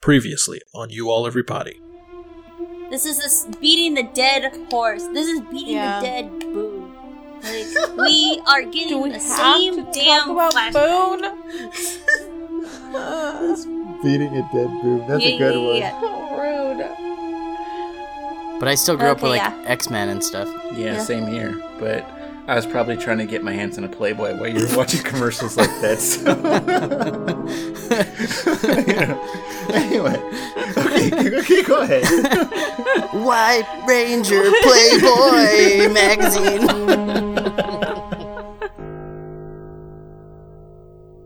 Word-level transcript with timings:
Previously 0.00 0.60
on 0.74 0.88
You 0.90 1.10
All 1.10 1.26
Everybody. 1.26 1.78
This 2.90 3.04
is 3.04 3.18
this 3.18 3.46
beating 3.60 3.92
the 3.94 4.02
dead 4.14 4.50
horse. 4.70 5.06
This 5.08 5.28
is 5.28 5.40
beating 5.50 5.74
Yeah. 5.74 6.00
the 6.00 6.06
dead 6.06 6.40
boo. 6.40 6.90
Like, 7.42 7.96
we 7.98 8.42
are 8.46 8.62
getting 8.62 8.88
Do 8.88 8.98
we 9.02 9.10
the 9.10 9.18
have 9.18 9.22
same 9.22 9.76
to 9.76 9.82
damn 9.92 10.28
talk 10.34 10.52
about 10.52 10.54
flashback. 10.54 10.72
Boone? 10.72 11.22
Beating 14.02 14.34
a 14.34 14.42
dead 14.54 14.70
boom. 14.82 15.04
That's 15.06 15.22
Yeah, 15.22 15.34
a 15.34 15.38
good 15.38 15.54
yeah, 15.54 15.66
one. 15.66 15.76
yeah. 15.76 16.00
So 16.00 16.08
rude. 18.54 18.58
But 18.58 18.68
I 18.68 18.74
still 18.76 18.96
grew 18.96 19.08
up 19.08 19.20
with 19.22 19.32
like 19.32 19.42
yeah. 19.42 19.54
X 19.66 19.90
Men 19.90 20.08
and 20.08 20.24
stuff. 20.24 20.48
Yeah, 20.72 20.94
Yeah. 20.94 20.98
same 21.02 21.26
here. 21.26 21.62
But 21.78 22.06
I 22.46 22.54
was 22.56 22.64
probably 22.66 22.96
trying 22.96 23.18
to 23.18 23.26
get 23.26 23.44
my 23.44 23.52
hands 23.52 23.76
on 23.76 23.84
a 23.84 23.88
Playboy 23.88 24.34
while 24.36 24.48
you 24.48 24.66
were 24.66 24.76
watching 24.76 25.02
commercials 25.04 25.58
like 25.58 25.68
that. 25.82 25.98
So. 26.00 26.24
Anyway, 29.74 30.16
okay, 30.76 31.38
okay, 31.38 31.62
go 31.62 31.80
ahead. 31.80 32.04
White 33.12 33.84
Ranger 33.86 34.50
Playboy 34.62 35.92
magazine. 35.92 36.66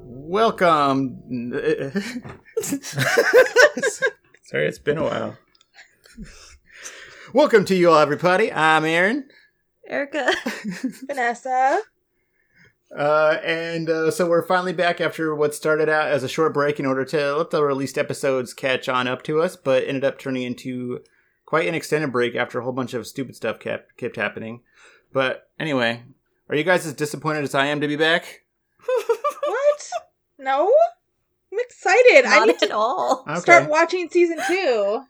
Welcome. 0.06 1.52
Sorry, 4.42 4.66
it's 4.66 4.78
been 4.78 4.98
a 4.98 5.04
while. 5.04 5.36
Welcome 7.32 7.64
to 7.66 7.74
you 7.74 7.90
all, 7.90 7.98
everybody. 7.98 8.52
I'm 8.52 8.84
Aaron. 8.84 9.28
Erica. 9.88 10.32
Vanessa. 11.06 11.80
Uh, 12.96 13.38
and 13.44 13.90
uh, 13.90 14.10
so 14.10 14.28
we're 14.28 14.46
finally 14.46 14.72
back 14.72 15.00
after 15.00 15.34
what 15.34 15.54
started 15.54 15.88
out 15.88 16.08
as 16.08 16.22
a 16.22 16.28
short 16.28 16.54
break 16.54 16.78
in 16.78 16.86
order 16.86 17.04
to 17.04 17.36
let 17.36 17.50
the 17.50 17.62
released 17.62 17.98
episodes 17.98 18.54
catch 18.54 18.88
on 18.88 19.08
up 19.08 19.22
to 19.22 19.40
us, 19.40 19.56
but 19.56 19.84
ended 19.86 20.04
up 20.04 20.18
turning 20.18 20.42
into 20.42 21.00
quite 21.46 21.66
an 21.66 21.74
extended 21.74 22.12
break 22.12 22.36
after 22.36 22.58
a 22.58 22.62
whole 22.62 22.72
bunch 22.72 22.94
of 22.94 23.06
stupid 23.06 23.34
stuff 23.34 23.58
kept 23.58 23.96
kept 23.96 24.16
happening. 24.16 24.60
But 25.12 25.48
anyway, 25.58 26.02
are 26.48 26.56
you 26.56 26.64
guys 26.64 26.86
as 26.86 26.94
disappointed 26.94 27.44
as 27.44 27.54
I 27.54 27.66
am 27.66 27.80
to 27.80 27.88
be 27.88 27.96
back? 27.96 28.42
What? 29.46 29.88
No? 30.38 30.72
I'm 31.52 31.58
excited. 31.58 32.24
I 32.26 32.38
Not 32.38 32.46
need 32.46 32.62
at 32.62 32.68
to 32.68 32.74
all. 32.76 33.24
Okay. 33.28 33.40
start 33.40 33.68
watching 33.70 34.08
season 34.08 34.38
two. 34.46 35.02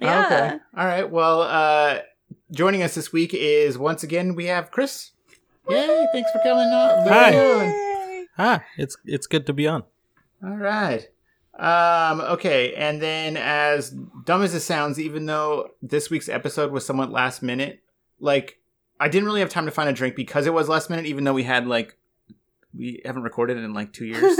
Yeah. 0.00 0.26
Okay. 0.26 0.58
All 0.76 0.86
right. 0.86 1.10
Well, 1.10 1.42
uh, 1.42 1.98
joining 2.50 2.82
us 2.82 2.94
this 2.94 3.12
week 3.12 3.32
is 3.34 3.78
once 3.78 4.02
again 4.02 4.34
we 4.34 4.46
have 4.46 4.70
Chris. 4.70 5.11
Yay! 5.68 6.06
Thanks 6.12 6.30
for 6.32 6.38
coming 6.38 6.68
on. 6.68 7.08
Hi. 7.08 7.30
Yay. 7.30 8.26
Ah, 8.38 8.64
it's 8.76 8.96
it's 9.04 9.26
good 9.26 9.46
to 9.46 9.52
be 9.52 9.66
on. 9.66 9.84
All 10.44 10.56
right. 10.56 11.08
Um, 11.58 12.20
okay, 12.22 12.74
and 12.74 13.00
then 13.00 13.36
as 13.36 13.90
dumb 14.24 14.42
as 14.42 14.54
it 14.54 14.60
sounds, 14.60 14.98
even 14.98 15.26
though 15.26 15.70
this 15.82 16.10
week's 16.10 16.28
episode 16.28 16.72
was 16.72 16.84
somewhat 16.84 17.10
last 17.10 17.42
minute, 17.42 17.82
like 18.18 18.58
I 18.98 19.08
didn't 19.08 19.26
really 19.26 19.40
have 19.40 19.50
time 19.50 19.66
to 19.66 19.70
find 19.70 19.88
a 19.88 19.92
drink 19.92 20.16
because 20.16 20.46
it 20.46 20.54
was 20.54 20.68
last 20.68 20.88
minute, 20.88 21.06
even 21.06 21.24
though 21.24 21.34
we 21.34 21.44
had 21.44 21.66
like 21.66 21.98
we 22.74 23.02
haven't 23.04 23.22
recorded 23.22 23.58
in 23.58 23.74
like 23.74 23.92
two 23.92 24.06
years. 24.06 24.36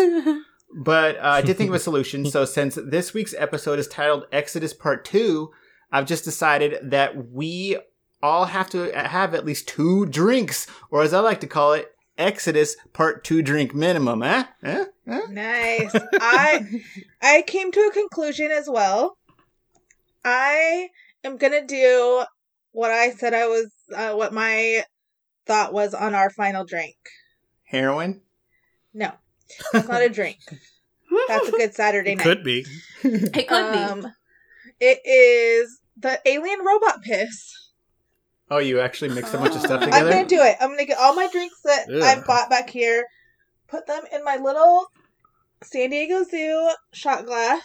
but 0.74 1.16
uh, 1.16 1.20
I 1.22 1.42
did 1.42 1.56
think 1.56 1.68
of 1.68 1.74
a 1.74 1.80
solution. 1.80 2.24
So 2.26 2.44
since 2.44 2.78
this 2.82 3.12
week's 3.12 3.34
episode 3.36 3.78
is 3.78 3.86
titled 3.86 4.24
Exodus 4.32 4.72
Part 4.72 5.04
Two, 5.04 5.52
I've 5.92 6.06
just 6.06 6.24
decided 6.24 6.90
that 6.90 7.30
we 7.30 7.76
all 8.22 8.46
have 8.46 8.70
to 8.70 8.90
have 8.96 9.34
at 9.34 9.44
least 9.44 9.68
two 9.68 10.06
drinks, 10.06 10.66
or 10.90 11.02
as 11.02 11.12
I 11.12 11.20
like 11.20 11.40
to 11.40 11.46
call 11.46 11.72
it, 11.72 11.88
Exodus 12.18 12.76
Part 12.92 13.24
Two 13.24 13.42
drink 13.42 13.74
minimum. 13.74 14.22
Eh? 14.22 14.44
Eh? 14.62 14.84
Eh? 15.08 15.20
Nice. 15.30 15.94
I 16.20 16.82
I 17.22 17.42
came 17.46 17.72
to 17.72 17.80
a 17.80 17.92
conclusion 17.92 18.50
as 18.50 18.68
well. 18.68 19.16
I 20.24 20.88
am 21.24 21.36
gonna 21.36 21.66
do 21.66 22.24
what 22.70 22.90
I 22.90 23.10
said 23.10 23.34
I 23.34 23.46
was, 23.48 23.70
uh, 23.94 24.12
what 24.14 24.32
my 24.32 24.84
thought 25.46 25.72
was 25.72 25.94
on 25.94 26.14
our 26.14 26.30
final 26.30 26.64
drink. 26.64 26.96
Heroin? 27.64 28.20
No, 28.94 29.12
it's 29.74 29.88
not 29.88 30.02
a 30.02 30.08
drink. 30.08 30.38
That's 31.28 31.48
a 31.48 31.52
good 31.52 31.74
Saturday 31.74 32.12
It 32.12 32.16
night. 32.18 32.24
could 32.24 32.44
be. 32.44 32.64
It 33.04 33.48
could 33.48 33.72
be. 33.72 33.78
Um, 33.78 34.12
It 34.80 35.00
is 35.04 35.80
the 35.96 36.20
alien 36.26 36.60
robot 36.64 37.02
piss. 37.02 37.61
Oh, 38.52 38.58
you 38.58 38.80
actually 38.80 39.14
mixed 39.14 39.32
a 39.32 39.38
bunch 39.38 39.54
of 39.56 39.62
stuff 39.62 39.80
I'm 39.82 39.94
I'm 39.94 40.04
gonna 40.10 40.26
do 40.26 40.38
it. 40.42 40.58
I'm 40.60 40.68
gonna 40.68 40.84
get 40.84 40.98
all 40.98 41.14
my 41.14 41.26
drinks 41.26 41.56
that 41.64 41.88
Ugh. 41.88 42.02
I've 42.02 42.26
bought 42.26 42.50
back 42.50 42.68
here, 42.68 43.06
put 43.66 43.86
them 43.86 44.02
in 44.12 44.22
my 44.24 44.36
little 44.36 44.88
San 45.64 45.88
Diego 45.88 46.22
Zoo 46.22 46.70
shot 46.92 47.24
glass, 47.24 47.62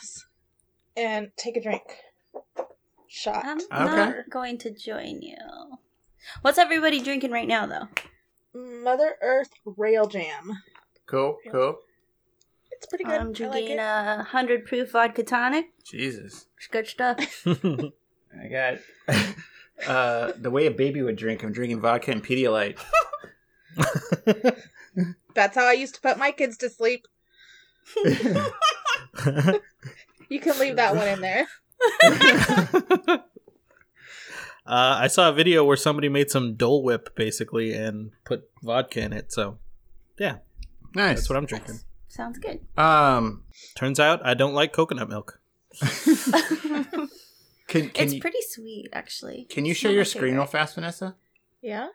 and 0.95 1.27
take 1.35 1.57
a 1.57 1.61
drink. 1.61 1.83
Shot. 3.09 3.43
I'm 3.45 3.59
Okay. 3.69 3.95
not 3.97 4.15
going 4.29 4.57
to 4.59 4.71
join 4.73 5.21
you. 5.21 5.35
What's 6.41 6.57
everybody 6.57 7.01
drinking 7.01 7.31
right 7.31 7.49
now, 7.49 7.65
though? 7.65 7.89
Mother 8.57 9.15
Earth 9.21 9.49
Rail 9.65 10.07
Jam. 10.07 10.53
Cool, 11.05 11.37
cool. 11.51 11.79
It's 12.71 12.85
pretty 12.85 13.03
good. 13.03 13.19
I'm 13.19 13.21
I 13.21 13.23
like 13.27 13.35
drinking 13.35 13.71
it. 13.71 13.79
a 13.79 14.25
hundred 14.29 14.65
proof 14.65 14.91
vodka 14.91 15.23
tonic. 15.23 15.65
Jesus. 15.83 16.45
It's 16.55 16.67
good 16.67 16.87
stuff. 16.87 17.17
I 17.45 18.47
got 18.49 18.77
uh 19.85 20.31
the 20.37 20.49
way 20.49 20.65
a 20.65 20.71
baby 20.71 21.01
would 21.01 21.17
drink. 21.17 21.43
I'm 21.43 21.51
drinking 21.51 21.81
vodka 21.81 22.11
and 22.11 22.23
Pedialyte. 22.23 22.79
That's 25.35 25.55
how 25.55 25.65
I 25.65 25.73
used 25.73 25.95
to 25.95 26.01
put 26.01 26.17
my 26.17 26.31
kids 26.31 26.57
to 26.57 26.69
sleep. 26.69 27.07
You 30.29 30.39
can 30.39 30.59
leave 30.59 30.75
that 30.75 30.95
one 30.95 31.07
in 31.07 31.21
there. 31.21 31.47
uh, 34.65 34.97
I 34.99 35.07
saw 35.07 35.29
a 35.29 35.33
video 35.33 35.63
where 35.63 35.77
somebody 35.77 36.09
made 36.09 36.29
some 36.29 36.55
Dole 36.55 36.83
Whip 36.83 37.15
basically 37.15 37.73
and 37.73 38.11
put 38.25 38.49
vodka 38.61 39.01
in 39.01 39.13
it. 39.13 39.31
So 39.31 39.57
yeah, 40.19 40.37
nice. 40.93 41.17
that's 41.17 41.29
what 41.29 41.37
I'm 41.37 41.45
drinking. 41.45 41.79
Sounds 42.09 42.39
good. 42.39 42.59
um 42.77 43.43
Turns 43.75 43.99
out 43.99 44.25
I 44.25 44.33
don't 44.33 44.53
like 44.53 44.73
coconut 44.73 45.07
milk. 45.09 45.39
Can 47.67 47.89
can 47.89 48.05
it's 48.05 48.13
you 48.13 48.21
pretty 48.21 48.41
sweet, 48.49 48.89
actually. 48.93 49.45
can 49.49 49.65
you 49.65 49.71
It's 49.71 49.79
share 49.79 49.91
your 49.91 50.05
screen 50.05 50.21
favorite. 50.33 50.37
real 50.37 50.45
fast, 50.47 50.75
Vanessa? 50.75 51.15
Yeah. 51.61 51.87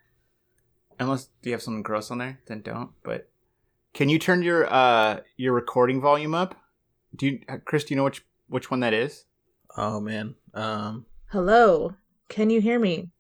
Unless 1.01 1.29
do 1.43 1.51
you 1.51 1.53
have 1.55 1.63
something 1.63 1.83
gross 1.83 2.11
on 2.11 2.19
there? 2.19 2.39
Then 2.47 2.61
don't. 2.61 2.91
But 3.03 3.29
can 3.95 4.09
you 4.09 4.19
turn 4.19 4.43
your 4.43 4.73
uh 4.73 5.21
your 5.37 5.53
recording 5.55 6.01
volume 6.01 6.35
up? 6.35 6.55
Do 7.17 7.27
you 7.27 7.41
uh, 7.49 7.57
Chris, 7.65 7.85
do 7.85 7.95
you 7.95 7.97
know 7.97 8.05
which 8.05 8.25
which 8.49 8.71
one 8.71 8.81
that 8.81 8.95
is? 8.95 9.25
Oh 9.77 10.01
man. 10.01 10.35
Um 10.55 11.07
Hello. 11.31 11.95
Can 12.29 12.51
you 12.51 12.61
hear 12.61 12.79
me? 12.79 13.11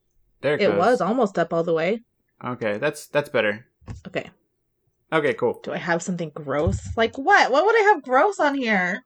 There 0.42 0.54
it, 0.54 0.60
It 0.62 0.66
goes. 0.72 0.78
was 0.78 1.00
almost 1.00 1.38
up 1.38 1.52
all 1.52 1.64
the 1.64 1.72
way. 1.74 2.02
Okay, 2.44 2.78
that's 2.78 3.06
that's 3.06 3.28
better. 3.30 3.66
Okay. 4.06 4.30
Okay, 5.12 5.34
cool. 5.34 5.60
Do 5.62 5.72
I 5.72 5.76
have 5.78 6.02
something 6.02 6.30
gross? 6.34 6.80
Like 6.96 7.16
what? 7.16 7.50
What 7.52 7.64
would 7.64 7.76
I 7.76 7.92
have 7.94 8.02
gross 8.02 8.38
on 8.40 8.54
here? 8.54 9.04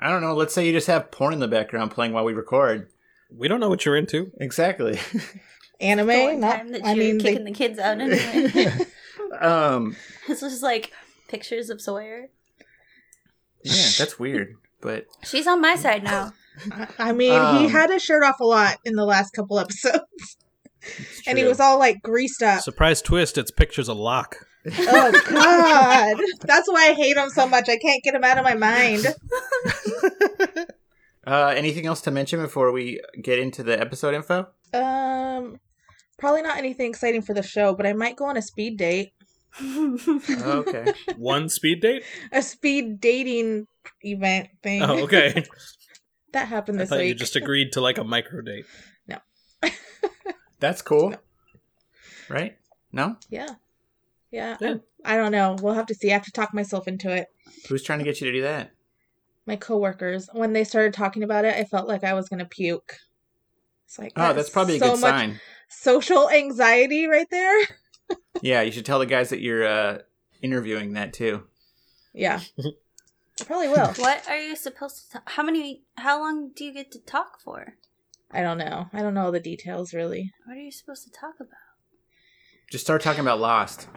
I 0.00 0.10
don't 0.10 0.20
know. 0.22 0.34
Let's 0.34 0.52
say 0.54 0.66
you 0.66 0.72
just 0.72 0.86
have 0.88 1.10
porn 1.10 1.32
in 1.32 1.40
the 1.40 1.48
background 1.48 1.90
playing 1.92 2.12
while 2.12 2.24
we 2.24 2.32
record. 2.34 2.88
we 3.30 3.48
don't 3.48 3.60
know 3.60 3.68
what 3.68 3.84
you're 3.84 3.96
into. 3.96 4.30
Exactly. 4.40 4.98
Anime? 5.80 6.06
The 6.08 6.36
Not, 6.36 6.56
time 6.56 6.72
that 6.72 6.84
I 6.84 6.92
you're 6.92 7.04
mean, 7.14 7.20
kicking 7.20 7.44
they- 7.44 7.50
the 7.52 7.56
kids 7.56 7.78
out 7.78 8.00
anyway. 8.00 8.76
um. 9.40 9.96
this 10.28 10.42
was 10.42 10.62
like 10.62 10.92
pictures 11.28 11.70
of 11.70 11.80
Sawyer. 11.80 12.28
Yeah, 13.62 13.88
that's 13.98 14.18
weird, 14.18 14.54
but 14.80 15.06
She's 15.24 15.46
on 15.46 15.60
my 15.60 15.74
side 15.76 16.04
now. 16.04 16.32
I- 16.70 16.88
I 16.98 17.12
mean, 17.12 17.32
he 17.32 17.64
Um, 17.66 17.68
had 17.70 17.90
his 17.90 18.02
shirt 18.02 18.22
off 18.24 18.40
a 18.40 18.44
lot 18.44 18.76
in 18.84 18.94
the 18.94 19.04
last 19.04 19.30
couple 19.32 19.58
episodes, 19.58 20.36
and 21.26 21.38
he 21.38 21.44
was 21.44 21.60
all 21.60 21.78
like 21.78 22.02
greased 22.02 22.42
up. 22.42 22.60
Surprise 22.62 23.00
twist! 23.02 23.38
It's 23.38 23.50
pictures 23.50 23.88
of 23.88 23.96
Locke. 23.96 24.36
Oh 24.66 25.12
God, 25.30 26.16
that's 26.40 26.68
why 26.68 26.90
I 26.90 26.92
hate 26.94 27.16
him 27.16 27.28
so 27.30 27.46
much. 27.48 27.68
I 27.68 27.76
can't 27.76 28.02
get 28.02 28.14
him 28.14 28.24
out 28.24 28.38
of 28.38 28.44
my 28.44 28.54
mind. 28.54 29.06
Uh, 31.26 31.54
anything 31.56 31.86
else 31.86 32.02
to 32.02 32.10
mention 32.10 32.38
before 32.38 32.70
we 32.70 33.00
get 33.22 33.38
into 33.38 33.62
the 33.62 33.80
episode 33.80 34.14
info? 34.14 34.46
Um, 34.74 35.58
probably 36.18 36.42
not 36.42 36.58
anything 36.58 36.90
exciting 36.90 37.22
for 37.22 37.32
the 37.32 37.42
show, 37.42 37.72
but 37.74 37.86
I 37.86 37.94
might 37.94 38.14
go 38.16 38.26
on 38.26 38.36
a 38.36 38.42
speed 38.42 38.76
date, 38.76 39.14
Okay. 39.62 40.92
One 41.16 41.48
speed 41.48 41.80
date. 41.80 42.02
a 42.30 42.42
speed 42.42 43.00
dating 43.00 43.66
event 44.02 44.48
thing. 44.62 44.82
Oh, 44.82 44.98
okay. 45.04 45.46
that 46.32 46.48
happened 46.48 46.78
I 46.78 46.82
this 46.82 46.88
thought 46.90 46.98
week. 46.98 47.08
you 47.08 47.14
just 47.14 47.36
agreed 47.36 47.72
to 47.72 47.80
like 47.80 47.96
a 47.96 48.04
micro 48.04 48.42
date. 48.42 48.66
No. 49.08 49.18
That's 50.60 50.82
cool. 50.82 51.14
Right? 52.28 52.58
No? 52.92 53.16
Yeah. 53.30 53.48
Yeah. 54.34 54.56
Yeah. 54.60 54.74
I 55.04 55.16
don't 55.16 55.30
know. 55.32 55.56
We'll 55.62 55.74
have 55.74 55.86
to 55.86 55.94
see. 55.94 56.10
I 56.10 56.14
have 56.14 56.24
to 56.24 56.32
talk 56.32 56.52
myself 56.52 56.88
into 56.88 57.14
it. 57.14 57.28
Who's 57.68 57.84
trying 57.84 58.00
to 58.00 58.04
get 58.04 58.20
you 58.20 58.26
to 58.26 58.32
do 58.32 58.42
that? 58.42 58.72
My 59.46 59.54
coworkers, 59.56 60.28
when 60.32 60.52
they 60.54 60.64
started 60.64 60.92
talking 60.92 61.22
about 61.22 61.44
it, 61.44 61.54
I 61.54 61.64
felt 61.64 61.86
like 61.86 62.02
I 62.02 62.14
was 62.14 62.28
going 62.28 62.40
to 62.40 62.44
puke. 62.44 62.96
It's 63.86 63.98
like, 63.98 64.12
Oh, 64.16 64.32
that's 64.32 64.50
probably 64.50 64.76
a 64.76 64.78
so 64.80 64.92
good 64.94 65.00
much 65.02 65.10
sign. 65.10 65.40
social 65.68 66.28
anxiety 66.30 67.06
right 67.06 67.28
there. 67.30 67.58
Yeah, 68.42 68.62
you 68.62 68.72
should 68.72 68.84
tell 68.84 68.98
the 68.98 69.06
guys 69.06 69.30
that 69.30 69.40
you're 69.40 69.64
uh, 69.64 69.98
interviewing 70.42 70.92
that 70.94 71.12
too. 71.12 71.44
Yeah. 72.12 72.40
I 72.58 73.44
probably 73.44 73.68
will. 73.68 73.86
What 73.94 74.28
are 74.28 74.36
you 74.36 74.56
supposed 74.56 75.12
to? 75.12 75.22
How 75.24 75.42
many? 75.44 75.84
How 75.96 76.18
long 76.20 76.50
do 76.54 76.64
you 76.64 76.72
get 76.74 76.90
to 76.92 76.98
talk 76.98 77.40
for? 77.40 77.76
I 78.30 78.42
don't 78.42 78.58
know. 78.58 78.88
I 78.92 79.00
don't 79.02 79.14
know 79.14 79.26
all 79.26 79.32
the 79.32 79.40
details 79.40 79.94
really. 79.94 80.32
What 80.44 80.56
are 80.56 80.60
you 80.60 80.72
supposed 80.72 81.04
to 81.04 81.10
talk 81.10 81.34
about? 81.40 81.50
Just 82.70 82.84
start 82.84 83.02
talking 83.02 83.20
about 83.20 83.40
Lost. 83.40 83.88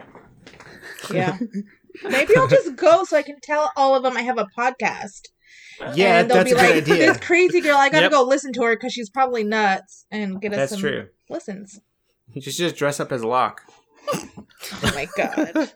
Yeah. 1.12 1.38
Maybe 2.04 2.36
I'll 2.36 2.48
just 2.48 2.76
go 2.76 3.04
so 3.04 3.16
I 3.16 3.22
can 3.22 3.40
tell 3.40 3.72
all 3.76 3.94
of 3.96 4.02
them 4.02 4.16
I 4.16 4.22
have 4.22 4.38
a 4.38 4.46
podcast. 4.56 5.22
Yeah, 5.94 6.20
and 6.20 6.30
they'll 6.30 6.38
that's 6.44 6.50
be 6.50 6.56
a 6.56 6.60
good 6.60 6.74
like, 6.74 6.82
idea. 6.90 7.06
"This 7.12 7.18
crazy 7.18 7.60
girl, 7.60 7.76
I 7.76 7.88
gotta 7.88 8.04
Yep. 8.04 8.12
go 8.12 8.22
listen 8.22 8.52
to 8.54 8.62
her 8.64 8.74
because 8.76 8.92
she's 8.92 9.08
probably 9.10 9.44
nuts 9.44 10.06
and 10.10 10.40
get 10.40 10.52
us 10.52 10.56
That's 10.58 10.70
some 10.72 10.80
true. 10.80 11.08
listens." 11.30 11.80
You 12.32 12.42
should 12.42 12.52
just 12.54 12.76
dress 12.76 12.98
up 13.00 13.10
as 13.12 13.24
Locke, 13.24 13.62
Oh 14.12 14.92
my 14.94 15.06
god, 15.16 15.72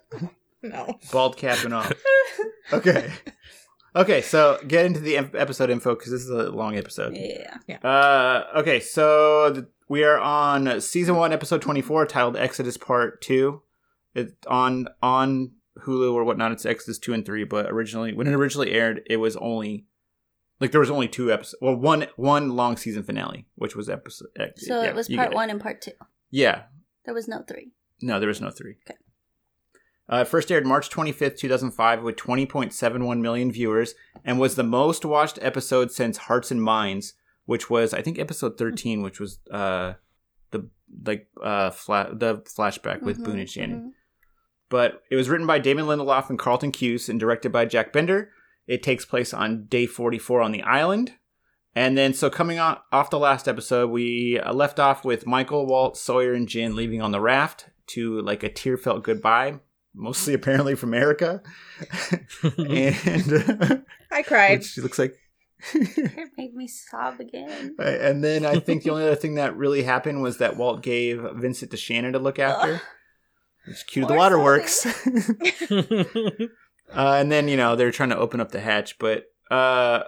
no. 0.63 0.99
bald 1.13 1.37
cap 1.37 1.65
and 1.65 1.75
all. 1.75 1.87
Okay. 2.73 3.11
Okay, 3.95 4.23
so 4.23 4.59
get 4.67 4.87
into 4.87 5.01
the 5.01 5.17
episode 5.19 5.69
info 5.69 5.95
because 5.95 6.11
this 6.13 6.23
is 6.23 6.31
a 6.31 6.51
long 6.51 6.77
episode. 6.77 7.15
Yeah. 7.15 7.77
Uh, 7.87 8.45
okay, 8.61 8.81
so 8.81 9.53
th- 9.53 9.67
we 9.89 10.03
are 10.05 10.19
on 10.19 10.81
season 10.81 11.17
one, 11.17 11.33
episode 11.33 11.61
twenty-four, 11.63 12.07
titled 12.07 12.37
"Exodus 12.37 12.77
Part 12.79 13.21
2. 13.21 13.61
It's 14.14 14.32
on 14.47 14.88
on 15.03 15.53
Hulu 15.81 16.12
or 16.12 16.25
whatnot. 16.25 16.53
It's 16.53 16.67
Exodus 16.67 16.99
two 16.99 17.12
and 17.14 17.25
three, 17.25 17.44
but 17.44 17.70
originally, 17.70 18.12
when 18.12 18.26
it 18.26 18.35
originally 18.35 18.73
aired, 18.73 19.03
it 19.09 19.17
was 19.17 19.37
only 19.37 19.87
like 20.61 20.70
there 20.70 20.81
was 20.81 20.91
only 20.91 21.09
two 21.09 21.32
episodes. 21.32 21.61
Well, 21.62 21.75
one 21.76 22.06
one 22.17 22.50
long 22.56 22.76
season 22.76 23.03
finale, 23.03 23.47
which 23.55 23.75
was 23.75 23.88
episode. 23.88 24.29
ex- 24.38 24.67
So 24.67 24.82
yeah, 24.82 24.88
it 24.91 24.94
was 24.94 25.09
part 25.09 25.19
get 25.29 25.32
it. 25.32 25.35
one 25.35 25.50
and 25.50 25.61
part 25.61 25.81
two. 25.81 25.93
Yeah, 26.31 26.62
There 27.05 27.14
was 27.14 27.26
no 27.29 27.43
three. 27.47 27.73
no, 28.00 28.19
there 28.20 28.29
was 28.29 28.41
no 28.41 28.50
three. 28.50 28.76
Okay. 28.88 28.99
Uh, 30.09 30.25
first 30.25 30.50
aired 30.53 30.67
March 30.67 30.91
25th, 30.91 31.38
2005, 31.38 32.03
with 32.03 32.17
20.71 32.17 33.20
million 33.20 33.50
viewers, 33.50 33.94
and 34.25 34.38
was 34.38 34.56
the 34.56 34.62
most 34.64 35.05
watched 35.05 35.38
episode 35.41 35.91
since 35.91 36.19
Hearts 36.19 36.50
and 36.50 36.62
Minds, 36.62 37.14
which 37.47 37.70
was, 37.70 37.94
I 37.94 38.03
think, 38.03 38.19
episode 38.19 38.59
13, 38.59 39.00
which 39.03 39.20
was 39.20 39.38
uh, 39.50 39.94
the 40.50 40.69
like 41.06 41.29
uh, 41.43 41.70
fla- 41.70 42.11
the 42.12 42.38
flashback 42.38 43.03
with 43.03 43.19
Mhm, 43.20 43.25
Boone 43.25 43.38
and 43.38 43.49
Shannon. 43.49 43.81
mhm. 43.81 43.91
But 44.73 45.03
it 45.11 45.17
was 45.17 45.29
written 45.29 45.47
by 45.47 45.59
Damon 45.59 45.85
Lindelof 45.85 46.31
and 46.31 46.39
Carlton 46.39 46.73
Cuse 46.73 47.11
and 47.11 47.21
directed 47.21 47.53
by 47.53 47.67
Jack 47.67 47.93
Bender. 47.93 48.31
It 48.67 48.83
takes 48.83 49.05
place 49.05 49.35
on 49.35 49.67
day 49.67 49.85
44 49.85 50.41
on 50.41 50.51
the 50.51 50.63
island. 50.63 51.13
And 51.77 51.99
then, 51.99 52.15
so 52.15 52.31
coming 52.31 52.59
on, 52.59 52.79
off 52.91 53.11
the 53.11 53.19
last 53.19 53.47
episode, 53.47 53.91
we 53.91 54.41
uh, 54.41 54.51
left 54.55 54.81
off 54.81 55.05
with 55.05 55.27
Michael, 55.27 55.67
Walt, 55.67 55.99
Sawyer, 55.99 56.33
and 56.33 56.49
Jin 56.49 56.75
leaving 56.75 57.03
on 57.03 57.13
the 57.13 57.21
raft 57.21 57.67
to 57.89 58.23
like 58.23 58.43
a 58.43 58.49
tear 58.49 58.79
felt 58.79 59.05
goodbye, 59.05 59.61
mostly 59.95 60.33
apparently 60.35 60.75
from 60.75 60.95
Erica. 60.95 61.43
and 62.57 63.85
I 64.11 64.23
cried. 64.23 64.61
which 64.61 64.79
looks 64.79 64.99
like. 64.99 65.15
It 65.75 66.31
made 66.39 66.55
me 66.55 66.67
sob 66.67 67.21
again. 67.21 67.77
and 67.79 68.25
then 68.25 68.47
I 68.47 68.59
think 68.59 68.83
the 68.83 68.91
only 68.91 69.05
other 69.05 69.17
thing 69.17 69.35
that 69.35 69.55
really 69.55 69.83
happened 69.83 70.23
was 70.23 70.39
that 70.39 70.57
Walt 70.57 70.83
gave 70.83 71.23
Vincent 71.35 71.71
to 71.71 71.77
Shannon 71.77 72.15
to 72.15 72.19
look 72.19 72.39
after. 72.39 72.81
Ugh. 73.64 73.69
Which 73.69 73.87
cue 73.87 74.03
to 74.03 74.09
the 74.09 74.14
waterworks. 74.14 74.87
Uh, 76.94 77.17
and 77.19 77.32
then 77.32 77.49
you 77.49 77.56
know 77.56 77.75
they're 77.75 77.91
trying 77.91 78.11
to 78.11 78.19
open 78.19 78.41
up 78.41 78.53
the 78.53 78.61
hatch, 78.61 78.99
but 78.99 79.25
uh, 79.50 80.03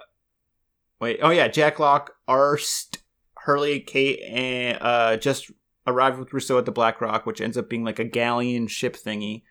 wait, 1.00 1.18
oh 1.22 1.30
yeah, 1.30 1.48
Jack 1.48 1.78
Locke, 1.78 2.14
Arzt, 2.28 2.98
Hurley, 3.38 3.80
Kate, 3.80 4.20
and 4.20 4.78
uh, 4.82 5.16
just 5.16 5.50
arrived 5.86 6.18
with 6.18 6.32
Rousseau 6.32 6.58
at 6.58 6.66
the 6.66 6.72
Black 6.72 7.00
Rock, 7.00 7.24
which 7.24 7.40
ends 7.40 7.56
up 7.56 7.70
being 7.70 7.84
like 7.84 7.98
a 7.98 8.04
galleon 8.04 8.66
ship 8.66 8.96
thingy. 8.96 9.42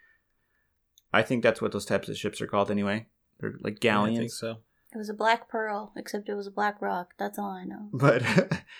I 1.11 1.21
think 1.21 1.43
that's 1.43 1.61
what 1.61 1.71
those 1.71 1.85
types 1.85 2.09
of 2.09 2.17
ships 2.17 2.41
are 2.41 2.47
called 2.47 2.71
anyway. 2.71 3.07
They're 3.39 3.55
like 3.61 3.79
galleons 3.79 4.19
I 4.19 4.21
think 4.21 4.31
galleons. 4.31 4.39
so. 4.39 4.57
It 4.93 4.97
was 4.97 5.09
a 5.09 5.13
black 5.15 5.49
pearl, 5.49 5.91
except 5.95 6.29
it 6.29 6.35
was 6.35 6.45
a 6.45 6.51
black 6.51 6.79
rock. 6.81 7.13
That's 7.17 7.39
all 7.39 7.49
I 7.49 7.63
know. 7.63 7.89
But 7.91 8.23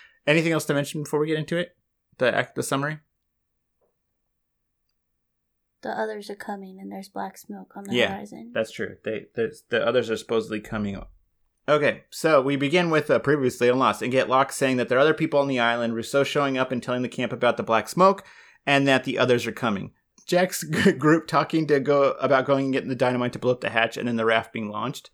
anything 0.28 0.52
else 0.52 0.64
to 0.66 0.74
mention 0.74 1.02
before 1.02 1.18
we 1.18 1.26
get 1.26 1.38
into 1.38 1.56
it? 1.56 1.76
The 2.18 2.32
act, 2.32 2.54
the 2.54 2.62
summary. 2.62 3.00
The 5.84 5.90
others 5.90 6.30
are 6.30 6.34
coming, 6.34 6.80
and 6.80 6.90
there's 6.90 7.10
black 7.10 7.36
smoke 7.36 7.74
on 7.76 7.84
the 7.84 7.94
Yeah, 7.94 8.14
horizon. 8.14 8.52
That's 8.54 8.72
true. 8.72 8.96
They 9.04 9.26
the, 9.34 9.54
the 9.68 9.86
others 9.86 10.08
are 10.10 10.16
supposedly 10.16 10.60
coming. 10.60 11.00
Okay, 11.68 12.04
so 12.10 12.40
we 12.40 12.56
begin 12.56 12.88
with 12.88 13.10
uh, 13.10 13.18
previously 13.18 13.68
on 13.68 13.78
Lost 13.78 14.00
and 14.00 14.10
get 14.10 14.28
Locke 14.30 14.50
saying 14.50 14.78
that 14.78 14.88
there 14.88 14.96
are 14.96 15.02
other 15.02 15.12
people 15.14 15.40
on 15.40 15.46
the 15.46 15.60
island. 15.60 15.94
Rousseau 15.94 16.24
showing 16.24 16.56
up 16.56 16.72
and 16.72 16.82
telling 16.82 17.02
the 17.02 17.08
camp 17.08 17.32
about 17.34 17.58
the 17.58 17.62
black 17.62 17.88
smoke, 17.88 18.24
and 18.66 18.88
that 18.88 19.04
the 19.04 19.18
others 19.18 19.46
are 19.46 19.52
coming. 19.52 19.92
Jack's 20.26 20.64
g- 20.70 20.92
group 20.92 21.26
talking 21.26 21.66
to 21.66 21.80
go 21.80 22.12
about 22.12 22.46
going 22.46 22.64
and 22.64 22.72
getting 22.72 22.88
the 22.88 22.94
dynamite 22.94 23.34
to 23.34 23.38
blow 23.38 23.52
up 23.52 23.60
the 23.60 23.68
hatch, 23.68 23.98
and 23.98 24.08
then 24.08 24.16
the 24.16 24.24
raft 24.24 24.54
being 24.54 24.70
launched. 24.70 25.10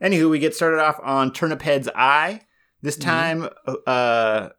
Anywho, 0.00 0.30
we 0.30 0.38
get 0.38 0.54
started 0.54 0.78
off 0.80 1.00
on 1.02 1.32
Turnip 1.32 1.62
Head's 1.62 1.88
eye. 1.94 2.42
This 2.82 2.96
time, 2.96 3.48
uh, 3.86 4.50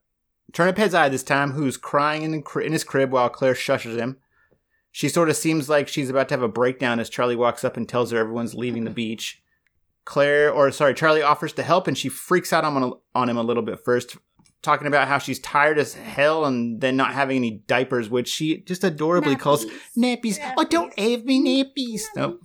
Turnip 0.52 0.78
Head's 0.78 0.94
eye. 0.94 1.08
This 1.08 1.24
time, 1.24 1.52
who's 1.52 1.78
crying 1.78 2.24
in, 2.24 2.32
the, 2.32 2.42
cri- 2.42 2.66
in 2.66 2.74
his 2.74 2.84
crib 2.84 3.12
while 3.12 3.30
Claire 3.30 3.54
shushes 3.54 3.98
him. 3.98 4.18
She 4.98 5.10
sort 5.10 5.28
of 5.28 5.36
seems 5.36 5.68
like 5.68 5.90
she's 5.90 6.10
about 6.10 6.30
to 6.30 6.36
have 6.36 6.42
a 6.42 6.48
breakdown 6.48 7.02
as 7.02 7.10
Charlie 7.10 7.36
walks 7.36 7.66
up 7.66 7.76
and 7.76 7.88
tells 7.88 8.12
her 8.12 8.18
everyone's 8.18 8.56
leaving 8.56 8.86
the 8.86 8.90
beach. 8.90 9.44
Claire, 10.06 10.50
or 10.50 10.72
sorry, 10.72 10.94
Charlie 10.94 11.22
offers 11.22 11.52
to 11.52 11.64
help 11.64 11.90
and 11.90 11.98
she 11.98 12.08
freaks 12.08 12.54
out 12.54 12.64
on, 12.64 12.94
on 13.14 13.28
him 13.28 13.36
a 13.36 13.44
little 13.44 13.62
bit 13.62 13.84
first, 13.84 14.16
talking 14.62 14.88
about 14.88 15.10
how 15.10 15.18
she's 15.18 15.38
tired 15.40 15.78
as 15.78 15.96
hell 15.96 16.46
and 16.46 16.80
then 16.80 16.96
not 16.96 17.14
having 17.14 17.36
any 17.36 17.62
diapers, 17.68 18.10
which 18.10 18.30
she 18.30 18.60
just 18.62 18.86
adorably 18.86 19.36
calls 19.36 19.66
nappies. 19.98 20.40
Oh, 20.56 20.64
don't 20.64 20.98
have 20.98 21.26
me 21.26 21.44
nappies. 21.44 22.04
Nope. 22.16 22.40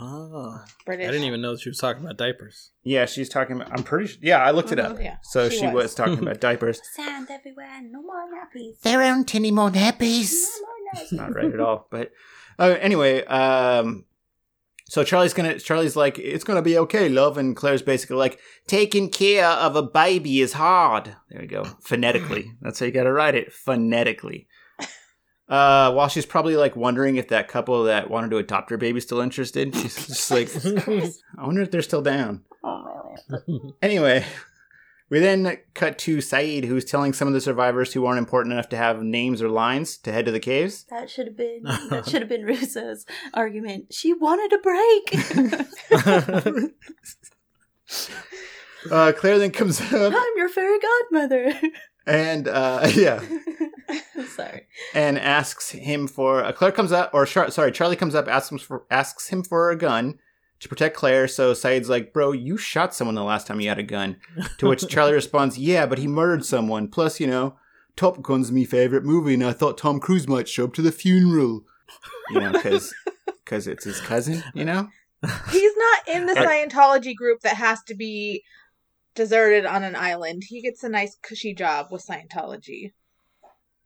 Oh, 0.00 0.58
British. 0.84 1.06
I 1.06 1.12
didn't 1.12 1.28
even 1.28 1.40
know 1.40 1.56
she 1.56 1.68
was 1.68 1.78
talking 1.78 2.02
about 2.02 2.16
diapers. 2.16 2.72
Yeah, 2.82 3.06
she's 3.06 3.28
talking 3.28 3.60
about, 3.60 3.70
I'm 3.78 3.84
pretty 3.84 4.08
sure, 4.08 4.18
yeah, 4.22 4.38
I 4.42 4.50
looked 4.50 4.72
it 4.72 4.80
up. 4.80 4.94
Mm-hmm, 4.94 5.02
yeah, 5.04 5.16
So 5.22 5.48
she 5.48 5.58
she, 5.58 5.66
was. 5.66 5.74
was. 5.74 5.94
talking 5.94 6.18
about 6.22 6.40
diapers. 6.40 6.80
Sand 6.96 7.28
everywhere. 7.30 7.80
No 7.82 8.02
more 8.02 8.24
nappies. 8.28 8.80
There 8.80 9.00
aren't 9.00 9.36
any 9.36 9.52
more 9.52 9.70
nappies. 9.70 10.32
No 10.32 10.66
more 10.66 10.76
nappies. 10.94 11.12
not 11.12 11.34
right 11.34 11.52
at 11.52 11.60
all. 11.60 11.86
But 11.90 12.12
uh, 12.58 12.76
anyway, 12.80 13.24
um, 13.24 14.04
so 14.88 15.04
Charlie's 15.04 15.34
gonna 15.34 15.58
Charlie's 15.58 15.96
like, 15.96 16.18
it's 16.18 16.44
gonna 16.44 16.62
be 16.62 16.76
okay, 16.78 17.08
love, 17.08 17.38
and 17.38 17.54
Claire's 17.54 17.82
basically 17.82 18.16
like, 18.16 18.40
taking 18.66 19.08
care 19.08 19.46
of 19.46 19.76
a 19.76 19.82
baby 19.82 20.40
is 20.40 20.54
hard. 20.54 21.14
There 21.30 21.40
we 21.40 21.46
go, 21.46 21.64
phonetically. 21.80 22.52
That's 22.60 22.80
how 22.80 22.86
you 22.86 22.92
gotta 22.92 23.12
write 23.12 23.34
it, 23.34 23.52
phonetically. 23.52 24.48
Uh, 25.48 25.92
while 25.92 26.06
she's 26.06 26.26
probably 26.26 26.54
like 26.56 26.76
wondering 26.76 27.16
if 27.16 27.26
that 27.26 27.48
couple 27.48 27.82
that 27.84 28.08
wanted 28.08 28.30
to 28.30 28.36
adopt 28.36 28.70
her 28.70 28.76
baby's 28.76 29.02
still 29.02 29.20
interested, 29.20 29.74
she's 29.74 30.06
just 30.06 30.30
like, 30.30 30.48
I 31.38 31.44
wonder 31.44 31.62
if 31.62 31.72
they're 31.72 31.82
still 31.82 32.02
down. 32.02 32.44
Oh 32.62 32.82
my 32.84 33.44
lord. 33.48 33.74
Anyway, 33.82 34.24
we 35.10 35.18
then 35.18 35.58
cut 35.74 35.98
to 35.98 36.18
Sayid, 36.18 36.64
who's 36.64 36.84
telling 36.84 37.12
some 37.12 37.26
of 37.28 37.34
the 37.34 37.40
survivors 37.40 37.92
who 37.92 38.06
aren't 38.06 38.18
important 38.20 38.52
enough 38.52 38.68
to 38.70 38.76
have 38.76 39.02
names 39.02 39.42
or 39.42 39.48
lines 39.48 39.96
to 39.98 40.12
head 40.12 40.24
to 40.26 40.30
the 40.32 40.38
caves. 40.40 40.84
That 40.88 41.10
should 41.10 41.26
have 41.26 41.36
been 41.36 41.64
that 41.64 42.04
should 42.08 42.22
have 42.22 42.28
been 42.28 42.46
Rousseau's 42.46 43.04
argument. 43.34 43.92
She 43.92 44.14
wanted 44.14 44.52
a 44.52 44.58
break. 44.58 46.70
Uh, 48.90 49.12
Claire 49.14 49.38
then 49.38 49.50
comes 49.50 49.78
up 49.78 49.92
I'm 49.92 50.36
your 50.36 50.48
fairy 50.48 50.78
godmother. 50.78 51.52
and 52.06 52.48
uh, 52.48 52.88
yeah, 52.94 53.22
Sorry. 54.34 54.62
and 54.94 55.18
asks 55.18 55.70
him 55.70 56.08
for. 56.08 56.42
Uh, 56.42 56.52
Claire 56.52 56.72
comes 56.72 56.90
up, 56.90 57.10
or 57.12 57.26
Char- 57.26 57.50
sorry, 57.50 57.72
Charlie 57.72 57.96
comes 57.96 58.14
up, 58.14 58.26
asks 58.26 58.50
him 58.50 58.58
for 58.58 58.84
asks 58.90 59.28
him 59.28 59.42
for 59.42 59.70
a 59.70 59.76
gun 59.76 60.18
to 60.60 60.68
protect 60.68 60.96
Claire. 60.96 61.26
So 61.26 61.52
Sayid's 61.52 61.88
like, 61.88 62.12
"Bro, 62.12 62.32
you 62.32 62.56
shot 62.56 62.94
someone 62.94 63.14
the 63.14 63.24
last 63.24 63.46
time 63.46 63.60
you 63.60 63.68
had 63.68 63.78
a 63.78 63.82
gun." 63.82 64.16
To 64.58 64.68
which 64.68 64.86
Charlie 64.88 65.12
responds, 65.14 65.58
"Yeah, 65.58 65.86
but 65.86 65.98
he 65.98 66.06
murdered 66.06 66.44
someone. 66.44 66.88
Plus, 66.88 67.18
you 67.18 67.26
know, 67.26 67.56
Top 67.96 68.22
Gun's 68.22 68.52
my 68.52 68.64
favorite 68.64 69.04
movie, 69.04 69.34
and 69.34 69.44
I 69.44 69.52
thought 69.52 69.78
Tom 69.78 70.00
Cruise 70.00 70.28
might 70.28 70.48
show 70.48 70.64
up 70.64 70.74
to 70.74 70.82
the 70.82 70.92
funeral. 70.92 71.64
You 72.30 72.40
know, 72.40 72.52
because 72.52 72.94
because 73.44 73.66
it's 73.66 73.84
his 73.84 74.00
cousin. 74.00 74.42
You 74.54 74.64
know." 74.64 74.88
He's 75.52 75.72
not 75.76 76.16
in 76.16 76.24
the 76.24 76.32
Scientology 76.32 77.14
group 77.14 77.40
that 77.40 77.56
has 77.56 77.82
to 77.82 77.94
be 77.94 78.42
deserted 79.14 79.66
on 79.66 79.82
an 79.82 79.94
island. 79.94 80.44
He 80.48 80.62
gets 80.62 80.82
a 80.82 80.88
nice 80.88 81.16
cushy 81.20 81.52
job 81.52 81.88
with 81.90 82.06
Scientology. 82.06 82.92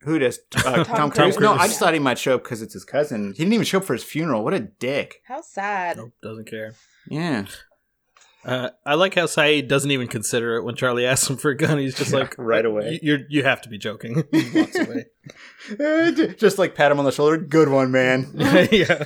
Who 0.04 0.18
does 0.18 0.38
uh, 0.56 0.84
Tom 0.84 0.84
Tom, 0.84 1.10
Cruise? 1.10 1.36
Cruise. 1.36 1.40
No, 1.40 1.52
I 1.54 1.66
just 1.66 1.78
thought 1.78 1.94
he 1.94 2.00
might 2.00 2.18
show 2.18 2.34
up 2.36 2.44
because 2.44 2.62
it's 2.62 2.74
his 2.74 2.84
cousin. 2.84 3.32
He 3.32 3.38
didn't 3.44 3.54
even 3.54 3.64
show 3.66 3.78
up 3.78 3.84
for 3.84 3.92
his 3.94 4.04
funeral. 4.04 4.44
What 4.44 4.54
a 4.54 4.60
dick. 4.60 5.22
How 5.26 5.40
sad. 5.40 5.96
nope, 5.96 6.12
doesn't 6.22 6.48
care. 6.48 6.74
Yeah. 7.08 7.46
Uh, 8.44 8.68
I 8.84 8.94
like 8.94 9.14
how 9.14 9.24
Sayid 9.24 9.68
doesn't 9.68 9.90
even 9.90 10.06
consider 10.06 10.56
it 10.56 10.64
when 10.64 10.74
Charlie 10.76 11.06
asks 11.06 11.30
him 11.30 11.38
for 11.38 11.50
a 11.50 11.56
gun. 11.56 11.78
He's 11.78 11.94
just 11.94 12.12
Yeah, 12.12 12.18
like, 12.18 12.34
right 12.38 12.64
away. 12.66 12.98
You, 13.02 13.16
you're 13.16 13.26
you 13.30 13.42
have 13.44 13.62
to 13.62 13.70
be 13.70 13.78
joking. 13.78 14.22
he 14.32 14.50
walks 14.60 14.78
away. 14.78 15.06
Uh, 15.80 16.10
just 16.10 16.58
like 16.58 16.74
pat 16.74 16.92
him 16.92 16.98
on 16.98 17.06
the 17.06 17.10
shoulder. 17.10 17.38
Good 17.38 17.70
one, 17.70 17.90
man. 17.90 18.30
yeah. 18.70 19.04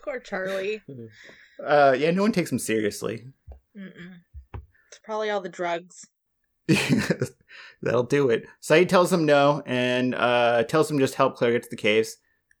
Poor 0.00 0.20
Charlie. 0.20 0.80
Uh, 1.66 1.96
yeah, 1.98 2.12
no 2.12 2.22
one 2.22 2.30
takes 2.30 2.52
him 2.52 2.60
seriously. 2.60 3.24
Mm-mm. 3.76 4.20
It's 4.88 5.00
probably 5.02 5.30
all 5.30 5.40
the 5.40 5.48
drugs. 5.48 6.06
That'll 7.82 8.02
do 8.02 8.30
it. 8.30 8.46
Sayid 8.62 8.88
tells 8.88 9.12
him 9.12 9.24
no 9.24 9.62
and 9.66 10.14
uh, 10.14 10.64
tells 10.64 10.90
him 10.90 10.98
just 10.98 11.14
help 11.14 11.36
Claire 11.36 11.52
get 11.52 11.64
to 11.64 11.70
the 11.70 11.76
caves. 11.76 12.16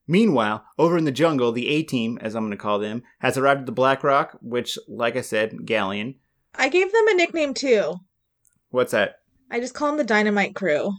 Meanwhile, 0.06 0.64
over 0.78 0.98
in 0.98 1.04
the 1.04 1.12
jungle, 1.12 1.50
the 1.50 1.68
A 1.68 1.82
team, 1.82 2.18
as 2.20 2.34
I'm 2.34 2.42
going 2.42 2.50
to 2.50 2.56
call 2.58 2.78
them, 2.78 3.02
has 3.20 3.38
arrived 3.38 3.60
at 3.60 3.66
the 3.66 3.72
Black 3.72 4.04
Rock, 4.04 4.36
which, 4.42 4.78
like 4.86 5.16
I 5.16 5.22
said, 5.22 5.64
Galleon. 5.64 6.16
I 6.54 6.68
gave 6.68 6.92
them 6.92 7.08
a 7.08 7.14
nickname 7.14 7.54
too. 7.54 7.94
What's 8.70 8.92
that? 8.92 9.20
I 9.50 9.60
just 9.60 9.74
call 9.74 9.88
them 9.88 9.96
the 9.96 10.04
Dynamite 10.04 10.54
Crew. 10.54 10.92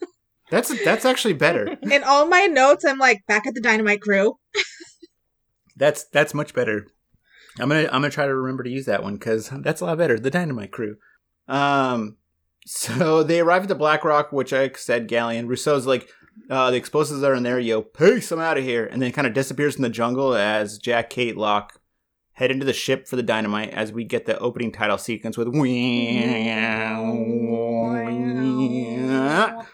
That's 0.50 0.72
that's 0.84 1.04
actually 1.04 1.34
better. 1.34 1.66
In 1.82 2.04
all 2.04 2.26
my 2.26 2.46
notes, 2.46 2.84
I'm 2.84 2.98
like 2.98 3.26
back 3.26 3.48
at 3.48 3.54
the 3.54 3.60
Dynamite 3.60 4.00
Crew. 4.00 4.38
That's 5.76 6.04
that's 6.04 6.34
much 6.34 6.54
better. 6.54 6.86
I'm 7.58 7.68
gonna 7.68 7.86
I'm 7.86 8.00
gonna 8.00 8.10
try 8.10 8.26
to 8.26 8.34
remember 8.34 8.62
to 8.62 8.70
use 8.70 8.86
that 8.86 9.02
one 9.02 9.14
because 9.16 9.48
that's 9.48 9.80
a 9.80 9.86
lot 9.86 9.98
better. 9.98 10.20
The 10.20 10.30
Dynamite 10.30 10.70
Crew. 10.70 10.98
Um, 11.48 12.16
so 12.66 13.22
they 13.22 13.40
arrive 13.40 13.62
at 13.62 13.68
the 13.68 13.74
Black 13.74 14.04
Rock, 14.04 14.32
which 14.32 14.52
I 14.52 14.70
said 14.72 15.08
Galleon. 15.08 15.48
Rousseau's 15.48 15.86
like, 15.86 16.10
uh, 16.50 16.70
the 16.70 16.76
explosives 16.76 17.22
are 17.22 17.34
in 17.34 17.44
there. 17.44 17.58
Yo, 17.58 17.80
peace, 17.80 18.30
I'm 18.30 18.40
out 18.40 18.58
of 18.58 18.64
here, 18.64 18.84
and 18.84 19.00
then 19.00 19.12
kind 19.12 19.26
of 19.26 19.32
disappears 19.32 19.76
in 19.76 19.82
the 19.82 19.88
jungle 19.88 20.34
as 20.34 20.78
Jack, 20.78 21.08
Kate, 21.08 21.36
Locke 21.36 21.80
head 22.34 22.50
into 22.50 22.66
the 22.66 22.72
ship 22.74 23.08
for 23.08 23.16
the 23.16 23.22
dynamite. 23.22 23.70
As 23.70 23.92
we 23.92 24.04
get 24.04 24.26
the 24.26 24.38
opening 24.38 24.72
title 24.72 24.98
sequence 24.98 25.38
with. 25.38 25.48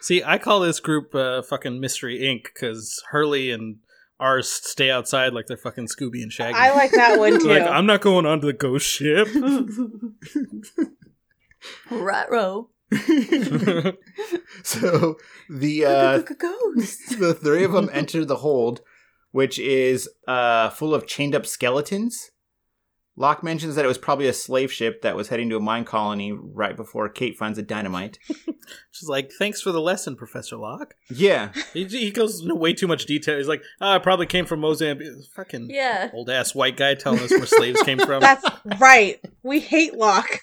See, 0.01 0.23
I 0.25 0.39
call 0.39 0.61
this 0.61 0.79
group 0.79 1.15
uh, 1.15 1.43
fucking 1.43 1.81
Mystery 1.81 2.21
Inc. 2.21 2.45
because 2.45 3.03
Hurley 3.11 3.51
and 3.51 3.79
ours 4.21 4.49
stay 4.49 4.91
outside 4.91 5.33
like 5.33 5.47
they're 5.47 5.57
fucking 5.57 5.89
Scooby 5.89 6.23
and 6.23 6.33
Shaggy. 6.33 6.57
I 6.57 6.73
like 6.75 6.93
that 6.93 7.19
one 7.19 7.41
too. 7.41 7.49
like, 7.49 7.63
I'm 7.63 7.87
not 7.87 8.03
going 8.03 8.27
onto 8.27 8.47
the 8.47 8.53
ghost 8.53 8.87
ship. 8.87 9.29
Right 11.91 12.31
row. 12.31 12.71
so 14.63 15.17
the 15.49 15.85
uh, 15.85 16.19
Ghost. 16.19 17.01
the 17.19 17.35
three 17.35 17.65
of 17.65 17.73
them 17.73 17.89
enter 17.93 18.25
the 18.25 18.37
hold, 18.37 18.81
which 19.31 19.59
is 19.59 20.09
uh, 20.29 20.71
full 20.71 20.95
of 20.95 21.07
chained 21.07 21.35
up 21.35 21.47
skeletons. 21.47 22.31
Locke 23.15 23.43
mentions 23.43 23.75
that 23.75 23.85
it 23.85 23.89
was 23.89 23.99
probably 23.99 24.27
a 24.27 24.33
slave 24.33 24.73
ship 24.73 25.03
that 25.03 25.15
was 25.15 25.29
heading 25.29 25.51
to 25.51 25.57
a 25.57 25.61
mine 25.61 25.85
colony 25.85 26.33
right 26.33 26.75
before 26.75 27.11
Kate 27.11 27.37
finds 27.37 27.57
the 27.57 27.63
dynamite. 27.63 28.19
She's 28.91 29.09
like, 29.09 29.31
thanks 29.39 29.61
for 29.61 29.71
the 29.71 29.83
lesson, 29.83 30.17
Professor 30.17 30.57
Locke. 30.57 30.95
Yeah, 31.11 31.53
He, 31.75 31.85
he 31.85 32.11
goes 32.11 32.41
into 32.41 32.55
way 32.55 32.73
too 32.73 32.87
much 32.87 33.05
detail. 33.05 33.37
He's 33.37 33.49
like, 33.49 33.63
oh, 33.83 33.91
I 33.91 33.99
probably 33.99 34.25
came 34.25 34.47
from 34.47 34.61
Mozambique. 34.61 35.09
Fucking 35.37 35.69
Yeah. 35.69 36.09
old 36.15 36.31
ass 36.31 36.55
white 36.55 36.79
guy 36.79 36.95
telling 36.95 37.21
us 37.21 37.31
where 37.31 37.45
slaves 37.45 37.83
came 37.83 37.99
from. 37.99 38.21
That's 38.21 38.47
right. 38.81 39.21
We 39.43 39.61
hate 39.61 39.93
Locke. 39.95 40.41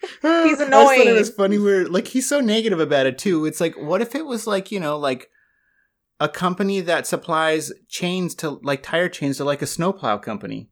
He's 0.22 0.24
I 0.24 0.54
thought 0.54 0.66
annoying. 0.68 1.08
it 1.08 1.12
was 1.12 1.30
funny 1.30 1.58
where 1.58 1.86
like 1.88 2.08
he's 2.08 2.28
so 2.28 2.40
negative 2.40 2.80
about 2.80 3.06
it 3.06 3.18
too. 3.18 3.46
It's 3.46 3.60
like, 3.60 3.74
what 3.76 4.00
if 4.02 4.14
it 4.14 4.26
was 4.26 4.46
like 4.46 4.70
you 4.70 4.78
know 4.80 4.96
like 4.98 5.28
a 6.20 6.28
company 6.28 6.80
that 6.80 7.06
supplies 7.06 7.72
chains 7.88 8.34
to 8.36 8.58
like 8.62 8.82
tire 8.82 9.08
chains 9.08 9.36
to 9.38 9.44
like 9.44 9.62
a 9.62 9.66
snowplow 9.66 10.18
company? 10.18 10.68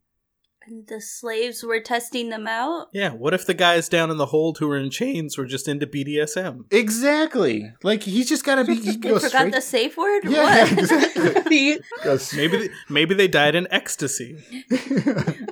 And 0.69 0.85
the 0.89 1.01
slaves 1.01 1.63
were 1.63 1.79
testing 1.79 2.29
them 2.29 2.49
out. 2.49 2.89
yeah, 2.93 3.11
what 3.11 3.33
if 3.35 3.47
the 3.47 3.55
guys 3.55 3.89
down 3.89 4.11
in 4.11 4.17
the 4.17 4.27
hold 4.27 4.59
who 4.59 4.67
were 4.67 4.77
in 4.77 4.91
chains 4.91 5.39
were 5.39 5.47
just 5.47 5.69
into 5.69 5.87
BDSM? 5.87 6.63
Exactly. 6.73 7.73
Like 7.85 8.03
he's 8.03 8.29
just 8.29 8.45
got 8.45 8.57
to 8.57 8.65
be. 8.65 8.75
He 8.75 8.97
They 8.97 9.11
forgot 9.11 9.23
straight. 9.31 9.53
the 9.55 9.61
safe 9.61 9.97
word? 9.97 10.23
Yeah, 10.25 10.43
What? 10.43 10.73
exactly. 10.73 11.79
Maybe 12.37 12.57
they, 12.57 12.69
maybe 12.89 13.15
they 13.15 13.29
died 13.29 13.55
in 13.55 13.69
ecstasy. 13.71 14.39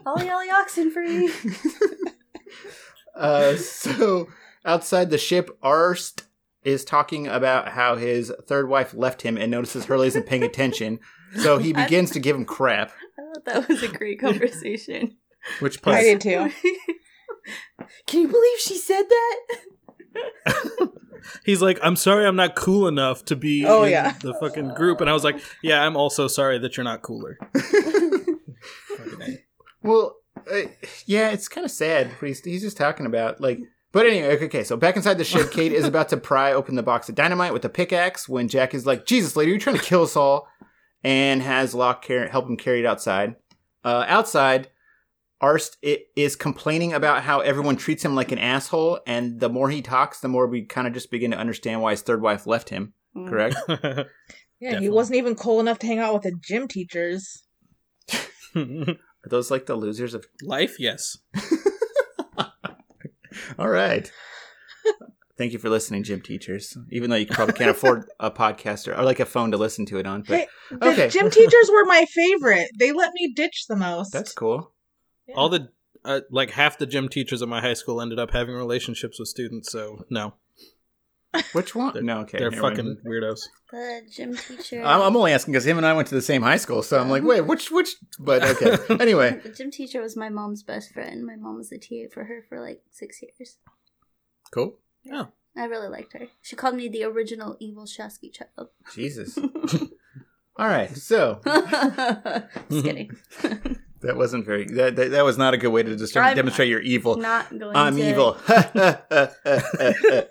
Ollie 0.05 0.31
Ollie 0.31 0.51
oxen 0.51 0.91
free. 0.91 1.31
Uh, 3.17 3.57
so 3.57 4.29
outside 4.65 5.11
the 5.11 5.19
ship, 5.19 5.57
Arzt 5.63 6.25
is 6.63 6.85
talking 6.85 7.27
about 7.27 7.69
how 7.69 7.97
his 7.97 8.33
third 8.47 8.69
wife 8.69 8.95
left 8.95 9.23
him 9.23 9.37
and 9.37 9.51
notices 9.51 9.85
Hurley 9.85 10.09
isn't 10.09 10.27
paying 10.27 10.43
attention. 10.43 10.99
So 11.37 11.59
he 11.59 11.73
begins 11.75 12.11
to 12.13 12.21
give 12.21 12.35
him 12.37 12.45
crap. 12.45 12.91
I 13.19 13.23
thought 13.35 13.45
that 13.45 13.69
was 13.69 13.83
a 13.83 13.89
great 13.89 14.19
conversation. 14.21 15.17
Which 15.61 15.79
I 15.79 15.81
part? 15.81 16.01
did 16.01 16.21
too. 16.23 16.51
Can 18.07 18.21
you 18.23 18.29
believe 18.29 18.59
she 18.61 18.77
said 18.79 19.03
that? 19.09 20.91
He's 21.45 21.61
like, 21.61 21.79
I'm 21.83 21.97
sorry 21.97 22.27
I'm 22.27 22.37
not 22.37 22.55
cool 22.55 22.87
enough 22.89 23.25
to 23.27 23.37
be 23.37 23.67
Oh, 23.67 23.83
in 23.83 23.91
yeah. 23.93 24.15
the 24.23 24.33
fucking 24.35 24.73
group. 24.75 25.01
And 25.03 25.11
I 25.11 25.13
was 25.13 25.25
like, 25.25 25.39
yeah, 25.63 25.83
I'm 25.85 25.97
also 25.97 26.29
sorry 26.29 26.59
that 26.61 26.77
you're 26.77 26.85
not 26.85 27.03
cooler. 27.03 27.37
Well, 29.83 30.17
uh, 30.53 30.69
yeah, 31.07 31.31
it's 31.31 31.49
kind 31.49 31.65
of 31.65 31.71
sad. 31.71 32.09
What 32.09 32.29
he's, 32.29 32.45
he's 32.45 32.63
just 32.63 32.77
talking 32.77 33.07
about 33.07 33.41
like. 33.41 33.61
But 33.93 34.07
anyway, 34.07 34.35
okay, 34.35 34.47
okay. 34.47 34.65
So 34.65 34.77
back 34.77 34.97
inside 34.97 35.19
the 35.19 35.25
ship, 35.25 35.53
Kate 35.53 35.73
is 35.73 35.85
about 35.85 36.09
to 36.09 36.17
pry 36.17 36.53
open 36.53 36.75
the 36.75 36.83
box 36.83 37.09
of 37.09 37.15
dynamite 37.15 37.53
with 37.53 37.65
a 37.65 37.69
pickaxe 37.69 38.29
when 38.29 38.49
Jack 38.49 38.75
is 38.75 38.87
like, 38.87 39.07
"Jesus, 39.07 39.37
lady, 39.37 39.53
you're 39.53 39.61
trying 39.61 39.77
to 39.77 39.83
kill 39.83 40.03
us 40.03 40.17
all," 40.17 40.49
and 41.05 41.41
has 41.43 41.75
Locke 41.75 42.05
car- 42.07 42.27
help 42.27 42.47
him 42.49 42.57
carry 42.57 42.81
it 42.81 42.87
outside. 42.87 43.37
Uh, 43.85 44.05
outside, 44.09 44.69
Arzt 45.41 45.77
i- 45.85 46.01
is 46.17 46.35
complaining 46.35 46.93
about 46.93 47.23
how 47.23 47.39
everyone 47.41 47.77
treats 47.77 48.05
him 48.05 48.17
like 48.17 48.33
an 48.33 48.39
asshole, 48.39 48.99
and 49.07 49.39
the 49.39 49.49
more 49.49 49.71
he 49.71 49.81
talks, 49.81 50.19
the 50.19 50.29
more 50.29 50.47
we 50.49 50.65
kind 50.65 50.89
of 50.89 50.93
just 50.93 51.11
begin 51.13 51.31
to 51.31 51.37
understand 51.39 51.81
why 51.81 51.93
his 51.93 52.03
third 52.03 52.21
wife 52.21 52.47
left 52.49 52.71
him. 52.71 52.95
Correct? 53.15 53.55
Yeah, 54.61 54.71
Definitely. 54.71 54.87
he 54.87 54.91
wasn't 54.91 55.17
even 55.19 55.35
cool 55.35 55.61
enough 55.61 55.79
to 55.81 55.87
hang 55.87 55.99
out 55.99 56.15
with 56.15 56.23
the 56.23 56.33
gym 56.41 56.69
teachers. 56.69 57.43
Are 59.25 59.29
those 59.29 59.51
like 59.51 59.67
the 59.67 59.77
losers 59.77 60.15
of? 60.15 60.27
Life, 60.43 60.79
yes. 60.79 61.19
All 63.59 63.69
right. 63.69 64.11
Thank 65.37 65.53
you 65.53 65.59
for 65.59 65.69
listening, 65.69 66.05
gym 66.05 66.21
teachers. 66.21 66.77
Even 66.93 67.11
though 67.11 67.17
you 67.17 67.27
probably 67.27 67.55
can't 67.55 67.71
afford 67.77 68.05
a 68.21 68.31
podcast 68.31 68.87
or, 68.87 68.97
or 68.97 69.03
like 69.03 69.19
a 69.19 69.27
phone 69.27 69.51
to 69.51 69.57
listen 69.57 69.85
to 69.87 69.99
it 69.99 70.07
on, 70.07 70.23
but 70.23 70.41
Hey, 70.41 70.47
okay. 70.81 71.09
gym 71.09 71.29
teachers 71.29 71.71
were 71.73 71.85
my 71.87 72.05
favorite. 72.09 72.69
They 72.79 72.93
let 72.93 73.13
me 73.15 73.33
ditch 73.35 73.65
the 73.69 73.75
most. 73.75 74.13
that's 74.13 74.33
cool. 74.33 74.73
Yeah. 75.27 75.35
All 75.37 75.49
the 75.49 75.71
uh, 76.05 76.21
like 76.31 76.51
half 76.51 76.79
the 76.79 76.87
gym 76.87 77.09
teachers 77.09 77.43
at 77.43 77.49
my 77.49 77.61
high 77.61 77.75
school 77.75 78.01
ended 78.01 78.21
up 78.21 78.31
having 78.31 78.55
relationships 78.55 79.19
with 79.19 79.27
students. 79.29 79.73
So 79.73 80.05
no, 80.09 80.35
Which 81.53 81.75
one? 81.75 81.93
They're- 81.95 82.03
no, 82.03 82.21
okay. 82.21 82.39
they're 82.39 82.51
never 82.51 82.63
mind. 82.63 82.77
fucking 82.77 82.97
weirdos. 83.07 83.41
The 83.71 84.03
gym 84.11 84.37
teacher. 84.37 84.83
I'm, 84.85 85.01
I'm 85.03 85.17
only 85.17 85.33
asking 85.33 85.53
because 85.53 85.67
him 85.67 85.77
and 85.79 85.87
I 85.87 85.93
went 85.93 86.09
to 86.09 86.15
the 86.15 86.23
same 86.23 86.43
high 86.43 86.57
school, 86.59 86.83
so 86.83 86.99
I'm 87.01 87.11
like, 87.11 87.23
wait, 87.25 87.43
which, 87.43 87.71
which? 87.71 87.97
But 88.19 88.43
okay. 88.45 88.77
Anyway, 89.03 89.41
The 89.43 89.49
gym 89.51 89.71
teacher 89.71 90.01
was 90.01 90.17
my 90.17 90.29
mom's 90.29 90.63
best 90.63 90.93
friend. 90.93 91.25
My 91.27 91.37
mom 91.37 91.57
was 91.57 91.73
a 91.73 91.79
TA 91.79 92.09
for 92.13 92.25
her 92.25 92.45
for 92.49 92.61
like 92.61 92.83
six 92.91 93.21
years. 93.23 93.59
cool. 94.53 94.79
Yeah. 95.03 95.27
I 95.57 95.65
really 95.67 95.89
liked 95.89 96.13
her. 96.15 96.27
She 96.43 96.57
called 96.57 96.75
me 96.75 96.89
the 96.89 97.05
original 97.05 97.57
evil 97.61 97.85
Shasky 97.85 98.33
child. 98.33 98.71
Jesus. 98.93 99.39
All 100.57 100.69
right, 100.69 100.97
so 100.97 101.41
Just 102.71 102.85
kidding. 102.85 103.11
That 104.05 104.19
wasn't 104.19 104.45
very. 104.45 104.67
That 104.67 104.97
that, 104.97 105.13
that 105.13 105.25
was 105.25 105.39
not 105.39 105.55
a 105.55 105.57
good 105.57 105.71
way 105.71 105.83
to 105.83 105.97
just 105.97 106.13
demonstrate 106.13 106.69
your 106.69 106.81
evil. 106.81 107.17
Not 107.17 107.59
going 107.59 107.75
I'm 107.75 107.97
to. 107.97 108.11
evil. 108.11 108.37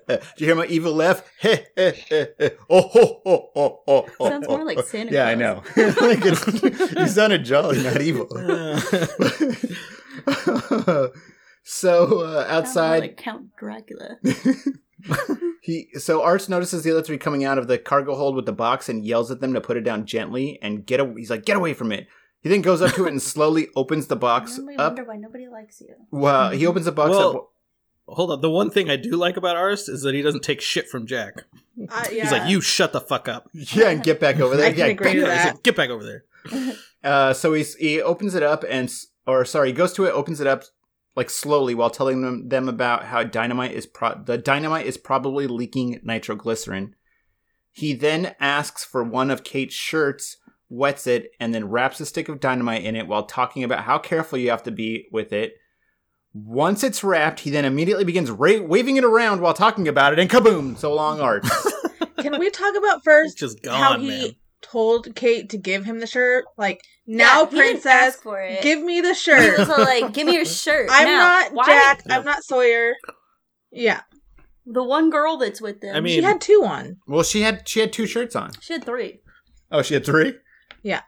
Do 0.08 0.15
you 0.38 0.46
hear 0.46 0.53
my 0.56 0.68
evil 0.68 0.94
laugh? 0.94 1.24
oh, 1.44 1.58
ho, 2.70 3.22
ho, 3.25 3.50
ho, 3.56 3.82
ho, 3.88 4.08
ho, 4.20 4.30
Sounds 4.30 4.48
more 4.48 4.63
like 4.63 4.86
Santa 4.86 5.12
Yeah, 5.12 5.25
I 5.25 5.34
know. 5.34 5.63
like 5.75 6.20
it's, 6.24 6.94
you 6.94 7.08
sounded 7.08 7.46
jolly, 7.46 7.82
not 7.82 8.00
evil. 8.00 8.27
so 11.63 12.22
uh, 12.22 12.46
outside, 12.48 13.00
like 13.00 13.18
Count 13.18 13.56
Dracula. 13.58 14.18
he 15.62 15.88
so 15.96 16.22
Arzt 16.22 16.48
notices 16.48 16.84
the 16.84 16.92
other 16.92 17.01
three 17.01 17.18
coming 17.18 17.44
out 17.44 17.58
of 17.58 17.68
the 17.68 17.80
cargo 17.80 18.15
hold 18.15 18.36
with 18.36 18.46
the 18.46 18.53
box 18.53 18.88
and 18.88 19.03
yells 19.03 19.32
at 19.32 19.42
them 19.42 19.56
to 19.56 19.62
put 19.62 19.77
it 19.77 19.84
down 19.84 20.06
gently 20.06 20.60
and 20.62 20.86
get. 20.86 21.00
A, 21.00 21.12
he's 21.18 21.32
like, 21.32 21.44
"Get 21.44 21.58
away 21.58 21.74
from 21.74 21.92
it!" 21.92 22.08
He 22.43 22.50
then 22.50 22.62
goes 22.62 22.81
up 22.81 22.93
to 22.95 23.05
it 23.05 23.09
and 23.12 23.21
slowly 23.33 23.69
opens 23.75 24.07
the 24.07 24.15
box 24.17 24.57
And 24.57 24.67
we 24.67 24.75
up. 24.75 24.91
wonder 24.93 25.05
why 25.05 25.15
nobody 25.17 25.47
likes 25.47 25.81
you. 25.81 25.95
Well, 26.12 26.51
he 26.51 26.67
opens 26.67 26.85
the 26.85 26.91
box 26.91 27.12
Well- 27.12 27.38
up. 27.38 27.50
hold 28.15 28.31
on. 28.31 28.41
The 28.41 28.50
one 28.50 28.69
thing 28.69 28.89
I 28.89 28.97
do 28.97 29.12
like 29.15 29.38
about 29.38 29.55
Arzt 29.55 29.88
is 29.89 30.01
that 30.01 30.13
he 30.13 30.21
doesn't 30.21 30.43
take 30.43 30.59
shit 30.62 30.89
from 30.89 31.07
Jack. 31.07 31.45
Uh, 31.89 32.05
yeah. 32.12 32.23
He's 32.23 32.31
like, 32.31 32.50
"You 32.50 32.62
shut 32.62 32.91
the 32.93 33.01
fuck 33.01 33.27
up." 33.27 33.50
Yeah, 33.53 33.89
and 33.89 34.03
get 34.03 34.19
back 34.19 34.39
over 34.39 34.55
there. 34.55 34.67
I 34.67 34.69
can 34.71 34.79
yeah, 34.79 34.85
agree 34.88 35.13
to 35.13 35.19
He's 35.19 35.23
that. 35.25 35.53
like, 35.55 35.63
Get 35.63 35.75
back 35.75 35.89
over 35.89 36.03
there. 36.03 36.25
Uh, 37.03 37.33
so 37.33 37.51
he's 37.53 37.75
he 37.75 38.01
opens 38.01 38.33
it 38.33 38.43
up 38.43 38.63
and 38.69 38.89
or 39.27 39.43
sorry, 39.43 39.67
he 39.69 39.73
goes 39.73 39.91
to 39.91 40.05
it, 40.05 40.12
opens 40.12 40.39
it 40.39 40.47
up 40.47 40.63
like 41.17 41.29
slowly 41.29 41.75
while 41.75 41.89
telling 41.89 42.21
them 42.21 42.47
them 42.47 42.69
about 42.69 43.03
how 43.07 43.23
dynamite 43.23 43.73
is 43.73 43.85
pro- 43.85 44.23
the 44.23 44.38
dynamite 44.38 44.85
is 44.85 44.95
probably 44.97 45.45
leaking 45.45 46.00
nitroglycerin. 46.01 46.95
He 47.73 47.93
then 47.93 48.35
asks 48.39 48.85
for 48.85 49.03
one 49.03 49.29
of 49.31 49.43
Kate's 49.43 49.75
shirts, 49.75 50.38
wets 50.74 51.06
it, 51.08 51.30
and 51.39 51.53
then 51.53 51.70
wraps 51.70 52.00
a 52.00 52.06
stick 52.06 52.27
of 52.30 52.39
dynamite 52.39 52.84
in 52.84 52.96
it 52.96 53.08
while 53.08 53.24
talking 53.25 53.63
about 53.63 53.84
how 53.84 53.98
careful 54.00 54.38
you 54.39 54.50
have 54.50 54.63
to 54.63 54.72
be 54.72 55.08
with 55.12 55.32
it. 55.32 55.53
Once 56.34 56.84
it's 56.84 57.03
wrapped, 57.03 57.42
he 57.42 57.50
then 57.51 57.63
immediately 57.63 58.03
begins 58.03 58.32
ra- 58.32 58.60
waving 58.62 58.98
it 58.98 59.03
around 59.03 59.39
while 59.39 59.53
talking 59.53 59.88
about 59.88 60.13
it, 60.13 60.20
and 60.20 60.30
kaboom! 60.30 60.75
So 60.77 60.94
long, 60.94 61.22
art. 61.22 61.46
Can 62.18 62.39
we 62.39 62.50
talk 62.50 62.75
about 62.75 63.03
first 63.03 63.38
just 63.38 63.63
how 63.68 64.00
he 64.00 64.08
man. 64.08 64.30
told 64.62 65.13
Kate 65.15 65.50
to 65.51 65.58
give 65.58 65.86
him 65.86 66.00
the 66.00 66.08
shirt? 66.08 66.46
Like, 66.58 66.82
now, 67.06 67.42
Yeah, 67.42 67.46
princess, 67.50 68.15
for 68.15 68.42
it. 68.42 68.63
give 68.63 68.82
me 68.82 69.01
the 69.01 69.13
shirt. 69.13 69.60
was 69.60 69.68
like, 69.68 70.13
"Give 70.13 70.25
me 70.25 70.34
your 70.36 70.46
shirt." 70.46 70.89
I'm 70.92 71.06
now." 71.06 71.18
not 71.20 71.53
Why? 71.53 71.65
Jack. 71.65 72.01
I'm 72.10 72.24
not 72.25 72.44
Sawyer. 72.44 72.94
Yeah, 73.72 74.01
The 74.65 74.84
one 74.84 75.10
girl 75.12 75.38
that's 75.38 75.62
with 75.62 75.82
them. 75.82 75.96
I 75.96 76.00
mean- 76.00 76.15
she 76.15 76.22
had 76.24 76.39
two 76.42 76.63
on. 76.65 76.98
well, 77.08 77.24
she 77.24 77.42
had 77.42 77.68
she 77.68 77.80
had 77.82 77.92
two 77.94 78.08
shirts 78.08 78.36
on. 78.36 78.51
she 78.62 78.74
had 78.74 78.86
three. 78.86 79.20
Oh, 79.70 79.82
she 79.84 79.94
had 79.96 80.06
three. 80.06 80.34
Yeah, 80.84 81.02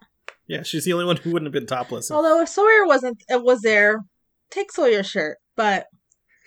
Yeah, 0.48 0.64
she's 0.64 0.86
the 0.86 0.94
only 0.94 1.06
one 1.06 1.18
who 1.18 1.32
wouldn't 1.32 1.48
have 1.48 1.54
been 1.54 1.68
topless. 1.68 2.10
Although 2.10 2.42
if 2.42 2.50
Sawyer 2.50 2.86
wasn't 2.88 3.22
uh, 3.34 3.40
was 3.40 3.62
there, 3.62 4.06
take 4.50 4.72
Sawyer's 4.72 5.08
shirt. 5.10 5.38
But 5.56 5.88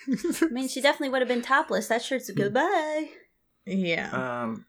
I 0.08 0.46
mean, 0.50 0.68
she 0.68 0.80
definitely 0.80 1.10
would 1.10 1.20
have 1.22 1.28
been 1.28 1.42
topless. 1.42 1.88
That 1.88 2.02
shirt's 2.02 2.28
a 2.28 2.32
goodbye. 2.34 3.10
yeah, 3.66 4.42
Um. 4.42 4.64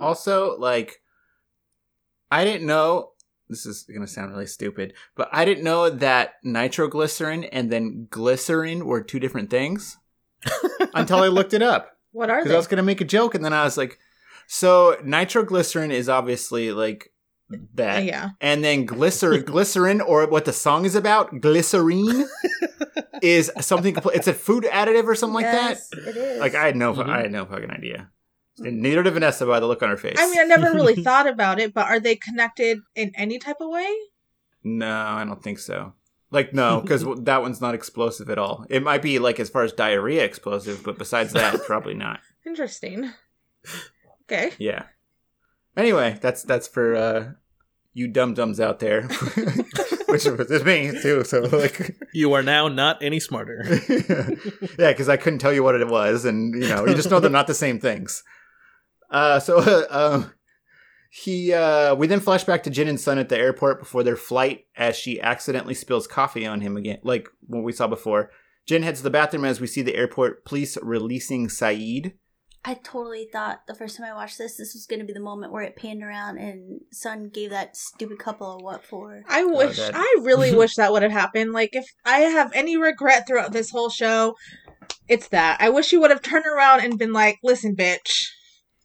Also, 0.00 0.56
like, 0.58 1.00
I 2.30 2.44
didn't 2.44 2.66
know. 2.66 3.12
This 3.48 3.64
is 3.64 3.84
gonna 3.84 4.06
sound 4.06 4.32
really 4.32 4.46
stupid, 4.46 4.92
but 5.14 5.30
I 5.32 5.46
didn't 5.46 5.64
know 5.64 5.88
that 5.88 6.34
nitroglycerin 6.44 7.44
and 7.44 7.72
then 7.72 8.06
glycerin 8.10 8.84
were 8.84 9.02
two 9.02 9.18
different 9.18 9.48
things 9.48 9.96
until 10.94 11.22
I 11.22 11.28
looked 11.28 11.54
it 11.54 11.62
up. 11.62 11.96
what 12.12 12.28
are 12.28 12.40
because 12.40 12.50
they? 12.50 12.54
I 12.54 12.58
was 12.58 12.66
gonna 12.66 12.82
make 12.82 13.00
a 13.00 13.06
joke, 13.06 13.34
and 13.34 13.42
then 13.42 13.54
I 13.54 13.64
was 13.64 13.78
like, 13.78 13.98
so 14.46 14.98
nitroglycerin 15.02 15.90
is 15.90 16.10
obviously 16.10 16.72
like 16.72 17.10
that, 17.74 18.04
yeah, 18.04 18.30
and 18.40 18.62
then 18.62 18.86
glycer 18.86 19.44
glycerin 19.44 20.00
or 20.00 20.26
what 20.28 20.44
the 20.44 20.52
song 20.52 20.84
is 20.84 20.94
about, 20.94 21.40
glycerine, 21.40 22.26
is 23.22 23.50
something. 23.60 23.94
compl- 23.94 24.14
It's 24.14 24.28
a 24.28 24.34
food 24.34 24.64
additive 24.64 25.04
or 25.06 25.14
something 25.14 25.34
like 25.34 25.44
that. 25.46 25.78
it 25.92 26.04
that. 26.04 26.16
is. 26.16 26.40
Like 26.40 26.54
I 26.54 26.66
had 26.66 26.76
no, 26.76 26.92
Mhm. 26.94 27.08
I 27.08 27.22
had 27.22 27.32
no 27.32 27.44
fucking 27.46 27.70
idea. 27.70 28.10
And 28.58 28.82
neither 28.82 29.02
did 29.04 29.12
Vanessa 29.14 29.46
by 29.46 29.60
the 29.60 29.66
look 29.66 29.82
on 29.82 29.88
her 29.88 29.96
face. 29.96 30.16
I 30.18 30.28
mean, 30.28 30.40
I 30.40 30.44
never 30.44 30.72
really 30.74 30.96
thought 31.04 31.28
about 31.28 31.60
it, 31.60 31.72
but 31.72 31.86
are 31.86 32.00
they 32.00 32.16
connected 32.16 32.80
in 32.96 33.12
any 33.14 33.38
type 33.38 33.56
of 33.60 33.70
way? 33.70 33.88
no, 34.64 34.90
I 34.92 35.24
don't 35.24 35.42
think 35.42 35.58
so. 35.60 35.94
Like 36.30 36.52
no, 36.52 36.80
because 36.82 37.06
that 37.22 37.40
one's 37.40 37.60
not 37.62 37.74
explosive 37.74 38.28
at 38.28 38.36
all. 38.36 38.66
It 38.68 38.82
might 38.82 39.00
be 39.00 39.18
like 39.18 39.40
as 39.40 39.48
far 39.48 39.62
as 39.62 39.72
diarrhea 39.72 40.24
explosive, 40.24 40.82
but 40.84 40.98
besides 40.98 41.32
that, 41.32 41.62
probably 41.66 41.94
not. 41.94 42.20
Interesting. 42.44 43.10
Okay. 44.24 44.52
Yeah. 44.58 44.82
Anyway, 45.78 46.18
that's 46.20 46.42
that's 46.42 46.66
for 46.66 46.96
uh 46.96 47.32
you 47.94 48.08
dum 48.08 48.34
dums 48.34 48.58
out 48.58 48.80
there, 48.80 49.02
which 50.06 50.26
is 50.26 50.64
me 50.64 50.90
too. 51.00 51.22
So 51.22 51.40
like, 51.42 51.96
You 52.12 52.32
are 52.32 52.42
now 52.42 52.66
not 52.66 53.00
any 53.00 53.20
smarter. 53.20 53.64
yeah, 54.78 54.90
because 54.90 55.08
I 55.08 55.16
couldn't 55.16 55.38
tell 55.38 55.52
you 55.52 55.62
what 55.62 55.80
it 55.80 55.86
was, 55.86 56.24
and 56.24 56.52
you 56.60 56.68
know, 56.68 56.84
you 56.84 56.94
just 56.94 57.10
know 57.10 57.20
they're 57.20 57.30
not 57.30 57.46
the 57.46 57.54
same 57.54 57.78
things. 57.78 58.24
Uh, 59.08 59.38
so 59.38 59.58
uh, 59.58 59.86
um, 59.90 60.32
he 61.10 61.52
uh, 61.52 61.94
we 61.94 62.08
then 62.08 62.20
flash 62.20 62.42
back 62.42 62.64
to 62.64 62.70
Jin 62.70 62.88
and 62.88 63.00
Sun 63.00 63.18
at 63.18 63.28
the 63.28 63.38
airport 63.38 63.78
before 63.78 64.02
their 64.02 64.16
flight 64.16 64.66
as 64.76 64.96
she 64.96 65.20
accidentally 65.20 65.74
spills 65.74 66.08
coffee 66.08 66.44
on 66.44 66.60
him 66.60 66.76
again, 66.76 66.98
like 67.04 67.28
what 67.46 67.62
we 67.62 67.72
saw 67.72 67.86
before. 67.86 68.30
Jin 68.66 68.82
heads 68.82 68.98
to 68.98 69.04
the 69.04 69.10
bathroom 69.10 69.44
as 69.44 69.60
we 69.60 69.68
see 69.68 69.82
the 69.82 69.94
airport 69.94 70.44
police 70.44 70.76
releasing 70.82 71.46
Sayid. 71.46 72.14
I 72.64 72.74
totally 72.74 73.28
thought 73.32 73.60
the 73.66 73.74
first 73.74 73.96
time 73.96 74.06
I 74.06 74.14
watched 74.14 74.36
this, 74.36 74.56
this 74.56 74.74
was 74.74 74.86
going 74.86 75.00
to 75.00 75.06
be 75.06 75.12
the 75.12 75.20
moment 75.20 75.52
where 75.52 75.62
it 75.62 75.76
panned 75.76 76.02
around 76.02 76.38
and 76.38 76.80
Sun 76.92 77.30
gave 77.30 77.50
that 77.50 77.76
stupid 77.76 78.18
couple 78.18 78.50
a 78.52 78.62
what 78.62 78.84
for. 78.84 79.22
I 79.28 79.42
oh, 79.42 79.56
wish, 79.56 79.76
that- 79.76 79.92
I 79.94 80.16
really 80.22 80.54
wish 80.56 80.74
that 80.76 80.92
would 80.92 81.02
have 81.02 81.12
happened. 81.12 81.52
Like, 81.52 81.70
if 81.74 81.86
I 82.04 82.20
have 82.20 82.52
any 82.54 82.76
regret 82.76 83.26
throughout 83.26 83.52
this 83.52 83.70
whole 83.70 83.90
show, 83.90 84.34
it's 85.08 85.28
that. 85.28 85.58
I 85.60 85.70
wish 85.70 85.92
you 85.92 86.00
would 86.00 86.10
have 86.10 86.22
turned 86.22 86.46
around 86.46 86.80
and 86.80 86.98
been 86.98 87.12
like, 87.12 87.38
listen, 87.42 87.74
bitch, 87.76 88.26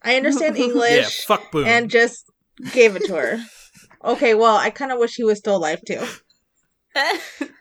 I 0.02 0.16
understand 0.16 0.56
English. 0.58 0.90
yeah, 0.90 0.98
English, 0.98 1.26
fuck 1.26 1.52
boom. 1.52 1.66
and 1.66 1.90
just 1.90 2.26
gave 2.72 2.96
it 2.96 3.06
to 3.06 3.16
her. 3.16 3.40
Okay, 4.06 4.34
well, 4.34 4.56
I 4.56 4.70
kind 4.70 4.92
of 4.92 5.00
wish 5.00 5.16
he 5.16 5.24
was 5.24 5.40
still 5.40 5.56
alive 5.56 5.82
too. 5.86 6.06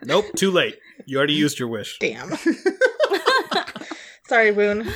nope, 0.04 0.26
too 0.36 0.50
late. 0.50 0.76
You 1.06 1.18
already 1.18 1.34
used 1.34 1.58
your 1.58 1.68
wish. 1.68 1.98
Damn. 1.98 2.32
Sorry, 4.26 4.52
Boone. 4.52 4.92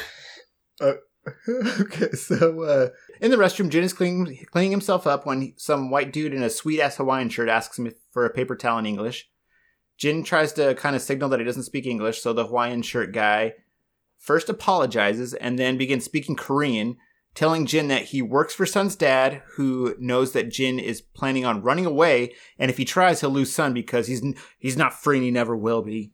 okay, 1.49 2.11
so 2.13 2.63
uh, 2.63 2.89
in 3.21 3.31
the 3.31 3.37
restroom, 3.37 3.69
Jin 3.69 3.85
is 3.85 3.93
cleaning, 3.93 4.47
cleaning 4.51 4.71
himself 4.71 5.07
up 5.07 5.27
when 5.27 5.55
some 5.57 5.91
white 5.91 6.13
dude 6.13 6.35
in 6.35 6.43
a 6.43 6.51
sweet 6.51 6.81
ass 6.81 6.97
Hawaiian 6.97 7.29
shirt 7.29 7.49
asks 7.49 7.79
him 7.79 7.93
for 8.13 8.25
a 8.25 8.33
paper 8.33 8.55
towel 8.55 8.79
in 8.79 8.87
English. 8.87 9.29
Jin 9.99 10.23
tries 10.23 10.53
to 10.55 10.75
kind 10.75 10.95
of 10.95 11.03
signal 11.03 11.29
that 11.31 11.41
he 11.41 11.47
doesn't 11.47 11.65
speak 11.65 11.87
English, 11.87 12.21
so 12.21 12.33
the 12.33 12.47
Hawaiian 12.47 12.83
shirt 12.83 13.13
guy 13.13 13.55
first 14.19 14.49
apologizes 14.49 15.35
and 15.35 15.59
then 15.59 15.79
begins 15.79 16.05
speaking 16.05 16.37
Korean, 16.37 16.97
telling 17.35 17.67
Jin 17.67 17.89
that 17.89 18.07
he 18.07 18.23
works 18.23 18.55
for 18.55 18.67
Sun's 18.67 18.97
dad, 18.97 19.43
who 19.55 19.95
knows 19.99 20.33
that 20.33 20.51
Jin 20.51 20.79
is 20.79 21.01
planning 21.01 21.45
on 21.45 21.63
running 21.63 21.87
away, 21.87 22.35
and 22.59 22.71
if 22.71 22.77
he 22.77 22.85
tries, 22.85 23.21
he'll 23.21 23.31
lose 23.31 23.53
Sun 23.53 23.73
because 23.73 24.07
he's 24.07 24.23
he's 24.59 24.77
not 24.77 24.95
free 24.95 25.19
and 25.19 25.25
he 25.25 25.31
never 25.31 25.57
will 25.57 25.83
be. 25.83 26.13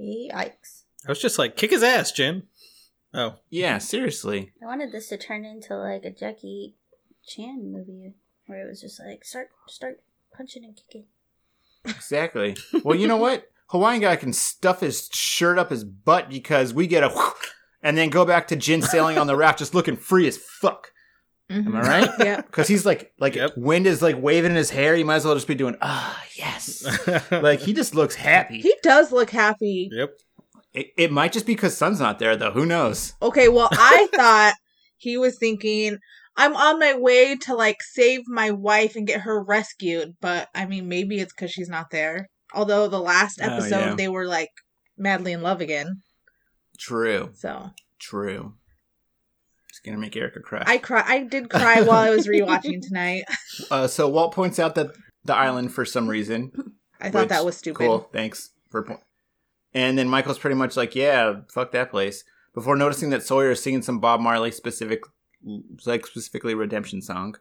Yikes. 0.00 0.84
I 1.06 1.10
was 1.10 1.20
just 1.20 1.38
like, 1.38 1.56
kick 1.56 1.70
his 1.70 1.82
ass, 1.82 2.10
Jin. 2.12 2.44
Oh, 3.16 3.36
Yeah, 3.50 3.78
seriously. 3.78 4.52
I 4.62 4.66
wanted 4.66 4.92
this 4.92 5.08
to 5.08 5.16
turn 5.16 5.44
into 5.44 5.74
like 5.76 6.04
a 6.04 6.10
Jackie 6.10 6.74
Chan 7.26 7.72
movie 7.72 8.14
where 8.46 8.64
it 8.64 8.68
was 8.68 8.80
just 8.80 9.00
like 9.00 9.24
start 9.24 9.48
start 9.68 10.00
punching 10.36 10.64
and 10.64 10.76
kicking. 10.76 11.06
Exactly. 11.84 12.56
Well, 12.84 12.96
you 12.96 13.06
know 13.08 13.16
what? 13.16 13.44
Hawaiian 13.70 14.00
guy 14.00 14.14
can 14.16 14.32
stuff 14.32 14.80
his 14.80 15.08
shirt 15.12 15.58
up 15.58 15.70
his 15.70 15.82
butt 15.82 16.28
because 16.28 16.72
we 16.72 16.86
get 16.86 17.02
a 17.02 17.32
and 17.82 17.96
then 17.98 18.10
go 18.10 18.24
back 18.24 18.48
to 18.48 18.56
Jin 18.56 18.80
sailing 18.82 19.18
on 19.18 19.26
the 19.26 19.34
raft 19.36 19.58
just 19.58 19.74
looking 19.74 19.96
free 19.96 20.28
as 20.28 20.36
fuck. 20.36 20.92
Am 21.50 21.74
I 21.76 21.80
right? 21.80 22.10
Yeah. 22.18 22.40
Because 22.42 22.68
he's 22.68 22.84
like, 22.86 23.12
like 23.18 23.34
Yep. 23.36 23.52
wind 23.56 23.86
is 23.86 24.02
like 24.02 24.20
waving 24.20 24.50
in 24.52 24.56
his 24.56 24.70
hair. 24.70 24.94
You 24.96 25.04
might 25.04 25.16
as 25.16 25.24
well 25.24 25.34
just 25.34 25.46
be 25.48 25.54
doing, 25.54 25.76
ah, 25.80 26.20
yes. 26.36 26.84
like 27.30 27.60
he 27.60 27.72
just 27.72 27.94
looks 27.94 28.14
happy. 28.16 28.60
He 28.60 28.74
does 28.82 29.10
look 29.12 29.30
happy. 29.30 29.88
yep. 29.92 30.10
It, 30.76 30.88
it 30.96 31.10
might 31.10 31.32
just 31.32 31.46
be 31.46 31.54
because 31.54 31.76
Sun's 31.76 31.98
not 32.00 32.18
there 32.20 32.36
though. 32.36 32.52
Who 32.52 32.66
knows? 32.66 33.14
Okay, 33.22 33.48
well, 33.48 33.68
I 33.72 34.08
thought 34.14 34.54
he 34.98 35.16
was 35.16 35.38
thinking, 35.38 35.98
I'm 36.36 36.54
on 36.54 36.78
my 36.78 36.94
way 36.94 37.34
to 37.36 37.54
like 37.54 37.82
save 37.82 38.20
my 38.28 38.50
wife 38.50 38.94
and 38.94 39.06
get 39.06 39.22
her 39.22 39.42
rescued. 39.42 40.16
But 40.20 40.48
I 40.54 40.66
mean, 40.66 40.86
maybe 40.88 41.18
it's 41.18 41.32
because 41.32 41.50
she's 41.50 41.68
not 41.70 41.90
there. 41.90 42.28
Although 42.54 42.88
the 42.88 43.00
last 43.00 43.40
Oh, 43.42 43.46
episode, 43.46 43.70
yeah. 43.80 43.94
they 43.94 44.08
were 44.08 44.26
like 44.26 44.50
madly 44.98 45.32
in 45.32 45.42
love 45.42 45.60
again. 45.60 46.02
True. 46.78 47.30
So 47.34 47.70
True. 47.98 48.54
It's 49.70 49.80
gonna 49.80 49.98
make 49.98 50.14
Erica 50.16 50.40
cry. 50.40 50.62
I 50.66 50.78
cry. 50.78 51.02
I 51.06 51.22
did 51.24 51.48
cry 51.50 51.80
while 51.82 52.02
I 52.02 52.10
was 52.10 52.26
rewatching 52.28 52.80
tonight. 52.86 53.24
uh, 53.70 53.86
so 53.86 54.08
Walt 54.08 54.34
points 54.34 54.58
out 54.58 54.74
that 54.74 54.88
the 55.24 55.34
island, 55.34 55.72
for 55.72 55.84
some 55.84 56.08
reason, 56.08 56.52
I 57.00 57.10
thought 57.10 57.22
Which- 57.22 57.28
that 57.30 57.44
was 57.44 57.56
stupid. 57.56 57.78
Cool, 57.78 58.08
thanks 58.12 58.50
for 58.70 58.82
point. 58.82 59.00
And 59.76 59.98
then 59.98 60.08
Michael's 60.08 60.38
pretty 60.38 60.56
much 60.56 60.74
like, 60.74 60.96
"Yeah, 60.96 61.40
fuck 61.52 61.70
that 61.72 61.90
place." 61.90 62.24
Before 62.54 62.76
noticing 62.76 63.10
that 63.10 63.22
Sawyer 63.22 63.50
is 63.50 63.62
singing 63.62 63.82
some 63.82 64.00
Bob 64.00 64.20
Marley 64.20 64.50
specific, 64.50 65.02
like 65.84 66.06
specifically 66.06 66.54
Redemption 66.54 67.02
song, 67.02 67.36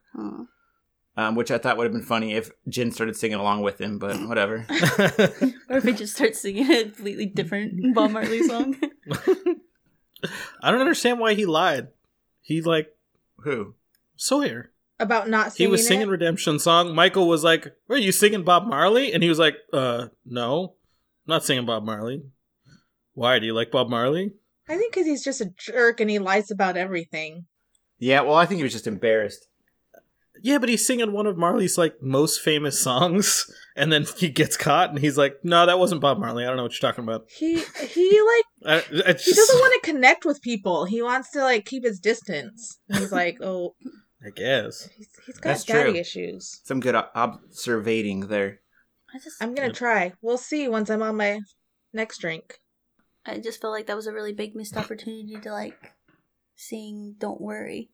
um, 1.16 1.36
which 1.36 1.50
I 1.50 1.58
thought 1.58 1.78
would 1.78 1.86
have 1.86 1.94
been 1.94 2.04
funny 2.04 2.34
if 2.34 2.52
Jin 2.68 2.92
started 2.92 3.16
singing 3.16 3.38
along 3.38 3.62
with 3.62 3.80
him, 3.80 4.00
but 4.00 4.18
whatever. 4.28 4.68
Or 5.70 5.78
if 5.78 5.86
we 5.86 5.94
just 5.94 6.16
starts 6.16 6.42
singing 6.42 6.70
a 6.70 6.84
completely 6.84 7.26
different 7.26 7.96
Bob 7.96 8.12
Marley 8.12 8.44
song. 8.44 8.76
I 10.62 10.72
don't 10.72 10.82
understand 10.82 11.20
why 11.20 11.36
he 11.36 11.46
lied. 11.46 11.88
He 12.42 12.62
like 12.62 12.94
Who? 13.40 13.76
Sawyer. 14.18 14.72
About 15.00 15.30
not 15.30 15.54
singing. 15.54 15.70
He 15.70 15.72
was 15.72 15.88
singing 15.88 16.08
it. 16.08 16.12
Redemption 16.12 16.60
song. 16.60 16.94
Michael 16.94 17.30
was 17.30 17.46
like, 17.46 17.74
"Are 17.90 17.98
you 17.98 18.12
singing 18.12 18.44
Bob 18.44 18.68
Marley?" 18.68 19.14
And 19.14 19.24
he 19.24 19.30
was 19.30 19.40
like, 19.40 19.56
"Uh, 19.74 20.08
no, 20.26 20.64
I'm 20.64 20.70
not 21.28 21.44
singing 21.44 21.66
Bob 21.66 21.84
Marley." 21.84 22.24
Why 23.14 23.40
do 23.40 23.46
you 23.46 23.54
like 23.54 23.72
Bob 23.72 23.90
Marley? 23.90 24.34
I 24.68 24.78
think 24.78 24.94
because 24.94 25.08
he's 25.08 25.24
just 25.24 25.42
a 25.42 25.52
jerk 25.58 26.00
and 26.02 26.10
he 26.10 26.20
lies 26.20 26.52
about 26.52 26.76
everything. 26.76 27.46
Yeah, 27.98 28.22
well, 28.22 28.36
I 28.36 28.46
think 28.46 28.58
he 28.58 28.64
was 28.64 28.74
just 28.74 28.88
embarrassed. 28.88 29.48
Yeah, 30.42 30.58
but 30.58 30.68
he's 30.68 30.86
singing 30.86 31.14
one 31.14 31.28
of 31.28 31.38
Marley's 31.38 31.78
like 31.78 32.02
most 32.02 32.42
famous 32.42 32.80
songs, 32.80 33.50
and 33.76 33.92
then 33.92 34.06
he 34.18 34.28
gets 34.30 34.58
caught, 34.58 34.90
and 34.90 35.00
he's 35.00 35.18
like, 35.18 35.38
"No, 35.44 35.66
that 35.66 35.80
wasn't 35.80 36.02
Bob 36.02 36.20
Marley. 36.20 36.44
I 36.44 36.48
don't 36.48 36.58
know 36.58 36.64
what 36.64 36.74
you're 36.74 36.92
talking 36.92 37.06
about." 37.06 37.26
He 37.30 37.56
he 37.88 38.22
like 38.22 38.46
I, 38.66 38.76
I 39.10 39.14
he 39.14 39.32
doesn't 39.34 39.60
want 39.60 39.82
to 39.84 39.92
connect 39.92 40.26
with 40.26 40.42
people. 40.42 40.86
He 40.86 41.02
wants 41.02 41.32
to 41.32 41.42
like 41.42 41.66
keep 41.66 41.86
his 41.86 42.00
distance. 42.00 42.80
He's 42.92 43.12
like, 43.14 43.38
oh, 43.42 43.76
I 44.26 44.32
guess. 44.32 44.90
he's, 44.98 45.08
he's 45.26 45.38
got 45.38 45.52
That's 45.52 45.64
daddy 45.64 45.92
true. 45.92 46.00
issues. 46.00 46.62
Some 46.66 46.80
good 46.82 46.96
o- 46.96 47.08
observating 47.16 48.22
there. 48.28 48.60
I 49.16 49.20
just 49.20 49.42
I'm 49.42 49.56
gonna 49.56 49.68
Yep. 49.70 49.76
try. 49.78 50.14
We'll 50.22 50.38
see 50.38 50.68
once 50.68 50.90
I'm 50.90 51.02
on 51.02 51.16
my 51.16 51.40
next 51.94 52.18
drink. 52.20 52.60
I 53.26 53.40
just 53.40 53.62
felt 53.62 53.72
like 53.74 53.88
that 53.88 53.96
was 53.96 54.08
a 54.08 54.14
really 54.14 54.34
big 54.34 54.56
missed 54.56 54.76
opportunity 54.76 55.38
to 55.42 55.52
like 55.52 55.94
sing 56.56 57.16
"Don't 57.18 57.40
Worry." 57.40 57.90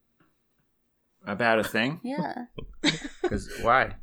About 1.26 1.60
a 1.60 1.64
thing? 1.64 2.00
Yeah, 2.04 2.46
Because 3.22 3.48
why? 3.62 3.96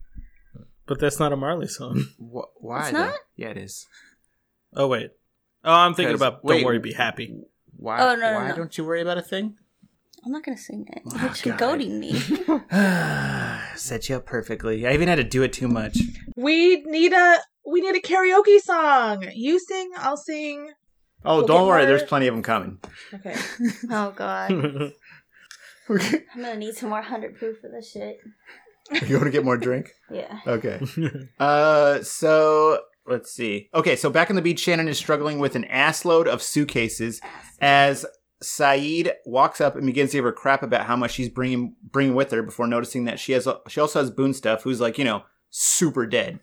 But 0.87 1.01
that's 1.01 1.19
not 1.19 1.33
a 1.33 1.37
Marley 1.37 1.67
song. 1.67 2.05
Wh- 2.19 2.63
why? 2.63 2.83
It's 2.83 2.93
though? 2.93 3.07
not? 3.07 3.19
Yeah, 3.37 3.49
it 3.49 3.57
is. 3.59 3.87
Oh 4.75 4.87
wait. 4.87 5.11
Oh, 5.65 5.73
I'm 5.75 5.95
thinking 5.95 6.15
about 6.15 6.45
"Don't 6.47 6.63
Worry, 6.65 6.79
Be 6.79 6.93
Happy." 6.93 7.35
Why? 7.77 7.99
Oh, 8.01 8.15
no, 8.15 8.31
no, 8.33 8.35
why 8.35 8.49
no. 8.51 8.55
don't 8.57 8.79
you 8.79 8.85
worry 8.85 9.03
about 9.03 9.19
a 9.19 9.23
thing? 9.23 9.57
I'm 10.25 10.31
not 10.33 10.45
gonna 10.45 10.57
sing 10.57 10.87
it. 10.89 11.03
Oh, 11.07 11.35
You're 11.45 11.57
God. 11.57 11.59
goading 11.59 11.99
me. 12.01 12.13
Set 13.79 14.09
you 14.09 14.17
up 14.17 14.27
perfectly. 14.27 14.87
I 14.87 14.93
even 14.93 15.09
had 15.09 15.17
to 15.17 15.25
do 15.25 15.43
it 15.43 15.53
too 15.53 15.69
much. 15.69 15.99
We 16.37 16.83
need 16.83 17.13
a 17.13 17.39
we 17.67 17.81
need 17.81 17.97
a 17.97 18.01
karaoke 18.01 18.59
song. 18.61 19.25
You 19.35 19.59
sing, 19.59 19.91
I'll 19.97 20.17
sing. 20.17 20.71
Oh, 21.25 21.39
We'll 21.39 21.47
don't 21.47 21.67
worry. 21.69 21.81
more- 21.83 21.87
There's 21.87 22.03
plenty 22.03 22.27
of 22.29 22.35
them 22.35 22.43
coming. 22.43 22.79
Okay. 23.15 23.35
oh 23.91 24.13
God. 24.15 24.51
I'm 25.91 25.99
gonna 26.37 26.57
need 26.57 26.75
some 26.75 26.91
more 26.91 27.03
hundred 27.03 27.37
proof 27.39 27.59
for 27.61 27.69
this 27.71 27.91
shit. 27.91 28.19
You 29.07 29.17
want 29.17 29.25
to 29.27 29.31
get 29.31 29.45
more 29.45 29.57
drink? 29.57 29.91
Yeah. 30.11 30.39
Okay. 30.47 30.81
Uh, 31.39 32.03
so 32.03 32.81
let's 33.07 33.31
see. 33.31 33.69
Okay, 33.75 33.95
so 33.97 34.09
back 34.09 34.31
on 34.31 34.37
the 34.37 34.43
beach, 34.43 34.61
Shannon 34.61 34.89
is 34.89 34.97
struggling 34.99 35.39
with 35.39 35.55
an 35.55 35.65
assload 35.71 36.27
of 36.27 36.43
suitcases 36.43 37.21
as 37.61 38.07
Sayid 38.43 39.13
walks 39.27 39.61
up 39.61 39.75
and 39.75 39.85
begins 39.85 40.13
to 40.13 40.19
give 40.19 40.25
her 40.25 40.33
crap 40.33 40.63
about 40.63 40.87
how 40.87 40.97
much 40.97 41.13
she's 41.13 41.29
bringing 41.29 41.75
bringing 41.83 42.15
with 42.15 42.31
her 42.31 42.43
before 42.43 42.67
noticing 42.67 43.05
that 43.05 43.19
she 43.19 43.33
has 43.33 43.49
she 43.69 43.81
also 43.81 44.01
has 44.01 44.11
Boone 44.11 44.35
stuff, 44.35 44.63
who's 44.63 44.81
like 44.81 44.99
you 44.99 45.05
know 45.05 45.25
super 45.51 46.07
dead. 46.07 46.41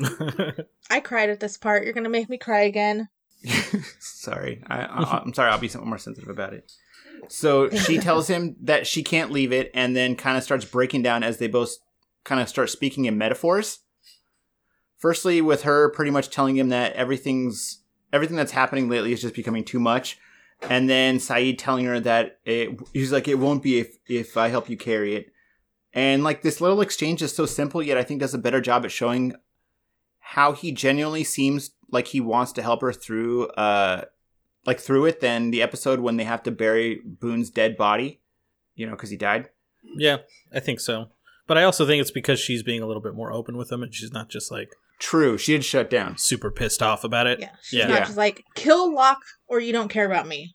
I 0.90 1.00
cried 1.00 1.30
at 1.30 1.40
this 1.40 1.56
part. 1.56 1.84
You're 1.84 1.92
gonna 1.92 2.08
make 2.08 2.28
me 2.28 2.38
cry 2.38 2.62
again. 2.62 3.08
sorry, 3.98 4.62
I, 4.68 4.84
I, 4.84 5.20
I'm 5.22 5.34
sorry. 5.34 5.50
I'll 5.50 5.58
be 5.58 5.68
somewhat 5.68 5.88
more 5.88 5.98
sensitive 5.98 6.30
about 6.30 6.54
it. 6.54 6.72
So 7.28 7.68
she 7.70 7.98
tells 8.00 8.28
him 8.28 8.56
that 8.62 8.86
she 8.86 9.02
can't 9.02 9.30
leave 9.30 9.52
it, 9.52 9.70
and 9.74 9.94
then 9.94 10.16
kind 10.16 10.38
of 10.38 10.42
starts 10.42 10.64
breaking 10.64 11.02
down 11.02 11.22
as 11.22 11.38
they 11.38 11.46
both 11.46 11.76
kind 12.24 12.40
of 12.40 12.48
start 12.48 12.70
speaking 12.70 13.04
in 13.04 13.18
metaphors. 13.18 13.80
Firstly, 14.96 15.42
with 15.42 15.62
her 15.62 15.90
pretty 15.90 16.10
much 16.10 16.30
telling 16.30 16.56
him 16.56 16.70
that 16.70 16.94
everything's 16.94 17.80
everything 18.12 18.36
that's 18.36 18.52
happening 18.52 18.88
lately 18.88 19.12
is 19.12 19.20
just 19.20 19.34
becoming 19.34 19.64
too 19.64 19.80
much, 19.80 20.18
and 20.70 20.88
then 20.88 21.18
Sayid 21.18 21.58
telling 21.58 21.84
her 21.86 22.00
that 22.00 22.38
it, 22.44 22.78
he's 22.92 23.12
like, 23.12 23.28
"It 23.28 23.38
won't 23.38 23.62
be 23.62 23.78
if 23.78 23.96
if 24.06 24.36
I 24.36 24.48
help 24.48 24.68
you 24.68 24.76
carry 24.76 25.16
it." 25.16 25.32
And 25.92 26.24
like 26.24 26.42
this 26.42 26.60
little 26.60 26.80
exchange 26.80 27.22
is 27.22 27.34
so 27.34 27.46
simple, 27.46 27.82
yet 27.82 27.98
I 27.98 28.02
think 28.02 28.20
does 28.20 28.34
a 28.34 28.38
better 28.38 28.60
job 28.60 28.84
at 28.84 28.90
showing 28.90 29.34
how 30.18 30.52
he 30.52 30.72
genuinely 30.72 31.24
seems 31.24 31.70
like 31.90 32.08
he 32.08 32.20
wants 32.20 32.52
to 32.52 32.62
help 32.62 32.80
her 32.80 32.92
through 32.92 33.46
uh 33.48 34.04
like 34.66 34.80
through 34.80 35.04
it 35.06 35.20
than 35.20 35.50
the 35.50 35.62
episode 35.62 36.00
when 36.00 36.16
they 36.16 36.24
have 36.24 36.42
to 36.42 36.50
bury 36.50 37.00
Boone's 37.04 37.50
dead 37.50 37.76
body, 37.76 38.20
you 38.74 38.86
know, 38.86 38.92
because 38.92 39.10
he 39.10 39.16
died. 39.16 39.50
yeah, 39.96 40.18
I 40.52 40.60
think 40.60 40.80
so. 40.80 41.08
But 41.46 41.58
I 41.58 41.64
also 41.64 41.86
think 41.86 42.00
it's 42.00 42.10
because 42.10 42.40
she's 42.40 42.62
being 42.62 42.82
a 42.82 42.86
little 42.86 43.02
bit 43.02 43.14
more 43.14 43.30
open 43.30 43.56
with 43.56 43.70
him, 43.70 43.82
and 43.82 43.94
she's 43.94 44.12
not 44.12 44.30
just 44.30 44.50
like 44.50 44.70
True, 45.00 45.36
she 45.36 45.52
had 45.52 45.64
shut 45.64 45.90
down. 45.90 46.16
super 46.18 46.50
pissed 46.50 46.82
off 46.82 47.04
about 47.04 47.26
it. 47.26 47.40
Yeah. 47.40 47.50
She's 47.62 47.78
Yeah. 47.80 47.86
not 47.88 47.94
Yeah. 48.00 48.04
just 48.04 48.16
like 48.16 48.44
kill 48.54 48.94
Locke 48.94 49.22
or 49.48 49.60
you 49.60 49.72
don't 49.72 49.88
care 49.88 50.06
about 50.06 50.26
me. 50.26 50.54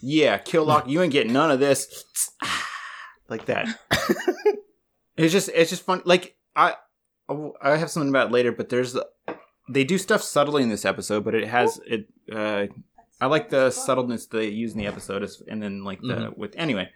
Yeah, 0.00 0.38
kill 0.38 0.64
Lock, 0.64 0.88
you 0.88 1.02
ain't 1.02 1.12
getting 1.12 1.32
none 1.32 1.50
of 1.50 1.60
this. 1.60 2.04
like 3.28 3.44
that. 3.46 3.66
it's 5.16 5.32
just 5.32 5.50
it's 5.54 5.70
just 5.70 5.82
fun. 5.84 6.02
Like 6.04 6.36
I 6.56 6.74
I 7.62 7.76
have 7.76 7.90
something 7.90 8.08
about 8.08 8.28
it 8.28 8.32
later, 8.32 8.52
but 8.52 8.68
there's 8.68 8.96
they 9.70 9.84
do 9.84 9.98
stuff 9.98 10.22
subtly 10.22 10.62
in 10.62 10.68
this 10.70 10.84
episode, 10.84 11.24
but 11.24 11.34
it 11.34 11.46
has 11.48 11.80
it. 11.86 12.08
uh 12.32 12.66
I 13.20 13.26
like 13.26 13.50
the 13.50 13.70
subtleness 13.70 14.26
they 14.26 14.46
use 14.48 14.72
in 14.72 14.78
the 14.78 14.86
episode, 14.86 15.24
as- 15.24 15.42
and 15.48 15.60
then 15.62 15.82
like 15.84 16.00
the 16.00 16.14
Mhm. 16.14 16.36
with 16.38 16.54
anyway. 16.56 16.88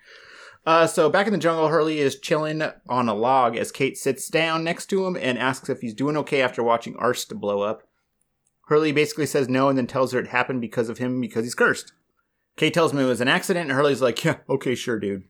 Uh, 0.64 0.87
so 0.87 1.11
back 1.11 1.27
in 1.27 1.33
the 1.33 1.38
jungle, 1.38 1.68
Hurley 1.68 1.98
is 1.98 2.18
chilling 2.20 2.62
on 2.88 3.09
a 3.09 3.14
log 3.14 3.57
as 3.57 3.72
Kate 3.72 3.98
sits 3.98 4.29
down 4.29 4.62
next 4.62 4.87
to 4.87 5.05
him 5.07 5.16
and 5.16 5.37
asks 5.38 5.68
if 5.68 5.81
he's 5.81 5.94
doing 5.94 6.16
okay 6.18 6.40
after 6.40 6.62
watching 6.62 6.94
Arzt 6.96 7.35
blow 7.40 7.62
up. 7.62 7.83
Hurley 8.66 8.92
basically 8.92 9.27
says 9.27 9.48
no 9.48 9.68
and 9.68 9.77
then 9.77 9.88
tells 9.88 10.12
her 10.12 10.20
it 10.20 10.29
happened 10.29 10.61
because 10.61 10.88
of 10.88 10.98
him 10.98 11.20
because 11.20 11.44
he's 11.44 11.55
cursed. 11.57 11.92
Kate 12.57 12.72
tells 12.72 12.92
him 12.92 12.98
it 13.01 13.05
was 13.07 13.20
an 13.20 13.29
accident, 13.29 13.68
and 13.68 13.77
Hurley's 13.77 14.03
like, 14.03 14.22
"Yeah, 14.25 14.37
okay, 14.48 14.75
sure, 14.75 14.98
dude." 15.01 15.25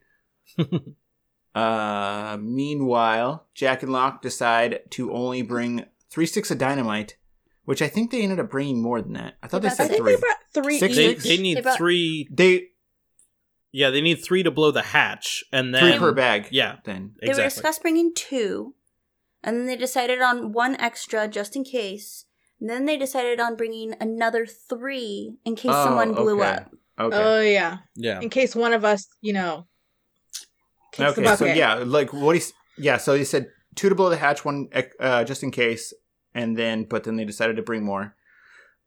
uh, 1.54 2.36
meanwhile, 2.40 3.46
Jack 3.54 3.82
and 3.82 3.92
Locke 3.92 4.22
decide 4.22 4.80
to 4.90 5.12
only 5.12 5.42
bring 5.42 5.84
three 6.10 6.26
sticks 6.26 6.50
of 6.50 6.58
dynamite, 6.58 7.16
which 7.64 7.82
I 7.82 7.88
think 7.88 8.10
they 8.10 8.22
ended 8.22 8.40
up 8.40 8.50
bringing 8.50 8.82
more 8.82 9.00
than 9.00 9.12
that. 9.14 9.34
I 9.42 9.46
thought 9.48 9.62
they 9.62 9.68
They 9.68 9.72
I 9.72 9.76
said 9.76 9.88
think 9.90 10.02
three. 10.02 10.14
they 10.14 10.20
brought 10.20 10.36
three 10.52 10.78
Six 10.78 10.96
They, 10.96 11.10
each. 11.12 11.22
they 11.24 11.38
need 11.38 11.56
They 11.58 11.60
brought- 11.62 11.76
three. 11.76 12.28
They 12.30 12.68
Yeah, 13.72 13.88
they 13.90 14.02
need 14.02 14.16
three 14.16 14.42
to 14.42 14.50
blow 14.50 14.70
the 14.70 14.82
hatch, 14.82 15.42
and 15.50 15.74
three 15.74 15.90
then 15.90 15.98
per 15.98 16.12
bag. 16.12 16.48
Yeah, 16.50 16.76
Then 16.85 17.14
They 17.20 17.28
were 17.28 17.30
exactly. 17.32 17.48
discussed 17.48 17.82
bringing 17.82 18.14
two, 18.14 18.74
and 19.42 19.56
then 19.56 19.66
they 19.66 19.76
decided 19.76 20.20
on 20.20 20.52
one 20.52 20.76
extra 20.76 21.26
just 21.26 21.56
in 21.56 21.64
case. 21.64 22.26
And 22.61 22.68
then 22.70 22.85
they 22.85 22.96
decided 22.96 23.40
on 23.40 23.56
bringing 23.56 23.94
another 24.00 24.46
three 24.46 25.35
in 25.44 25.56
case 25.56 25.72
Oh, 25.74 25.85
someone 25.85 26.12
blew 26.14 26.40
okay. 26.42 26.48
up. 26.48 26.70
okay. 27.00 27.16
Oh 27.16 27.40
yeah. 27.40 27.78
yeah. 27.96 28.20
In 28.20 28.28
case 28.30 28.54
one 28.54 28.72
of 28.72 28.85
us, 28.85 29.08
you 29.20 29.32
know, 29.32 29.66
kicks 30.92 31.14
the 31.14 31.22
okay, 31.22 31.37
so 31.37 31.44
yeah, 31.46 31.74
like 31.74 32.12
what 32.12 32.37
he 32.37 32.42
yeah, 32.78 32.98
so 32.98 33.14
he 33.16 33.24
said 33.24 33.48
two 33.74 33.88
to 33.88 33.94
blow 33.94 34.11
the 34.11 34.16
hatch, 34.16 34.44
one 34.44 34.68
uh, 35.00 35.24
just 35.24 35.42
in 35.42 35.50
case, 35.50 35.92
and 36.35 36.56
then 36.56 36.85
but 36.85 37.04
then 37.04 37.16
they 37.16 37.24
decided 37.24 37.56
to 37.56 37.62
bring 37.62 37.85
more. 37.85 38.14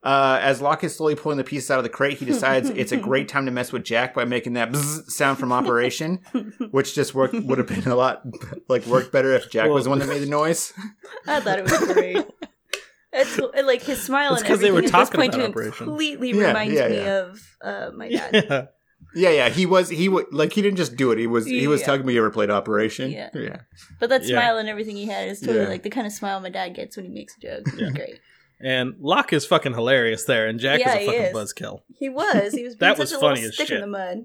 Uh, 0.05 0.37
as 0.39 0.61
Locke 0.61 0.83
is 0.83 0.95
slowly 0.95 1.15
pulling 1.15 1.39
the 1.39 1.43
pieces 1.43 1.71
out 1.71 1.79
of 1.79 1.83
the 1.83 1.89
crate, 1.89 2.19
he 2.19 2.25
decides 2.25 2.69
it's 2.69 2.91
a 2.91 2.97
great 2.97 3.27
time 3.33 3.45
to 3.47 3.51
mess 3.51 3.71
with 3.71 3.83
Jack 3.83 4.13
by 4.13 4.23
making 4.23 4.53
that 4.53 4.71
bzz 4.71 5.09
sound 5.09 5.39
from 5.39 5.51
Operation, 5.51 6.17
which 6.69 6.93
just 6.93 7.15
worked 7.15 7.33
would 7.33 7.57
have 7.57 7.67
been 7.67 7.87
a 7.87 7.95
lot 7.95 8.21
like 8.69 8.85
worked 8.85 9.11
better 9.11 9.33
if 9.33 9.49
Jack 9.49 9.69
was 9.69 9.85
the 9.85 9.89
one 9.89 9.97
that 9.99 10.07
made 10.07 10.21
the 10.21 10.27
noise. 10.27 10.73
I 11.27 11.39
thought 11.39 11.57
it 11.57 11.63
was 11.63 11.93
great. 11.93 12.23
It's 13.11 13.39
like 13.65 13.81
his 13.81 14.01
smile 14.03 14.33
It's 14.33 14.41
and 14.41 14.47
'cause 14.49 14.59
they 14.59 14.67
everything 14.67 14.73
were 14.73 14.79
at 14.79 14.83
this 14.83 14.91
talking 14.91 15.21
point 15.21 15.33
about 15.33 15.43
to 15.45 15.49
Operation. 15.49 15.87
completely 15.87 16.31
Yeah, 16.31 16.47
reminds 16.49 16.73
yeah, 16.75 16.87
me 16.89 17.07
of 17.07 17.41
uh, 17.63 17.89
my 17.95 18.09
dad. 18.09 18.45
Yeah. 18.47 18.65
Yeah, 19.15 19.29
yeah, 19.29 19.49
he 19.49 19.65
was 19.65 19.89
he 19.89 20.09
would 20.09 20.25
like 20.33 20.51
he 20.53 20.61
didn't 20.61 20.77
just 20.77 20.97
do 20.97 21.11
it. 21.11 21.17
He 21.17 21.25
was 21.25 21.45
he 21.45 21.65
was 21.67 21.79
Yeah. 21.79 21.85
telling 21.85 22.05
me 22.05 22.13
you 22.13 22.19
ever 22.19 22.29
played 22.31 22.49
Operation. 22.49 23.09
Yeah. 23.11 23.29
yeah. 23.33 23.61
But 23.99 24.09
that 24.09 24.23
Yeah. 24.23 24.39
smile 24.39 24.57
and 24.57 24.67
everything 24.67 24.97
he 24.97 25.05
had 25.05 25.29
is 25.29 25.39
totally 25.39 25.61
Yeah. 25.61 25.69
like 25.69 25.83
the 25.83 25.89
kind 25.89 26.05
of 26.05 26.11
smile 26.13 26.41
my 26.41 26.49
dad 26.49 26.75
gets 26.75 26.97
when 26.97 27.05
he 27.05 27.11
makes 27.11 27.33
a 27.37 27.39
joke. 27.39 27.65
Yeah. 27.77 27.91
Great. 27.91 28.19
And 28.59 28.95
Locke 28.99 29.33
is 29.33 29.45
fucking 29.45 29.73
hilarious 29.73 30.23
there, 30.25 30.47
and 30.47 30.59
Jack 30.59 30.79
Yeah, 30.79 30.95
is 30.95 31.03
a 31.03 31.05
fucking 31.05 31.21
is. 31.23 31.33
buzzkill. 31.35 31.81
He 31.97 32.09
was. 32.09 32.53
He 32.53 32.63
was 32.65 32.75
being 32.75 32.77
That 32.79 32.97
such 32.97 32.99
was 32.99 33.11
a 33.13 33.19
funny 33.19 33.43
as 33.43 33.53
stick 33.55 33.67
shit. 33.67 33.75
in 33.75 33.81
the 33.81 33.87
mud. 33.87 34.19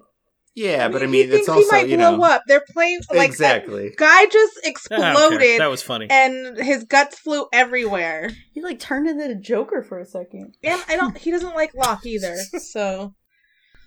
Yeah, 0.56 0.88
but 0.88 1.02
I 1.02 1.06
mean, 1.06 1.28
thinks 1.30 1.40
it's 1.42 1.48
also 1.48 1.62
he 1.62 1.68
might 1.70 1.88
you 1.88 1.96
blow 1.96 2.16
know 2.16 2.24
up. 2.24 2.42
They're 2.48 2.64
playing 2.72 3.00
like 3.12 3.28
exactly. 3.30 3.90
that 3.90 3.96
guy 3.96 4.26
just 4.26 4.58
I 4.90 5.12
don't 5.12 5.30
care. 5.30 5.30
exploded 5.30 5.60
That 5.60 5.70
was 5.70 5.82
funny. 5.82 6.08
and 6.10 6.56
his 6.58 6.84
guts 6.84 7.18
flew 7.20 7.46
everywhere. 7.52 8.30
He 8.52 8.60
like 8.60 8.80
turned 8.80 9.08
into 9.08 9.28
the 9.28 9.36
Joker 9.36 9.82
for 9.82 10.00
a 10.00 10.04
second. 10.04 10.56
And 10.64 10.82
I 10.88 10.96
don't 10.96 11.16
he 11.16 11.30
doesn't 11.30 11.54
like 11.54 11.72
Locke 11.74 12.04
either. 12.04 12.36
So 12.58 13.14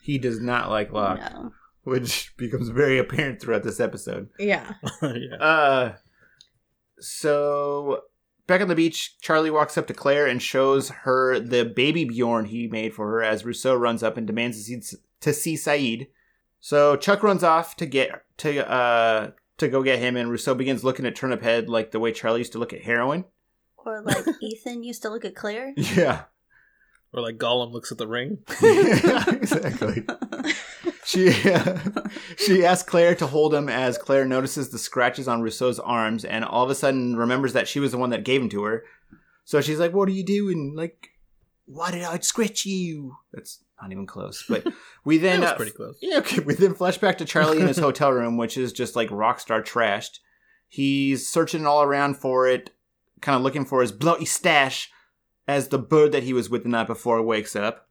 He 0.04 0.18
does 0.18 0.40
not 0.40 0.70
like 0.70 0.92
Locke. 0.94 1.20
No. 1.20 1.52
which 1.84 2.32
becomes 2.38 2.70
very 2.70 2.98
apparent 2.98 3.42
throughout 3.42 3.64
this 3.64 3.82
episode. 3.82 4.30
yeah. 4.40 4.74
yeah. 5.02 5.36
Uh, 5.40 5.96
so 7.00 8.02
back 8.48 8.62
on 8.62 8.68
the 8.68 8.76
beach, 8.76 9.18
Charlie 9.22 9.52
walks 9.52 9.78
up 9.78 9.88
to 9.88 9.94
Claire 9.94 10.26
and 10.28 10.42
shows 10.42 10.90
her 10.90 11.40
the 11.40 11.66
baby 11.66 12.06
Bjorn 12.06 12.46
he 12.46 12.68
made 12.68 12.94
for 12.94 13.08
her 13.10 13.24
as 13.24 13.46
Rousseau 13.46 13.76
runs 13.76 14.04
up 14.04 14.18
and 14.18 14.28
demands 14.28 14.58
to 14.58 14.82
see, 14.82 14.98
to 15.22 15.34
see 15.34 15.56
Sayid. 15.56 16.08
So 16.60 16.96
Chuck 16.96 17.24
runs 17.24 17.44
off 17.44 17.76
to 17.78 17.86
get 17.86 18.24
to 18.38 18.70
uh 18.70 19.32
to 19.58 19.68
go 19.68 19.84
get 19.84 20.00
him, 20.00 20.16
and 20.16 20.30
Rousseau 20.32 20.56
begins 20.56 20.84
looking 20.84 21.06
at 21.06 21.16
Turnip 21.16 21.42
Head 21.42 21.70
like 21.70 21.92
the 21.92 22.00
way 22.00 22.12
Charlie 22.12 22.40
used 22.40 22.54
to 22.54 22.58
look 22.60 22.74
at 22.74 22.82
heroin. 22.82 23.26
Or 23.78 24.02
like 24.02 24.26
Ethan 24.42 24.84
used 24.84 25.02
to 25.04 25.10
look 25.10 25.26
at 25.26 25.36
Claire. 25.36 25.74
Yeah, 25.76 26.24
Or 27.12 27.22
like 27.22 27.38
Gollum 27.38 27.72
looks 27.72 27.92
at 27.92 27.98
the 27.98 28.08
ring. 28.08 28.40
exactly. 28.62 30.06
She 31.14 31.30
uh, 31.52 31.78
she 32.38 32.66
asks 32.66 32.90
Claire 32.90 33.14
to 33.16 33.28
hold 33.28 33.54
him 33.54 33.70
as 33.70 33.98
Claire 33.98 34.26
notices 34.26 34.70
the 34.70 34.80
scratches 34.80 35.28
on 35.28 35.42
Rousseau's 35.44 35.80
arms 35.80 36.26
and 36.26 36.44
all 36.44 36.64
of 36.64 36.70
a 36.70 36.76
sudden 36.76 37.16
remembers 37.16 37.54
that 37.54 37.68
she 37.68 37.80
was 37.80 37.92
the 37.92 37.98
one 38.00 38.10
that 38.10 38.26
gave 38.26 38.42
him 38.42 38.50
to 38.50 38.64
her. 38.64 38.84
So 39.46 39.62
she's 39.62 39.80
like, 39.80 39.94
"What 39.94 40.08
are 40.10 40.14
you 40.14 40.24
doing? 40.26 40.74
Like, 40.76 41.10
why 41.66 41.92
did 41.92 42.04
I 42.04 42.18
scratch 42.20 42.66
you?" 42.66 43.16
That's 43.32 43.64
not 43.82 43.92
even 43.92 44.08
close. 44.08 44.44
But 44.48 44.66
we 45.06 45.18
then 45.20 45.42
That 45.42 45.54
uh, 45.54 45.58
pretty 45.58 45.72
close. 45.72 45.98
yeah, 46.02 46.18
okay. 46.20 46.40
We 46.40 46.56
then 46.56 46.74
flash 46.74 46.98
back 46.98 47.18
to 47.20 47.26
Charlie 47.26 47.60
in 47.62 47.68
his 47.68 47.78
hotel 47.88 48.12
room, 48.12 48.38
which 48.38 48.58
is 48.58 48.74
just 48.74 48.96
like 48.96 49.10
rockstar 49.10 49.64
trashed. 49.64 50.20
He's 50.68 51.30
searching 51.30 51.68
all 51.68 51.84
around 51.84 52.18
for 52.18 52.48
it, 52.48 52.72
kind 53.22 53.36
of 53.36 53.44
looking 53.44 53.66
for 53.66 53.82
his 53.82 53.92
bloody 53.92 54.26
stash, 54.26 54.90
as 55.48 55.68
the 55.68 55.78
bird 55.78 56.12
that 56.14 56.24
he 56.24 56.34
was 56.34 56.50
with 56.50 56.64
the 56.64 56.70
night 56.70 56.88
before 56.88 57.22
wakes 57.22 57.56
up. 57.56 57.88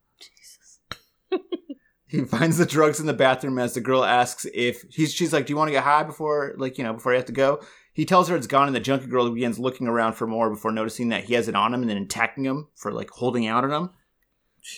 He 2.13 2.21
finds 2.27 2.59
the 2.59 2.67
drugs 2.67 3.01
in 3.01 3.07
the 3.07 3.15
bathroom 3.15 3.59
as 3.59 3.73
the 3.73 3.81
girl 3.81 4.05
asks 4.05 4.47
if 4.53 4.83
he's. 4.91 5.15
She's 5.15 5.33
like, 5.33 5.47
"Do 5.47 5.53
you 5.53 5.57
want 5.57 5.69
to 5.69 5.73
get 5.73 5.83
high 5.83 6.03
before, 6.03 6.55
like, 6.59 6.77
you 6.77 6.85
know, 6.85 6.93
before 6.93 7.13
you 7.13 7.17
have 7.17 7.25
to 7.27 7.33
go?" 7.33 7.61
He 7.95 8.05
tells 8.05 8.29
her 8.29 8.37
it's 8.37 8.47
gone, 8.47 8.67
and 8.67 8.77
the 8.77 8.81
junkie 8.81 9.07
girl 9.07 9.31
begins 9.31 9.59
looking 9.59 9.89
around 9.89 10.13
for 10.13 10.27
more 10.27 10.51
before 10.51 10.73
noticing 10.73 11.09
that 11.09 11.25
he 11.25 11.33
has 11.35 11.49
it 11.49 11.55
on 11.55 11.73
him 11.73 11.81
and 11.81 11.89
then 11.91 11.97
attacking 11.97 12.45
him 12.45 12.69
for 12.77 12.93
like 12.93 13.09
holding 13.11 13.47
out 13.47 13.65
on 13.65 13.71
him 13.73 13.91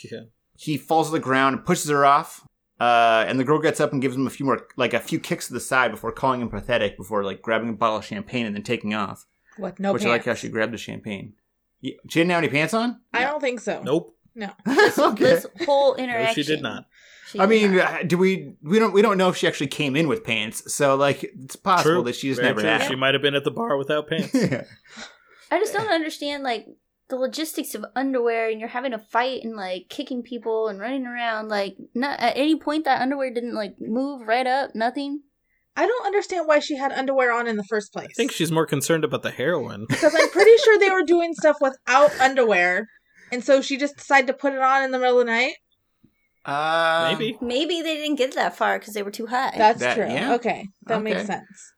Yeah. 0.04 0.20
he 0.56 0.76
falls 0.76 1.08
to 1.08 1.12
the 1.12 1.18
ground 1.20 1.56
and 1.56 1.64
pushes 1.66 1.90
her 1.90 2.04
off. 2.06 2.46
Uh, 2.80 3.24
and 3.28 3.38
the 3.38 3.44
girl 3.44 3.60
gets 3.60 3.80
up 3.80 3.92
and 3.92 4.02
gives 4.02 4.16
him 4.16 4.26
a 4.26 4.30
few 4.30 4.44
more, 4.46 4.66
like 4.76 4.94
a 4.94 5.00
few 5.00 5.20
kicks 5.20 5.46
to 5.46 5.52
the 5.54 5.60
side 5.60 5.90
before 5.92 6.10
calling 6.12 6.40
him 6.40 6.48
pathetic, 6.50 6.96
before 6.96 7.24
like 7.24 7.40
grabbing 7.42 7.68
a 7.68 7.72
bottle 7.72 7.98
of 7.98 8.04
champagne 8.04 8.46
and 8.46 8.54
then 8.54 8.62
taking 8.64 8.94
off. 8.94 9.26
What? 9.56 9.78
no 9.78 9.92
which 9.92 10.02
pants. 10.02 10.10
I 10.10 10.12
like 10.16 10.24
how 10.24 10.34
she 10.34 10.48
grabbed 10.48 10.72
the 10.72 10.78
champagne. 10.78 11.34
Yeah, 11.80 11.94
she 12.08 12.20
didn't 12.20 12.30
have 12.30 12.38
any 12.42 12.48
pants 12.48 12.74
on. 12.74 13.00
I 13.12 13.20
don't 13.24 13.40
think 13.40 13.60
so. 13.60 13.82
Nope. 13.82 14.16
No. 14.34 14.50
okay. 14.98 15.14
This 15.24 15.46
whole 15.64 15.94
interaction. 15.94 16.26
No, 16.26 16.32
she 16.34 16.42
did 16.42 16.62
not. 16.62 16.86
She 17.34 17.40
I 17.40 17.46
mean, 17.46 17.76
not. 17.76 17.92
uh, 17.92 18.02
do 18.04 18.16
we? 18.16 18.54
We 18.62 18.78
don't. 18.78 18.92
We 18.92 19.02
don't 19.02 19.18
know 19.18 19.28
if 19.28 19.36
she 19.36 19.46
actually 19.46 19.66
came 19.66 19.96
in 19.96 20.08
with 20.08 20.24
pants. 20.24 20.72
So 20.72 20.94
like, 20.94 21.24
it's 21.24 21.56
possible 21.56 21.96
True. 21.96 22.02
that 22.04 22.14
she 22.14 22.28
just 22.28 22.40
Very 22.40 22.50
never 22.50 22.60
true. 22.60 22.70
had. 22.70 22.88
She 22.88 22.94
might 22.94 23.14
have 23.14 23.22
been 23.22 23.34
at 23.34 23.44
the 23.44 23.50
bar 23.50 23.76
without 23.76 24.08
pants. 24.08 24.32
yeah. 24.34 24.64
I 25.50 25.58
just 25.58 25.72
don't 25.72 25.88
understand 25.90 26.42
like 26.44 26.66
the 27.08 27.16
logistics 27.16 27.74
of 27.74 27.84
underwear 27.94 28.48
and 28.48 28.58
you're 28.60 28.68
having 28.68 28.94
a 28.94 28.98
fight 28.98 29.42
and 29.44 29.54
like 29.56 29.88
kicking 29.90 30.22
people 30.22 30.68
and 30.68 30.80
running 30.80 31.06
around 31.06 31.48
like 31.48 31.76
not 31.94 32.18
at 32.18 32.36
any 32.36 32.56
point 32.58 32.84
that 32.86 33.02
underwear 33.02 33.32
didn't 33.32 33.54
like 33.54 33.74
move 33.78 34.26
right 34.26 34.46
up 34.46 34.74
nothing 34.74 35.20
I 35.76 35.86
don't 35.86 36.06
understand 36.06 36.46
why 36.46 36.60
she 36.60 36.76
had 36.76 36.92
underwear 36.92 37.32
on 37.32 37.46
in 37.48 37.56
the 37.56 37.64
first 37.64 37.92
place. 37.92 38.06
I 38.08 38.12
think 38.14 38.30
she's 38.30 38.52
more 38.52 38.64
concerned 38.64 39.02
about 39.04 39.22
the 39.24 39.32
heroin. 39.32 39.86
because 39.88 40.14
I'm 40.14 40.28
pretty 40.30 40.56
sure 40.58 40.78
they 40.78 40.90
were 40.90 41.02
doing 41.02 41.34
stuff 41.34 41.56
without 41.60 42.16
underwear, 42.20 42.88
and 43.32 43.42
so 43.44 43.60
she 43.60 43.76
just 43.76 43.96
decided 43.96 44.28
to 44.28 44.34
put 44.34 44.52
it 44.52 44.60
on 44.60 44.84
in 44.84 44.92
the 44.92 45.00
middle 45.00 45.18
of 45.20 45.26
the 45.26 45.32
night. 45.32 45.54
Uh, 46.44 47.08
Maybe. 47.12 47.38
Maybe 47.40 47.80
they 47.82 47.96
didn't 47.96 48.16
get 48.16 48.34
that 48.34 48.56
far 48.56 48.78
because 48.78 48.94
they 48.94 49.02
were 49.02 49.10
too 49.10 49.26
high. 49.26 49.54
That's 49.56 49.80
That- 49.80 49.94
true. 49.96 50.06
yeah. 50.06 50.34
Okay, 50.34 50.68
that 50.86 51.02
makes 51.02 51.26
sense. 51.26 51.72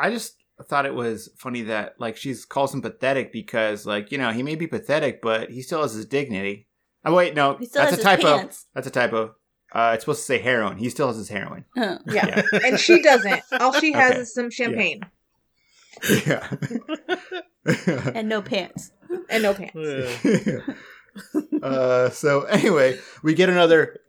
I 0.00 0.10
just 0.10 0.36
thought 0.68 0.86
it 0.86 0.94
was 0.94 1.28
funny 1.38 1.62
that 1.62 1.94
like 1.98 2.16
she's 2.16 2.44
calls 2.44 2.72
him 2.72 2.82
pathetic 2.82 3.32
because 3.32 3.84
like 3.86 4.12
you 4.12 4.18
know 4.18 4.30
he 4.30 4.42
may 4.44 4.54
be 4.54 4.66
pathetic 4.68 5.20
but 5.20 5.50
he 5.50 5.60
still 5.62 5.82
has 5.82 5.92
his 5.94 6.06
dignity. 6.06 6.68
Oh 7.04 7.14
wait, 7.14 7.34
no, 7.34 7.56
he 7.56 7.66
still 7.66 7.82
that's 7.82 7.96
has 7.96 8.04
a 8.04 8.10
his 8.10 8.20
typo. 8.22 8.36
pants. 8.38 8.66
That's 8.74 8.86
a 8.86 8.90
typo. 8.90 9.34
Uh, 9.74 9.92
it's 9.94 10.02
supposed 10.04 10.20
to 10.20 10.26
say 10.26 10.38
heroin. 10.38 10.76
He 10.76 10.88
still 10.90 11.08
has 11.08 11.16
his 11.16 11.30
heroin. 11.30 11.64
Huh. 11.76 11.98
Yeah. 12.06 12.42
and 12.64 12.78
she 12.78 13.00
doesn't. 13.02 13.42
All 13.58 13.72
she 13.72 13.92
has 13.92 14.10
Okay. 14.12 14.20
is 14.20 14.34
some 14.34 14.50
champagne 14.50 15.00
yeah. 16.26 16.48
And 18.14 18.28
no 18.28 18.42
pants. 18.42 18.92
and 19.30 19.42
no 19.42 19.54
pants. 19.54 19.74
uh, 21.62 22.10
so 22.10 22.42
anyway, 22.42 22.98
we 23.22 23.34
get 23.34 23.48
another. 23.48 24.00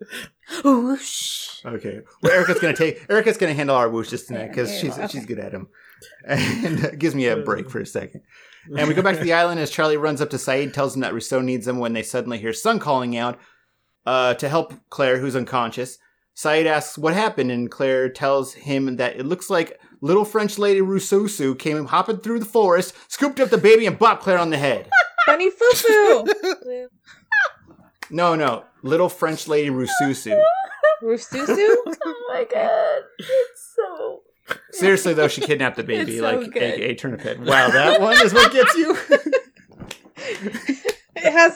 Whoosh. 0.63 1.63
Okay, 1.65 2.01
well, 2.21 2.31
Erica's 2.31 2.59
gonna 2.59 2.75
take. 2.75 3.05
Erica's 3.09 3.37
gonna 3.37 3.53
handle 3.53 3.75
our 3.75 3.89
whooshes 3.89 4.27
tonight 4.27 4.49
because 4.49 4.71
Yeah, 4.73 4.79
she's 4.79 4.97
okay. 4.97 5.07
she's 5.07 5.25
good 5.25 5.39
at 5.39 5.51
them, 5.51 5.67
and 6.25 6.79
it 6.83 6.99
gives 6.99 7.15
me 7.15 7.27
a 7.27 7.37
break 7.37 7.69
for 7.69 7.79
a 7.79 7.85
second. 7.85 8.21
And 8.77 8.87
we 8.87 8.93
go 8.93 9.01
back 9.01 9.17
to 9.17 9.23
the 9.23 9.33
island 9.41 9.59
as 9.59 9.69
Charlie 9.71 9.97
runs 9.97 10.21
up 10.21 10.29
to 10.31 10.37
Sayid, 10.37 10.73
tells 10.73 10.95
him 10.95 11.01
that 11.01 11.13
Rousseau 11.13 11.41
needs 11.41 11.67
him 11.67 11.79
when 11.79 11.93
they 11.93 12.03
suddenly 12.03 12.37
hear 12.37 12.53
Sun 12.53 12.79
calling 12.79 13.17
out 13.17 13.39
uh, 14.05 14.33
to 14.35 14.47
help 14.49 14.73
Claire, 14.89 15.19
who's 15.19 15.35
unconscious. 15.35 15.97
Sayid 16.35 16.65
asks 16.65 16.97
what 16.97 17.13
happened, 17.13 17.51
and 17.51 17.69
Claire 17.69 18.09
tells 18.09 18.53
him 18.53 18.95
that 18.97 19.17
it 19.17 19.25
looks 19.25 19.49
like 19.49 19.79
little 20.01 20.25
French 20.25 20.57
lady 20.57 20.81
Rousseau 20.81 21.55
came 21.55 21.85
hopping 21.85 22.17
through 22.17 22.39
the 22.39 22.45
forest, 22.45 22.95
scooped 23.07 23.39
up 23.39 23.49
the 23.49 23.57
baby, 23.57 23.85
and 23.85 23.99
bopped 23.99 24.21
Claire 24.21 24.39
on 24.39 24.49
the 24.49 24.57
head. 24.57 24.89
Bunny 25.27 25.49
foo 25.49 25.71
foo. 25.73 26.89
No, 28.13 28.35
no, 28.35 28.63
little 28.83 29.09
French 29.09 29.47
lady 29.47 29.69
Rousseau. 29.71 30.13
Roosusu? 31.01 31.75
Oh 32.05 32.25
my 32.29 32.45
god. 32.51 33.01
It's 33.19 33.75
so. 33.75 34.21
Seriously, 34.71 35.13
though, 35.13 35.27
she 35.27 35.41
kidnapped 35.41 35.77
the 35.77 35.83
baby, 35.83 36.11
It's 36.13 36.19
so 36.21 36.31
like 36.39 36.51
good. 36.51 36.61
aka 36.63 36.95
turnip 36.95 37.21
head. 37.21 37.39
Wow, 37.45 37.69
that 37.69 37.99
one 38.01 38.21
is 38.23 38.33
what 38.33 38.51
gets 38.53 38.75
you. 38.75 38.97
It 41.15 41.31
has. 41.31 41.55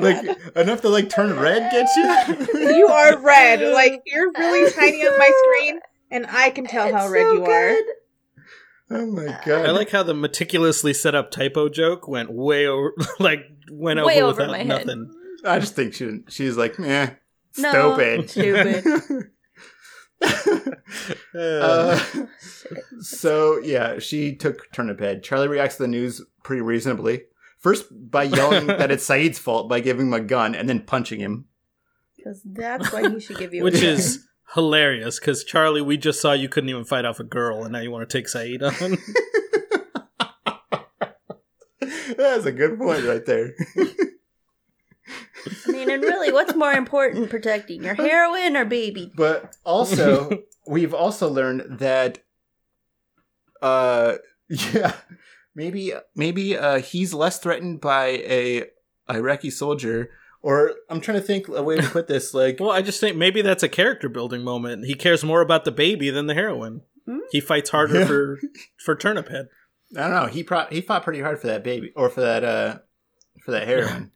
like 0.00 0.56
enough 0.56 0.80
to 0.82 0.88
like 0.88 1.08
turn 1.10 1.38
red 1.38 1.70
gets 1.70 1.94
you. 1.96 2.76
You 2.76 2.86
are 2.88 3.20
red. 3.20 3.60
Like 3.72 4.02
you're 4.06 4.30
really 4.32 4.70
tiny 4.72 5.06
on 5.06 5.18
my 5.18 5.30
screen, 5.44 5.80
and 6.10 6.26
I 6.28 6.50
can 6.50 6.66
tell 6.66 6.92
how 6.92 7.08
red 7.08 7.22
so 7.24 7.32
you 7.32 7.44
are. 7.44 7.76
Good. 8.90 9.00
oh 9.00 9.06
my 9.06 9.40
god! 9.46 9.66
I 9.66 9.70
like 9.70 9.90
how 9.90 10.02
the 10.02 10.14
meticulously 10.14 10.92
set 10.92 11.14
up 11.14 11.30
typo 11.30 11.68
joke 11.68 12.08
went 12.08 12.30
way 12.32 12.66
over, 12.66 12.92
like 13.20 13.46
went 13.70 14.04
Way 14.04 14.20
over 14.20 14.32
over 14.32 14.40
without 14.42 14.50
my 14.50 14.58
head. 14.58 14.86
nothing. 14.86 15.14
I 15.44 15.58
just 15.60 15.74
think 15.76 15.94
she 15.94 16.20
she's 16.28 16.56
like, 16.56 16.78
eh, 16.80 17.10
No, 17.56 17.94
stupid. 17.94 18.30
stupid. 18.30 19.30
Uh, 21.34 21.98
so 23.00 23.58
yeah, 23.60 23.98
she 23.98 24.34
took 24.36 24.70
turnip 24.72 25.00
head. 25.00 25.22
Charlie 25.22 25.48
reacts 25.48 25.76
to 25.76 25.84
the 25.84 25.88
news 25.88 26.20
pretty 26.42 26.60
reasonably. 26.62 27.22
First 27.58 27.86
by 27.90 28.24
yelling 28.24 28.66
that 28.66 28.90
it's 28.90 29.06
Sayid's 29.08 29.38
fault 29.38 29.68
by 29.68 29.80
giving 29.80 30.08
him 30.08 30.12
a 30.14 30.20
gun 30.20 30.54
and 30.54 30.68
then 30.68 30.80
punching 30.80 31.20
him. 31.20 31.46
Because 32.16 32.42
that's 32.44 32.92
why 32.92 33.08
he 33.08 33.20
should 33.20 33.38
give 33.38 33.54
you 33.54 33.62
a 33.62 33.64
Which 33.64 33.74
gun. 33.80 33.84
is 33.84 34.26
hilarious 34.54 35.18
because 35.18 35.44
Charlie, 35.44 35.82
we 35.82 35.96
just 35.96 36.20
saw 36.20 36.32
you 36.32 36.48
couldn't 36.48 36.70
even 36.70 36.84
fight 36.84 37.04
off 37.04 37.20
a 37.20 37.24
girl, 37.24 37.62
and 37.62 37.72
now 37.72 37.80
you 37.80 37.90
want 37.90 38.08
to 38.08 38.18
take 38.18 38.26
Sayid 38.26 38.62
on. 38.62 38.98
That's 42.16 42.46
a 42.46 42.52
good 42.52 42.78
point 42.78 43.04
right 43.04 43.24
there. 43.24 43.54
I 45.66 45.72
mean, 45.72 45.90
and 45.90 46.02
really, 46.02 46.32
what's 46.32 46.54
more 46.54 46.72
important, 46.72 47.30
protecting 47.30 47.82
your 47.82 47.94
heroin 47.94 48.56
or 48.56 48.64
baby? 48.64 49.10
But 49.16 49.56
also, 49.64 50.42
we've 50.66 50.94
also 50.94 51.28
learned 51.28 51.78
that, 51.78 52.18
uh, 53.62 54.16
yeah, 54.48 54.92
maybe 55.54 55.94
maybe 56.14 56.56
uh, 56.56 56.80
he's 56.80 57.14
less 57.14 57.38
threatened 57.38 57.80
by 57.80 58.06
a 58.06 58.64
Iraqi 59.08 59.50
soldier, 59.50 60.10
or 60.42 60.74
I'm 60.88 61.00
trying 61.00 61.18
to 61.20 61.26
think 61.26 61.48
a 61.48 61.62
way 61.62 61.76
to 61.76 61.88
put 61.88 62.06
this. 62.08 62.32
Like, 62.34 62.56
well, 62.60 62.70
I 62.70 62.82
just 62.82 63.00
think 63.00 63.16
maybe 63.16 63.42
that's 63.42 63.62
a 63.62 63.68
character 63.68 64.08
building 64.08 64.42
moment. 64.42 64.86
He 64.86 64.94
cares 64.94 65.22
more 65.24 65.40
about 65.40 65.64
the 65.64 65.72
baby 65.72 66.10
than 66.10 66.26
the 66.26 66.34
heroin. 66.34 66.82
Hmm? 67.06 67.18
He 67.30 67.40
fights 67.40 67.70
harder 67.70 68.00
Yeah. 68.00 68.06
for 68.06 68.40
for 68.84 68.94
turnip 68.96 69.28
head. 69.28 69.48
I 69.96 70.02
don't 70.02 70.10
know. 70.12 70.26
He 70.26 70.42
pro- 70.44 70.66
he 70.66 70.80
fought 70.80 71.02
pretty 71.04 71.20
hard 71.20 71.40
for 71.40 71.48
that 71.48 71.64
baby, 71.64 71.92
or 71.96 72.08
for 72.10 72.20
that 72.20 72.44
uh, 72.44 72.78
for 73.44 73.50
that 73.50 73.66
heroin. 73.66 74.12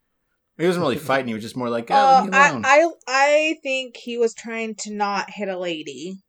He 0.57 0.67
wasn't 0.67 0.83
really 0.85 0.99
fighting. 0.99 1.27
He 1.29 1.35
was 1.35 1.43
just 1.43 1.57
more 1.57 1.69
like, 1.69 1.89
oh, 1.91 1.95
Uh, 1.95 2.21
leave 2.23 2.31
me 2.31 2.39
I. 2.39 2.61
I 2.65 2.91
I 3.09 3.57
think 3.65 3.97
he 3.97 4.17
was 4.19 4.35
trying 4.35 4.77
to 4.77 4.93
not 4.95 5.31
hit 5.31 5.49
a 5.49 5.59
lady. 5.59 6.23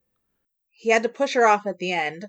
He 0.71 0.89
had 0.89 1.03
to 1.03 1.09
push 1.09 1.35
her 1.35 1.45
off 1.45 1.67
at 1.67 1.77
the 1.77 1.91
end. 1.91 2.25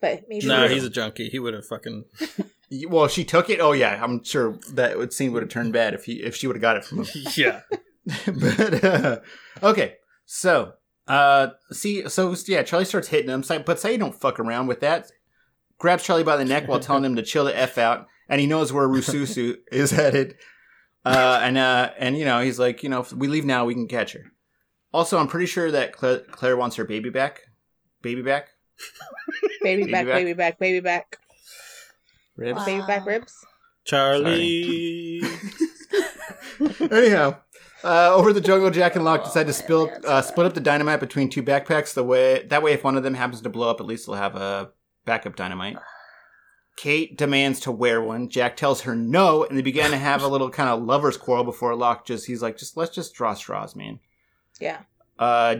But 0.00 0.22
maybe 0.28 0.46
Nah, 0.46 0.66
True. 0.66 0.74
he's 0.74 0.84
a 0.84 0.90
junkie. 0.90 1.28
He 1.28 1.38
would 1.38 1.52
have 1.52 1.66
fucking. 1.66 2.04
well, 2.88 3.08
she 3.08 3.24
took 3.24 3.50
it. 3.50 3.60
Oh 3.60 3.72
yeah, 3.72 4.02
I'm 4.02 4.22
sure 4.24 4.58
that 4.72 4.96
would 4.98 5.12
scene 5.12 5.32
would 5.32 5.42
have 5.42 5.50
turned 5.50 5.72
bad 5.72 5.94
if 5.94 6.04
he 6.04 6.14
if 6.22 6.36
she 6.36 6.46
would 6.46 6.56
have 6.56 6.62
got 6.62 6.76
it 6.76 6.84
from 6.84 7.04
him. 7.04 7.06
yeah. 7.36 7.60
but 8.26 8.84
uh, 8.84 9.20
okay, 9.62 9.96
so 10.24 10.74
uh, 11.08 11.48
see, 11.72 12.08
so 12.08 12.34
yeah, 12.46 12.62
Charlie 12.62 12.84
starts 12.84 13.08
hitting 13.08 13.30
him, 13.30 13.42
Sa- 13.42 13.58
but 13.58 13.80
say 13.80 13.92
you 13.92 13.98
don't 13.98 14.14
fuck 14.14 14.38
around 14.38 14.68
with 14.68 14.80
that. 14.80 15.10
Grabs 15.78 16.04
Charlie 16.04 16.24
by 16.24 16.36
the 16.36 16.44
neck 16.44 16.68
while 16.68 16.78
telling 16.80 17.04
him 17.04 17.16
to 17.16 17.22
chill 17.22 17.44
the 17.44 17.58
f 17.58 17.78
out, 17.78 18.06
and 18.28 18.40
he 18.40 18.46
knows 18.46 18.72
where 18.72 18.86
Rususu 18.86 19.56
is 19.72 19.90
headed. 19.90 20.36
Uh, 21.04 21.40
and 21.42 21.56
uh, 21.58 21.90
and 21.98 22.16
you 22.18 22.24
know 22.24 22.40
he's 22.40 22.58
like, 22.58 22.82
you 22.82 22.88
know, 22.88 23.00
if 23.00 23.12
we 23.12 23.26
leave 23.28 23.44
now, 23.44 23.64
we 23.64 23.74
can 23.74 23.88
catch 23.88 24.12
her. 24.12 24.32
Also, 24.92 25.18
I'm 25.18 25.28
pretty 25.28 25.46
sure 25.46 25.70
that 25.70 25.92
Claire, 25.92 26.20
Claire 26.30 26.56
wants 26.56 26.76
her 26.76 26.84
baby 26.84 27.10
back. 27.10 27.42
Baby 28.02 28.22
back. 28.22 28.48
baby 29.62 29.82
Baby 29.82 29.92
back, 29.92 30.06
back. 30.06 30.14
baby 30.14 30.32
back, 30.32 30.58
baby 30.58 30.80
back, 30.80 31.18
Ribs. 32.40 32.58
Wow. 32.58 32.64
baby 32.64 32.86
back 32.86 33.06
ribs. 33.06 33.44
Charlie. 33.84 35.20
Anyhow, 36.90 37.36
uh, 37.84 38.14
over 38.14 38.32
the 38.32 38.40
jungle, 38.40 38.70
Jack 38.70 38.96
and 38.96 39.04
Locke 39.04 39.24
decide 39.24 39.46
to 39.46 39.52
spill, 39.52 39.90
uh, 40.06 40.22
split 40.22 40.46
up 40.46 40.54
the 40.54 40.60
dynamite 40.60 41.00
between 41.00 41.28
two 41.28 41.42
backpacks. 41.42 41.92
The 41.92 42.02
way 42.02 42.46
that 42.48 42.62
way, 42.62 42.72
if 42.72 42.82
one 42.82 42.96
of 42.96 43.02
them 43.02 43.14
happens 43.14 43.42
to 43.42 43.50
blow 43.50 43.68
up, 43.68 43.78
at 43.78 43.86
least 43.86 44.06
they'll 44.06 44.16
have 44.16 44.36
a 44.36 44.70
backup 45.04 45.36
dynamite. 45.36 45.76
Kate 46.76 47.18
demands 47.18 47.60
to 47.60 47.72
wear 47.72 48.00
one. 48.00 48.30
Jack 48.30 48.56
tells 48.56 48.82
her 48.82 48.96
no, 48.96 49.44
and 49.44 49.58
they 49.58 49.62
begin 49.62 49.90
to 49.90 49.98
have 49.98 50.22
a 50.22 50.28
little 50.28 50.48
kind 50.48 50.70
of 50.70 50.82
lovers 50.82 51.18
quarrel 51.18 51.44
before 51.44 51.74
Locke 51.74 52.06
just 52.06 52.26
he's 52.26 52.40
like, 52.40 52.56
just 52.56 52.74
let's 52.74 52.94
just 52.94 53.12
draw 53.12 53.34
straws, 53.34 53.76
man. 53.76 54.00
Yeah. 54.58 54.78
Uh, 55.18 55.56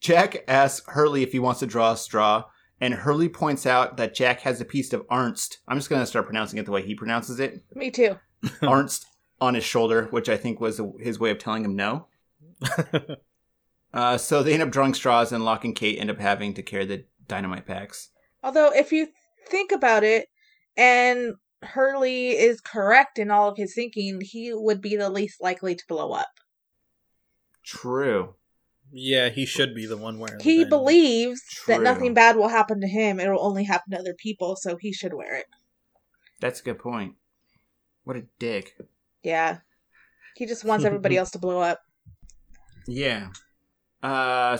Jack 0.00 0.44
asks 0.46 0.86
Hurley 0.88 1.22
if 1.22 1.32
he 1.32 1.38
wants 1.38 1.60
to 1.60 1.66
draw 1.66 1.92
a 1.92 1.96
straw, 1.96 2.44
and 2.82 2.92
Hurley 2.94 3.28
points 3.28 3.64
out 3.64 3.96
that 3.96 4.12
Jack 4.12 4.40
has 4.40 4.60
a 4.60 4.64
piece 4.64 4.92
of 4.92 5.06
Arnst. 5.06 5.58
I'm 5.68 5.78
just 5.78 5.88
gonna 5.88 6.04
start 6.04 6.26
pronouncing 6.26 6.58
it 6.58 6.66
the 6.66 6.72
way 6.72 6.84
he 6.84 6.96
pronounces 6.96 7.38
it. 7.38 7.62
Me 7.76 7.92
too. 7.92 8.18
Arnst 8.60 9.06
on 9.40 9.54
his 9.54 9.62
shoulder, 9.62 10.08
which 10.10 10.28
I 10.28 10.36
think 10.36 10.60
was 10.60 10.80
his 10.98 11.20
way 11.20 11.30
of 11.30 11.38
telling 11.38 11.64
him 11.64 11.76
no. 11.76 12.08
Uh, 13.94 14.16
so 14.16 14.42
they 14.42 14.54
end 14.54 14.62
up 14.62 14.70
drawing 14.70 14.94
straws, 14.94 15.32
and 15.32 15.44
Locke 15.44 15.66
and 15.66 15.76
Kate 15.76 15.98
end 15.98 16.10
up 16.10 16.18
having 16.18 16.54
to 16.54 16.62
carry 16.62 16.86
the 16.86 17.04
dynamite 17.28 17.66
packs. 17.66 18.08
Although, 18.42 18.72
if 18.74 18.90
you 18.90 19.08
think 19.48 19.70
about 19.70 20.02
it, 20.02 20.28
and 20.78 21.34
Hurley 21.62 22.30
is 22.30 22.62
correct 22.62 23.18
in 23.18 23.30
all 23.30 23.50
of 23.50 23.58
his 23.58 23.74
thinking, 23.74 24.22
he 24.22 24.50
would 24.54 24.80
be 24.80 24.96
the 24.96 25.10
least 25.10 25.42
likely 25.42 25.74
to 25.74 25.84
blow 25.86 26.12
up. 26.12 26.30
True. 27.64 28.34
Yeah, 28.92 29.30
he 29.30 29.46
should 29.46 29.74
be 29.74 29.86
the 29.86 29.96
one 29.96 30.18
wearing. 30.18 30.38
the 30.38 30.44
He 30.44 30.56
dynamite. 30.58 30.70
believes 30.70 31.42
that 31.66 31.80
nothing 31.82 32.14
bad 32.14 32.36
will 32.36 32.48
happen 32.48 32.80
to 32.80 32.86
him. 32.86 33.18
It 33.18 33.28
will 33.28 33.44
only 33.44 33.64
happen 33.64 33.92
to 33.92 33.98
other 33.98 34.14
people, 34.14 34.54
so 34.56 34.76
he 34.76 34.92
should 34.92 35.14
wear 35.14 35.34
it. 35.36 35.46
That's 36.40 36.60
a 36.60 36.64
good 36.64 36.78
point. 36.78 37.14
What 38.04 38.16
a 38.16 38.24
dick. 38.38 38.76
Yeah. 39.22 39.58
He 40.36 40.46
just 40.46 40.64
wants 40.64 40.84
everybody 40.84 41.16
else 41.18 41.30
to 41.32 41.38
blow 41.38 41.60
up. 41.60 41.80
Yeah. 42.86 43.28
Uh, 44.02 44.58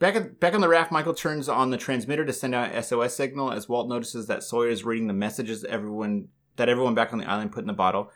back 0.00 0.16
at, 0.16 0.40
back 0.40 0.54
on 0.54 0.60
the 0.60 0.68
raft, 0.68 0.90
Michael 0.90 1.14
turns 1.14 1.48
on 1.48 1.70
the 1.70 1.76
transmitter 1.76 2.24
to 2.24 2.32
send 2.32 2.54
out 2.54 2.74
a 2.74 2.82
SOS 2.82 3.14
signal 3.14 3.52
as 3.52 3.68
Walt 3.68 3.88
notices 3.88 4.26
that 4.26 4.42
Sawyer 4.42 4.68
is 4.68 4.84
reading 4.84 5.06
the 5.06 5.12
messages 5.14 5.64
everyone 5.64 6.28
that 6.56 6.68
everyone 6.68 6.94
back 6.94 7.12
on 7.12 7.20
the 7.20 7.30
island 7.30 7.52
put 7.52 7.60
in 7.60 7.68
the 7.68 7.72
bottle. 7.72 8.10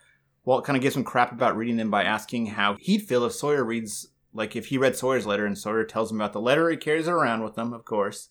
Walt 0.44 0.64
kind 0.64 0.76
of 0.76 0.82
gives 0.82 0.96
him 0.96 1.04
crap 1.04 1.30
about 1.30 1.56
reading 1.56 1.76
them 1.76 1.90
by 1.90 2.02
asking 2.02 2.46
how 2.46 2.76
he'd 2.80 3.02
feel 3.02 3.24
if 3.24 3.32
Sawyer 3.32 3.62
reads 3.62 4.08
like 4.32 4.56
if 4.56 4.66
he 4.66 4.78
read 4.78 4.96
Sawyer's 4.96 5.26
letter 5.26 5.46
and 5.46 5.56
Sawyer 5.56 5.84
tells 5.84 6.10
him 6.10 6.20
about 6.20 6.32
the 6.32 6.40
letter 6.40 6.70
he 6.70 6.76
carries 6.76 7.06
it 7.06 7.12
around 7.12 7.42
with 7.42 7.56
him, 7.56 7.72
of 7.72 7.84
course. 7.84 8.30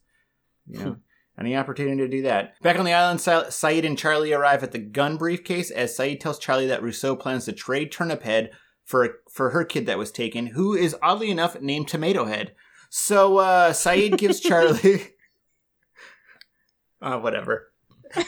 You 0.67 0.79
know, 0.79 0.97
any 1.39 1.55
opportunity 1.55 1.97
to 1.97 2.07
do 2.07 2.21
that. 2.23 2.59
Back 2.61 2.77
on 2.77 2.85
the 2.85 2.93
island, 2.93 3.21
Sa- 3.21 3.45
Sayid 3.45 3.85
and 3.85 3.97
Charlie 3.97 4.33
arrive 4.33 4.63
at 4.63 4.71
the 4.71 4.79
gun 4.79 5.17
briefcase 5.17 5.71
as 5.71 5.95
Sayid 5.95 6.19
tells 6.19 6.39
Charlie 6.39 6.67
that 6.67 6.83
Rousseau 6.83 7.15
plans 7.15 7.45
to 7.45 7.51
trade 7.51 7.91
Turnip 7.91 8.23
Head 8.23 8.51
for 8.83 9.19
for 9.31 9.51
her 9.51 9.63
kid 9.63 9.85
that 9.85 9.97
was 9.97 10.11
taken, 10.11 10.47
who 10.47 10.73
is 10.73 10.95
oddly 11.01 11.29
enough 11.29 11.59
named 11.61 11.87
Tomato 11.87 12.25
Head. 12.25 12.53
So 12.89 13.37
uh 13.37 13.71
Sayid 13.73 14.17
gives 14.17 14.39
Charlie 14.41 15.09
uh 17.01 17.19
whatever. 17.19 17.71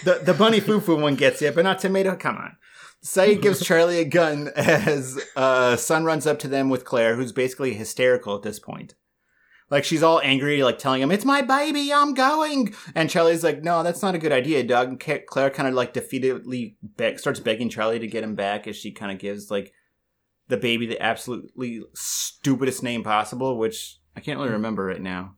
The 0.04 0.22
the 0.24 0.34
bunny 0.34 0.60
foo 0.60 0.80
foo 0.80 0.96
one 0.98 1.16
gets 1.16 1.42
it, 1.42 1.56
but 1.56 1.64
not 1.64 1.80
tomato. 1.80 2.16
Come 2.16 2.38
on. 2.38 2.56
Sayid 3.04 3.42
gives 3.42 3.64
Charlie 3.66 4.00
a 4.00 4.06
gun 4.06 4.50
as 4.56 5.20
uh 5.36 5.76
Sun 5.76 6.06
runs 6.06 6.26
up 6.26 6.40
to 6.40 6.48
them 6.48 6.70
with 6.70 6.86
Claire, 6.86 7.16
who's 7.16 7.32
basically 7.32 7.74
hysterical 7.74 8.36
at 8.36 8.44
this 8.44 8.60
point. 8.60 8.96
Like 9.70 9.84
she's 9.84 10.04
all 10.04 10.22
angry, 10.22 10.62
like 10.64 10.78
telling 10.78 11.02
him, 11.02 11.12
"It's 11.12 11.26
my 11.26 11.42
baby, 11.42 11.92
I'm 11.92 12.14
going." 12.14 12.74
And 12.94 13.10
Charlie's 13.10 13.44
like, 13.44 13.64
"No, 13.64 13.82
that's 13.84 14.02
not 14.02 14.14
a 14.16 14.20
good 14.20 14.32
idea, 14.32 14.64
Doug." 14.64 14.88
And 14.90 15.00
Ca- 15.00 15.24
Claire 15.28 15.50
kind 15.50 15.68
of 15.68 15.74
like 15.74 15.94
defeatedly 15.94 16.76
be- 16.96 17.18
starts 17.18 17.40
begging 17.40 17.70
Charlie 17.70 18.00
to 18.00 18.08
get 18.08 18.24
him 18.24 18.36
back, 18.36 18.68
as 18.68 18.76
she 18.76 18.92
kind 18.92 19.12
of 19.12 19.18
gives 19.20 19.50
like 19.50 19.74
the 20.48 20.58
baby 20.58 20.86
the 20.86 21.02
absolutely 21.02 21.82
stupidest 21.94 22.84
name 22.84 23.04
possible, 23.04 23.58
which 23.58 24.00
I 24.16 24.20
can't 24.20 24.38
really 24.38 24.52
remember 24.52 24.86
right 24.86 25.02
now. 25.02 25.38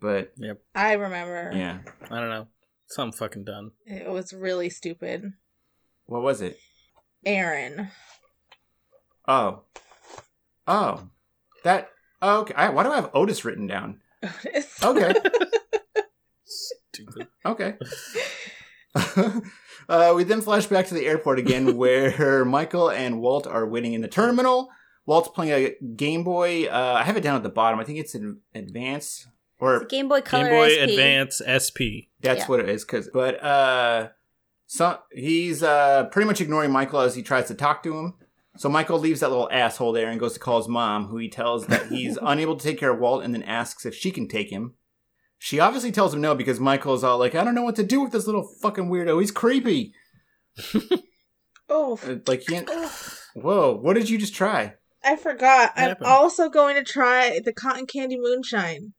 But 0.00 0.32
I 0.74 0.92
remember. 0.94 1.50
yeah, 1.54 1.78
I 2.10 2.20
don't 2.20 2.30
know. 2.30 2.46
Something 2.86 3.18
fucking 3.18 3.44
done. 3.44 3.72
It 3.84 4.08
was 4.08 4.32
really 4.32 4.70
stupid. 4.70 5.32
what 6.06 6.22
was 6.22 6.40
it? 6.40 6.58
Aaron. 7.26 7.88
Oh, 9.28 9.62
oh, 10.66 11.08
that. 11.64 11.90
Oh, 12.22 12.40
okay. 12.40 12.54
I, 12.54 12.68
why 12.70 12.82
do 12.84 12.90
I 12.90 12.96
have 12.96 13.10
Otis 13.12 13.44
written 13.44 13.66
down? 13.66 14.00
Otis. 14.22 14.82
Okay. 14.82 15.12
Stupid. 16.44 17.26
Okay. 17.44 17.74
uh, 19.88 20.12
we 20.16 20.24
then 20.24 20.40
flash 20.40 20.66
back 20.66 20.86
to 20.86 20.94
the 20.94 21.04
airport 21.06 21.38
again, 21.38 21.76
where 21.78 22.44
Michael 22.44 22.90
and 22.90 23.20
Walt 23.20 23.46
are 23.46 23.66
waiting 23.68 23.92
in 23.92 24.00
the 24.00 24.08
terminal. 24.08 24.68
Walt's 25.04 25.28
playing 25.28 25.52
a 25.52 25.74
Game 25.96 26.24
Boy. 26.24 26.66
Uh, 26.66 26.94
I 26.98 27.02
have 27.04 27.16
it 27.16 27.22
down 27.22 27.36
at 27.36 27.42
the 27.42 27.48
bottom. 27.48 27.78
I 27.78 27.84
think 27.84 27.98
it's 27.98 28.14
an 28.14 28.40
Advance, 28.54 29.26
or 29.58 29.76
It's 29.76 29.84
a 29.84 29.88
Game 29.88 30.08
Boy 30.08 30.20
Color 30.20 30.44
Game 30.44 30.52
Boy 30.54 30.68
SP. 30.70 30.82
Advance 30.90 31.42
SP. 31.46 31.80
that's 32.20 32.40
Yeah. 32.40 32.46
what 32.46 32.60
it 32.60 32.68
is. 32.68 32.84
Cause, 32.84 33.10
but 33.12 33.42
uh, 33.42 34.08
so 34.66 34.98
he's 35.12 35.62
uh 35.62 36.04
pretty 36.10 36.26
much 36.26 36.40
ignoring 36.40 36.70
Michael 36.72 37.00
as 37.00 37.14
he 37.14 37.22
tries 37.22 37.48
to 37.48 37.54
talk 37.54 37.82
to 37.84 37.96
him. 37.98 38.14
So 38.58 38.68
Michael 38.70 38.98
leaves 38.98 39.20
that 39.20 39.28
little 39.30 39.50
asshole 39.52 39.92
there 39.92 40.08
and 40.08 40.18
goes 40.18 40.32
to 40.32 40.40
call 40.40 40.58
his 40.58 40.68
mom, 40.68 41.08
who 41.08 41.18
he 41.18 41.28
tells 41.28 41.66
that 41.66 41.88
he's 41.88 42.18
unable 42.22 42.56
to 42.56 42.64
take 42.64 42.78
care 42.80 42.92
of 42.92 42.98
Walt, 42.98 43.22
and 43.22 43.34
then 43.34 43.42
asks 43.42 43.84
if 43.84 43.94
she 43.94 44.10
can 44.10 44.28
take 44.28 44.50
him. 44.50 44.74
She 45.38 45.60
obviously 45.60 45.92
tells 45.92 46.14
him 46.14 46.22
no 46.22 46.34
because 46.34 46.58
Michael's 46.58 47.04
all 47.04 47.18
like, 47.18 47.34
"I 47.34 47.44
don't 47.44 47.54
know 47.54 47.62
what 47.62 47.76
to 47.76 47.82
do 47.84 48.00
with 48.00 48.12
this 48.12 48.26
little 48.26 48.48
fucking 48.62 48.88
weirdo. 48.88 49.20
He's 49.20 49.30
creepy." 49.30 49.92
Oh, 51.68 51.98
Uh, 52.06 52.16
Like, 52.26 52.44
he, 52.48 52.60
whoa, 53.34 53.74
what 53.76 53.94
did 53.94 54.08
you 54.08 54.18
just 54.18 54.34
try? 54.34 54.74
I 55.04 55.16
forgot. 55.16 55.72
I'm 55.76 55.88
happened? 55.88 56.06
also 56.06 56.48
going 56.48 56.76
to 56.76 56.84
try 56.84 57.40
the 57.44 57.52
cotton 57.52 57.86
candy 57.86 58.16
moonshine. 58.18 58.92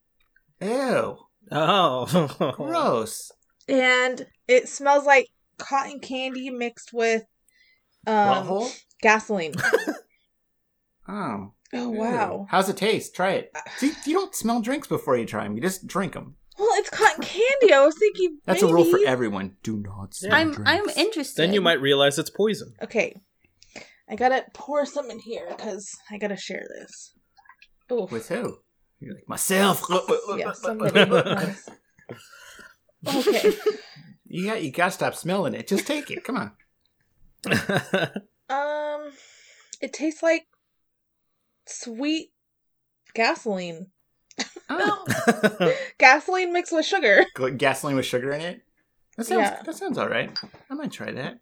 Ew, 0.62 1.18
Oh. 1.52 2.54
gross. 2.58 3.32
And 3.70 4.28
it 4.48 4.68
smells 4.68 5.06
like 5.06 5.28
cotton 5.58 6.00
candy 6.00 6.50
mixed 6.50 6.91
with 6.93 7.24
um, 8.06 8.67
gasoline. 9.02 9.54
Oh, 11.10 11.54
Oh, 11.74 11.91
ew. 11.93 12.00
wow. 12.00 12.48
How's 12.50 12.67
it 12.70 12.76
taste? 12.78 13.15
Try 13.15 13.32
it. 13.34 13.52
See, 13.78 13.91
you 14.06 14.13
don't 14.13 14.36
smell 14.36 14.62
drinks 14.62 14.88
before 14.88 15.17
you 15.17 15.26
try 15.26 15.43
them. 15.43 15.56
You 15.56 15.62
just 15.62 15.88
drink 15.88 16.13
them. 16.13 16.36
Well, 16.60 16.67
it's 16.74 16.89
cotton 16.89 17.24
candy. 17.24 17.74
I 17.74 17.86
was 17.86 17.96
thinking 17.98 18.39
That's 18.46 18.62
a 18.62 18.67
rule 18.67 18.84
for 18.86 19.00
everyone. 19.06 19.56
Do 19.63 19.78
not 19.78 20.13
smell 20.13 20.34
I'm 20.34 20.52
drinks. 20.52 20.70
I'm 20.70 20.89
interested. 20.98 21.41
then 21.41 21.54
you 21.54 21.62
might 21.62 21.80
realize 21.82 22.17
it's 22.20 22.30
poison. 22.30 22.74
Okay. 22.82 23.15
I 24.10 24.15
gotta 24.15 24.46
pour 24.54 24.86
some 24.86 25.10
in 25.12 25.20
here 25.20 25.46
because 25.50 25.89
I 26.12 26.17
gotta 26.17 26.38
share 26.38 26.65
this. 26.80 27.13
Oh, 27.89 28.08
With 28.12 28.28
who? 28.30 28.58
You're 29.00 29.15
like 29.15 29.28
myself. 29.30 29.86
yeah, 30.38 30.52
somebody. 30.54 31.00
else. 31.00 31.70
Okay. 33.08 33.54
You 34.28 34.46
got 34.48 34.63
you 34.63 34.72
got 34.72 34.86
to 34.86 34.92
stop 34.92 35.16
smelling 35.16 35.54
it. 35.54 35.68
Just 35.68 35.88
take 35.88 36.12
it. 36.12 36.24
Come 36.24 36.38
on. 36.38 36.52
Um, 38.50 39.12
it 39.82 39.94
tastes 39.94 40.24
like 40.24 40.48
sweet 41.66 42.30
gasoline. 43.13 43.88
Oh. 44.70 45.74
Gasoline 45.98 46.54
mixed 46.54 46.72
with 46.74 46.86
sugar. 46.86 47.26
Gasoline 47.58 47.96
with 47.96 48.06
sugar 48.06 48.32
in 48.32 48.42
it. 48.42 48.62
That 49.18 49.26
sounds 49.26 49.40
Yeah. 49.42 49.62
that 49.63 49.76
sounds 49.76 49.98
all 49.98 50.08
right. 50.10 50.38
I 50.70 50.74
might 50.76 50.92
try 50.92 51.12
that. 51.12 51.40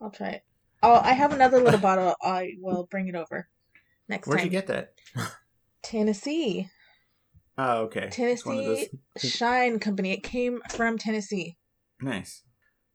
I'll 0.00 0.10
try 0.10 0.30
it. 0.30 0.42
Oh, 0.82 0.94
I 0.94 1.12
have 1.12 1.32
another 1.32 1.60
little 1.60 1.78
bottle. 1.80 2.14
I 2.22 2.52
will 2.60 2.88
bring 2.90 3.08
it 3.08 3.14
over 3.14 3.48
next 4.08 4.26
time. 4.26 4.32
Where'd 4.36 4.44
you 4.44 4.50
get 4.50 4.66
that? 4.68 4.94
Tennessee. 5.82 6.68
Oh, 7.58 7.82
okay. 7.82 8.08
It's 8.16 8.46
one 8.46 8.58
of 8.58 8.64
Tennessee 8.64 8.88
Shine 9.18 9.78
Company. 9.78 10.12
It 10.12 10.22
came 10.22 10.60
from 10.70 10.98
Tennessee. 10.98 11.56
Nice. 12.02 12.42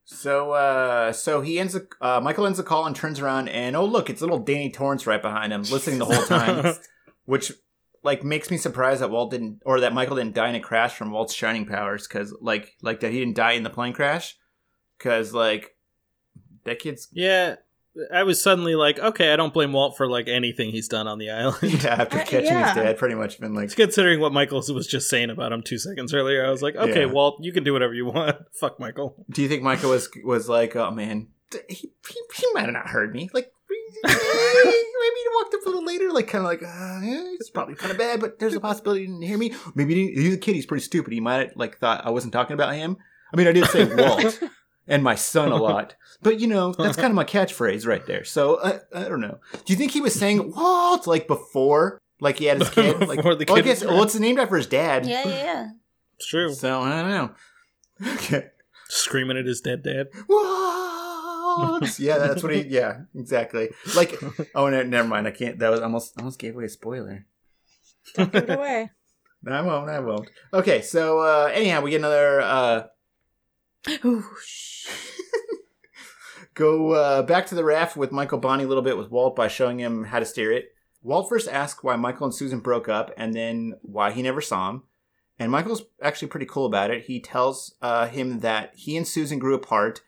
So, 0.10 0.52
uh, 0.52 1.12
so 1.12 1.42
he 1.42 1.60
ends 1.60 1.74
the 1.74 1.88
uh, 2.00 2.22
Michael 2.22 2.46
ends 2.46 2.58
the 2.58 2.64
call 2.64 2.86
and 2.86 2.96
turns 2.96 3.20
around, 3.20 3.50
and 3.50 3.76
oh 3.76 3.86
look, 3.86 4.10
it's 4.10 4.22
little 4.22 4.40
Danny 4.40 4.70
Torrance 4.72 5.06
right 5.06 5.22
behind 5.22 5.52
him, 5.52 5.64
listening 5.64 6.00
the 6.00 6.06
whole 6.06 6.24
time, 6.24 6.76
which 7.26 7.52
like 8.04 8.24
makes 8.24 8.50
me 8.50 8.56
surprised 8.56 9.02
that 9.02 9.10
Walt 9.10 9.32
didn't 9.32 9.62
or 9.66 9.82
that 9.82 9.94
Michael 9.94 10.16
didn't 10.16 10.34
die 10.36 10.48
in 10.48 10.56
a 10.56 10.62
crash 10.62 10.96
from 10.96 11.12
Walt's 11.12 11.34
shining 11.34 11.66
powers, 11.66 12.08
because 12.08 12.34
like 12.40 12.74
like 12.82 13.02
that 13.02 13.12
he 13.12 13.20
didn't 13.20 13.36
die 13.36 13.54
in 13.54 13.64
the 13.64 13.70
plane 13.70 13.92
crash, 13.92 14.38
because 14.98 15.34
like 15.34 15.76
that 16.64 16.80
kid's 16.80 17.10
yeah, 17.12 17.56
I 18.14 18.24
was 18.24 18.42
suddenly 18.42 18.76
like, 18.76 19.00
okay, 19.00 19.34
I 19.34 19.36
don't 19.36 19.54
blame 19.54 19.74
Walt 19.74 19.98
for 19.98 20.08
like 20.08 20.28
anything 20.28 20.72
he's 20.72 20.88
done 20.88 21.08
on 21.08 21.18
the 21.18 21.30
island. 21.30 21.58
yeah 21.84 21.96
after 22.02 22.18
Uh, 22.20 22.24
catching 22.24 22.46
yeah. 22.46 22.74
his 22.74 22.76
dad, 22.84 22.98
pretty 22.98 23.16
much 23.16 23.40
been 23.40 23.54
like 23.54 23.76
considering 23.76 24.20
what 24.20 24.32
Michael 24.34 24.64
was 24.74 24.88
just 24.88 25.10
saying 25.10 25.30
about 25.30 25.52
him 25.52 25.62
two 25.64 25.78
seconds 25.78 26.14
earlier. 26.14 26.46
I 26.46 26.50
was 26.52 26.62
like, 26.62 26.76
okay, 26.76 27.02
Yeah. 27.02 27.12
Walt, 27.12 27.38
you 27.42 27.52
can 27.52 27.64
do 27.64 27.74
whatever 27.74 27.94
you 27.94 28.06
want. 28.06 28.38
Fuck 28.54 28.80
Michael. 28.80 29.16
Do 29.30 29.42
you 29.42 29.48
think 29.50 29.64
Michael 29.64 29.90
was 29.92 30.10
was 30.24 30.48
like, 30.50 30.76
oh 30.76 30.92
man, 30.92 31.28
he, 31.70 31.76
he, 32.08 32.20
he 32.36 32.48
might 32.54 32.66
have 32.66 32.74
not 32.74 32.88
heard 32.88 33.14
me. 33.14 33.30
Like 33.34 33.52
maybe 34.04 34.14
he 34.16 35.26
walked 35.36 35.54
up 35.56 35.62
a 35.66 35.70
little 35.70 35.86
later, 35.86 36.12
like 36.12 36.28
kind 36.28 36.44
of 36.44 36.50
like, 36.50 36.62
uh, 36.64 37.00
yeah, 37.04 37.24
it's 37.40 37.50
probably 37.50 37.76
kind 37.76 37.92
of 37.92 37.98
bad, 37.98 38.20
but 38.20 38.40
there's 38.40 38.54
a 38.54 38.60
possibility 38.60 39.02
he 39.02 39.08
didn't 39.08 39.22
hear 39.24 39.38
me. 39.38 39.54
Maybe 39.76 39.96
he 39.96 40.08
didn't, 40.08 40.22
he's 40.24 40.34
a 40.36 40.38
kid. 40.38 40.56
He's 40.56 40.66
pretty 40.66 40.84
stupid. 40.84 41.14
He 41.14 41.20
might 41.20 41.48
have 41.48 41.52
like 41.56 41.78
thought 41.80 42.06
I 42.06 42.10
wasn't 42.12 42.34
talking 42.34 42.54
about 42.54 42.76
him. 42.76 42.98
I 43.34 43.38
mean, 43.38 43.48
I 43.48 43.52
did 43.52 43.66
say 43.66 43.84
Walt 43.94 44.40
and 44.88 45.04
my 45.04 45.16
son 45.16 45.52
a 45.52 45.56
lot, 45.62 45.96
but 46.22 46.40
you 46.40 46.48
know 46.48 46.74
that's 46.74 46.96
kind 46.96 47.10
of 47.12 47.16
my 47.16 47.24
catchphrase 47.26 47.86
right 47.88 48.06
there. 48.06 48.24
So 48.24 48.60
I, 48.64 48.80
I 48.94 49.08
don't 49.10 49.22
know. 49.22 49.40
Do 49.66 49.74
you 49.74 49.78
think 49.78 49.92
he 49.92 50.02
was 50.02 50.14
saying 50.16 50.54
Walt 50.56 51.08
like 51.08 51.28
before? 51.28 52.00
Like 52.20 52.38
he 52.40 52.46
had 52.46 52.60
his 52.60 52.70
kid, 52.72 53.00
like 53.08 53.18
Before 53.18 53.36
the 53.36 53.46
well, 53.48 53.58
I 53.58 53.62
kid 53.62 53.66
guess. 53.66 53.82
was 53.84 53.92
Well, 53.92 54.04
it's 54.04 54.16
named 54.16 54.40
after 54.40 54.56
his 54.56 54.68
dad. 54.68 55.06
Yeah, 55.06 55.24
yeah, 55.28 55.44
yeah. 55.44 55.70
It's 56.16 56.28
true. 56.28 56.52
So 56.54 56.82
I 56.82 57.02
don't 57.02 57.10
know. 57.12 57.30
Okay. 58.16 58.48
Screaming 58.90 59.38
at 59.38 59.46
his 59.46 59.60
dead 59.62 59.84
dad. 59.84 60.08
What? 60.28 62.00
yeah, 62.00 62.18
that's 62.20 62.44
what 62.44 62.54
he. 62.54 62.62
Yeah, 62.62 63.02
exactly. 63.16 63.70
Like, 63.96 64.20
oh, 64.54 64.70
no, 64.70 64.84
never 64.84 65.08
mind. 65.08 65.28
I 65.28 65.32
can't. 65.32 65.58
That 65.60 65.70
was 65.72 65.82
almost 65.82 66.14
almost 66.18 66.40
gave 66.40 66.54
away 66.56 66.66
a 66.66 66.70
spoiler. 66.70 67.26
Don't 68.16 68.32
give 68.32 68.50
it 68.50 68.54
away. 68.58 68.92
I 69.50 69.62
won't. 69.62 69.90
I 69.90 70.00
won't. 70.00 70.30
Okay, 70.54 70.82
so 70.82 71.20
uh 71.20 71.50
anyhow, 71.54 71.82
we 71.82 71.92
get 71.92 72.02
another. 72.02 72.42
uh 72.42 72.84
Ooh, 72.84 72.86
shh. 72.86 72.97
Go 76.54 76.92
uh, 76.92 77.22
back 77.24 77.46
to 77.48 77.56
the 77.56 77.64
raft 77.64 77.96
with 77.96 78.12
Michael 78.12 78.40
Bonnie 78.40 78.64
a 78.64 78.68
little 78.68 78.84
bit 78.84 78.98
with 78.98 79.12
Walt 79.12 79.36
by 79.36 79.48
showing 79.48 79.80
him 79.80 80.06
how 80.06 80.20
to 80.20 80.26
steer 80.26 80.52
it. 80.52 80.74
Walt 81.04 81.30
first 81.30 81.48
asks 81.48 81.84
why 81.84 81.96
Michael 81.96 82.26
and 82.26 82.36
Susan 82.36 82.60
broke 82.60 82.90
up, 82.90 83.12
and 83.16 83.34
then 83.34 83.76
why 83.82 84.12
he 84.12 84.22
never 84.22 84.42
saw 84.42 84.72
him. 84.72 84.84
And 85.40 85.52
Michael's 85.52 85.84
actually 86.02 86.30
pretty 86.30 86.48
cool 86.48 86.66
about 86.66 86.90
it. 86.90 87.06
He 87.06 87.20
tells 87.20 87.76
uh, 87.82 88.08
him 88.08 88.40
that 88.40 88.72
he 88.76 88.98
and 88.98 89.08
Susan 89.08 89.40
grew 89.40 89.54
apart, 89.54 90.02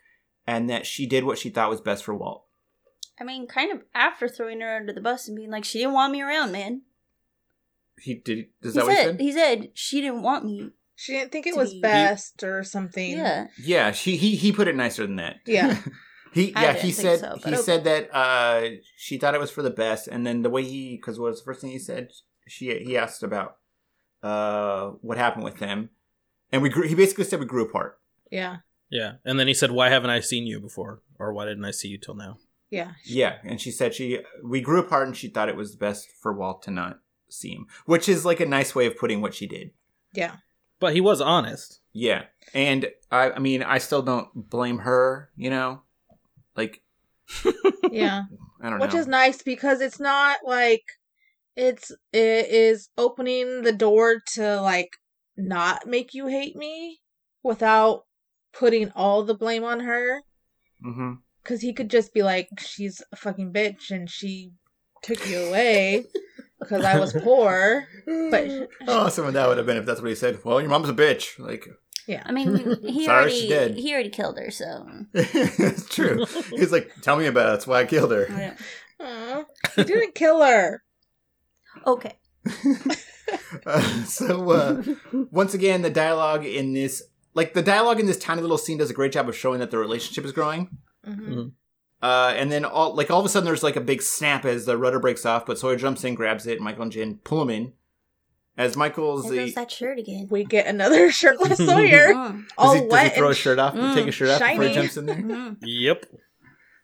and 0.48 0.70
that 0.70 0.86
she 0.86 1.06
did 1.06 1.24
what 1.24 1.38
she 1.38 1.50
thought 1.50 1.70
was 1.70 1.82
best 1.82 2.04
for 2.04 2.16
Walt. 2.16 2.46
I 3.20 3.24
mean, 3.24 3.48
kind 3.48 3.72
of 3.72 3.84
after 3.94 4.28
throwing 4.28 4.62
her 4.62 4.76
under 4.76 4.92
the 4.92 5.02
bus 5.02 5.28
and 5.28 5.38
being 5.38 5.52
like, 5.52 5.66
she 5.66 5.80
didn't 5.80 5.94
want 5.94 6.12
me 6.12 6.22
around, 6.22 6.52
man. 6.52 6.82
He 8.02 8.16
did. 8.16 8.48
Is 8.62 8.74
He 8.74 8.80
that 8.80 8.86
what 8.86 8.92
he 8.92 8.96
said, 8.96 9.06
said? 9.06 9.20
he 9.20 9.32
said 9.32 9.70
she 9.74 10.02
didn't 10.02 10.24
want 10.24 10.46
me. 10.46 10.72
She 11.00 11.14
didn't 11.14 11.32
think 11.32 11.48
it 11.48 11.56
was 11.56 11.74
be- 11.74 11.80
best 11.80 12.44
or 12.44 12.62
something. 12.62 13.12
Yeah. 13.12 13.48
Yeah, 13.58 13.94
she 13.94 14.18
he 14.18 14.36
he 14.36 14.52
put 14.52 14.68
it 14.68 14.76
nicer 14.76 15.08
than 15.08 15.16
that. 15.16 15.38
Yeah. 15.46 15.80
he 16.34 16.54
I 16.54 16.62
yeah 16.62 16.74
didn't 16.74 16.86
he 16.86 16.92
think 16.92 17.08
said 17.08 17.20
so, 17.20 17.38
he 17.50 17.54
okay. 17.56 17.62
said 17.62 17.84
that 17.86 18.14
uh 18.14 18.70
she 18.98 19.18
thought 19.18 19.34
it 19.34 19.40
was 19.40 19.50
for 19.50 19.62
the 19.62 19.70
best, 19.70 20.10
and 20.10 20.28
then 20.28 20.42
the 20.42 20.50
way 20.50 20.64
he 20.66 20.98
because 20.98 21.18
what 21.18 21.30
was 21.30 21.40
the 21.40 21.46
first 21.46 21.62
thing 21.62 21.72
he 21.72 21.80
said? 21.80 22.10
She 22.50 22.66
he 22.84 22.98
asked 22.98 23.24
about 23.24 23.56
uh 24.22 24.90
what 25.02 25.18
happened 25.18 25.46
with 25.46 25.60
him, 25.60 25.90
and 26.52 26.62
we 26.62 26.68
grew. 26.68 26.86
He 26.86 26.96
basically 26.96 27.24
said 27.24 27.40
we 27.40 27.46
grew 27.46 27.64
apart. 27.64 27.98
Yeah. 28.30 28.58
Yeah. 28.90 29.14
And 29.24 29.40
then 29.40 29.48
he 29.48 29.54
said, 29.54 29.72
why 29.72 29.90
haven't 29.90 30.10
I 30.10 30.20
seen 30.20 30.48
you 30.48 30.60
before? 30.60 31.02
Or 31.18 31.32
why 31.32 31.46
didn't 31.46 31.64
I 31.64 31.72
see 31.72 31.88
you 31.88 31.98
till 31.98 32.16
now? 32.16 32.40
Yeah. 32.70 32.92
Yeah, 33.06 33.38
and 33.44 33.62
she 33.62 33.72
said 33.72 33.94
she 33.94 34.20
we 34.44 34.60
grew 34.62 34.80
apart, 34.80 35.08
and 35.08 35.16
she 35.16 35.30
thought 35.30 35.50
it 35.50 35.56
was 35.56 35.76
best 35.76 36.10
for 36.22 36.34
Walt 36.34 36.62
to 36.64 36.72
not 36.72 37.00
see 37.30 37.52
him, 37.52 37.68
which 37.86 38.10
is 38.10 38.26
like 38.26 38.40
a 38.40 38.46
nice 38.46 38.76
way 38.76 38.86
of 38.86 38.98
putting 38.98 39.22
what 39.22 39.34
she 39.34 39.48
did. 39.48 39.72
Yeah. 40.14 40.36
But 40.80 40.94
he 40.94 41.02
was 41.02 41.22
honest. 41.22 41.80
Yeah, 41.94 42.24
and 42.54 42.88
I 43.12 43.32
I 43.32 43.40
mean 43.40 43.64
I 43.64 43.78
still 43.80 44.02
don't 44.02 44.30
blame 44.34 44.80
her. 44.80 45.30
You 45.36 45.50
know, 45.50 45.82
like 46.56 46.82
Yeah. 47.92 48.24
I 48.62 48.70
don't 48.70 48.80
Which 48.80 48.92
know. 48.92 48.98
Which 48.98 49.02
is 49.02 49.08
nice 49.08 49.42
because 49.42 49.82
it's 49.82 50.00
not 50.00 50.40
like 50.46 50.84
it's 51.56 51.92
it 52.14 52.48
is 52.48 52.90
opening 52.98 53.64
the 53.64 53.72
door 53.72 54.22
to 54.34 54.62
like 54.62 54.90
not 55.38 55.88
make 55.88 56.14
you 56.14 56.28
hate 56.28 56.56
me 56.56 57.00
without 57.44 58.04
putting 58.54 58.92
all 58.96 59.24
the 59.24 59.36
blame 59.36 59.64
on 59.64 59.82
her 59.82 60.22
Mm-hmm. 60.86 61.16
because 61.44 61.60
he 61.60 61.74
could 61.74 61.90
just 61.90 62.14
be 62.14 62.24
like 62.24 62.48
she's 62.58 63.02
a 63.12 63.18
fucking 63.18 63.52
bitch 63.52 63.92
and 63.92 64.10
she 64.10 64.54
took 65.02 65.28
you 65.30 65.40
away 65.48 66.06
because 66.60 66.84
i 66.84 67.00
was 67.00 67.14
poor 67.14 67.88
but 68.06 68.70
oh, 68.88 69.10
some 69.10 69.26
of 69.26 69.34
that 69.34 69.48
would 69.48 69.58
have 69.58 69.66
been 69.66 69.78
if 69.78 69.86
that's 69.86 70.02
what 70.02 70.10
he 70.10 70.16
said. 70.16 70.40
Well, 70.44 70.60
your 70.60 70.70
mom's 70.70 70.90
a 70.90 70.94
bitch. 70.94 71.38
Like, 71.40 71.68
yeah, 72.08 72.24
I 72.26 72.32
mean, 72.32 72.78
he 72.82 73.06
Sorry, 73.06 73.22
already 73.22 73.40
she 73.42 73.48
did. 73.48 73.76
he 73.78 73.94
already 73.94 74.10
killed 74.10 74.38
her, 74.40 74.50
so 74.50 74.88
it's 75.14 75.88
true. 75.96 76.26
He's 76.50 76.72
like, 76.72 76.92
tell 77.02 77.18
me 77.18 77.28
about 77.28 77.48
it. 77.48 77.52
That's 77.52 77.68
why 77.68 77.82
I 77.82 77.86
killed 77.86 78.12
her. 78.12 78.26
I 78.32 78.40
don't- 78.40 78.58
Aw, 79.02 79.44
he 79.76 79.84
didn't 79.84 80.16
kill 80.16 80.42
her 80.44 80.84
okay. 81.88 82.18
Uh, 83.66 84.04
so 84.06 84.50
uh, 84.52 84.84
once 85.32 85.54
again, 85.54 85.82
the 85.84 85.90
dialogue 85.90 86.46
in 86.46 86.74
this, 86.74 87.04
like 87.36 87.54
the 87.54 87.62
dialogue 87.62 88.00
in 88.00 88.06
this 88.08 88.18
tiny 88.18 88.42
little 88.42 88.58
scene, 88.58 88.78
does 88.80 88.90
a 88.90 88.94
great 88.94 89.12
job 89.12 89.30
of 89.30 89.36
showing 89.36 89.60
that 89.60 89.70
the 89.72 89.78
relationship 89.78 90.26
is 90.26 90.32
growing. 90.32 90.78
Mhm. 91.08 91.52
Uh, 92.02 92.34
and 92.38 92.52
then 92.52 92.64
all 92.64 92.96
like 92.96 93.12
all 93.12 93.20
of 93.20 93.26
a 93.26 93.30
sudden, 93.30 93.46
there's 93.46 93.64
like 93.64 93.76
a 93.76 93.82
big 93.82 94.02
snap 94.02 94.46
as 94.46 94.66
the 94.66 94.78
rudder 94.78 95.00
breaks 95.00 95.26
off, 95.26 95.46
but 95.46 95.58
Sawyer 95.60 95.76
jumps 95.76 96.04
in, 96.04 96.16
grabs 96.16 96.48
it, 96.48 96.54
and 96.58 96.62
Michael 96.64 96.84
and 96.84 96.92
Jin 96.92 97.20
pull 97.24 97.42
him 97.42 97.50
in. 97.50 97.74
As 98.58 98.76
Michael's 98.76 99.24
There 99.24 99.36
goes 99.36 99.50
the 99.50 99.56
that 99.56 99.72
shirt 99.72 100.00
again. 100.00 100.28
we 100.30 100.44
get 100.44 100.66
another 100.68 101.12
shirtless 101.14 101.58
sawyer 101.66 102.14
Mm, 102.14 102.46
all 102.58 102.74
does 102.74 102.82
he, 102.84 102.88
does 102.88 102.92
wet 102.92 103.12
he 103.12 103.18
throw 103.18 103.28
and 103.28 103.36
his 103.36 103.38
shirt 103.38 103.60
off, 103.60 103.74
Mm, 103.74 103.94
take 103.96 104.06
his 104.06 104.16
shirt 104.16 104.30
off 104.30 104.40
before 104.40 104.64
he 104.64 104.74
shiny. 104.74 104.74
jumps 104.76 104.98
in 104.98 105.06
there? 105.06 105.16
mm. 105.18 105.58
Yep. 105.62 106.06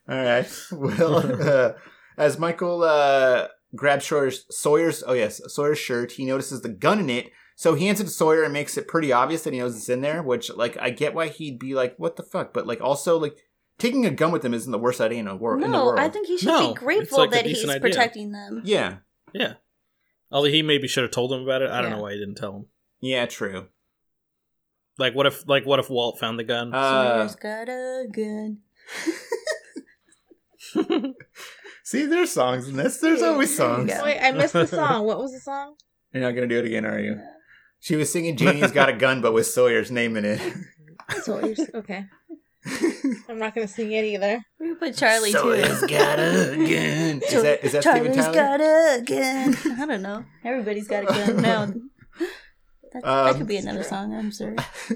All 0.08 0.16
right. 0.24 0.48
Well, 0.72 1.42
uh, 1.50 1.74
as 2.18 2.38
Michael 2.40 2.84
uh, 2.84 3.48
grabs 3.76 4.06
Sawyer's, 4.06 4.46
Sawyer's, 4.50 5.04
oh 5.06 5.14
yes, 5.14 5.42
Sawyer's 5.48 5.80
shirt, 5.80 6.14
he 6.14 6.26
notices 6.26 6.62
the 6.62 6.70
gun 6.70 7.00
in 7.00 7.10
it. 7.10 7.32
So 7.58 7.74
he 7.74 7.86
hands 7.88 8.00
it 8.02 8.06
to 8.06 8.10
Sawyer 8.10 8.44
and 8.44 8.52
makes 8.54 8.78
it 8.78 8.88
pretty 8.88 9.12
obvious 9.14 9.44
that 9.44 9.54
he 9.54 9.60
knows 9.60 9.76
it's 9.78 9.88
in 9.90 10.02
there. 10.02 10.22
Which, 10.22 10.50
like, 10.54 10.78
I 10.78 10.90
get 10.90 11.14
why 11.14 11.30
he'd 11.30 11.58
be 11.58 11.74
like, 11.74 11.96
"What 11.98 12.18
the 12.18 12.24
fuck," 12.24 12.54
but 12.54 12.68
like, 12.68 12.82
also 12.82 13.18
like, 13.18 13.38
taking 13.78 14.06
a 14.06 14.12
gun 14.12 14.32
with 14.32 14.44
him 14.44 14.54
isn't 14.54 14.72
the 14.72 14.78
worst 14.80 15.02
idea 15.02 15.20
in 15.20 15.26
the, 15.26 15.36
wor- 15.36 15.56
in 15.56 15.62
the 15.62 15.68
No, 15.68 15.86
world. 15.86 16.00
I 16.00 16.10
think 16.10 16.28
he 16.28 16.38
should 16.38 16.48
No, 16.48 16.70
be 16.74 16.80
grateful 16.80 17.20
like 17.20 17.32
that 17.32 17.46
he's 17.46 17.64
idea. 17.68 17.80
protecting 17.80 18.32
them. 18.32 18.62
yeah, 18.66 18.98
Yeah. 19.34 19.54
Although 20.32 20.50
he 20.50 20.62
maybe 20.62 20.88
should 20.88 21.04
have 21.04 21.12
told 21.12 21.32
him 21.32 21.42
about 21.44 21.62
it. 21.62 21.70
I 21.70 21.82
don't 21.82 21.92
Yeah. 21.92 21.98
know 21.98 22.04
why 22.04 22.14
he 22.14 22.20
didn't 22.20 22.36
tell 22.36 22.56
him. 22.56 22.66
yeah, 23.00 23.26
true. 23.26 23.68
Like 24.98 25.14
what 25.14 25.26
if 25.26 25.48
like 25.48 25.66
what 25.66 25.80
if 25.80 25.90
Walt 25.90 26.20
found 26.20 26.40
the 26.40 26.44
gun? 26.46 26.74
Uh, 26.74 27.28
Sawyer's 27.28 27.36
got 27.36 27.68
a 27.70 28.06
gun. 28.12 28.60
see, 31.84 32.06
there's 32.06 32.32
songs 32.32 32.68
in 32.68 32.76
this. 32.78 32.98
There's 33.00 33.22
always 33.22 33.56
songs. 33.56 33.92
Wait 34.04 34.20
i 34.20 34.32
missed 34.32 34.54
the 34.54 34.66
song 34.68 35.06
what 35.06 35.18
was 35.20 35.32
the 35.34 35.40
song 35.40 35.76
You're 36.14 36.24
not 36.24 36.32
gonna 36.32 36.48
do 36.48 36.60
it 36.60 36.66
again, 36.66 36.86
are 36.86 37.00
you? 37.00 37.20
She 37.80 37.96
was 37.98 38.12
singing 38.12 38.38
"Janie's 38.38 38.72
Got 38.72 38.90
a 38.90 38.94
Gun," 38.94 39.22
but 39.22 39.34
with 39.34 39.48
Sawyer's 39.48 39.92
name 39.92 40.16
in 40.18 40.24
it. 40.26 40.42
Sawyer's 41.24 41.60
okay 41.76 42.06
i'm 43.30 43.38
not 43.38 43.54
gonna 43.54 43.68
sing 43.68 43.92
it 43.92 44.04
either 44.06 44.44
We 44.60 44.70
could 44.70 44.80
put 44.80 44.96
Charlie 44.96 45.32
Sawyer's 45.32 45.82
too. 45.82 45.88
got 45.88 46.18
a 46.20 46.56
gun. 46.56 47.22
Is 47.22 47.44
that 47.44 47.64
is 47.64 47.72
that 47.74 47.82
Steven 47.84 48.14
Charlie's 48.14 48.16
Tyler? 48.26 48.34
got 48.34 48.62
a 48.62 49.02
gun. 49.06 49.80
I 49.80 49.86
don't 49.86 50.02
know. 50.02 50.26
Everybody's 50.44 50.88
got 50.88 51.04
a 51.04 51.08
gun 51.08 51.42
now. 51.42 51.66
That, 52.94 53.04
that 53.04 53.06
Um, 53.06 53.38
could 53.38 53.48
be 53.48 53.58
another 53.58 53.84
song. 53.84 54.14
I'm 54.16 54.32
sorry. 54.32 54.56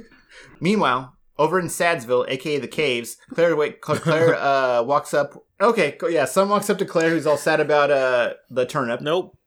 Meanwhile, 0.60 1.16
over 1.38 1.60
in 1.60 1.68
Sadsville, 1.68 2.26
aka 2.28 2.58
the 2.58 2.68
caves, 2.68 3.18
Claire 3.34 3.56
wait, 3.56 3.82
Claire 3.82 4.36
uh, 4.36 4.82
walks 4.84 5.14
up. 5.14 5.46
Okay, 5.62 5.98
yeah, 6.10 6.26
Sun 6.26 6.50
walks 6.50 6.70
up 6.70 6.78
to 6.80 6.86
Claire, 6.86 7.10
who's 7.12 7.28
all 7.28 7.38
sad 7.38 7.60
about 7.60 7.92
uh 7.92 8.34
the 8.50 8.66
turnip. 8.66 9.02
nope. 9.02 9.38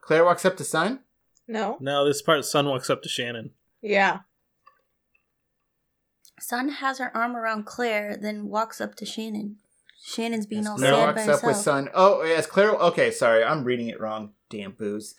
Claire 0.00 0.24
walks 0.24 0.44
up 0.44 0.56
to 0.58 0.64
Sun. 0.64 1.00
no 1.48 1.76
No, 1.80 2.04
this 2.06 2.22
part 2.22 2.44
Sun 2.44 2.66
walks 2.68 2.88
up 2.90 3.02
to 3.02 3.08
Shannon. 3.08 3.50
yeah 3.80 4.20
Sun 6.42 6.68
has 6.70 6.98
her 6.98 7.16
arm 7.16 7.36
around 7.36 7.64
Claire, 7.66 8.16
then 8.20 8.48
walks 8.48 8.80
up 8.80 8.94
to 8.96 9.06
Shannon. 9.06 9.56
Shannon's 10.04 10.46
being 10.46 10.66
all 10.66 10.76
Claire 10.76 10.92
sad 10.94 11.06
walks 11.06 11.14
by 11.14 11.22
up 11.22 11.28
with 11.28 11.40
herself. 11.56 11.56
Sun. 11.64 11.88
Oh, 11.94 12.24
yes, 12.24 12.46
Claire. 12.46 12.70
Okay, 12.72 13.10
sorry, 13.12 13.44
I'm 13.44 13.62
reading 13.64 13.88
it 13.88 14.00
wrong. 14.00 14.32
Damn 14.50 14.72
booze. 14.72 15.14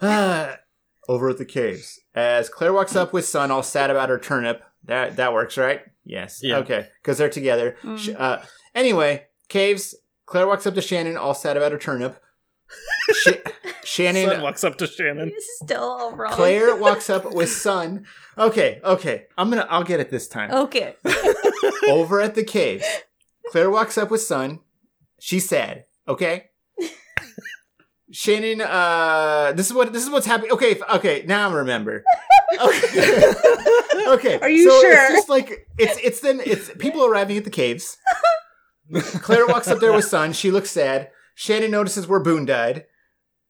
Ah, 0.00 0.58
over 1.08 1.28
at 1.30 1.38
the 1.38 1.44
caves, 1.44 2.00
as 2.14 2.48
Claire 2.48 2.72
walks 2.72 2.94
up 2.96 3.12
with 3.12 3.24
Sun, 3.26 3.50
all 3.50 3.62
sad 3.64 3.90
about 3.90 4.08
her 4.08 4.18
turnip. 4.18 4.62
That 4.84 5.16
that 5.16 5.32
works, 5.32 5.56
right? 5.58 5.82
Yes. 6.04 6.40
Yeah. 6.42 6.58
Okay, 6.58 6.88
because 7.02 7.18
they're 7.18 7.28
together. 7.28 7.76
Mm. 7.82 7.98
Sh- 7.98 8.14
Uh, 8.16 8.42
anyway, 8.74 9.26
caves. 9.48 9.94
Claire 10.26 10.46
walks 10.46 10.66
up 10.66 10.74
to 10.74 10.80
Shannon, 10.82 11.16
all 11.16 11.34
sad 11.34 11.56
about 11.56 11.72
her 11.72 11.78
turnip. 11.78 12.22
Sh- 13.12 13.28
Shannon 13.86 14.28
Sun 14.28 14.42
walks 14.42 14.64
up 14.64 14.76
to 14.78 14.86
Shannon. 14.86 15.28
He's 15.28 15.46
still 15.62 16.10
wrong. 16.16 16.32
Claire 16.32 16.74
walks 16.86 17.08
up 17.08 17.32
with 17.32 17.48
Sun. 17.50 18.04
Okay, 18.36 18.80
okay. 18.82 19.26
I'm 19.38 19.48
gonna. 19.48 19.66
I'll 19.70 19.84
get 19.84 20.00
it 20.00 20.10
this 20.10 20.26
time. 20.26 20.50
Okay. 20.50 20.96
Over 21.88 22.20
at 22.20 22.34
the 22.34 22.42
cave, 22.42 22.82
Claire 23.50 23.70
walks 23.70 23.96
up 23.96 24.10
with 24.10 24.22
Sun. 24.22 24.58
She's 25.20 25.48
sad. 25.48 25.84
Okay. 26.08 26.46
Shannon. 28.10 28.60
Uh, 28.60 29.52
this 29.54 29.66
is 29.68 29.72
what 29.72 29.92
this 29.92 30.02
is 30.02 30.10
what's 30.10 30.26
happening. 30.26 30.50
Okay, 30.52 30.72
f- 30.72 30.96
okay. 30.96 31.24
Now 31.26 31.48
I 31.50 31.54
remember. 31.54 32.02
Okay. 32.60 33.32
okay. 34.08 34.38
Are 34.40 34.50
you 34.50 34.68
so 34.68 34.80
sure? 34.80 34.92
It's 34.92 35.12
just 35.14 35.28
like 35.28 35.68
it's 35.78 35.98
it's 36.02 36.20
then 36.20 36.40
it's 36.44 36.70
people 36.78 37.04
arriving 37.04 37.36
at 37.36 37.44
the 37.44 37.50
caves. 37.50 37.98
Claire 39.22 39.46
walks 39.46 39.68
up 39.68 39.78
there 39.78 39.92
with 39.92 40.04
Sun. 40.04 40.32
She 40.32 40.50
looks 40.50 40.70
sad. 40.70 41.10
Shannon 41.36 41.70
notices 41.70 42.06
where 42.08 42.20
Boone 42.20 42.46
died. 42.46 42.86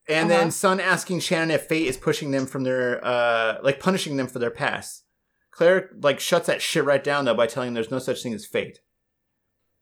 And 0.09 0.31
Uh-huh. 0.31 0.39
then 0.39 0.51
Sun 0.51 0.79
asking 0.79 1.19
Shannon 1.19 1.51
if 1.51 1.63
fate 1.67 1.87
is 1.87 1.97
pushing 1.97 2.31
them 2.31 2.45
from 2.45 2.63
their 2.63 3.03
uh 3.05 3.57
like 3.63 3.79
punishing 3.79 4.17
them 4.17 4.27
for 4.27 4.39
their 4.39 4.51
past. 4.51 5.03
Claire 5.51 5.89
like 6.01 6.19
shuts 6.19 6.47
that 6.47 6.61
shit 6.61 6.85
right 6.85 7.03
down 7.03 7.25
though 7.25 7.33
by 7.33 7.47
telling 7.47 7.67
them 7.69 7.73
there's 7.75 7.91
no 7.91 7.99
such 7.99 8.21
thing 8.23 8.33
as 8.33 8.45
fate. 8.45 8.79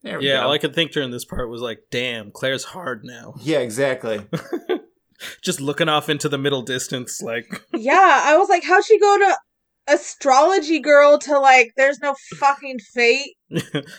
There 0.04 0.20
we 0.20 0.28
Yeah, 0.28 0.42
go. 0.42 0.48
all 0.48 0.52
I 0.54 0.58
could 0.58 0.74
think 0.76 0.92
during 0.92 1.12
this 1.12 1.26
part 1.26 1.50
was 1.50 1.62
like, 1.62 1.80
damn, 1.92 2.32
Claire's 2.32 2.64
hard 2.64 3.02
now. 3.04 3.34
yeah, 3.42 3.60
exactly. 3.60 4.22
Just 5.42 5.62
looking 5.62 5.90
off 5.90 6.10
into 6.10 6.28
the 6.30 6.38
middle 6.38 6.62
distance, 6.62 7.22
like 7.22 7.62
Yeah, 7.74 8.22
I 8.26 8.38
was 8.38 8.50
like, 8.50 8.64
how'd 8.64 8.84
she 8.86 9.00
go 9.00 9.18
to 9.18 9.38
astrology 9.88 10.80
girl 10.80 11.18
to 11.20 11.40
like, 11.40 11.72
there's 11.78 12.00
no 12.00 12.16
fucking 12.38 12.80
fate? 12.80 13.36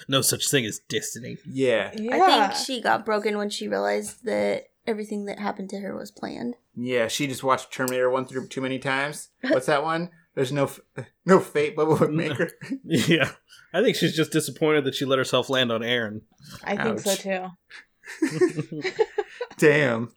no 0.09 0.21
such 0.21 0.51
thing 0.51 0.65
as 0.67 0.81
destiny. 0.89 1.37
Yeah. 1.49 1.91
Yeah. 1.97 2.15
I 2.17 2.27
think 2.49 2.65
she 2.65 2.81
got 2.81 3.05
broken 3.07 3.37
when 3.39 3.51
she 3.51 3.69
realized 3.69 4.25
that 4.25 4.65
everything 4.87 5.25
that 5.27 5.39
happened 5.39 5.71
to 5.71 5.81
her 5.81 5.97
was 5.97 6.11
planned. 6.11 6.57
Yeah, 6.75 7.09
she 7.09 7.27
just 7.27 7.45
watched 7.45 7.73
Terminator 7.73 8.11
1 8.11 8.27
through 8.27 8.49
too 8.49 8.61
many 8.61 8.79
times. 8.79 9.29
What's 9.43 9.67
that 9.67 9.83
one? 9.83 10.11
There's 10.35 10.53
no 10.53 10.65
f- 10.65 10.81
no 11.25 11.41
fate 11.41 11.75
but 11.75 11.89
what 11.89 12.01
would 12.01 12.13
make 12.13 12.33
her. 12.35 12.51
Yeah, 12.85 13.31
I 13.73 13.83
think 13.83 13.97
she's 13.97 14.15
just 14.15 14.33
disappointed 14.33 14.85
that 14.85 14.95
she 14.95 15.05
let 15.07 15.19
herself 15.19 15.49
land 15.49 15.73
on 15.73 15.83
Aaron. 15.83 16.23
I 16.63 16.77
think 16.77 17.01
so 17.01 17.15
too. 17.15 18.83
Damn. 19.59 20.13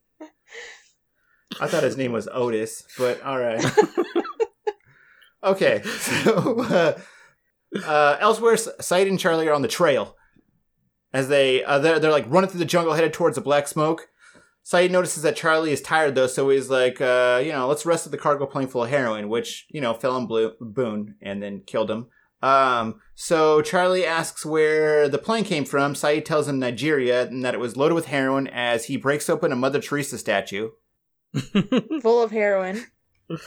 I 1.61 1.67
thought 1.67 1.83
his 1.83 1.97
name 1.97 2.11
was 2.11 2.27
Otis, 2.31 2.83
but 2.97 3.21
all 3.23 3.39
right. 3.39 3.63
okay, 5.43 5.81
so 5.83 6.61
uh, 6.61 6.99
uh, 7.85 8.17
elsewhere, 8.19 8.55
Sayid 8.55 9.07
and 9.07 9.19
Charlie 9.19 9.47
are 9.47 9.53
on 9.53 9.61
the 9.61 9.67
trail 9.67 10.15
as 11.13 11.27
they 11.27 11.63
uh, 11.63 11.79
they're, 11.79 11.99
they're 11.99 12.11
like 12.11 12.25
running 12.27 12.49
through 12.49 12.59
the 12.59 12.65
jungle, 12.65 12.93
headed 12.93 13.13
towards 13.13 13.35
the 13.35 13.41
black 13.41 13.67
smoke. 13.67 14.07
Sayid 14.69 14.91
notices 14.91 15.23
that 15.23 15.35
Charlie 15.35 15.71
is 15.71 15.81
tired 15.81 16.13
though, 16.13 16.27
so 16.27 16.49
he's 16.49 16.69
like, 16.69 17.01
uh, 17.01 17.41
you 17.43 17.51
know, 17.51 17.67
let's 17.67 17.87
rest 17.87 18.05
at 18.05 18.11
the 18.11 18.19
cargo 18.19 18.45
plane 18.45 18.67
full 18.67 18.83
of 18.83 18.89
heroin, 18.89 19.27
which 19.27 19.65
you 19.69 19.81
know 19.81 19.93
fell 19.95 20.15
on 20.15 20.27
Blue- 20.27 20.53
Boone 20.59 21.15
and 21.21 21.41
then 21.41 21.63
killed 21.65 21.89
him. 21.89 22.07
Um, 22.41 23.01
so 23.15 23.61
Charlie 23.61 24.05
asks 24.05 24.45
where 24.45 25.09
the 25.09 25.17
plane 25.17 25.43
came 25.43 25.65
from. 25.65 25.93
Sayid 25.93 26.23
tells 26.23 26.47
him 26.47 26.59
Nigeria 26.59 27.23
and 27.23 27.43
that 27.43 27.55
it 27.55 27.59
was 27.59 27.77
loaded 27.77 27.95
with 27.95 28.05
heroin 28.05 28.47
as 28.47 28.85
he 28.85 28.95
breaks 28.95 29.29
open 29.29 29.51
a 29.51 29.55
Mother 29.55 29.79
Teresa 29.79 30.17
statue. 30.17 30.69
Full 32.01 32.23
of 32.23 32.31
heroin. 32.31 32.85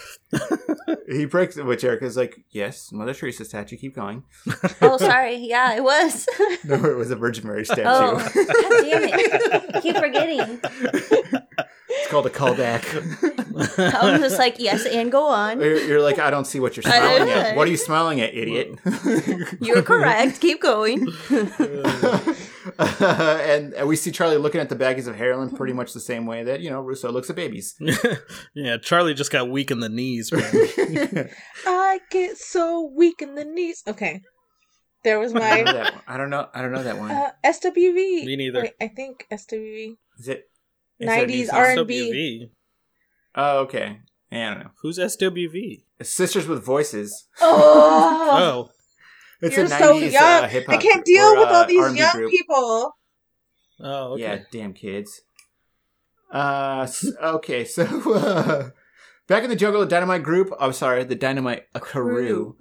He 1.08 1.24
breaks 1.26 1.56
it, 1.56 1.66
which 1.66 1.84
Erica's 1.84 2.16
like, 2.16 2.44
yes, 2.50 2.90
Mother 2.92 3.12
Teresa 3.12 3.44
statue, 3.44 3.76
keep 3.76 3.94
going. 3.94 4.24
Oh, 4.80 4.96
sorry. 4.96 5.36
Yeah, 5.36 5.74
it 5.76 5.82
was. 5.84 6.26
No, 6.64 6.76
it 6.76 6.96
was 6.96 7.10
a 7.10 7.16
Virgin 7.16 7.46
Mary 7.46 7.64
statue. 7.64 7.82
oh, 7.86 8.16
God 8.16 8.82
damn 8.82 9.02
it. 9.04 9.82
Keep 9.82 9.96
forgetting. 9.96 10.60
it's 10.62 12.08
called 12.10 12.26
a 12.26 12.30
callback. 12.30 12.84
I'm 13.94 14.20
just 14.20 14.38
like, 14.38 14.56
yes, 14.58 14.86
and 14.86 15.10
go 15.10 15.26
on. 15.26 15.60
you're, 15.60 15.78
you're 15.82 16.02
like, 16.02 16.18
I 16.18 16.30
don't 16.30 16.46
see 16.46 16.60
what 16.60 16.76
you're 16.76 16.82
smiling 16.84 17.28
at. 17.30 17.56
What 17.56 17.66
are 17.66 17.70
you 17.70 17.76
smiling 17.76 18.20
at, 18.20 18.34
idiot? 18.34 18.78
You're 19.60 19.82
correct. 19.82 20.40
Keep 20.40 20.62
going. 20.62 21.08
and, 23.00 23.72
and 23.74 23.88
we 23.88 23.96
see 23.96 24.10
Charlie 24.10 24.36
looking 24.36 24.60
at 24.60 24.68
the 24.68 24.76
baggies 24.76 25.06
of 25.06 25.16
heroin 25.16 25.50
pretty 25.50 25.72
much 25.72 25.92
the 25.92 26.00
same 26.00 26.26
way 26.26 26.42
that, 26.44 26.60
you 26.60 26.70
know, 26.70 26.80
Rousseau 26.80 27.10
looks 27.10 27.30
at 27.30 27.36
babies. 27.36 27.74
yeah, 28.54 28.76
Charlie 28.78 29.14
just 29.14 29.30
got 29.30 29.50
weak 29.50 29.70
in 29.70 29.80
the 29.80 29.88
knees. 29.88 30.30
I 31.66 32.00
get 32.10 32.38
so 32.38 32.90
weak 32.94 33.22
in 33.22 33.34
the 33.34 33.44
knees. 33.44 33.82
Okay. 33.86 34.20
There 35.04 35.18
was 35.18 35.34
I 35.34 35.38
don't 35.38 35.64
know 35.66 35.72
my 35.72 35.72
that 35.72 35.92
one. 35.94 36.02
I 36.06 36.16
don't 36.16 36.30
know. 36.30 36.48
I 36.54 36.62
don't 36.62 36.72
know 36.72 36.82
that 36.82 36.98
one. 36.98 37.10
uh, 37.10 37.30
SWV. 37.44 38.24
Me 38.24 38.36
neither. 38.36 38.62
Wait, 38.62 38.72
I 38.80 38.88
think 38.88 39.26
SWV. 39.32 39.96
Is 40.18 40.28
it 40.28 40.44
90s? 41.02 41.52
R&B. 41.52 42.50
Oh, 43.34 43.58
okay. 43.60 43.98
Yeah, 44.30 44.50
I 44.50 44.54
don't 44.54 44.64
know. 44.64 44.70
Who's 44.82 44.98
SWV? 44.98 45.82
Sisters 46.02 46.46
with 46.46 46.64
Voices. 46.64 47.26
Oh, 47.40 48.28
Oh, 48.32 48.70
It's 49.42 49.56
you're 49.56 49.66
a 49.66 49.68
so 49.68 49.98
young. 49.98 50.14
uh, 50.44 50.48
I 50.68 50.76
can't 50.78 51.04
deal 51.04 51.24
or, 51.24 51.38
with 51.38 51.48
all 51.48 51.54
uh, 51.54 51.66
these 51.66 51.80
R&B 51.82 51.98
young 51.98 52.12
group. 52.12 52.30
people. 52.30 52.96
oh, 53.80 54.12
okay. 54.12 54.22
Yeah, 54.22 54.38
damn 54.52 54.72
kids. 54.72 55.20
Uh, 56.32 56.82
s- 56.84 57.12
okay, 57.22 57.64
so 57.66 57.82
uh, 58.14 58.70
back 59.26 59.42
in 59.44 59.50
the 59.50 59.56
jungle, 59.56 59.80
the 59.80 59.86
Dynamite 59.86 60.22
group. 60.22 60.52
I'm 60.58 60.72
sorry, 60.72 61.04
the 61.04 61.14
Dynamite 61.14 61.64
uh, 61.74 61.78
crew 61.80 62.56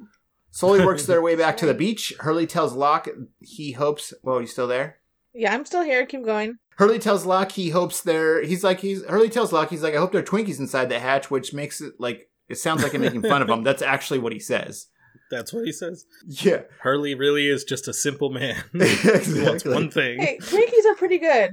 slowly 0.50 0.86
works 0.86 1.06
their 1.06 1.22
way 1.22 1.36
back 1.36 1.56
to 1.58 1.66
the 1.66 1.74
beach. 1.74 2.14
Hurley 2.20 2.48
tells 2.48 2.74
Locke 2.74 3.08
he 3.40 3.74
hopes. 3.74 4.14
Whoa, 4.24 4.40
you 4.40 4.48
still 4.48 4.68
there? 4.68 4.98
Yeah, 5.34 5.54
I'm 5.54 5.66
still 5.66 5.84
here. 5.84 6.06
Keep 6.06 6.26
going. 6.26 6.58
Hurley 6.78 7.00
tells 7.00 7.26
Locke 7.26 7.52
he 7.54 7.70
hopes 7.70 8.02
they're. 8.02 8.44
He's 8.44 8.64
like 8.64 8.80
he's. 8.80 9.06
Hurley 9.06 9.30
tells 9.30 9.54
Locke 9.54 9.70
he's 9.70 9.84
like 9.84 9.94
I 9.94 9.98
hope 10.00 10.12
there 10.12 10.22
are 10.22 10.26
Twinkies 10.26 10.60
inside 10.60 10.90
the 10.90 11.00
hatch, 11.00 11.30
which 11.32 11.54
makes 11.54 11.80
it 11.80 11.94
like 12.00 12.28
it 12.50 12.56
sounds 12.58 12.84
like 12.84 12.94
I'm 12.94 13.02
making 13.02 13.22
fun 13.22 13.42
of 13.42 13.50
him. 13.52 13.64
That's 13.64 13.82
actually 13.84 14.20
what 14.20 14.34
he 14.34 14.40
says. 14.40 14.88
That's 15.32 15.52
what 15.54 15.66
he 15.66 15.72
says. 15.72 16.06
Yeah, 16.28 16.64
Hurley 16.82 17.16
really 17.16 17.48
is 17.48 17.64
just 17.64 17.88
a 17.88 17.94
simple 17.94 18.30
man. 18.30 18.62
he 18.74 19.42
wants 19.42 19.66
one 19.66 19.90
thing. 19.90 20.20
Hey, 20.20 20.38
Twinkies 20.42 20.86
are 20.92 20.96
pretty 20.96 21.18
good. 21.18 21.52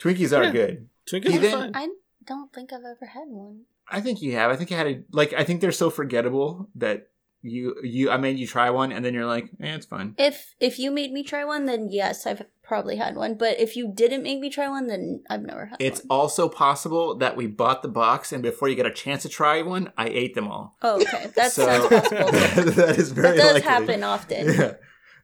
Twinkies 0.00 0.36
are 0.36 0.44
Yeah. 0.44 0.50
good. 0.52 0.88
Twinkies 1.08 1.28
He 1.30 1.36
are 1.38 1.40
then- 1.40 1.52
fine. 1.52 1.72
I 1.76 1.88
don't 2.26 2.52
think 2.52 2.72
I've 2.72 2.80
ever 2.84 3.06
had 3.06 3.28
one. 3.28 3.60
I 3.90 4.00
think 4.00 4.20
you 4.22 4.32
have. 4.32 4.50
I 4.50 4.56
think 4.56 4.70
you 4.70 4.76
had 4.76 4.86
a 4.86 5.02
like. 5.12 5.32
I 5.32 5.44
think 5.44 5.60
they're 5.60 5.72
so 5.72 5.88
forgettable 5.90 6.68
that 6.74 7.08
you 7.42 7.76
you. 7.82 8.10
I 8.10 8.16
made 8.16 8.38
you 8.38 8.46
try 8.46 8.70
one, 8.70 8.92
and 8.92 9.04
then 9.04 9.14
you're 9.14 9.26
like, 9.26 9.44
eh, 9.60 9.74
it's 9.74 9.86
fun. 9.86 10.14
If 10.18 10.54
if 10.60 10.78
you 10.78 10.90
made 10.90 11.12
me 11.12 11.22
try 11.22 11.44
one, 11.44 11.66
then 11.66 11.88
yes, 11.90 12.26
I've 12.26 12.42
probably 12.62 12.96
had 12.96 13.16
one. 13.16 13.36
But 13.36 13.58
if 13.60 13.76
you 13.76 13.90
didn't 13.94 14.22
make 14.24 14.40
me 14.40 14.50
try 14.50 14.68
one, 14.68 14.86
then 14.88 15.22
I've 15.30 15.42
never 15.42 15.66
had 15.66 15.80
one. 15.80 15.86
It's 15.88 16.00
one. 16.04 16.18
also 16.18 16.48
possible 16.48 17.16
that 17.18 17.36
we 17.36 17.46
bought 17.46 17.82
the 17.82 17.88
box, 17.88 18.32
and 18.32 18.42
before 18.42 18.68
you 18.68 18.74
get 18.74 18.86
a 18.86 18.92
chance 18.92 19.22
to 19.22 19.28
try 19.28 19.62
one, 19.62 19.92
I 19.96 20.08
ate 20.08 20.34
them 20.34 20.48
all. 20.48 20.76
Oh, 20.82 21.00
okay, 21.00 21.28
that 21.36 21.52
So- 21.52 21.64
sounds 21.66 21.88
possible. 21.88 22.30
that 22.72 22.96
is 22.98 23.14
that 23.14 23.20
very 23.22 23.36
does 23.36 23.54
likely. 23.54 23.60
happen 23.70 24.02
often. 24.02 24.52
Yeah. 24.54 24.72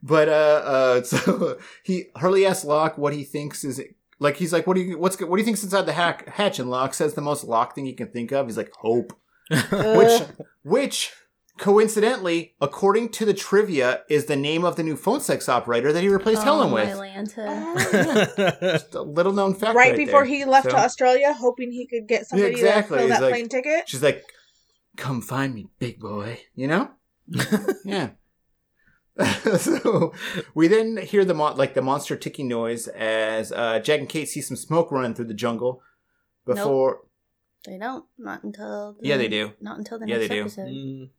But 0.02 0.28
uh, 0.28 0.62
uh, 0.64 1.02
so 1.10 1.58
he 1.82 2.04
Hurley 2.16 2.46
asks 2.46 2.64
Locke 2.64 2.96
what 2.98 3.12
he 3.14 3.24
thinks 3.24 3.64
is 3.64 3.80
like. 4.18 4.36
He's 4.36 4.52
like, 4.52 4.66
"What 4.66 4.74
do 4.74 4.82
you 4.82 4.98
what's 4.98 5.18
what 5.20 5.36
do 5.36 5.40
you 5.40 5.44
think's 5.44 5.64
inside 5.64 5.86
the 5.86 5.94
hack, 5.94 6.28
hatch?" 6.28 6.58
And 6.58 6.70
Locke 6.70 6.94
says 6.94 7.14
the 7.14 7.22
most 7.22 7.42
Locke 7.44 7.74
thing 7.74 7.86
he 7.86 7.94
can 7.94 8.08
think 8.08 8.30
of. 8.30 8.46
He's 8.46 8.56
like, 8.58 8.70
"Hope," 8.80 9.14
which 9.50 10.22
which 10.62 11.12
coincidentally, 11.58 12.54
according 12.60 13.10
to 13.10 13.24
the 13.24 13.34
trivia, 13.34 14.02
is 14.08 14.26
the 14.26 14.36
name 14.36 14.64
of 14.64 14.76
the 14.76 14.82
new 14.82 14.96
phone 14.96 15.20
sex 15.20 15.48
operator 15.48 15.92
that 15.92 16.02
he 16.02 16.08
replaced 16.08 16.42
oh, 16.42 16.44
Helen 16.44 16.72
with. 16.72 16.88
Lanta. 16.96 18.60
Just 18.60 18.94
a 18.94 19.02
little 19.02 19.32
known 19.32 19.54
fact. 19.54 19.76
right 19.76 19.90
right 19.90 19.96
before 19.96 20.24
there. 20.24 20.34
he 20.34 20.44
left 20.44 20.64
So- 20.66 20.70
to 20.72 20.78
Australia, 20.78 21.32
hoping 21.32 21.70
he 21.72 21.86
could 21.86 22.08
get 22.08 22.26
somebody 22.26 22.52
exactly. 22.52 22.98
to 22.98 23.02
fill 23.02 23.08
He's 23.10 23.16
that 23.18 23.22
like- 23.22 23.32
plane 23.34 23.48
ticket. 23.48 23.88
She's 23.88 24.02
like, 24.02 24.24
"Come 24.96 25.20
find 25.20 25.54
me, 25.54 25.68
big 25.78 26.00
boy." 26.00 26.40
You 26.54 26.66
know? 26.68 26.90
yeah. 27.84 28.10
so 29.58 30.12
we 30.56 30.66
then 30.66 30.96
hear 30.96 31.24
the 31.24 31.34
mon- 31.34 31.56
like 31.56 31.74
the 31.74 31.82
monster 31.82 32.16
ticking 32.16 32.48
noise 32.48 32.88
as 32.88 33.52
uh, 33.52 33.78
Jack 33.78 34.00
and 34.00 34.08
Kate 34.08 34.28
see 34.28 34.40
some 34.40 34.56
smoke 34.56 34.90
running 34.90 35.14
through 35.14 35.26
the 35.26 35.34
jungle. 35.34 35.82
Before, 36.46 37.02
They 37.64 37.78
don't. 37.78 38.04
Not 38.18 38.42
until. 38.44 38.96
The, 39.00 39.08
Yeah, 39.08 39.16
they 39.16 39.28
do. 39.28 39.52
Not 39.60 39.78
until 39.78 39.98
the 40.00 40.06
Yeah, 40.08 40.16
next 40.16 40.28
they 40.28 40.34
do. 40.34 40.40
episode. 40.42 40.66
Mm, 40.68 41.10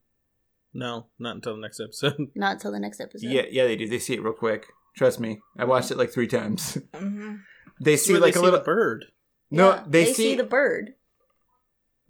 no, 0.76 1.08
not 1.18 1.36
until 1.38 1.56
the 1.56 1.62
next 1.62 1.80
episode. 1.80 2.18
Not 2.36 2.54
until 2.54 2.72
the 2.72 2.80
next 2.80 3.00
episode. 3.00 3.28
yeah, 3.32 3.44
yeah, 3.50 3.64
they 3.64 3.76
do. 3.76 3.88
They 3.88 3.98
see 4.00 4.14
it 4.14 4.22
real 4.22 4.34
quick. 4.34 4.68
Trust 4.96 5.20
me, 5.20 5.40
I 5.58 5.66
watched 5.66 5.90
it 5.90 5.98
like 5.98 6.12
three 6.12 6.28
times. 6.28 6.78
hmm 6.96 7.36
they 7.82 7.98
See 7.98 8.14
see 8.14 8.20
like 8.20 8.34
they 8.34 8.40
a 8.40 8.42
see 8.42 8.46
little. 8.46 8.60
the 8.60 8.66
bird. 8.66 9.06
no, 9.52 9.72
Yeah, 9.72 9.84
they, 9.88 10.14
see. 10.14 10.36
the 10.36 10.44
bird. 10.44 10.94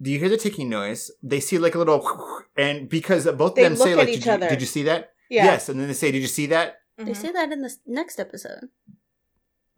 do 0.02 0.10
you 0.12 0.18
hear 0.18 0.28
the 0.28 0.36
ticking 0.36 0.68
noise? 0.68 1.10
They 1.22 1.40
see 1.40 1.58
like 1.58 1.74
a 1.74 1.78
little, 1.78 2.06
and 2.56 2.88
because 2.88 3.24
both 3.24 3.52
of 3.52 3.54
They 3.56 3.62
them 3.64 3.74
look 3.74 3.86
say 3.86 3.92
at 3.92 3.98
like, 3.98 4.08
each 4.08 4.22
did, 4.24 4.42
you, 4.42 4.48
"Did 4.48 4.60
you 4.60 4.66
see 4.66 4.82
that?" 4.84 5.12
Yeah. 5.30 5.44
Yes, 5.46 5.68
and 5.68 5.80
then 5.80 5.88
they 5.88 5.94
say, 5.94 6.12
"Did 6.12 6.22
you 6.22 6.28
see 6.28 6.46
that?" 6.46 6.76
They 6.98 7.04
Mhm. 7.12 7.16
say 7.16 7.32
that 7.32 7.50
in 7.52 7.62
the 7.62 7.74
next 7.86 8.18
episode. 8.20 8.68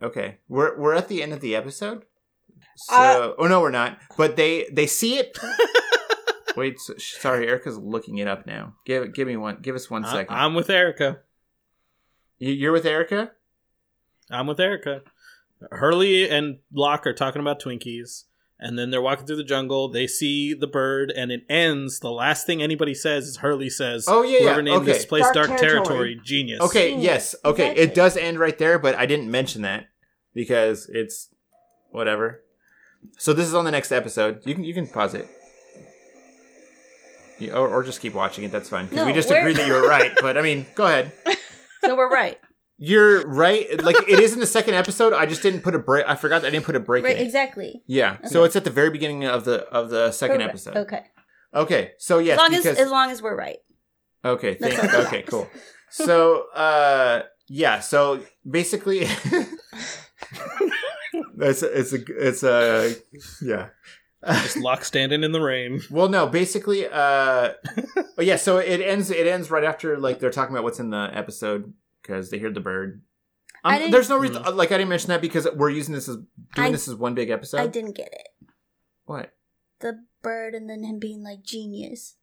Okay, 0.02 0.38
we're 0.48 0.78
we're 0.78 0.94
at 0.94 1.08
the 1.08 1.22
end 1.22 1.32
of 1.32 1.40
the 1.40 1.56
episode. 1.56 2.04
So, 2.76 2.94
Uh, 2.94 3.32
oh 3.38 3.46
no, 3.48 3.60
we're 3.60 3.70
not. 3.70 3.98
But 4.16 4.36
they 4.36 4.68
they 4.70 4.86
see 4.86 5.18
it. 5.18 5.36
Wait, 6.58 6.80
so, 6.80 6.94
sorry, 6.98 7.46
Erica's 7.48 7.78
looking 7.78 8.18
it 8.18 8.26
up 8.28 8.46
now. 8.46 8.74
Give 8.84 9.12
give 9.14 9.26
me 9.28 9.36
one. 9.36 9.58
Give 9.62 9.74
us 9.76 9.88
one 9.88 10.04
I- 10.04 10.12
second. 10.12 10.36
I'm 10.36 10.54
with 10.54 10.68
Erica. 10.70 11.20
You, 12.38 12.52
you're 12.52 12.72
with 12.72 12.84
Erica. 12.86 13.32
I'm 14.30 14.46
with 14.46 14.60
Erica. 14.60 15.02
Hurley 15.72 16.28
and 16.28 16.58
Locke 16.72 17.06
are 17.06 17.12
talking 17.14 17.40
about 17.40 17.60
Twinkies, 17.60 18.24
and 18.60 18.78
then 18.78 18.90
they're 18.90 19.02
walking 19.02 19.26
through 19.26 19.36
the 19.36 19.44
jungle. 19.44 19.88
They 19.88 20.06
see 20.06 20.54
the 20.54 20.66
bird, 20.68 21.10
and 21.16 21.32
it 21.32 21.42
ends. 21.48 21.98
The 22.00 22.10
last 22.12 22.46
thing 22.46 22.62
anybody 22.62 22.94
says 22.94 23.26
is 23.26 23.36
Hurley 23.38 23.68
says, 23.70 24.04
Oh 24.08 24.22
yeah, 24.22 24.38
yeah. 24.38 24.42
"Whoever 24.44 24.62
named 24.62 24.82
Okay, 24.82 24.92
this 24.92 25.04
place 25.06 25.24
Dark 25.32 25.34
Dark, 25.34 25.48
Territory. 25.48 25.84
Territory. 25.84 26.20
genius." 26.22 26.60
okay, 26.60 26.90
Genius. 26.90 27.04
yes, 27.04 27.34
okay. 27.44 27.70
Exactly. 27.70 27.82
It 27.84 27.94
does 27.94 28.16
end 28.16 28.38
right 28.38 28.56
there, 28.58 28.78
but 28.78 28.94
I 28.94 29.06
didn't 29.06 29.30
mention 29.30 29.62
that 29.62 29.86
because 30.34 30.88
it's 30.92 31.30
whatever. 31.90 32.42
So 33.16 33.32
this 33.32 33.46
is 33.46 33.54
on 33.54 33.64
the 33.64 33.70
next 33.72 33.90
episode. 33.92 34.42
You 34.44 34.54
can 34.54 34.64
you 34.64 34.74
can 34.74 34.86
pause 34.86 35.14
it. 35.14 35.28
You- 37.38 37.52
or, 37.52 37.68
or 37.68 37.82
just 37.82 38.00
keep 38.00 38.14
watching 38.14 38.44
it. 38.44 38.50
That's 38.52 38.68
fine. 38.68 38.86
Because 38.86 39.04
we 39.06 39.12
No, 39.12 39.16
just 39.16 39.28
we're- 39.30 39.40
agreed 39.40 39.56
that 39.56 39.66
you 39.66 39.72
were 39.74 39.86
right. 39.88 40.12
But 40.20 40.36
I 40.38 40.42
mean, 40.42 40.66
go 40.74 40.86
ahead. 40.86 41.12
So 41.84 41.94
we're 41.96 42.10
right. 42.10 42.36
You're 42.76 43.26
right. 43.28 43.82
Like 43.82 43.96
it 44.08 44.18
is 44.18 44.32
in 44.34 44.40
the 44.40 44.46
second 44.46 44.74
episode. 44.74 45.12
I 45.12 45.26
just 45.26 45.42
didn't 45.42 45.60
put 45.62 45.74
a 45.76 45.78
break. 45.78 46.04
I 46.08 46.16
forgot 46.16 46.42
that 46.42 46.48
I 46.48 46.50
didn't 46.50 46.64
put 46.66 46.74
a 46.74 46.80
break. 46.80 47.04
right 47.04 47.14
in 47.16 47.22
it. 47.22 47.24
exactly. 47.24 47.82
Yeah. 47.86 48.16
So 48.24 48.42
it's 48.44 48.56
at 48.56 48.64
the 48.64 48.70
very 48.70 48.90
beginning 48.90 49.24
of 49.24 49.44
the 49.44 49.62
of 49.68 49.88
the 49.88 50.10
second 50.10 50.38
Correct. 50.38 50.50
episode. 50.50 50.76
Okay. 50.76 51.02
Okay. 51.54 51.92
So 51.98 52.18
yes, 52.18 52.34
as 52.34 52.38
long 52.38 52.50
because 52.50 52.66
as 52.66 52.78
as 52.78 52.90
long 52.90 53.10
as 53.12 53.22
we're 53.22 53.36
right. 53.36 53.58
okay, 54.24 54.54
thank, 54.54 54.74
okay, 55.06 55.22
cool. 55.22 55.48
So 55.90 56.46
uh, 56.54 57.22
yeah. 57.48 57.78
So 57.80 58.20
basically, 58.48 58.98
it's 61.40 61.62
it's 61.62 61.92
a 61.92 61.98
it's 62.28 62.42
a 62.42 62.94
yeah. 63.42 63.68
Just 64.26 64.56
Locke 64.56 64.84
standing 64.84 65.22
in 65.22 65.32
the 65.32 65.40
rain. 65.40 65.80
Well, 65.90 66.08
no, 66.08 66.26
basically, 66.26 66.86
uh, 66.86 67.52
oh, 68.18 68.20
yeah. 68.22 68.36
So 68.36 68.58
it 68.58 68.80
ends. 68.80 69.10
It 69.10 69.26
ends 69.26 69.50
right 69.50 69.62
after 69.64 69.96
like 69.96 70.18
they're 70.18 70.30
talking 70.30 70.54
about 70.54 70.64
what's 70.64 70.80
in 70.80 70.90
the 70.90 71.10
episode 71.12 71.72
because 72.02 72.30
they 72.30 72.38
hear 72.38 72.50
the 72.52 72.60
bird. 72.60 73.02
I 73.64 73.74
Um, 73.74 73.78
didn't- 73.80 73.92
there's 73.92 74.08
no 74.08 74.18
reason. 74.18 74.42
Like 74.56 74.72
I 74.72 74.78
didn't 74.78 74.88
mention 74.90 75.08
that 75.10 75.20
because 75.20 75.46
we're 75.54 75.70
using 75.70 75.94
this 75.94 76.08
as 76.08 76.16
doing 76.16 76.68
I- 76.68 76.70
this 76.72 76.88
as 76.88 76.94
one 76.96 77.14
big 77.14 77.30
episode. 77.30 77.60
I 77.60 77.66
didn't 77.68 77.92
get 77.96 78.08
it. 78.12 78.28
What 79.04 79.32
The 79.80 80.00
bird 80.22 80.54
and 80.54 80.68
then 80.68 80.82
him 80.84 80.98
being 80.98 81.22
like 81.22 81.42
genius. 81.42 82.16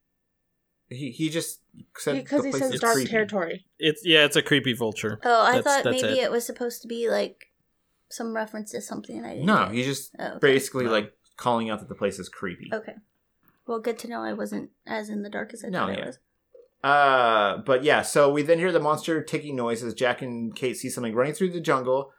he 0.89 1.12
he 1.12 1.30
just 1.30 1.62
said 1.98 2.16
Because 2.24 2.43
he 2.46 2.52
says 2.52 2.74
is 2.74 2.80
dark 2.82 2.96
creepy. 2.96 3.10
territory. 3.10 3.66
It's 3.80 4.02
yeah, 4.06 4.26
it's 4.26 4.36
a 4.36 4.41
creepy 4.41 4.74
vulture. 4.74 5.20
Oh, 5.24 5.41
I 5.43 5.56
That's- 5.58 5.64
thought 5.64 5.84
that's 5.86 6.02
maybe 6.04 6.20
it. 6.20 6.24
it. 6.26 6.32
was 6.32 6.46
supposed 6.46 6.82
to 6.84 6.88
be 6.88 7.10
like 7.10 7.46
some 8.10 8.36
reference 8.36 8.72
to 8.72 8.82
something 8.82 9.24
I 9.26 9.30
didn't. 9.36 9.46
No, 9.46 9.66
get. 9.66 9.74
he's 9.76 9.86
just 9.88 10.16
Oh, 10.20 10.26
okay. 10.28 10.38
basically 10.41 10.86
No. 10.86 10.91
like 10.91 11.12
calling 11.38 11.69
out 11.69 11.79
that 11.79 11.89
the 11.89 11.95
place 11.95 12.19
is 12.19 12.29
creepy. 12.29 12.69
Okay. 12.73 12.93
Well, 13.67 13.79
good 13.79 13.97
to 13.99 14.07
know 14.07 14.21
I 14.21 14.33
wasn't 14.33 14.69
as 14.86 15.09
in 15.09 15.23
the 15.23 15.29
dark 15.29 15.53
as 15.53 15.63
I 15.65 15.69
No, 15.69 15.88
thought 15.88 15.97
yeah. 15.97 16.03
I 16.03 16.05
was. 16.07 16.19
Uh, 16.83 17.57
but 17.65 17.83
yeah, 17.83 18.01
so 18.03 18.31
we 18.31 18.43
then 18.43 18.59
hear 18.59 18.71
the 18.71 18.79
monster 18.79 19.23
ticking 19.23 19.55
noise 19.55 19.81
as 19.83 19.93
Jack 19.95 20.21
and 20.21 20.55
Kate 20.55 20.77
see 20.77 20.89
something 20.89 21.15
running 21.15 21.33
through 21.33 21.49
the 21.49 21.59
jungle 21.59 22.11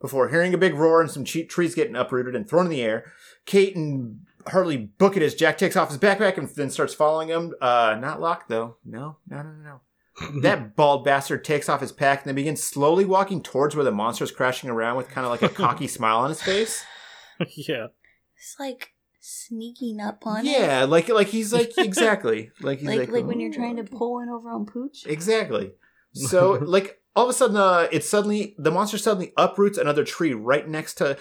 before 0.00 0.28
hearing 0.30 0.52
a 0.52 0.58
big 0.58 0.74
roar 0.74 1.00
and 1.00 1.10
some 1.10 1.24
che- 1.24 1.44
trees 1.44 1.74
getting 1.76 1.94
uprooted 1.94 2.34
and 2.34 2.48
thrown 2.48 2.64
in 2.66 2.70
the 2.72 2.82
air. 2.82 3.12
Kate 3.46 3.76
and 3.76 4.20
Hurley 4.48 4.76
book 4.78 5.16
it 5.16 5.22
as 5.22 5.34
Jack 5.34 5.58
takes 5.58 5.76
off 5.76 5.90
his 5.90 5.98
backpack 5.98 6.38
and 6.38 6.48
then 6.48 6.70
starts 6.70 6.92
following 6.94 7.28
him. 7.28 7.54
Uh, 7.60 7.96
not 8.00 8.20
Locke 8.20 8.48
though. 8.48 8.76
No, 8.84 9.18
no, 9.28 9.42
no, 9.42 9.50
no, 9.52 9.62
no. 9.62 10.40
that 10.42 10.74
bald 10.74 11.04
bastard 11.04 11.44
takes 11.44 11.68
off 11.68 11.80
his 11.80 11.92
pack 11.92 12.22
and 12.22 12.28
then 12.28 12.34
begins 12.34 12.62
slowly 12.64 13.04
walking 13.04 13.42
towards 13.42 13.76
where 13.76 13.84
the 13.84 13.92
monster's 13.92 14.32
crashing 14.32 14.68
around 14.70 14.96
with 14.96 15.08
kind 15.08 15.24
of 15.24 15.30
like 15.30 15.42
a 15.42 15.48
cocky 15.54 15.86
smile 15.86 16.18
on 16.18 16.30
his 16.30 16.42
face. 16.42 16.84
yeah. 17.54 17.86
It's 18.40 18.56
like 18.58 18.94
sneaking 19.20 20.00
up 20.00 20.26
on 20.26 20.46
it. 20.46 20.50
Yeah, 20.58 20.84
like 20.84 21.08
like 21.08 21.28
he's 21.28 21.52
like 21.58 21.76
exactly 21.76 22.50
like 22.60 22.78
he's 22.78 22.88
Like 22.88 22.98
like 23.00 23.10
like, 23.10 23.26
when 23.26 23.38
you're 23.38 23.52
trying 23.52 23.76
to 23.76 23.84
pull 23.84 24.14
one 24.14 24.28
over 24.30 24.50
on 24.50 24.66
Pooch. 24.66 25.06
Exactly. 25.06 25.72
So 26.12 26.54
like 26.54 27.00
all 27.14 27.22
of 27.22 27.30
a 27.30 27.32
sudden, 27.32 27.56
uh, 27.56 27.86
it's 27.92 28.08
suddenly 28.08 28.56
the 28.58 28.72
monster 28.72 28.98
suddenly 28.98 29.32
uproots 29.36 29.78
another 29.78 30.02
tree 30.02 30.32
right 30.34 30.66
next 30.68 30.94
to, 30.94 31.16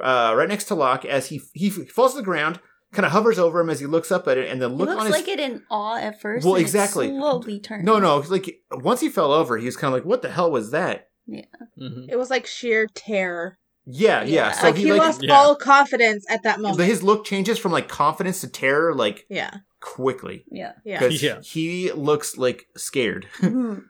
uh, 0.00 0.32
right 0.36 0.48
next 0.48 0.66
to 0.66 0.76
Locke 0.76 1.04
as 1.04 1.26
he 1.26 1.40
he 1.54 1.70
falls 1.70 2.12
to 2.12 2.18
the 2.18 2.22
ground, 2.24 2.60
kind 2.92 3.04
of 3.04 3.10
hovers 3.10 3.36
over 3.36 3.58
him 3.58 3.68
as 3.68 3.80
he 3.80 3.86
looks 3.86 4.12
up 4.12 4.28
at 4.28 4.38
it, 4.38 4.48
and 4.48 4.62
then 4.62 4.70
He 4.70 4.76
look 4.76 4.88
looks 4.90 5.00
on 5.00 5.06
his. 5.06 5.14
like 5.16 5.26
it 5.26 5.40
in 5.40 5.64
awe 5.72 5.98
at 5.98 6.20
first. 6.20 6.44
Well, 6.44 6.54
and 6.54 6.60
it 6.60 6.66
exactly. 6.66 7.08
slowly 7.08 7.58
turns. 7.58 7.84
no, 7.84 7.98
no, 7.98 8.18
like 8.28 8.60
once 8.70 9.00
he 9.00 9.08
fell 9.08 9.32
over, 9.32 9.58
he 9.58 9.66
was 9.66 9.76
kind 9.76 9.92
of 9.92 9.98
like, 9.98 10.06
"What 10.08 10.22
the 10.22 10.30
hell 10.30 10.52
was 10.52 10.70
that?" 10.70 11.08
hmm 11.26 12.04
It 12.08 12.16
was 12.16 12.30
like 12.30 12.46
sheer 12.46 12.86
terror. 12.94 13.58
Yeah, 13.90 14.22
yeah. 14.22 14.24
Yeah. 14.24 14.52
So 14.52 14.66
like 14.66 14.76
he, 14.76 14.84
he, 14.84 14.92
like 14.92 15.00
lost 15.00 15.22
Yeah. 15.22 15.34
all 15.34 15.56
confidence 15.56 16.26
at 16.28 16.42
that 16.42 16.60
moment. 16.60 16.86
his 16.86 17.02
look 17.02 17.24
changes 17.24 17.58
from 17.58 17.72
like 17.72 17.88
confidence 17.88 18.42
to 18.42 18.48
terror 18.48 18.94
like 18.94 19.24
yeah, 19.30 19.50
quickly 19.80 20.44
Yeah. 20.50 20.72
yeah. 20.84 20.98
because 20.98 21.22
Yeah. 21.22 21.40
he 21.40 21.90
looks 21.92 22.36
like 22.36 22.66
scared. 22.76 23.26
Mhm. 23.40 23.84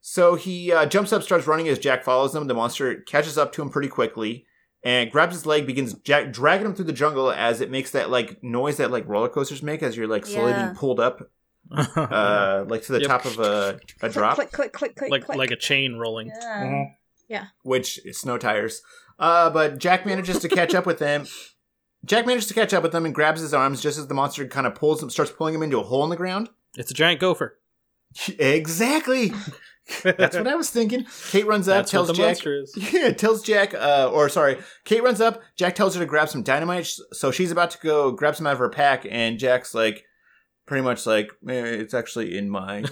So 0.00 0.36
he 0.36 0.70
uh, 0.72 0.86
jumps 0.86 1.12
up, 1.12 1.22
starts 1.24 1.48
running 1.48 1.66
as 1.68 1.80
Jack 1.80 2.04
follows 2.04 2.32
him. 2.34 2.46
The 2.46 2.54
monster 2.54 2.94
catches 2.94 3.36
up 3.36 3.52
to 3.54 3.62
him 3.62 3.70
pretty 3.70 3.88
quickly, 3.88 4.46
and 4.84 5.10
grabs 5.10 5.34
his 5.34 5.46
leg, 5.46 5.66
begins 5.66 5.96
ja- 6.06 6.26
dragging 6.30 6.64
him 6.66 6.74
through 6.76 6.84
the 6.84 6.92
jungle 6.92 7.32
as 7.32 7.60
it 7.60 7.72
makes 7.72 7.90
that 7.90 8.08
like 8.08 8.40
noise 8.42 8.76
that 8.76 8.92
like 8.92 9.06
roller 9.08 9.28
coasters 9.28 9.64
make 9.64 9.82
as 9.82 9.96
you're 9.96 10.06
like 10.06 10.24
slowly 10.24 10.52
Yeah. 10.52 10.66
being 10.66 10.76
pulled 10.76 11.00
up, 11.00 11.28
uh, 11.76 12.64
like 12.68 12.82
to 12.84 12.92
the 12.92 13.00
Yep. 13.00 13.08
top 13.08 13.24
of 13.24 13.38
a, 13.40 13.80
a 14.00 14.08
drop, 14.08 14.36
Click, 14.36 14.52
click, 14.52 14.72
click, 14.72 14.94
click, 14.94 15.10
like 15.10 15.24
click. 15.24 15.38
like 15.38 15.50
a 15.50 15.56
chain 15.56 15.96
rolling. 15.96 16.28
Yeah. 16.28 16.84
Which 17.62 18.04
is 18.04 18.18
snow 18.18 18.38
tires. 18.38 18.82
Uh, 19.18 19.50
but 19.50 19.78
Jack 19.78 20.04
manages 20.06 20.38
to 20.40 20.48
catch 20.48 20.74
up 20.74 20.86
with 20.86 20.98
them. 20.98 21.26
Jack 22.04 22.26
manages 22.26 22.46
to 22.48 22.54
catch 22.54 22.72
up 22.72 22.82
with 22.82 22.92
them 22.92 23.04
and 23.04 23.14
grabs 23.14 23.40
his 23.40 23.52
arms 23.54 23.80
just 23.80 23.98
as 23.98 24.06
the 24.06 24.14
monster 24.14 24.46
kind 24.46 24.66
of 24.66 24.74
pulls 24.74 25.02
him, 25.02 25.10
starts 25.10 25.32
pulling 25.32 25.54
him 25.54 25.62
into 25.62 25.80
a 25.80 25.82
hole 25.82 26.04
in 26.04 26.10
the 26.10 26.16
ground. 26.16 26.48
It's 26.76 26.90
a 26.90 26.94
giant 26.94 27.20
gopher. 27.20 27.58
exactly. 28.38 29.32
That's 30.02 30.36
what 30.36 30.46
I 30.46 30.54
was 30.54 30.70
thinking. 30.70 31.06
Kate 31.30 31.46
runs 31.46 31.68
up, 31.68 31.86
That's 31.86 31.92
what 31.92 31.98
tells 31.98 32.08
the 32.08 32.14
Jack. 32.14 32.26
monster 32.26 32.60
is. 32.60 32.76
Yeah, 32.92 33.10
tells 33.12 33.42
Jack, 33.42 33.74
uh, 33.74 34.10
or 34.12 34.28
sorry, 34.28 34.58
Kate 34.84 35.02
runs 35.02 35.20
up. 35.20 35.42
Jack 35.56 35.74
tells 35.74 35.94
her 35.94 36.00
to 36.00 36.06
grab 36.06 36.28
some 36.28 36.42
dynamite, 36.42 36.90
so 37.12 37.30
she's 37.30 37.50
about 37.50 37.70
to 37.72 37.78
go 37.78 38.12
grab 38.12 38.36
some 38.36 38.46
out 38.46 38.54
of 38.54 38.58
her 38.58 38.68
pack, 38.68 39.06
and 39.08 39.38
Jack's 39.38 39.74
like, 39.74 40.04
pretty 40.66 40.82
much 40.82 41.06
like, 41.06 41.30
eh, 41.48 41.52
it's 41.64 41.94
actually 41.94 42.36
in 42.36 42.50
my. 42.50 42.84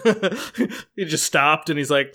he 0.97 1.05
just 1.05 1.25
stopped 1.25 1.69
and 1.69 1.79
he's 1.79 1.91
like, 1.91 2.15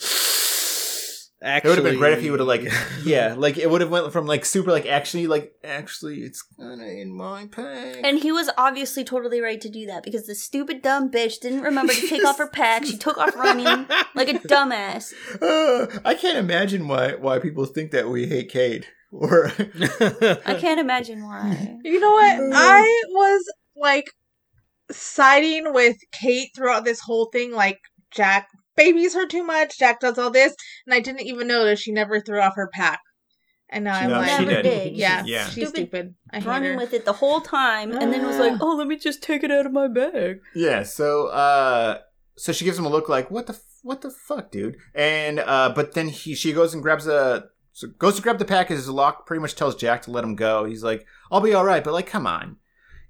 It 1.42 1.64
would 1.64 1.78
have 1.78 1.86
been 1.86 1.98
great 1.98 2.14
if 2.14 2.22
he 2.22 2.32
would 2.32 2.42
have 2.42 2.48
like, 2.48 2.70
yeah, 3.06 3.34
like 3.38 3.58
it 3.58 3.70
would 3.70 3.80
have 3.80 3.90
went 3.90 4.12
from 4.12 4.26
like 4.26 4.44
super 4.44 4.72
like 4.72 4.86
actually 4.86 5.26
like 5.26 5.54
actually 5.64 6.18
it's 6.22 6.42
kind 6.42 6.82
of 6.82 6.88
in 6.88 7.14
my 7.14 7.48
pack. 7.48 7.98
And 8.04 8.20
he 8.20 8.32
was 8.32 8.50
obviously 8.58 9.06
totally 9.06 9.40
right 9.40 9.62
to 9.62 9.70
do 9.70 9.86
that 9.86 10.04
because 10.04 10.28
the 10.28 10.36
stupid 10.36 10.82
dumb 10.82 11.10
bitch 11.10 11.40
didn't 11.40 11.62
remember 11.62 11.94
to 11.94 12.08
take 12.08 12.26
off 12.26 12.40
her 12.40 12.48
pack. 12.54 12.86
She 12.86 12.98
took 12.98 13.18
off 13.18 13.36
running 13.36 13.88
like 14.16 14.30
a 14.30 14.34
dumbass. 14.34 15.14
Uh, 15.42 16.00
I 16.06 16.14
can't 16.14 16.38
imagine 16.38 16.88
why 16.90 17.16
why 17.16 17.40
people 17.40 17.66
think 17.66 17.92
that 17.92 18.10
we 18.10 18.28
hate 18.28 18.50
Kate 18.50 18.86
or 19.12 19.48
I 19.48 20.58
can't 20.60 20.80
imagine 20.80 21.24
why. 21.24 21.78
You 21.84 22.00
know 22.02 22.12
what? 22.12 22.40
I 22.54 23.04
was 23.12 23.44
like 23.78 24.12
siding 24.92 25.74
with 25.74 25.98
Kate 26.12 26.50
throughout 26.54 26.84
this 26.84 27.00
whole 27.00 27.26
thing. 27.32 27.54
Like 27.54 27.80
Jack 28.12 28.50
babies 28.80 29.14
her 29.14 29.28
too 29.28 29.44
much. 29.44 29.78
Jack 29.78 30.00
does 30.00 30.18
all 30.18 30.32
this, 30.32 30.56
and 30.88 30.94
I 30.96 31.00
didn't 31.00 31.22
even 31.22 31.48
notice 31.48 31.80
she 31.80 31.92
never 31.92 32.20
threw 32.20 32.40
off 32.42 32.56
her 32.56 32.68
pack. 32.74 33.02
And 33.72 33.84
now 33.84 33.94
I'm 33.94 34.10
No, 34.10 34.18
like, 34.20 34.40
she 34.40 34.46
did. 34.46 34.64
did. 34.64 34.96
yeah, 34.98 35.24
Yeah. 35.28 35.44
she's 35.46 35.68
Stupid 35.70 35.76
stupid. 35.76 36.16
I 36.32 36.38
hate 36.40 36.48
Running 36.48 36.76
with 36.78 36.92
it 36.96 37.06
the 37.06 37.14
whole 37.14 37.40
time 37.40 37.92
and 37.96 38.12
then 38.12 38.26
was 38.26 38.40
like, 38.40 38.54
oh, 38.62 38.76
let 38.76 38.88
me 38.88 38.98
just 38.98 39.22
take 39.22 39.44
it 39.44 39.52
out 39.52 39.68
of 39.68 39.72
my 39.72 39.88
bag. 39.88 40.40
Yeah, 40.56 40.82
so 40.82 41.28
uh 41.28 42.00
so 42.36 42.52
she 42.52 42.66
gives 42.66 42.80
him 42.80 42.86
a 42.86 42.90
look 42.90 43.08
like 43.10 43.30
what 43.30 43.46
the 43.46 43.54
f- 43.54 43.62
what 43.84 44.02
the 44.02 44.10
fuck, 44.10 44.50
dude? 44.50 44.76
And 44.96 45.40
uh 45.40 45.72
but 45.76 45.94
then 45.94 46.08
he 46.08 46.34
she 46.34 46.52
goes 46.52 46.74
and 46.74 46.82
grabs 46.82 47.06
a 47.06 47.46
so 47.72 47.90
goes 48.00 48.16
to 48.16 48.24
grab 48.24 48.40
the 48.40 48.46
package. 48.46 48.88
Locke 48.88 49.28
pretty 49.28 49.40
much 49.42 49.54
tells 49.54 49.76
Jack 49.76 50.02
to 50.04 50.12
let 50.12 50.24
him 50.24 50.36
go. 50.36 50.66
He's 50.66 50.84
like, 50.84 51.06
"I'll 51.32 51.40
be 51.40 51.54
all 51.54 51.64
right," 51.64 51.84
but 51.84 51.94
like, 51.94 52.08
come 52.08 52.26
on. 52.26 52.58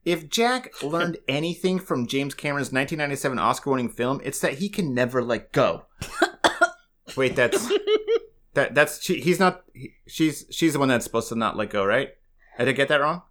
If 0.06 0.30
Jack 0.30 0.72
learned 0.84 1.18
anything 1.28 1.80
from 1.80 2.08
James 2.08 2.34
Cameron's 2.34 2.72
1997 2.72 3.40
Oscar-winning 3.40 3.90
film, 3.90 4.22
it's 4.24 4.40
that 4.40 4.60
he 4.60 4.70
can 4.70 4.94
never 4.94 5.24
let 5.24 5.52
go. 5.52 5.86
Wait, 7.16 7.36
that's 7.36 7.68
that 8.54 8.76
that's 8.76 9.04
she, 9.04 9.20
he's 9.20 9.40
not 9.40 9.64
he, 9.74 9.94
she's 10.08 10.46
she's 10.52 10.74
the 10.74 10.80
one 10.80 10.90
that's 10.90 11.06
supposed 11.06 11.30
to 11.30 11.36
not 11.36 11.58
let 11.58 11.70
go, 11.70 11.84
right? 11.84 12.10
Did 12.58 12.68
I 12.68 12.72
get 12.72 12.88
that 12.90 13.02
wrong? 13.02 13.24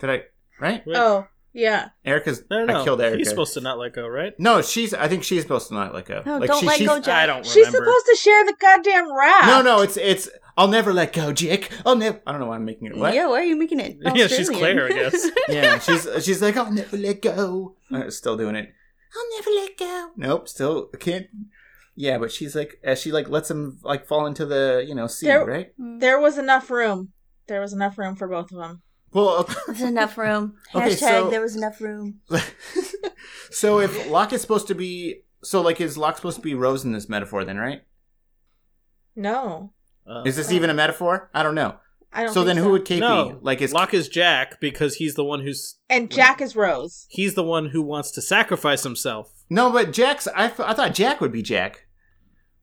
Did 0.00 0.10
I 0.10 0.22
right? 0.60 0.82
Oh, 0.94 1.26
yeah. 1.54 1.88
Erica's 2.04 2.42
I 2.50 2.54
don't 2.56 2.66
know. 2.66 2.80
I 2.80 2.84
killed 2.84 3.00
Erica. 3.00 3.16
He's 3.18 3.28
supposed 3.30 3.54
to 3.54 3.60
not 3.62 3.78
let 3.78 3.94
go, 3.94 4.06
right? 4.06 4.32
No, 4.38 4.60
she's. 4.60 4.92
I 4.92 5.08
think 5.08 5.24
she's 5.24 5.42
supposed 5.42 5.68
to 5.68 5.74
not 5.74 5.94
let 5.94 6.04
go. 6.04 6.22
No, 6.26 6.40
don't 6.40 6.60
she- 6.60 6.66
let 6.66 6.76
she's- 6.78 6.88
go, 6.90 7.00
Jack. 7.00 7.22
I 7.22 7.26
don't 7.26 7.46
She's 7.46 7.66
remember. 7.66 7.78
supposed 7.86 8.06
to 8.06 8.16
share 8.16 8.44
the 8.44 8.54
goddamn 8.60 9.16
raft. 9.16 9.46
No, 9.46 9.62
no, 9.62 9.80
it's 9.82 9.96
it's. 9.96 10.28
I'll 10.56 10.68
never 10.68 10.92
let 10.92 11.12
go, 11.12 11.32
Jake. 11.32 11.70
I'll 11.86 11.96
never. 11.96 12.20
I 12.26 12.32
don't 12.32 12.40
know 12.40 12.46
why 12.48 12.56
I'm 12.56 12.64
making 12.64 12.88
it. 12.88 12.96
What? 12.96 13.14
Yeah, 13.14 13.26
why 13.28 13.40
are 13.40 13.44
you 13.44 13.56
making 13.56 13.80
it? 13.80 13.96
Yeah, 14.14 14.26
she's 14.26 14.50
Australian? 14.50 14.76
Claire, 14.78 15.06
I 15.06 15.10
guess. 15.10 15.30
Yeah, 15.48 15.78
she's 15.78 16.06
she's 16.24 16.42
like, 16.42 16.56
I'll 16.56 16.70
never 16.72 16.96
let 16.96 17.22
go. 17.22 17.76
Uh, 17.92 18.10
still 18.10 18.36
doing 18.36 18.56
it. 18.56 18.72
I'll 19.16 19.38
never 19.38 19.50
let 19.50 19.76
go. 19.78 20.10
Nope, 20.16 20.48
still 20.48 20.86
can't. 20.98 21.26
Yeah, 21.96 22.18
but 22.18 22.32
she's 22.32 22.56
like, 22.56 22.80
as 22.82 23.00
she 23.00 23.12
like 23.12 23.28
lets 23.28 23.50
him 23.50 23.78
like 23.82 24.06
fall 24.06 24.26
into 24.26 24.44
the 24.46 24.84
you 24.86 24.94
know 24.94 25.06
sea, 25.06 25.26
There- 25.26 25.44
right? 25.46 25.72
There 25.78 26.18
was 26.20 26.36
enough 26.38 26.68
room. 26.70 27.12
There 27.46 27.60
was 27.60 27.72
enough 27.72 27.98
room 27.98 28.16
for 28.16 28.26
both 28.26 28.50
of 28.52 28.58
them. 28.58 28.82
Well, 29.14 29.48
There's 29.66 29.80
enough 29.80 30.18
room. 30.18 30.56
Okay, 30.74 30.90
Hashtag 30.90 30.98
so- 30.98 31.30
there 31.30 31.40
was 31.40 31.56
enough 31.56 31.80
room. 31.80 32.20
so 33.50 33.78
if 33.80 34.08
Locke 34.10 34.32
is 34.34 34.40
supposed 34.42 34.66
to 34.68 34.74
be, 34.74 35.22
so 35.42 35.60
like 35.62 35.80
is 35.80 35.96
Locke 35.96 36.16
supposed 36.16 36.36
to 36.36 36.42
be 36.42 36.54
Rose 36.54 36.84
in 36.84 36.92
this 36.92 37.08
metaphor 37.08 37.44
then, 37.44 37.56
right? 37.56 37.82
No, 39.16 39.72
Uh, 40.06 40.22
Is 40.26 40.36
this 40.36 40.50
even 40.52 40.68
a 40.70 40.74
metaphor? 40.74 41.30
I 41.32 41.42
don't 41.44 41.54
know. 41.54 41.76
I 42.12 42.24
don't. 42.24 42.32
So 42.34 42.40
think 42.44 42.46
then, 42.48 42.56
who 42.58 42.70
would 42.72 42.84
Kate 42.84 43.00
no, 43.00 43.30
be? 43.30 43.36
Like 43.42 43.60
is 43.62 43.72
Locke 43.72 43.94
is 43.94 44.08
Jack 44.08 44.60
because 44.60 44.96
he's 44.96 45.14
the 45.14 45.24
one 45.24 45.40
who's 45.40 45.76
And 45.88 46.10
Jack 46.10 46.40
is 46.40 46.54
Rose. 46.56 47.06
he's 47.08 47.34
the 47.34 47.42
one 47.44 47.66
who 47.70 47.80
wants 47.82 48.10
to 48.12 48.20
sacrifice 48.22 48.82
himself. 48.82 49.32
No, 49.50 49.70
but 49.70 49.92
Jack's. 49.92 50.26
I, 50.28 50.48
th- 50.48 50.60
I 50.68 50.74
thought 50.74 50.94
Jack 50.94 51.20
would 51.20 51.32
be 51.32 51.42
Jack. 51.42 51.83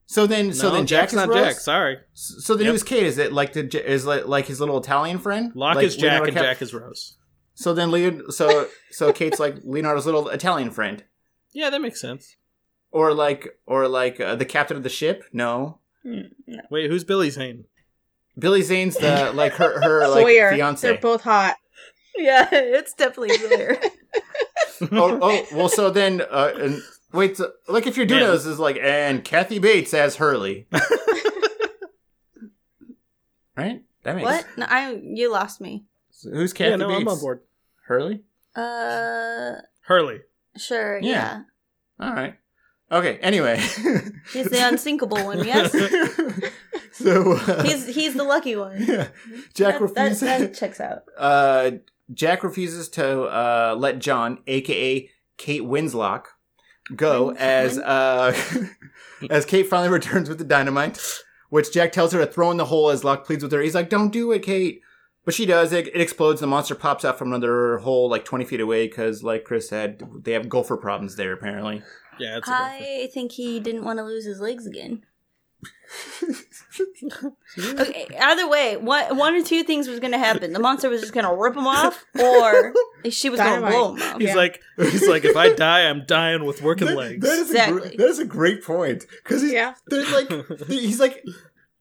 So 0.06 0.26
then, 0.26 0.52
so 0.52 0.68
No, 0.68 0.74
then 0.74 0.86
Jack 0.86 1.00
Jack's 1.04 1.12
is 1.12 1.16
not 1.16 1.28
Rose? 1.28 1.36
Jack. 1.46 1.56
Sorry, 1.56 1.96
S- 2.12 2.34
So 2.40 2.54
then, 2.54 2.66
Yep. 2.66 2.72
who's 2.72 2.82
Kate? 2.82 3.04
Is 3.04 3.18
it 3.18 3.32
like 3.32 3.52
the 3.54 3.84
is 3.90 4.04
like, 4.04 4.26
like 4.26 4.46
his 4.46 4.60
little 4.60 4.78
Italian 4.78 5.18
friend? 5.18 5.52
Locke 5.54 5.76
Like 5.76 5.86
is 5.86 5.94
Jack 5.96 6.02
Leonardo 6.04 6.24
and 6.26 6.34
Cap- 6.34 6.44
Jack 6.44 6.62
is 6.62 6.74
Rose. 6.74 7.16
So 7.54 7.72
then, 7.74 7.90
Leo, 7.90 8.28
so 8.30 8.68
so 8.90 9.12
Kate's 9.12 9.38
like 9.40 9.56
Leonardo's 9.64 10.04
little 10.06 10.28
Italian 10.28 10.70
friend, 10.70 11.04
Yeah, 11.52 11.70
that 11.70 11.80
makes 11.80 12.00
sense. 12.00 12.36
or 12.90 13.14
like 13.14 13.58
or 13.66 13.88
like 13.88 14.20
uh, 14.20 14.34
the 14.36 14.44
captain 14.44 14.76
of 14.76 14.82
the 14.82 14.88
ship? 14.88 15.24
No, 15.32 15.78
Wait, 16.70 16.90
who's 16.90 17.04
Billy 17.04 17.30
Zane? 17.30 17.64
Billy 18.38 18.62
Zane's 18.62 18.96
the 18.96 19.30
like 19.34 19.52
her 19.54 19.80
her 19.82 20.08
like 20.08 20.22
Sawyer. 20.26 20.50
fiance. 20.52 20.86
They're 20.88 20.98
both 21.00 21.22
hot. 21.22 21.56
Yeah, 22.16 22.48
it's 22.52 22.92
definitely 22.94 23.36
there. 23.48 23.80
oh, 24.92 25.18
oh, 25.22 25.46
well, 25.54 25.68
so 25.68 25.90
then, 25.90 26.22
uh, 26.22 26.52
and, 26.58 26.82
wait, 27.12 27.36
so, 27.36 27.52
like 27.68 27.86
if 27.86 27.96
you're 27.96 28.06
doing 28.06 28.20
Man. 28.22 28.30
this, 28.30 28.46
is 28.46 28.58
like, 28.58 28.78
and 28.80 29.22
Kathy 29.24 29.58
Bates 29.58 29.94
as 29.94 30.16
Hurley, 30.16 30.66
right? 33.56 33.82
That 34.04 34.16
makes 34.16 34.24
what? 34.24 34.46
No, 34.56 34.66
I 34.68 35.00
you 35.02 35.30
lost 35.30 35.60
me. 35.60 35.84
So 36.10 36.30
who's 36.30 36.52
Kathy 36.52 36.70
yeah, 36.70 36.76
no, 36.76 36.88
Bates? 36.88 37.00
I'm 37.02 37.08
on 37.08 37.20
board. 37.20 37.40
Hurley. 37.86 38.22
Uh, 38.54 39.52
Hurley. 39.82 40.20
sure. 40.56 40.98
Yeah. 40.98 41.42
Yeah, 41.98 42.06
All 42.08 42.14
right. 42.14 42.34
Okay. 42.90 43.16
Anyway. 43.18 43.56
he's 44.32 44.50
the 44.50 44.60
unsinkable 44.68 45.24
one. 45.24 45.44
Yes, 45.44 45.72
so 46.92 47.32
uh, 47.32 47.62
he's 47.62 47.86
he's 47.94 48.14
the 48.14 48.24
lucky 48.24 48.56
one. 48.56 48.76
yeah. 48.86 49.08
Jack 49.54 49.78
That- 49.80 49.94
that, 49.94 50.20
that 50.20 50.54
checks 50.54 50.80
out. 50.80 51.04
uh, 51.16 51.72
Jack 52.12 52.42
refuses 52.44 52.88
to 52.90 53.22
uh, 53.22 53.74
let 53.78 53.98
John, 53.98 54.38
aka 54.46 55.08
Kate 55.38 55.64
Winslock, 55.64 56.28
go 56.94 57.32
as 57.32 57.78
uh, 57.78 58.36
as 59.30 59.44
Kate 59.44 59.68
finally 59.68 59.92
returns 59.92 60.28
with 60.28 60.38
the 60.38 60.44
dynamite, 60.44 61.00
which 61.50 61.72
Jack 61.72 61.92
tells 61.92 62.12
her 62.12 62.24
to 62.24 62.26
throw 62.30 62.50
in 62.50 62.56
the 62.56 62.66
hole 62.66 62.90
as 62.90 63.04
Locke 63.04 63.26
pleads 63.26 63.42
with 63.42 63.52
her. 63.52 63.60
He's 63.60 63.74
like, 63.74 63.88
"Don't 63.88 64.12
do 64.12 64.32
it, 64.32 64.42
Kate." 64.42 64.80
But 65.24 65.34
she 65.34 65.46
does. 65.46 65.72
It, 65.72 65.86
it 65.88 66.00
explodes. 66.00 66.40
The 66.40 66.48
monster 66.48 66.74
pops 66.74 67.04
out 67.04 67.18
from 67.18 67.28
another 67.28 67.78
hole, 67.78 68.08
like 68.08 68.24
twenty 68.24 68.44
feet 68.44 68.60
away, 68.60 68.88
because, 68.88 69.22
like 69.22 69.44
Chris 69.44 69.68
said, 69.68 70.02
they 70.22 70.32
have 70.32 70.48
gopher 70.48 70.76
problems 70.76 71.16
there. 71.16 71.32
Apparently. 71.32 71.82
Yeah, 72.18 72.38
it's. 72.38 72.48
I 72.48 73.08
think 73.14 73.32
he 73.32 73.60
didn't 73.60 73.84
want 73.84 73.98
to 73.98 74.04
lose 74.04 74.24
his 74.24 74.40
legs 74.40 74.66
again. 74.66 75.04
okay, 77.58 78.06
either 78.20 78.48
way, 78.48 78.76
one 78.76 79.16
one 79.16 79.34
or 79.34 79.42
two 79.42 79.62
things 79.64 79.88
was 79.88 80.00
going 80.00 80.12
to 80.12 80.18
happen. 80.18 80.52
The 80.52 80.58
monster 80.58 80.88
was 80.88 81.00
just 81.00 81.12
going 81.12 81.26
to 81.26 81.34
rip 81.34 81.54
him 81.56 81.66
off, 81.66 82.04
or 82.18 82.72
she 83.10 83.28
was 83.30 83.38
going 83.40 83.60
to 83.60 83.66
blow 83.68 83.94
him 83.94 84.02
off. 84.02 84.18
He's 84.18 84.28
Yeah. 84.28 84.34
like, 84.36 84.60
he's 84.78 85.06
like, 85.08 85.24
if 85.24 85.36
I 85.36 85.52
die, 85.52 85.88
I'm 85.88 86.04
dying 86.06 86.44
with 86.44 86.62
working 86.62 86.86
That- 86.88 86.96
legs. 86.96 87.26
that 87.26 87.32
is 87.38 87.50
a 87.50 87.52
Exactly. 87.52 87.80
great, 87.80 87.98
that 87.98 88.08
is 88.08 88.18
a 88.18 88.24
great 88.24 88.64
point 88.64 89.04
because 89.22 89.42
he's 89.42 89.52
Yeah. 89.52 89.74
like 89.90 90.30
he's 90.68 90.98
like 91.00 91.22
it'd 91.24 91.34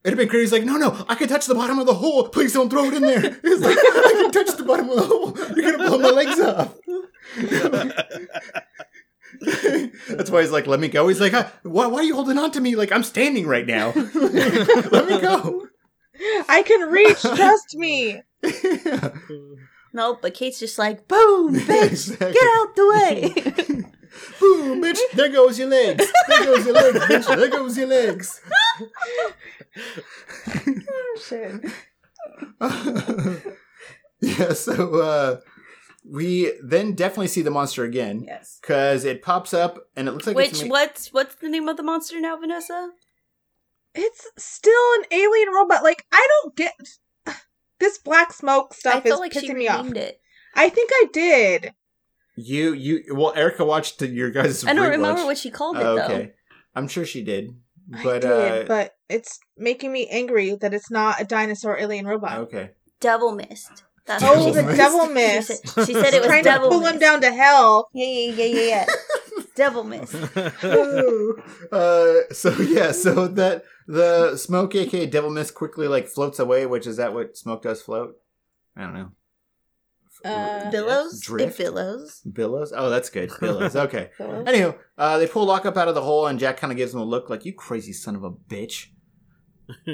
have 0.05 0.17
been 0.17 0.27
great. 0.27 0.41
He's 0.41 0.51
like, 0.51 0.63
no, 0.65 0.77
no, 0.77 1.05
I 1.07 1.15
can 1.15 1.27
touch 1.27 1.45
the 1.45 1.55
bottom 1.55 1.77
of 1.79 1.85
the 1.85 1.93
hole. 1.93 2.27
Please 2.29 2.53
don't 2.53 2.69
throw 2.69 2.85
it 2.85 2.93
in 2.95 3.03
there. 3.03 3.21
He's 3.43 3.59
like, 3.61 3.77
I 3.79 4.13
can 4.23 4.31
touch 4.31 4.57
the 4.57 4.63
bottom 4.63 4.89
of 4.89 4.95
the 4.95 5.03
hole. 5.03 5.37
You're 5.55 5.71
gonna 5.77 5.87
blow 5.89 5.99
my 5.99 6.09
legs 6.09 6.39
off. 6.39 6.75
That's 10.09 10.29
why 10.29 10.41
he's 10.41 10.51
like, 10.51 10.67
let 10.67 10.79
me 10.79 10.87
go. 10.87 11.07
He's 11.07 11.21
like, 11.21 11.33
why, 11.63 11.87
why 11.87 11.99
are 11.99 12.03
you 12.03 12.15
holding 12.15 12.37
on 12.37 12.51
to 12.51 12.59
me? 12.61 12.75
Like 12.75 12.91
I'm 12.91 13.03
standing 13.03 13.47
right 13.47 13.65
now. 13.65 13.91
let 14.15 15.07
me 15.07 15.19
go. 15.21 15.67
I 16.49 16.63
can 16.63 16.89
reach. 16.89 17.21
trust 17.21 17.75
me. 17.75 18.21
Nope, 19.93 20.19
but 20.21 20.33
Kate's 20.33 20.57
just 20.57 20.77
like, 20.79 21.05
boom, 21.09 21.53
bitch, 21.53 21.91
Exactly. 21.91 22.31
get 22.31 22.43
out 22.59 22.75
the 22.77 22.87
way. 22.87 23.29
Boom, 24.39 24.81
bitch. 24.81 24.97
There 25.13 25.27
goes 25.27 25.59
your 25.59 25.67
legs. 25.67 26.09
There 26.29 26.45
goes 26.45 26.65
your 26.65 26.75
legs, 26.75 26.99
bitch. 26.99 27.35
There 27.35 27.49
goes 27.49 27.77
your 27.77 27.87
legs. 27.87 28.41
Shit. 31.27 31.61
yeah, 34.21 34.53
so 34.53 34.95
uh 35.01 35.39
we 36.03 36.51
then 36.63 36.93
definitely 36.93 37.27
see 37.27 37.41
the 37.41 37.51
monster 37.51 37.83
again. 37.83 38.23
yes. 38.27 38.57
Because 38.61 39.05
it 39.05 39.21
pops 39.21 39.53
up 39.53 39.77
and 39.95 40.07
it 40.07 40.11
looks 40.11 40.27
like 40.27 40.35
Which 40.35 40.49
it's 40.51 40.63
ma- 40.63 40.69
what's 40.69 41.13
what's 41.13 41.35
the 41.35 41.49
name 41.49 41.67
of 41.69 41.77
the 41.77 41.83
monster 41.83 42.19
now, 42.19 42.37
Vanessa? 42.37 42.91
It's 43.93 44.25
still 44.37 44.93
an 44.99 45.05
alien 45.11 45.49
robot. 45.53 45.83
Like 45.83 46.05
I 46.11 46.27
don't 46.43 46.55
get. 46.55 46.73
this 47.79 47.97
black 47.97 48.31
smoke 48.33 48.69
I 48.71 48.75
stuff 48.75 49.05
is 49.05 49.09
felt 49.09 49.21
like 49.21 49.33
she 49.33 49.47
pissing 49.49 49.57
me 49.57 49.67
off. 49.67 49.91
it. 49.93 50.19
I 50.55 50.69
think 50.69 50.89
I 50.93 51.05
did. 51.13 51.73
You 52.35 52.73
you 52.73 53.03
well, 53.13 53.33
Erica 53.35 53.65
watched 53.65 53.99
the- 53.99 54.07
your 54.07 54.31
guys. 54.31 54.63
I 54.65 54.73
don't 54.73 54.85
rewatch. 54.85 54.91
remember 54.91 55.25
what 55.25 55.37
she 55.37 55.51
called 55.51 55.77
it 55.77 55.83
Oh, 55.83 55.95
though. 55.97 56.03
okay, 56.05 56.33
I'm 56.75 56.87
sure 56.87 57.05
she 57.05 57.23
did. 57.23 57.53
I 57.93 58.03
But 58.03 58.21
did, 58.21 58.31
uh, 58.31 58.63
but 58.67 58.95
it's 59.09 59.39
making 59.57 59.91
me 59.91 60.07
angry 60.07 60.55
that 60.55 60.73
it's 60.73 60.89
not 60.89 61.19
a 61.19 61.25
dinosaur 61.25 61.77
alien 61.77 62.05
robot. 62.07 62.37
okay. 62.39 62.71
Devil 63.01 63.33
mist. 63.33 63.83
That's 64.05 64.23
Oh, 64.25 64.51
the 64.51 64.63
mist. 64.63 64.77
devil 64.77 65.07
She 65.07 65.41
said, 65.41 65.85
she 65.85 65.93
said 65.93 66.13
it 66.13 66.19
was 66.21 66.27
trying 66.27 66.43
to 66.43 66.59
pull 66.59 66.79
mist. 66.81 66.93
him 66.93 66.99
down 66.99 67.21
to 67.21 67.31
hell. 67.31 67.89
Yeah, 67.93 68.05
yeah, 68.07 68.31
yeah, 68.33 68.45
yeah, 68.45 68.61
yeah. 68.67 69.43
devil 69.55 69.83
mist. 69.83 70.15
uh, 71.71 72.33
so 72.33 72.51
yeah, 72.59 72.91
so 72.91 73.27
that 73.27 73.63
the 73.87 74.35
smoke, 74.37 74.75
aka 74.75 75.05
devil 75.05 75.29
mist, 75.29 75.53
quickly 75.53 75.87
like 75.87 76.07
floats 76.07 76.39
away. 76.39 76.65
Which 76.65 76.87
is 76.87 76.97
that 76.97 77.13
what 77.13 77.37
smoke 77.37 77.61
does 77.63 77.81
float? 77.81 78.15
I 78.75 78.81
don't 78.81 78.93
know. 78.93 79.11
Uh, 80.23 80.69
Billows. 80.69 81.19
Drift? 81.21 81.59
It 81.59 81.63
billows. 81.63 82.21
Billows. 82.31 82.71
Oh, 82.75 82.89
that's 82.89 83.09
good. 83.09 83.31
Billows. 83.39 83.75
Okay. 83.75 84.11
Billows. 84.17 84.45
Anywho, 84.47 84.77
uh, 84.97 85.17
they 85.17 85.25
pull 85.27 85.45
Locke 85.45 85.65
up 85.65 85.77
out 85.77 85.87
of 85.87 85.95
the 85.95 86.01
hole, 86.03 86.27
and 86.27 86.37
Jack 86.39 86.57
kind 86.57 86.71
of 86.71 86.77
gives 86.77 86.93
him 86.93 86.99
a 86.99 87.05
look 87.05 87.29
like, 87.29 87.43
"You 87.45 87.53
crazy 87.53 87.93
son 87.93 88.15
of 88.15 88.23
a 88.23 88.31
bitch." 88.31 88.87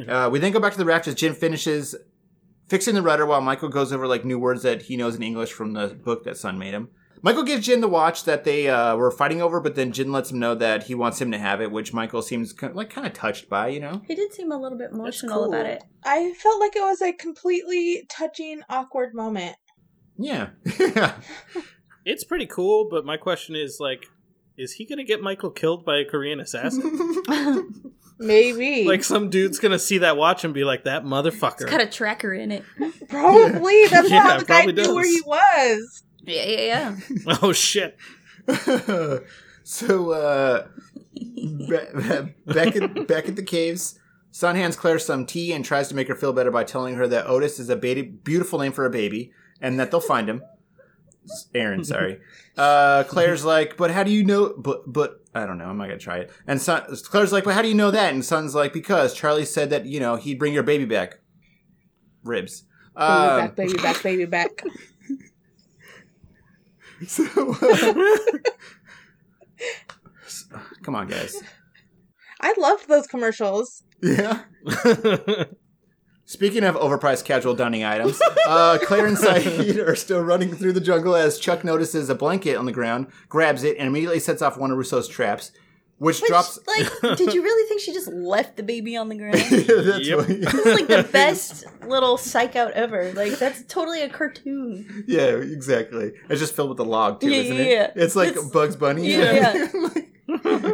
uh, 0.08 0.28
we 0.32 0.40
then 0.40 0.52
go 0.52 0.60
back 0.60 0.72
to 0.74 0.78
the 0.78 0.86
raft 0.86 1.08
as 1.08 1.16
Jin 1.16 1.34
finishes 1.34 1.96
fixing 2.68 2.96
the 2.96 3.02
rudder 3.02 3.26
while 3.26 3.42
Michael 3.42 3.70
goes 3.70 3.92
over 3.92 4.08
like 4.08 4.26
new 4.26 4.40
words 4.40 4.64
that 4.64 4.84
he 4.84 4.98
knows 4.98 5.16
in 5.16 5.24
English 5.24 5.52
from 5.52 5.74
the 5.74 5.88
book 5.88 6.24
that 6.24 6.38
Sun 6.38 6.58
made 6.58 6.74
him. 6.74 6.90
Michael 7.22 7.44
gives 7.44 7.66
Jin 7.66 7.82
the 7.82 7.88
watch 7.88 8.26
that 8.26 8.44
they 8.44 8.70
uh, 8.70 8.96
were 8.96 9.10
fighting 9.10 9.42
over, 9.42 9.60
but 9.60 9.76
then 9.76 9.92
Jin 9.92 10.12
lets 10.12 10.32
him 10.32 10.40
know 10.40 10.54
that 10.56 10.84
he 10.84 10.96
wants 10.96 11.20
him 11.20 11.32
to 11.32 11.38
have 11.38 11.62
it, 11.62 11.72
which 11.72 11.94
Michael 11.94 12.22
seems 12.22 12.54
kind 12.54 12.76
like 12.76 12.90
kind 12.90 13.08
of 13.08 13.14
touched 13.14 13.50
by, 13.50 13.70
you 13.70 13.80
know. 13.80 14.02
He 14.08 14.16
did 14.16 14.34
seem 14.34 14.52
a 14.52 14.58
little 14.58 14.78
bit 14.78 14.92
emotional 14.92 15.46
cool. 15.46 15.54
about 15.54 15.66
it. 15.66 15.84
I 16.04 16.34
felt 16.34 16.60
like 16.60 16.76
it 16.76 16.82
was 16.82 17.02
a 17.02 17.14
completely 17.14 18.06
touching, 18.08 18.62
awkward 18.70 19.16
moment. 19.16 19.56
Yeah. 20.18 20.50
it's 22.06 22.24
pretty 22.24 22.46
cool, 22.46 22.88
but 22.90 23.06
my 23.06 23.18
question 23.18 23.56
is 23.56 23.78
like, 23.80 24.06
is 24.58 24.74
he 24.74 24.86
gonna 24.86 25.04
get 25.04 25.22
Michael 25.22 25.52
killed 25.52 25.86
by 25.86 25.98
a 25.98 26.06
Korean 26.06 26.40
assassin? 26.40 27.24
Maybe. 28.20 28.86
like 28.86 29.04
some 29.04 29.30
dude's 29.30 29.60
gonna 29.60 29.80
see 29.80 30.00
that 30.00 30.18
watch 30.18 30.44
and 30.44 30.54
be 30.54 30.64
like, 30.64 30.84
"That 30.86 31.04
It's 31.04 31.10
motherfucker." 31.12 31.70
got 31.70 31.82
a 31.82 31.86
tracker 31.88 32.34
in 32.34 32.52
it. 32.52 32.64
probably. 33.10 33.86
That's 33.92 34.10
Yeah, 34.10 34.22
how 34.22 34.38
the 34.40 34.46
guy 34.46 34.64
probably 34.66 34.84
knew 34.84 34.96
where 34.96 35.06
he 35.06 35.22
was. 35.26 36.04
Yeah, 36.24 36.44
yeah, 36.46 36.96
yeah. 37.26 37.38
oh 37.42 37.54
shit! 37.54 37.98
so 39.64 40.12
uh 40.12 40.68
ba- 41.68 41.88
ba- 41.94 42.30
back 42.54 42.76
at 42.76 43.08
back 43.08 43.28
at 43.30 43.36
the 43.36 43.44
caves 43.44 44.00
Sun 44.32 44.56
hands 44.56 44.76
Claire 44.76 45.00
some 45.00 45.26
tea 45.26 45.52
and 45.52 45.66
tries 45.66 45.88
to 45.90 45.96
make 45.96 46.08
her 46.10 46.16
feel 46.16 46.32
better 46.32 46.52
by 46.52 46.64
telling 46.64 46.94
her 46.96 47.08
that 47.08 47.26
Otis 47.28 47.60
is 47.60 47.70
a 47.70 47.76
baby, 47.76 48.04
beautiful 48.04 48.60
name 48.60 48.72
for 48.72 48.86
a 48.86 48.90
baby 48.90 49.32
and 49.62 49.80
that 49.80 49.90
they'll 49.90 50.00
find 50.00 50.30
him. 50.30 50.44
Aaron, 51.56 51.84
sorry. 51.84 52.20
Uh, 52.56 53.04
Claire's 53.06 53.44
like, 53.44 53.78
but 53.78 53.90
how 53.90 54.04
do 54.04 54.12
you 54.12 54.24
know? 54.24 54.54
But 54.56 54.84
but 54.94 55.22
I 55.38 55.46
don't 55.46 55.58
know. 55.58 55.66
I'm 55.70 55.78
not 55.78 55.86
gonna 55.86 55.98
try 56.00 56.18
it. 56.18 56.32
And 56.48 56.62
Sun, 56.62 56.84
Claire's 57.06 57.32
like, 57.32 57.44
but 57.44 57.54
how 57.54 57.62
do 57.62 57.68
you 57.68 57.74
know 57.76 57.92
that? 57.92 58.14
And 58.14 58.24
Sun's 58.24 58.56
like, 58.56 58.74
because 58.74 59.14
Charlie 59.14 59.46
said 59.46 59.70
that 59.70 59.86
you 59.86 60.00
know 60.00 60.16
he'd 60.16 60.40
bring 60.40 60.54
your 60.54 60.64
baby 60.64 60.86
back. 60.86 61.20
Ribs. 62.24 62.64
Baby 62.96 63.08
Um, 63.08 63.40
back, 63.40 63.56
baby 63.56 63.78
back, 63.78 64.04
baby 64.04 64.26
back. 64.26 64.64
so, 67.08 67.24
uh, 70.54 70.60
come 70.84 70.96
on, 70.96 71.08
guys. 71.08 71.36
I 72.42 72.54
loved 72.58 72.88
those 72.88 73.08
commercials. 73.08 73.84
Yeah. 74.02 74.42
Speaking 76.30 76.66
of 76.66 76.76
overpriced 76.76 77.24
casual 77.24 77.56
dining 77.56 77.86
items, 77.86 78.22
uh, 78.48 78.78
Claire 78.84 79.06
and 79.08 79.16
Sayid 79.18 79.78
are 79.88 79.96
still 79.96 80.22
running 80.22 80.54
through 80.54 80.74
the 80.74 80.82
jungle 80.82 81.16
as 81.16 81.40
Chuck 81.40 81.64
notices 81.64 82.10
a 82.10 82.16
blanket 82.16 82.56
on 82.58 82.66
the 82.66 82.74
ground, 82.74 83.08
grabs 83.30 83.64
it, 83.64 83.78
and 83.78 83.88
immediately 83.88 84.20
sets 84.20 84.42
off 84.42 84.58
one 84.58 84.70
of 84.70 84.78
Rousseau's 84.78 85.08
traps, 85.08 85.52
which, 86.00 86.20
Which, 86.20 86.28
drops. 86.30 86.60
like, 86.68 86.92
did 87.18 87.34
you 87.34 87.42
really 87.42 87.70
think 87.70 87.80
she 87.80 87.94
just 87.94 88.10
left 88.10 88.58
the 88.58 88.64
baby 88.64 88.98
on 88.98 89.08
the 89.08 89.16
ground? 89.16 89.36
That's 89.40 90.06
Yep. 90.06 90.18
what- 90.18 90.30
It's 90.30 90.54
like 90.66 90.88
the 90.88 91.08
best 91.14 91.64
little 91.88 92.18
psych 92.18 92.58
out 92.58 92.72
ever. 92.74 93.14
Like 93.14 93.40
that's 93.40 93.64
totally 93.64 94.02
a 94.02 94.10
cartoon. 94.10 95.06
Yeah, 95.08 95.28
exactly. 95.38 96.12
It's 96.30 96.42
just 96.42 96.56
filled 96.58 96.70
with 96.72 96.80
a 96.80 96.84
log 96.84 97.22
too, 97.22 97.30
Yeah, 97.30 97.38
isn't 97.42 97.56
yeah, 97.56 97.62
it? 97.64 97.70
yeah. 97.96 98.04
It's 98.04 98.18
like 98.18 98.32
It's- 98.32 98.50
Bugs 98.50 98.76
Bunny. 98.76 99.10
Yeah, 99.14 99.70
Uh, 100.28 100.70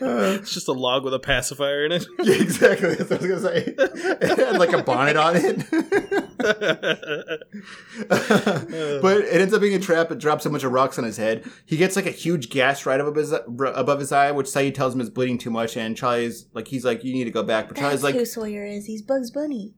it's 0.00 0.52
just 0.52 0.68
a 0.68 0.72
log 0.72 1.04
with 1.04 1.14
a 1.14 1.18
pacifier 1.18 1.84
in 1.84 1.92
it. 1.92 2.06
yeah, 2.22 2.34
exactly. 2.34 2.94
That's 2.94 3.10
what 3.10 3.22
I 3.22 3.26
was 3.26 3.42
gonna 3.42 3.62
say. 3.62 3.74
It 4.20 4.38
had 4.38 4.58
like 4.58 4.72
a 4.72 4.82
bonnet 4.82 5.16
on 5.16 5.36
it. 5.36 5.58
but 9.02 9.18
it 9.18 9.40
ends 9.40 9.54
up 9.54 9.60
being 9.60 9.74
a 9.74 9.78
trap. 9.78 10.10
It 10.10 10.18
drops 10.18 10.46
a 10.46 10.50
bunch 10.50 10.64
of 10.64 10.72
rocks 10.72 10.98
on 10.98 11.04
his 11.04 11.16
head. 11.16 11.48
He 11.66 11.76
gets 11.76 11.96
like 11.96 12.06
a 12.06 12.10
huge 12.10 12.50
gash 12.50 12.86
right 12.86 13.00
above 13.00 13.16
his 13.16 13.32
above 13.32 14.00
his 14.00 14.12
eye, 14.12 14.30
which 14.32 14.46
Sayid 14.46 14.74
tells 14.74 14.94
him 14.94 15.00
is 15.00 15.10
bleeding 15.10 15.38
too 15.38 15.50
much. 15.50 15.76
And 15.76 15.96
Charlie's 15.96 16.46
like, 16.52 16.68
he's 16.68 16.84
like, 16.84 17.04
you 17.04 17.12
need 17.12 17.24
to 17.24 17.30
go 17.30 17.42
back. 17.42 17.68
But 17.68 17.76
Charlie's 17.76 18.02
like, 18.02 18.14
who 18.14 18.24
Sawyer 18.24 18.64
is. 18.64 18.86
He's 18.86 19.02
Bugs 19.02 19.30
Bunny. 19.30 19.74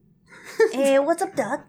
hey, 0.72 0.98
what's 0.98 1.22
up, 1.22 1.36
Doc? 1.36 1.66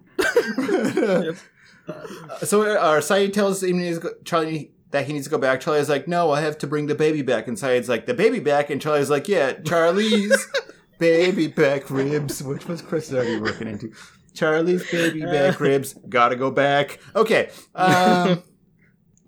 so 2.44 2.64
uh, 2.64 3.02
Sayid 3.02 3.34
tells 3.34 3.64
him 3.64 3.80
he 3.80 3.86
needs 3.86 4.00
Charlie 4.24 4.72
that 4.92 5.06
he 5.08 5.14
needs 5.14 5.26
to 5.26 5.32
go 5.32 5.38
back. 5.38 5.62
Charlie's 5.62 5.89
like, 5.89 6.08
no, 6.08 6.32
I 6.32 6.42
have 6.42 6.58
to 6.60 6.68
bring 6.68 6.88
the 6.88 6.96
baby 6.96 7.22
back. 7.22 7.48
And 7.48 7.58
Sayid's 7.58 7.89
like, 7.89 8.06
the 8.06 8.14
baby 8.14 8.39
back. 8.39 8.70
And 8.70 8.82
Charlie's 8.82 9.10
like, 9.10 9.28
yeah, 9.28 9.54
Charlie's 9.54 10.48
baby 11.00 11.48
back 11.48 11.89
ribs. 11.89 12.44
Which 12.44 12.68
was 12.68 12.82
Chris 12.82 13.12
already 13.14 13.39
working 13.39 13.68
into? 13.68 13.92
Charlie's 14.34 14.89
baby 14.92 15.22
back 15.22 15.60
ribs. 15.60 15.94
Gotta 16.08 16.36
go 16.36 16.52
back. 16.52 17.00
Okay. 17.16 17.50
Um, 17.76 18.44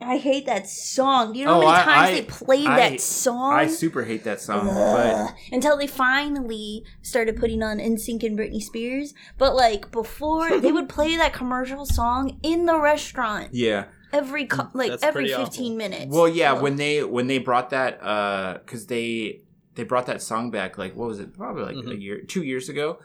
I 0.01 0.18
hate 0.18 0.47
that 0.47 0.68
song. 0.68 1.32
Do 1.32 1.39
you 1.39 1.45
know 1.45 1.61
Oh, 1.64 1.68
how 1.68 1.78
many 1.78 1.78
I- 1.80 1.84
times 1.86 2.09
I- 2.09 2.11
they 2.14 2.22
played 2.24 2.68
I- 2.68 2.89
that 2.89 2.99
song? 3.01 3.53
I 3.53 3.68
super 3.68 4.03
hate 4.03 4.26
that 4.26 4.41
song. 4.41 4.68
But 4.68 5.34
Until 5.51 5.78
they 5.78 5.88
finally 5.88 6.84
started 7.01 7.38
putting 7.38 7.64
on 7.64 7.78
NSYNC 7.78 8.24
and 8.24 8.38
Britney 8.38 8.61
Spears. 8.61 9.14
But 9.38 9.55
like 9.55 9.91
before, 9.91 10.59
they 10.59 10.74
would 10.74 10.89
play 10.89 11.16
that 11.16 11.32
commercial 11.32 11.86
song 11.86 12.38
in 12.43 12.66
the 12.66 12.78
restaurant 12.80 13.49
yeah. 13.53 13.86
Every 14.14 14.45
co- 14.45 14.70
like 14.74 14.91
That's 14.91 15.03
every 15.03 15.24
pretty 15.30 15.34
fifteen 15.43 15.74
awful. 15.74 15.89
minutes. 15.89 16.16
Well, 16.16 16.30
yeah, 16.30 16.53
Ugh. 16.53 16.61
when 16.61 16.76
they 16.78 17.03
when 17.03 17.28
they 17.28 17.39
brought 17.39 17.72
that 17.72 18.01
uh 18.01 18.59
cuz 18.66 18.86
they 18.88 19.41
they 19.76 19.84
brought 19.84 20.05
that 20.05 20.22
song 20.22 20.51
back 20.51 20.78
like 20.78 20.95
what 20.95 21.07
was 21.07 21.20
it? 21.20 21.34
Probably 21.34 21.64
like 21.64 21.86
a 21.86 21.89
Mhm. 21.89 22.01
year 22.01 22.22
2 22.22 22.43
years 22.43 22.70
ago. 22.70 22.99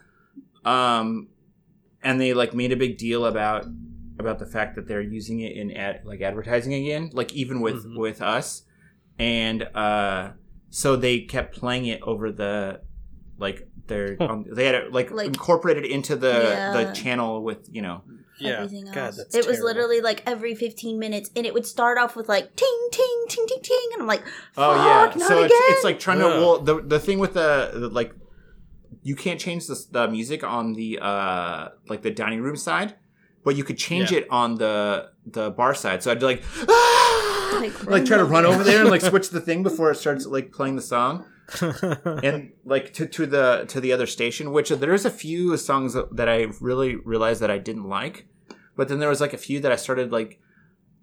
Um 0.64 1.28
and 2.02 2.20
they 2.20 2.32
like 2.34 2.54
made 2.54 2.72
a 2.72 2.76
big 2.76 2.98
deal 2.98 3.24
about 3.26 3.64
about 4.18 4.38
the 4.38 4.46
fact 4.46 4.74
that 4.76 4.86
they're 4.88 5.00
using 5.00 5.40
it 5.40 5.56
in 5.56 5.70
ad, 5.70 6.02
like 6.04 6.20
advertising 6.20 6.74
again, 6.74 7.10
like 7.12 7.32
even 7.32 7.60
with 7.60 7.86
Mhm. 7.86 7.96
with 7.98 8.20
us. 8.22 8.62
And 9.18 9.62
uh 9.74 10.32
so 10.70 10.96
they 10.96 11.20
kept 11.20 11.56
playing 11.56 11.86
it 11.86 12.00
over 12.02 12.30
the 12.30 12.80
like 13.38 13.68
their 13.86 14.16
um, 14.20 14.44
they 14.52 14.66
had 14.66 14.74
it 14.74 14.92
like, 14.92 15.10
Like- 15.10 15.28
incorporated 15.28 15.86
into 15.86 16.14
the 16.16 16.28
Yeah. 16.44 16.72
the 16.84 16.92
channel 16.92 17.42
with, 17.42 17.66
you 17.72 17.80
know. 17.80 18.02
Yeah, 18.40 18.50
everything 18.58 18.86
else. 18.86 18.94
God, 18.94 19.14
that's 19.16 19.34
it 19.34 19.46
was 19.46 19.58
terrible. 19.58 19.64
literally 19.66 20.00
like 20.00 20.22
every 20.26 20.54
15 20.54 20.98
minutes, 20.98 21.30
and 21.36 21.44
it 21.46 21.54
would 21.54 21.66
start 21.66 21.98
off 21.98 22.16
with 22.16 22.28
like 22.28 22.54
ting 22.56 22.88
ting 22.92 23.24
ting 23.28 23.46
ting 23.46 23.60
ting, 23.62 23.88
and 23.94 24.02
I'm 24.02 24.08
like, 24.08 24.22
Oh 24.56 24.74
Fuck, 24.74 25.14
yeah, 25.14 25.18
not 25.20 25.28
so 25.28 25.38
it's, 25.44 25.46
again. 25.54 25.62
it's 25.70 25.84
like 25.84 25.98
trying 26.00 26.18
to 26.20 26.26
well 26.26 26.58
the 26.60 26.80
the 26.82 26.98
thing 27.00 27.18
with 27.18 27.34
the, 27.34 27.70
the 27.74 27.88
like 27.88 28.12
you 29.02 29.14
can't 29.16 29.40
change 29.40 29.66
the 29.66 29.82
the 29.90 30.08
music 30.08 30.42
on 30.44 30.74
the 30.74 30.98
uh 31.00 31.68
like 31.88 32.02
the 32.02 32.10
dining 32.10 32.40
room 32.42 32.56
side, 32.56 32.94
but 33.44 33.56
you 33.56 33.64
could 33.64 33.78
change 33.78 34.12
Yeah. 34.12 34.18
it 34.18 34.26
on 34.30 34.56
the 34.56 35.10
the 35.26 35.50
bar 35.50 35.74
side. 35.74 36.02
So 36.02 36.10
I'd 36.10 36.22
like 36.22 36.42
"Ah!" 36.68 37.58
Like, 37.60 37.84
like 37.86 38.04
try 38.04 38.16
to 38.18 38.24
run 38.24 38.44
run 38.44 38.46
over 38.46 38.54
over 38.56 38.64
there 38.64 38.80
and 38.82 38.90
like 38.90 39.00
switch 39.00 39.30
the 39.30 39.40
thing 39.40 39.62
before 39.62 39.90
it 39.90 39.96
starts 39.96 40.26
like 40.26 40.52
playing 40.52 40.76
the 40.76 40.82
song 40.82 41.24
and 42.22 42.52
like 42.64 42.92
to 42.94 43.06
to 43.06 43.26
the 43.26 43.64
to 43.68 43.80
the 43.80 43.92
other 43.92 44.06
station. 44.06 44.52
Which 44.52 44.68
there's 44.70 45.04
a 45.04 45.10
few 45.10 45.56
songs 45.56 45.94
that 46.12 46.28
I 46.28 46.46
really 46.60 46.96
realized 46.96 47.40
that 47.42 47.50
I 47.50 47.58
didn't 47.58 47.88
like, 47.88 48.26
but 48.76 48.88
then 48.88 48.98
there 48.98 49.08
was 49.08 49.20
like 49.20 49.32
a 49.32 49.38
few 49.38 49.60
that 49.60 49.72
I 49.72 49.76
started 49.76 50.12
like. 50.12 50.40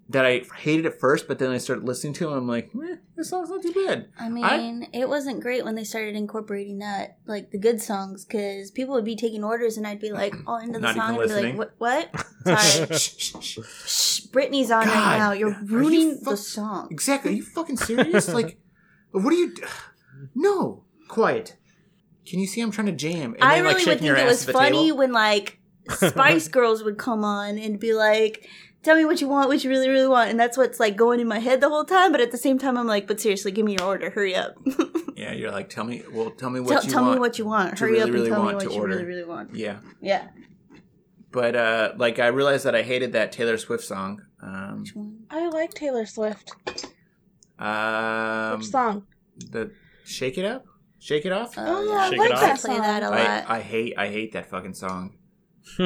That 0.08 0.24
I 0.24 0.42
hated 0.58 0.86
at 0.86 1.00
first, 1.00 1.26
but 1.26 1.40
then 1.40 1.50
I 1.50 1.58
started 1.58 1.84
listening 1.84 2.12
to, 2.12 2.28
and 2.28 2.36
I'm 2.36 2.46
like, 2.46 2.70
eh, 2.76 2.94
this 3.16 3.28
song's 3.30 3.50
not 3.50 3.60
too 3.60 3.72
bad. 3.72 4.06
I 4.16 4.28
mean, 4.28 4.44
I- 4.44 4.88
it 4.96 5.08
wasn't 5.08 5.40
great 5.40 5.64
when 5.64 5.74
they 5.74 5.82
started 5.82 6.14
incorporating 6.14 6.78
that, 6.78 7.18
like 7.26 7.50
the 7.50 7.58
good 7.58 7.82
songs, 7.82 8.24
because 8.24 8.70
people 8.70 8.94
would 8.94 9.04
be 9.04 9.16
taking 9.16 9.42
orders, 9.42 9.76
and 9.76 9.84
I'd 9.84 9.98
be 9.98 10.12
like, 10.12 10.32
all 10.46 10.58
into 10.58 10.78
the 10.78 10.94
song, 10.94 11.20
and 11.20 11.28
be 11.28 11.34
like, 11.34 11.58
what? 11.58 11.74
What? 11.78 12.26
Sorry, 12.60 12.96
Shh, 12.96 14.20
Britney's 14.30 14.70
on 14.70 14.84
God, 14.84 14.94
right 14.94 15.18
now. 15.18 15.32
You're 15.32 15.50
are 15.54 15.60
you 15.60 15.66
ruining 15.76 16.20
the 16.22 16.36
song. 16.36 16.86
Exactly. 16.92 17.32
Are 17.32 17.34
you 17.34 17.42
fucking 17.42 17.76
serious? 17.76 18.32
like, 18.32 18.60
what 19.10 19.32
are 19.32 19.36
you? 19.36 19.54
No, 20.36 20.84
quiet. 21.08 21.56
Can 22.26 22.38
you 22.40 22.46
see 22.46 22.60
I'm 22.60 22.70
trying 22.70 22.88
to 22.88 22.92
jam? 22.92 23.34
And 23.34 23.42
I 23.42 23.56
then, 23.56 23.64
like, 23.64 23.74
really 23.76 23.84
would 23.86 23.92
shaking 23.92 24.06
your 24.06 24.16
think 24.16 24.26
it 24.26 24.28
was 24.28 24.44
funny 24.44 24.84
table? 24.86 24.98
when 24.98 25.12
like 25.12 25.58
Spice 25.90 26.48
Girls 26.48 26.82
would 26.84 26.98
come 26.98 27.24
on 27.24 27.56
and 27.58 27.78
be 27.80 27.92
like, 27.94 28.46
"Tell 28.82 28.96
me 28.96 29.04
what 29.04 29.20
you 29.20 29.28
want, 29.28 29.48
what 29.48 29.62
you 29.64 29.70
really, 29.70 29.88
really 29.88 30.08
want," 30.08 30.30
and 30.30 30.38
that's 30.38 30.56
what's 30.58 30.78
like 30.80 30.96
going 30.96 31.20
in 31.20 31.28
my 31.28 31.38
head 31.38 31.60
the 31.60 31.68
whole 31.68 31.84
time. 31.84 32.12
But 32.12 32.20
at 32.20 32.32
the 32.32 32.38
same 32.38 32.58
time, 32.58 32.76
I'm 32.76 32.86
like, 32.88 33.06
"But 33.06 33.20
seriously, 33.20 33.52
give 33.52 33.64
me 33.64 33.72
your 33.78 33.84
order. 33.84 34.10
Hurry 34.10 34.34
up. 34.34 34.54
Yeah, 35.16 35.32
you're 35.32 35.50
like, 35.50 35.70
tell 35.70 35.82
me. 35.84 36.02
Well, 36.12 36.30
tell 36.30 36.50
me 36.50 36.60
what 36.60 36.68
tell 36.72 36.84
you 36.84 36.90
tell 36.90 37.02
want. 37.04 37.14
me 37.14 37.20
what 37.20 37.38
you 37.38 37.46
want. 37.46 37.78
Hurry 37.78 37.92
really, 37.92 38.02
up 38.02 38.10
really 38.10 38.26
and 38.26 38.34
tell 38.34 38.44
me 38.44 38.54
what 38.54 38.64
you 38.64 38.70
order." 38.78 38.92
really, 38.96 39.04
really 39.06 39.24
want." 39.24 39.54
Yeah. 39.54 39.78
Yeah. 40.02 40.28
but 41.32 41.56
uh, 41.56 41.92
like 41.96 42.18
I 42.18 42.26
realized 42.26 42.66
that 42.66 42.74
I 42.74 42.82
hated 42.82 43.12
that 43.14 43.32
Taylor 43.32 43.56
Swift 43.56 43.84
song. 43.84 44.20
Um, 44.42 44.80
Which 44.80 44.94
one? 44.94 45.20
I 45.30 45.48
like 45.48 45.72
Taylor 45.72 46.04
Swift. 46.04 46.52
um, 47.58 48.58
Which 48.58 48.68
song? 48.68 49.06
the 49.38 49.70
Shake 50.06 50.38
It 50.38 50.44
Up, 50.44 50.64
Shake 50.98 51.26
It 51.26 51.32
Off. 51.32 51.54
Oh, 51.58 51.84
yeah. 51.84 51.92
I 51.98 52.08
like 52.10 52.30
It 52.30 52.36
that 52.36 52.60
Play 52.60 52.74
song. 52.74 52.82
that 52.82 53.02
a 53.02 53.10
lot. 53.10 53.18
I, 53.18 53.56
I 53.56 53.60
hate 53.60 53.94
I 53.98 54.08
hate 54.08 54.32
that 54.32 54.48
fucking 54.48 54.74
song. 54.74 55.16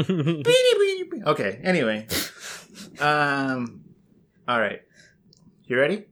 Okay. 1.26 1.60
Anyway, 1.62 2.06
um, 2.98 3.82
all 4.48 4.58
right. 4.60 4.80
You 5.66 5.78
ready? 5.78 6.06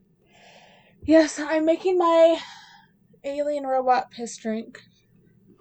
Yes, 1.03 1.39
I'm 1.39 1.65
making 1.65 1.97
my 1.99 2.39
alien 3.25 3.65
robot 3.67 4.11
piss 4.11 4.37
drink. 4.37 4.83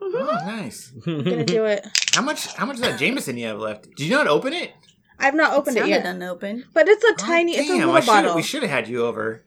Oh, 0.01 0.39
nice. 0.45 0.91
I'm 1.05 1.23
gonna 1.23 1.45
do 1.45 1.65
it. 1.65 1.85
How 2.13 2.21
much? 2.21 2.53
How 2.55 2.65
much 2.65 2.75
of 2.77 2.81
that 2.83 2.99
Jameson 2.99 3.37
you 3.37 3.47
have 3.47 3.59
left? 3.59 3.83
Did 3.95 4.01
you 4.07 4.11
not 4.11 4.27
open 4.27 4.53
it? 4.53 4.71
I've 5.19 5.33
not 5.35 5.53
opened 5.53 5.77
it 5.77 5.81
Sounded 5.81 5.95
yet, 5.95 6.05
unopened. 6.05 6.65
but 6.73 6.87
it's 6.87 7.03
a 7.03 7.07
Oh, 7.11 7.15
tiny. 7.17 7.53
it's 7.57 7.69
a 7.69 7.73
little 7.73 7.93
I 7.95 8.01
bottle. 8.05 8.35
We 8.35 8.43
should 8.43 8.61
have 8.63 8.71
had 8.71 8.87
you 8.87 9.05
over. 9.05 9.43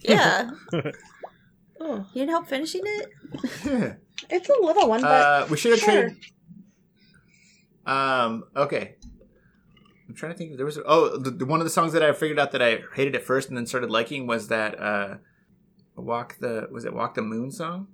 Yeah. 0.00 0.50
Oh, 1.86 2.06
You'd 2.14 2.28
help 2.30 2.46
finishing 2.46 2.80
it? 2.84 3.10
it's 4.30 4.48
a 4.48 4.60
little 4.60 4.88
one, 4.88 5.02
but 5.02 5.08
uh, 5.10 5.46
we 5.50 5.56
should 5.58 5.72
have 5.72 5.80
sure. 5.80 5.92
traded. 6.02 6.16
Um. 7.86 8.44
Okay. 8.56 8.94
I'm 10.08 10.14
trying 10.14 10.32
to 10.32 10.38
think. 10.38 10.52
If 10.52 10.56
there 10.56 10.66
was 10.66 10.78
oh, 10.86 11.16
the, 11.18 11.30
the- 11.30 11.46
one 11.46 11.60
of 11.60 11.64
the 11.66 11.70
songs 11.70 11.92
that 11.92 12.02
I 12.02 12.12
figured 12.12 12.38
out 12.38 12.52
that 12.52 12.62
I 12.62 12.78
hated 12.94 13.14
at 13.14 13.22
first 13.22 13.48
and 13.48 13.56
then 13.58 13.66
started 13.66 13.90
liking 13.90 14.26
was 14.26 14.48
that 14.48 14.78
uh, 14.80 15.16
walk 15.96 16.38
the 16.40 16.68
was 16.70 16.84
it 16.84 16.94
walk 16.94 17.14
the 17.14 17.22
moon 17.22 17.50
song, 17.50 17.88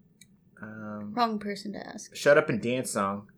um, 0.63 1.13
Wrong 1.15 1.39
person 1.39 1.73
to 1.73 1.85
ask. 1.85 2.15
shut 2.15 2.39
up 2.39 2.49
and 2.49 2.63
dance 2.63 2.91
song, 2.93 3.29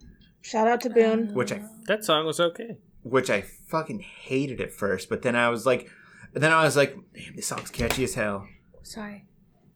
shout 0.42 0.68
out 0.68 0.80
to 0.82 0.90
Boone. 0.90 1.32
which 1.34 1.53
I 1.53 1.62
that 1.86 2.05
song 2.05 2.26
was 2.26 2.38
okay. 2.40 2.76
which 3.03 3.30
I 3.30 3.40
fucking 3.42 4.00
hated 4.00 4.61
at 4.61 4.72
first, 4.72 5.09
but 5.09 5.22
then 5.22 5.34
I 5.36 5.48
was 5.48 5.64
like, 5.64 5.88
then 6.34 6.53
I 6.53 6.64
was 6.64 6.76
like, 6.76 6.94
damn, 7.14 7.36
this 7.36 7.46
song's 7.46 7.70
catchy 7.70 8.05
as 8.05 8.14
hell. 8.14 8.46
Sorry. 8.82 9.26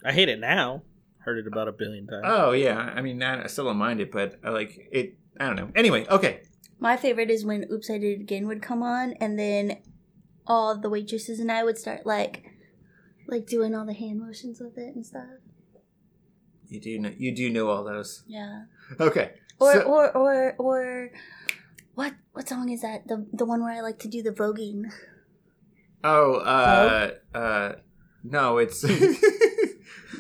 I 0.07 0.12
hate 0.12 0.28
it 0.28 0.38
now. 0.38 0.82
Heard 1.18 1.38
it 1.38 1.46
about 1.48 1.66
a 1.66 1.72
billion 1.72 2.07
times. 2.07 2.22
Oh 2.24 2.52
yeah, 2.52 2.76
I 2.78 3.02
mean, 3.02 3.20
I 3.22 3.44
I 3.44 3.46
still 3.48 3.64
don't 3.64 3.76
mind 3.76 4.00
it, 4.00 4.12
but 4.12 4.38
I 4.44 4.50
like 4.50 4.88
it. 4.92 5.18
I 5.40 5.46
don't 5.46 5.57
know. 5.57 5.70
Anyway, 5.74 6.07
okay. 6.09 6.42
My 6.78 6.96
favorite 6.96 7.30
is 7.30 7.44
when 7.44 7.64
Oops 7.72 7.90
I 7.90 7.98
Did 7.98 8.18
It 8.18 8.22
Again 8.22 8.46
would 8.46 8.62
come 8.62 8.82
on, 8.82 9.14
and 9.14 9.38
then 9.38 9.78
all 10.46 10.78
the 10.78 10.88
waitresses 10.88 11.40
and 11.40 11.50
I 11.50 11.64
would 11.64 11.76
start 11.78 12.07
like, 12.07 12.44
like 13.26 13.46
doing 13.46 13.74
all 13.74 13.84
the 13.84 13.94
hand 13.94 14.20
motions 14.20 14.61
with 14.61 14.78
it 14.78 14.94
and 14.94 15.04
stuff. 15.04 15.24
You 16.68 16.80
do 16.80 16.98
know, 17.00 17.12
you 17.16 17.34
do 17.34 17.50
know 17.50 17.68
all 17.68 17.82
those. 17.82 18.22
Yeah. 18.28 18.64
Okay. 19.00 19.32
Or 19.59 19.72
so- 19.72 19.80
or 19.82 20.16
or 20.16 20.54
or 20.59 21.11
what 21.94 22.14
what 22.32 22.48
song 22.48 22.68
is 22.68 22.82
that? 22.82 23.09
The 23.09 23.26
the 23.32 23.44
one 23.46 23.62
where 23.62 23.72
I 23.72 23.80
like 23.80 23.98
to 24.00 24.09
do 24.09 24.22
the 24.22 24.30
voguing. 24.30 24.92
Oh, 26.04 26.34
uh, 26.36 27.11
uh, 27.34 27.72
no, 28.22 28.59
it's 28.59 28.84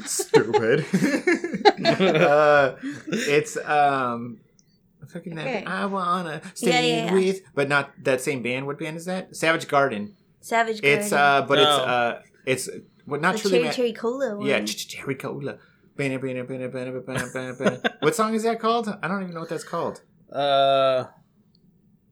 stupid. 0.04 0.80
uh, 1.84 2.76
it's 3.08 3.56
um, 3.58 4.40
fucking 5.12 5.34
that. 5.36 5.46
Okay. 5.46 5.64
I 5.64 5.86
wanna 5.86 6.42
stay 6.54 6.70
Yeah, 6.70 6.80
yeah, 6.80 7.04
yeah. 7.06 7.12
with, 7.14 7.40
but 7.54 7.68
not 7.68 7.90
that 8.04 8.20
same 8.20 8.42
band. 8.42 8.66
What 8.66 8.78
band 8.78 8.96
is 8.96 9.04
that? 9.06 9.34
Savage 9.36 9.68
Garden. 9.68 10.14
Savage 10.40 10.82
Garden. 10.82 11.00
It's 11.00 11.12
uh, 11.12 11.42
but 11.48 11.58
it's 11.58 11.68
Oh. 11.68 11.84
uh, 11.84 12.22
it's 12.44 12.68
well, 13.06 13.20
not 13.20 13.34
the 13.34 13.40
truly. 13.40 13.56
cherry 13.58 13.64
Ma- 13.68 13.72
cherry 13.72 13.92
cola 13.92 14.36
one. 14.36 14.46
yeah, 14.46 14.60
ch- 14.64 14.88
cherry 14.88 15.14
cola. 15.14 15.58
Bana, 15.96 16.18
bana, 16.18 16.44
bana, 16.44 16.68
bana, 16.68 17.00
bana, 17.00 17.24
bana, 17.32 17.54
bana. 17.58 17.80
What 18.00 18.14
song 18.14 18.34
is 18.34 18.42
that 18.42 18.60
called? 18.60 18.88
I 19.02 19.08
don't 19.08 19.22
even 19.22 19.32
know 19.34 19.40
what 19.40 19.48
that's 19.48 19.64
called. 19.64 20.02
Uh, 20.30 21.04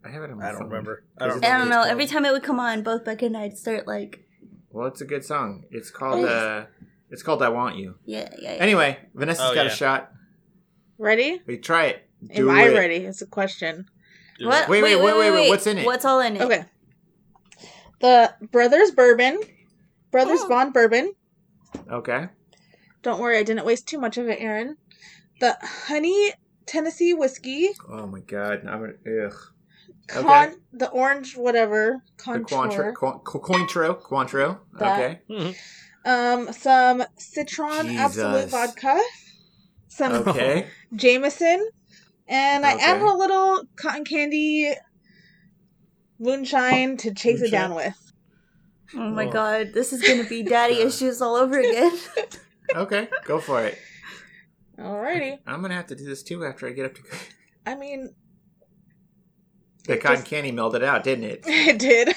I 0.03 0.09
have 0.09 0.23
it 0.23 0.31
on 0.31 0.39
my 0.39 0.45
I 0.49 0.53
don't 0.53 0.61
phone. 0.61 0.69
remember. 0.71 1.05
I 1.19 1.27
don't 1.27 1.45
it- 1.45 1.51
I 1.51 1.59
don't 1.59 1.69
know. 1.69 1.83
Every 1.83 2.07
time 2.07 2.25
it 2.25 2.33
would 2.33 2.43
come 2.43 2.59
on, 2.61 2.83
both 2.83 3.05
Becca 3.05 3.27
and 3.27 3.37
I'd 3.37 3.59
start 3.59 3.87
like, 3.87 4.25
Well, 4.71 4.87
it's 4.87 5.01
a 5.03 5.05
good 5.05 5.25
song. 5.25 5.65
It's 5.71 5.91
called 5.91 6.25
uh, 6.25 6.65
it's 7.15 7.23
called 7.23 7.43
"I 7.43 7.49
Want 7.49 7.77
You." 7.77 7.95
yeah, 8.05 8.29
yeah. 8.39 8.53
yeah. 8.55 8.59
Anyway, 8.61 8.99
Vanessa's 9.15 9.45
Oh, 9.51 9.55
got 9.55 9.67
yeah. 9.67 9.73
a 9.73 9.75
shot. 9.75 10.11
Ready? 10.99 11.41
Wait, 11.47 11.63
try 11.63 11.87
it. 11.87 12.09
Am 12.31 12.37
Do 12.37 12.51
I 12.51 12.65
it. 12.65 12.75
ready? 12.75 12.97
It's 12.97 13.23
a 13.23 13.27
question. 13.27 13.87
Do 14.39 14.49
What? 14.49 14.65
it. 14.65 14.69
Wait, 14.69 14.83
wait, 14.83 14.97
wait, 15.01 15.17
wait, 15.17 15.31
wait, 15.31 15.49
what's 15.49 15.67
in 15.67 15.79
it? 15.79 15.87
What's 15.87 16.05
all 16.05 16.21
in 16.21 16.37
it? 16.37 16.43
Okay. 16.43 16.65
The 18.01 18.35
Brothers 18.53 18.91
Bourbon, 18.91 19.41
Brothers 20.11 20.41
Oh. 20.43 20.49
Bond 20.49 20.73
Bourbon. 20.73 21.15
Okay. 21.91 22.29
Don't 23.03 23.21
worry, 23.21 23.39
I 23.39 23.43
didn't 23.43 23.65
waste 23.65 23.87
too 23.89 23.99
much 23.99 24.19
of 24.19 24.29
it, 24.29 24.39
Aaron. 24.41 24.77
The 25.41 25.57
Honey 25.61 26.33
Tennessee 26.67 27.15
Whiskey, 27.15 27.71
Oh 27.89 28.07
my 28.07 28.21
god. 28.21 28.67
I'm 28.67 28.81
gonna, 28.81 29.27
ugh. 29.27 29.35
con 30.09 30.25
Okay. 30.49 30.55
the 30.73 30.89
orange 30.91 31.37
whatever 31.37 32.03
The 32.19 32.23
contour. 32.25 32.93
Cointreau. 32.95 33.23
Cointreau. 33.23 34.03
Cointreau. 34.03 34.59
That. 34.79 34.99
Okay. 35.01 35.21
Mhm. 35.31 35.57
Um, 36.05 36.53
some 36.53 37.03
Citron 37.17 37.87
Jesus. 37.87 38.01
Absolut 38.01 38.49
Vodka, 38.51 39.01
some 39.89 40.13
Okay. 40.13 40.67
Jameson, 40.95 41.67
and 42.29 42.67
I 42.67 42.73
added 42.73 43.03
a 43.03 43.15
little 43.15 43.65
cotton 43.77 44.05
candy 44.05 44.73
moonshine 46.19 46.97
to 46.99 47.15
chase 47.15 47.41
it 47.43 47.51
down 47.51 47.75
with. 47.75 48.13
Oh 48.95 49.11
my 49.11 49.27
Oh. 49.27 49.31
god, 49.31 49.71
this 49.73 49.93
is 49.93 50.03
gonna 50.03 50.29
be 50.29 50.43
daddy 50.43 50.75
issues 50.81 51.21
all 51.23 51.37
over 51.37 51.59
again. 51.59 51.93
okay. 52.77 53.09
Go 53.25 53.41
for 53.41 53.65
it. 53.65 53.79
Alrighty. 54.79 55.39
I'm 55.47 55.63
gonna 55.63 55.75
have 55.75 55.87
to 55.89 55.95
do 55.97 56.05
this 56.05 56.23
too 56.23 56.45
after 56.45 56.69
I 56.69 56.73
get 56.73 56.87
up 56.87 56.95
to. 56.97 57.03
I 57.67 57.75
mean, 57.77 58.15
The 59.87 59.97
cotton 59.97 60.19
just- 60.19 60.29
candy 60.29 60.53
melted 60.53 60.83
out, 60.85 61.03
didn't 61.03 61.25
it? 61.25 61.41
it 61.47 61.79
did. 61.79 62.15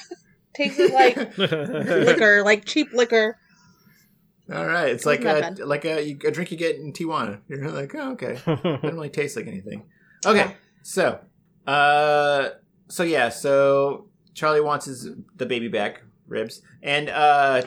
Tasted 0.54 0.92
like 0.92 1.38
liquor, 1.38 2.44
like 2.44 2.66
cheap 2.66 2.92
liquor. 2.92 3.38
All 4.54 4.66
right. 4.66 4.90
It's 4.90 5.06
like 5.06 5.22
a 5.22 5.42
bad. 5.42 5.60
like 5.60 5.86
a, 5.86 6.18
a 6.26 6.32
drink 6.32 6.52
you 6.52 6.58
get 6.58 6.78
in 6.78 6.94
Tijuana. 6.94 7.42
You're 7.48 7.70
like, 7.70 7.94
oh, 7.96 8.12
okay. 8.12 8.40
It 8.48 8.64
doesn't 8.64 8.96
really 8.96 9.10
taste 9.10 9.36
like 9.36 9.48
anything. 9.48 9.84
Okay, 10.26 10.56
so, 10.82 11.20
uh, 11.68 12.50
so 12.88 13.04
yeah, 13.04 13.30
so 13.30 14.08
Charlie 14.34 14.62
wants 14.62 14.86
his 14.86 15.10
the 15.36 15.46
baby 15.46 15.68
back, 15.68 16.02
ribs, 16.28 16.62
and 16.82 17.10
uh, 17.10 17.62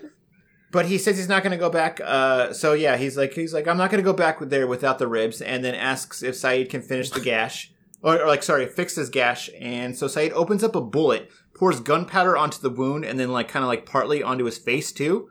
but 0.70 0.86
he 0.86 0.98
says 0.98 1.16
he's 1.16 1.28
not 1.28 1.42
going 1.42 1.52
to 1.52 1.58
go 1.58 1.70
back. 1.70 2.00
Uh, 2.04 2.52
so 2.52 2.74
yeah, 2.74 2.96
he's 2.96 3.16
like 3.16 3.32
he's 3.32 3.54
like 3.54 3.66
I'm 3.66 3.78
not 3.78 3.90
going 3.90 4.02
to 4.02 4.08
go 4.08 4.12
back 4.12 4.38
there 4.40 4.66
without 4.66 4.98
the 4.98 5.06
ribs, 5.06 5.40
and 5.40 5.64
then 5.64 5.74
asks 5.74 6.22
if 6.22 6.34
Sayid 6.34 6.68
can 6.68 6.82
finish 6.82 7.10
the 7.10 7.20
gash, 7.20 7.72
or, 8.02 8.20
or 8.20 8.26
like 8.26 8.42
sorry, 8.42 8.66
fix 8.66 8.96
his 8.96 9.08
gash, 9.08 9.48
and 9.58 9.96
so 9.96 10.06
Sayid 10.06 10.32
opens 10.32 10.62
up 10.62 10.76
a 10.76 10.80
bullet, 10.80 11.30
pours 11.54 11.80
gunpowder 11.80 12.36
onto 12.36 12.60
the 12.60 12.70
wound, 12.70 13.04
and 13.04 13.18
then 13.18 13.32
like 13.32 13.48
kind 13.48 13.64
of 13.64 13.68
like 13.68 13.86
partly 13.86 14.22
onto 14.22 14.44
his 14.44 14.58
face 14.58 14.92
too. 14.92 15.30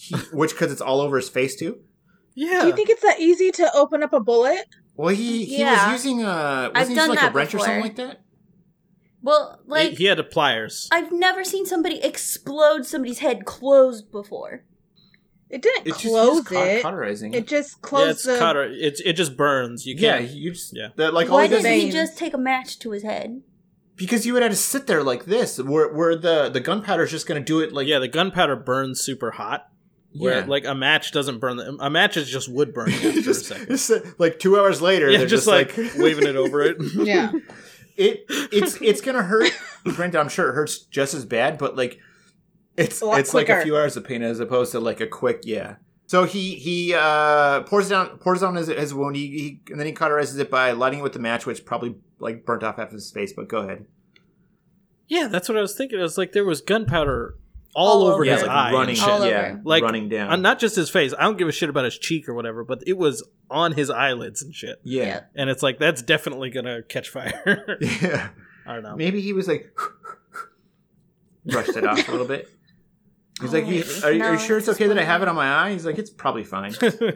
He- 0.00 0.14
which 0.32 0.52
because 0.52 0.70
it's 0.70 0.80
all 0.80 1.00
over 1.00 1.16
his 1.16 1.28
face 1.28 1.56
too. 1.56 1.80
yeah. 2.34 2.60
Do 2.60 2.66
you 2.68 2.72
think 2.76 2.88
it's 2.88 3.02
that 3.02 3.18
easy 3.20 3.50
to 3.52 3.70
open 3.74 4.02
up 4.02 4.12
a 4.12 4.20
bullet? 4.20 4.64
Well, 4.96 5.14
he 5.14 5.44
he 5.44 5.58
Yeah. 5.58 5.92
was 5.92 6.04
using 6.04 6.24
uh, 6.24 6.28
a 6.28 6.68
was 6.68 6.72
I've 6.74 6.88
he 6.88 6.94
done 6.94 7.08
using 7.08 7.10
like 7.10 7.20
that 7.20 7.32
a 7.32 7.34
wrench 7.34 7.54
or 7.54 7.58
something 7.58 7.82
before. 7.82 7.82
like 7.82 7.96
that. 7.96 8.20
well, 9.22 9.60
like 9.66 9.92
he 9.98 10.04
had 10.04 10.18
the 10.18 10.24
pliers. 10.24 10.88
I've 10.92 11.12
never 11.12 11.42
seen 11.44 11.66
somebody 11.66 11.98
explode 12.02 12.86
somebody's 12.86 13.18
head 13.18 13.44
closed 13.44 14.10
before. 14.10 14.64
It 15.50 15.62
didn't 15.62 15.86
It's 15.88 16.02
close 16.02 16.38
just, 16.42 16.48
he's 16.50 16.58
it. 16.58 16.82
cauterizing. 16.82 17.32
It 17.34 17.46
just 17.48 17.76
Yeah, 17.82 17.88
closed 17.88 18.10
it's 18.10 18.22
the. 18.24 18.38
cutter. 18.38 18.64
It's 18.70 19.00
it 19.00 19.14
just 19.14 19.36
burns. 19.36 19.86
You 19.86 19.94
yeah, 19.96 20.18
can't. 20.18 20.30
you 20.30 20.52
just 20.52 20.76
Yeah. 20.76 20.88
that, 20.96 21.14
like 21.14 21.28
all 21.30 21.36
Why 21.36 21.44
he 21.44 21.48
does 21.48 21.62
didn't 21.62 21.74
is, 21.76 21.82
he 21.84 21.90
Veins. 21.90 21.94
just 21.94 22.18
take 22.18 22.34
a 22.34 22.38
match 22.38 22.78
to 22.80 22.90
his 22.92 23.02
head? 23.02 23.42
because 23.96 24.24
you 24.24 24.32
would 24.32 24.42
have 24.42 24.52
to 24.52 24.56
sit 24.56 24.86
there 24.86 25.02
like 25.02 25.24
this, 25.24 25.58
where 25.58 25.92
where 25.92 26.14
the 26.14 26.48
the 26.50 26.60
gunpowder 26.60 27.02
is 27.02 27.10
just 27.10 27.26
going 27.26 27.40
to 27.40 27.44
do 27.44 27.58
it 27.60 27.72
like 27.72 27.86
yeah, 27.88 27.98
the 27.98 28.06
gunpowder 28.08 28.54
burns 28.56 29.00
super 29.00 29.32
hot. 29.32 29.66
Where 30.18 30.40
yeah. 30.40 30.46
like 30.46 30.64
a 30.64 30.74
match 30.74 31.12
doesn't 31.12 31.38
burn. 31.38 31.56
The, 31.56 31.76
a 31.80 31.90
match 31.90 32.16
is 32.16 32.28
just 32.28 32.48
wood 32.50 32.74
burning 32.74 32.94
after 33.04 33.08
a 33.08 33.22
just, 33.22 33.46
second. 33.46 33.68
just, 33.68 33.90
uh, 33.90 34.00
like 34.18 34.38
two 34.38 34.58
hours 34.58 34.82
later, 34.82 35.10
Yeah, 35.10 35.18
they're 35.18 35.26
just, 35.26 35.46
like, 35.46 35.76
waving 35.96 36.26
it 36.26 36.36
over 36.36 36.62
it. 36.62 36.76
yeah. 36.94 37.32
it 37.96 38.24
it's 38.28 38.80
it's 38.80 39.00
gonna 39.00 39.22
hurt. 39.22 39.50
Granted, 39.84 40.18
I'm 40.18 40.28
sure 40.28 40.50
it 40.50 40.54
hurts 40.54 40.78
just 40.78 41.14
as 41.14 41.24
bad, 41.24 41.58
but 41.58 41.76
like 41.76 41.98
it's 42.76 43.00
A 43.00 43.06
lot 43.06 43.20
it's 43.20 43.34
like 43.34 43.48
a 43.48 43.62
few 43.62 43.76
hours 43.76 43.96
of 43.96 44.04
pain 44.04 44.22
as 44.22 44.40
opposed 44.40 44.72
to 44.72 44.80
like 44.80 45.00
a 45.00 45.06
quick 45.06 45.40
yeah. 45.44 45.76
So 46.06 46.24
he 46.24 46.54
he 46.54 46.94
uh, 46.94 47.62
pours 47.62 47.88
down 47.88 48.18
pours 48.18 48.40
down 48.40 48.54
his, 48.54 48.68
his 48.68 48.94
wound. 48.94 49.16
He, 49.16 49.26
he 49.26 49.60
and 49.70 49.78
then 49.78 49.86
he 49.86 49.92
cauterizes 49.92 50.38
it 50.38 50.50
by 50.50 50.72
lighting 50.72 51.00
it 51.00 51.02
with 51.02 51.12
the 51.12 51.18
match, 51.18 51.44
which 51.44 51.64
probably 51.66 51.96
like 52.18 52.46
burnt 52.46 52.62
off 52.62 52.76
half 52.76 52.92
his 52.92 53.10
face. 53.10 53.32
But 53.34 53.48
go 53.48 53.58
ahead. 53.58 53.86
Yeah, 55.08 55.28
that's 55.28 55.48
what 55.48 55.58
I 55.58 55.60
was 55.60 55.74
thinking. 55.74 55.98
It 55.98 56.02
was 56.02 56.16
like 56.16 56.32
there 56.32 56.44
was 56.44 56.60
gunpowder 56.60 57.34
all, 57.74 58.00
All 58.02 58.02
over 58.06 58.14
over. 58.14 58.24
Yeah, 58.24 58.32
his 58.34 58.42
like 58.42 58.50
eye, 58.50 58.72
running, 58.72 58.94
shit. 58.96 59.06
Yeah. 59.30 59.56
Like, 59.62 59.82
running 59.82 60.08
down. 60.08 60.30
Uh, 60.32 60.36
not 60.36 60.58
just 60.58 60.74
his 60.76 60.90
face. 60.90 61.14
I 61.18 61.22
don't 61.24 61.36
give 61.38 61.48
a 61.48 61.52
shit 61.52 61.68
about 61.68 61.84
his 61.84 61.98
cheek 61.98 62.28
or 62.28 62.34
whatever, 62.34 62.64
but 62.64 62.82
it 62.86 62.96
was 62.98 63.22
on 63.50 63.72
his 63.72 63.90
eyelids 63.90 64.42
and 64.42 64.54
shit. 64.54 64.80
yeah, 64.84 65.20
And 65.36 65.48
it's 65.50 65.62
like 65.62 65.78
that's 65.78 66.02
definitely 66.02 66.50
gonna 66.50 66.82
catch 66.82 67.08
fire. 67.10 67.78
yeah. 67.80 68.30
I 68.66 68.74
don't 68.74 68.82
know. 68.82 68.96
Maybe 68.96 69.20
he 69.20 69.32
was 69.32 69.46
like 69.48 69.70
brushed 71.44 71.76
it 71.76 71.86
off 71.86 72.06
a 72.08 72.10
little 72.10 72.26
bit. 72.26 72.48
He's 73.40 73.52
like, 73.52 73.64
Oh, 73.64 73.68
"You- 73.70 73.84
are, 74.04 74.12
you- 74.12 74.22
are 74.24 74.32
you 74.32 74.38
sure 74.38 74.58
it's 74.58 74.66
it's 74.68 74.76
okay 74.76 74.88
that 74.88 74.98
I 74.98 75.04
have 75.04 75.22
it 75.22 75.28
on 75.28 75.36
my 75.36 75.48
eye? 75.66 75.72
He's 75.72 75.86
like, 75.86 75.98
it's 75.98 76.10
probably 76.10 76.42
fine. 76.44 76.74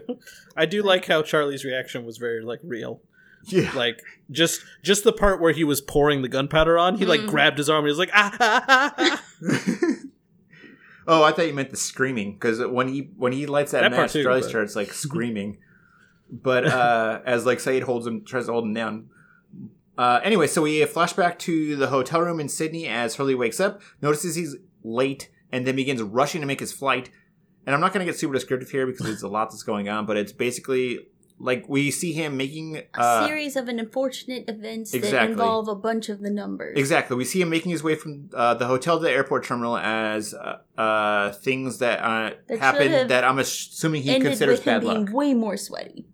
I 0.56 0.66
do 0.66 0.82
like 0.82 1.04
how 1.06 1.22
Charlie's 1.22 1.64
reaction 1.64 2.04
was 2.06 2.16
very 2.18 2.42
like 2.44 2.60
real. 2.62 3.00
Yeah. 3.46 3.72
Like 3.74 4.00
just 4.30 4.60
just 4.84 5.02
the 5.02 5.12
part 5.12 5.40
where 5.40 5.52
he 5.52 5.64
was 5.64 5.80
pouring 5.80 6.22
the 6.22 6.28
gunpowder 6.28 6.78
on, 6.78 6.96
he 6.96 7.04
like 7.06 7.22
Mhm. 7.22 7.28
grabbed 7.28 7.58
his 7.58 7.68
arm 7.68 7.80
and 7.84 7.88
he 7.88 7.90
was 7.90 7.98
like 7.98 8.10
ah, 8.14 8.36
ah, 8.38 8.64
ah, 8.68 8.94
ah. 9.00 9.22
Oh, 11.06 11.22
I 11.22 11.32
thought 11.32 11.46
you 11.46 11.54
meant 11.54 11.70
the 11.70 11.76
screaming 11.76 12.34
because 12.34 12.60
when 12.64 12.88
he 12.88 13.10
when 13.16 13.32
he 13.32 13.46
lights 13.46 13.72
that, 13.72 13.80
That 13.82 13.90
match, 13.90 14.12
too, 14.12 14.22
Charlie 14.22 14.40
but- 14.40 14.48
starts 14.48 14.76
like 14.76 14.92
screaming. 14.92 15.58
But 16.30 16.66
uh, 16.66 17.20
as 17.26 17.44
like 17.44 17.58
Sayid 17.58 17.82
holds 17.82 18.06
him, 18.06 18.24
tries 18.24 18.46
to 18.46 18.52
hold 18.52 18.64
him 18.64 18.72
down. 18.72 19.10
Uh, 19.98 20.20
anyway, 20.24 20.46
so 20.46 20.62
we 20.62 20.82
flash 20.86 21.12
back 21.12 21.38
to 21.40 21.76
the 21.76 21.88
hotel 21.88 22.22
room 22.22 22.40
in 22.40 22.48
Sydney 22.48 22.86
as 22.88 23.16
Hurley 23.16 23.34
wakes 23.34 23.60
up, 23.60 23.82
notices 24.00 24.34
he's 24.34 24.56
late, 24.82 25.30
and 25.52 25.66
then 25.66 25.76
begins 25.76 26.00
rushing 26.00 26.40
to 26.40 26.46
make 26.46 26.60
his 26.60 26.72
flight. 26.72 27.10
And 27.66 27.74
I'm 27.74 27.80
not 27.82 27.92
going 27.92 28.04
to 28.04 28.10
get 28.10 28.18
super 28.18 28.32
descriptive 28.32 28.70
here 28.70 28.86
because 28.86 29.04
there's 29.06 29.22
a 29.22 29.28
lot 29.28 29.50
that's 29.50 29.62
going 29.62 29.90
on, 29.90 30.06
but 30.06 30.16
it's 30.16 30.32
basically 30.32 31.00
like 31.38 31.68
we 31.68 31.90
see 31.90 32.12
him 32.12 32.36
making 32.36 32.76
A 32.94 33.00
uh, 33.00 33.26
series 33.26 33.56
of 33.56 33.68
unfortunate 33.68 34.44
events 34.48 34.92
that 34.92 35.28
involve 35.30 35.66
a 35.68 35.74
bunch 35.74 36.08
of 36.08 36.20
the 36.20 36.30
numbers. 36.30 36.78
Exactly. 36.78 37.16
We 37.16 37.24
see 37.24 37.40
him 37.40 37.48
making 37.50 37.72
his 37.72 37.82
way 37.82 37.94
from 37.96 38.30
uh, 38.34 38.54
the 38.54 38.66
hotel 38.66 38.98
to 38.98 39.02
the 39.04 39.10
airport 39.10 39.44
terminal 39.44 39.76
as 39.76 40.34
uh, 40.34 40.58
uh, 40.80 41.32
things 41.32 41.78
that 41.78 41.98
uh, 42.00 42.34
That 42.48 42.58
happen 42.58 43.08
that 43.08 43.24
I'm 43.24 43.38
assuming 43.38 44.02
he 44.02 44.10
Ended 44.10 44.28
considers 44.28 44.58
with 44.60 44.66
him 44.68 44.74
bad 44.74 44.80
being 44.82 45.04
luck. 45.06 45.14
way 45.14 45.34
more 45.34 45.56
sweaty. 45.56 46.06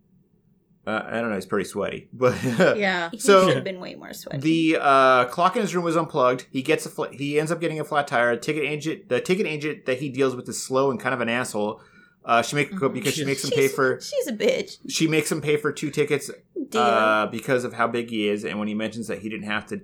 Uh, 0.86 1.02
I 1.04 1.20
don't 1.20 1.28
know. 1.28 1.34
He's 1.34 1.44
pretty 1.44 1.68
sweaty, 1.68 2.08
but 2.14 2.34
Yeah. 2.42 3.10
He 3.10 3.18
So- 3.18 3.46
should 3.46 3.56
have 3.56 3.64
been 3.64 3.80
way 3.80 3.94
more 3.96 4.14
sweaty. 4.14 4.38
the 4.72 4.78
uh, 4.80 5.24
clock 5.26 5.54
in 5.56 5.60
his 5.62 5.74
room 5.74 5.84
was 5.84 5.96
unplugged. 5.96 6.46
He 6.50 6.62
gets 6.62 6.86
a 6.86 6.88
fl- 6.88 7.04
he 7.12 7.38
ends 7.38 7.52
up 7.52 7.60
getting 7.60 7.78
a 7.78 7.84
flat 7.84 8.06
tire. 8.08 8.34
Ticket 8.36 8.64
agent, 8.64 9.10
the 9.10 9.20
ticket 9.20 9.46
agent 9.46 9.84
that 9.84 9.98
he 9.98 10.08
deals 10.08 10.34
with 10.34 10.48
is 10.48 10.62
slow 10.62 10.90
and 10.90 10.98
kind 10.98 11.14
of 11.14 11.20
an 11.20 11.28
asshole. 11.28 11.82
Uh, 12.28 12.42
she 12.42 12.54
make 12.56 12.70
because 12.92 13.14
she 13.14 13.24
makes 13.24 13.42
him 13.42 13.50
pay 13.50 13.68
for 13.68 13.98
She's 14.02 14.26
a 14.26 14.32
bitch. 14.34 14.76
she 14.90 15.08
makes 15.08 15.32
him 15.32 15.40
pay 15.40 15.56
for 15.56 15.72
two 15.72 15.90
tickets 15.90 16.30
Dear. 16.68 16.82
uh, 16.82 17.26
because 17.26 17.64
of 17.64 17.72
how 17.72 17.88
big 17.88 18.10
he 18.10 18.28
is. 18.28 18.44
And 18.44 18.58
when 18.58 18.68
he 18.68 18.74
mentions 18.74 19.06
that 19.08 19.20
he 19.20 19.30
didn't 19.30 19.46
have 19.46 19.64
to 19.68 19.80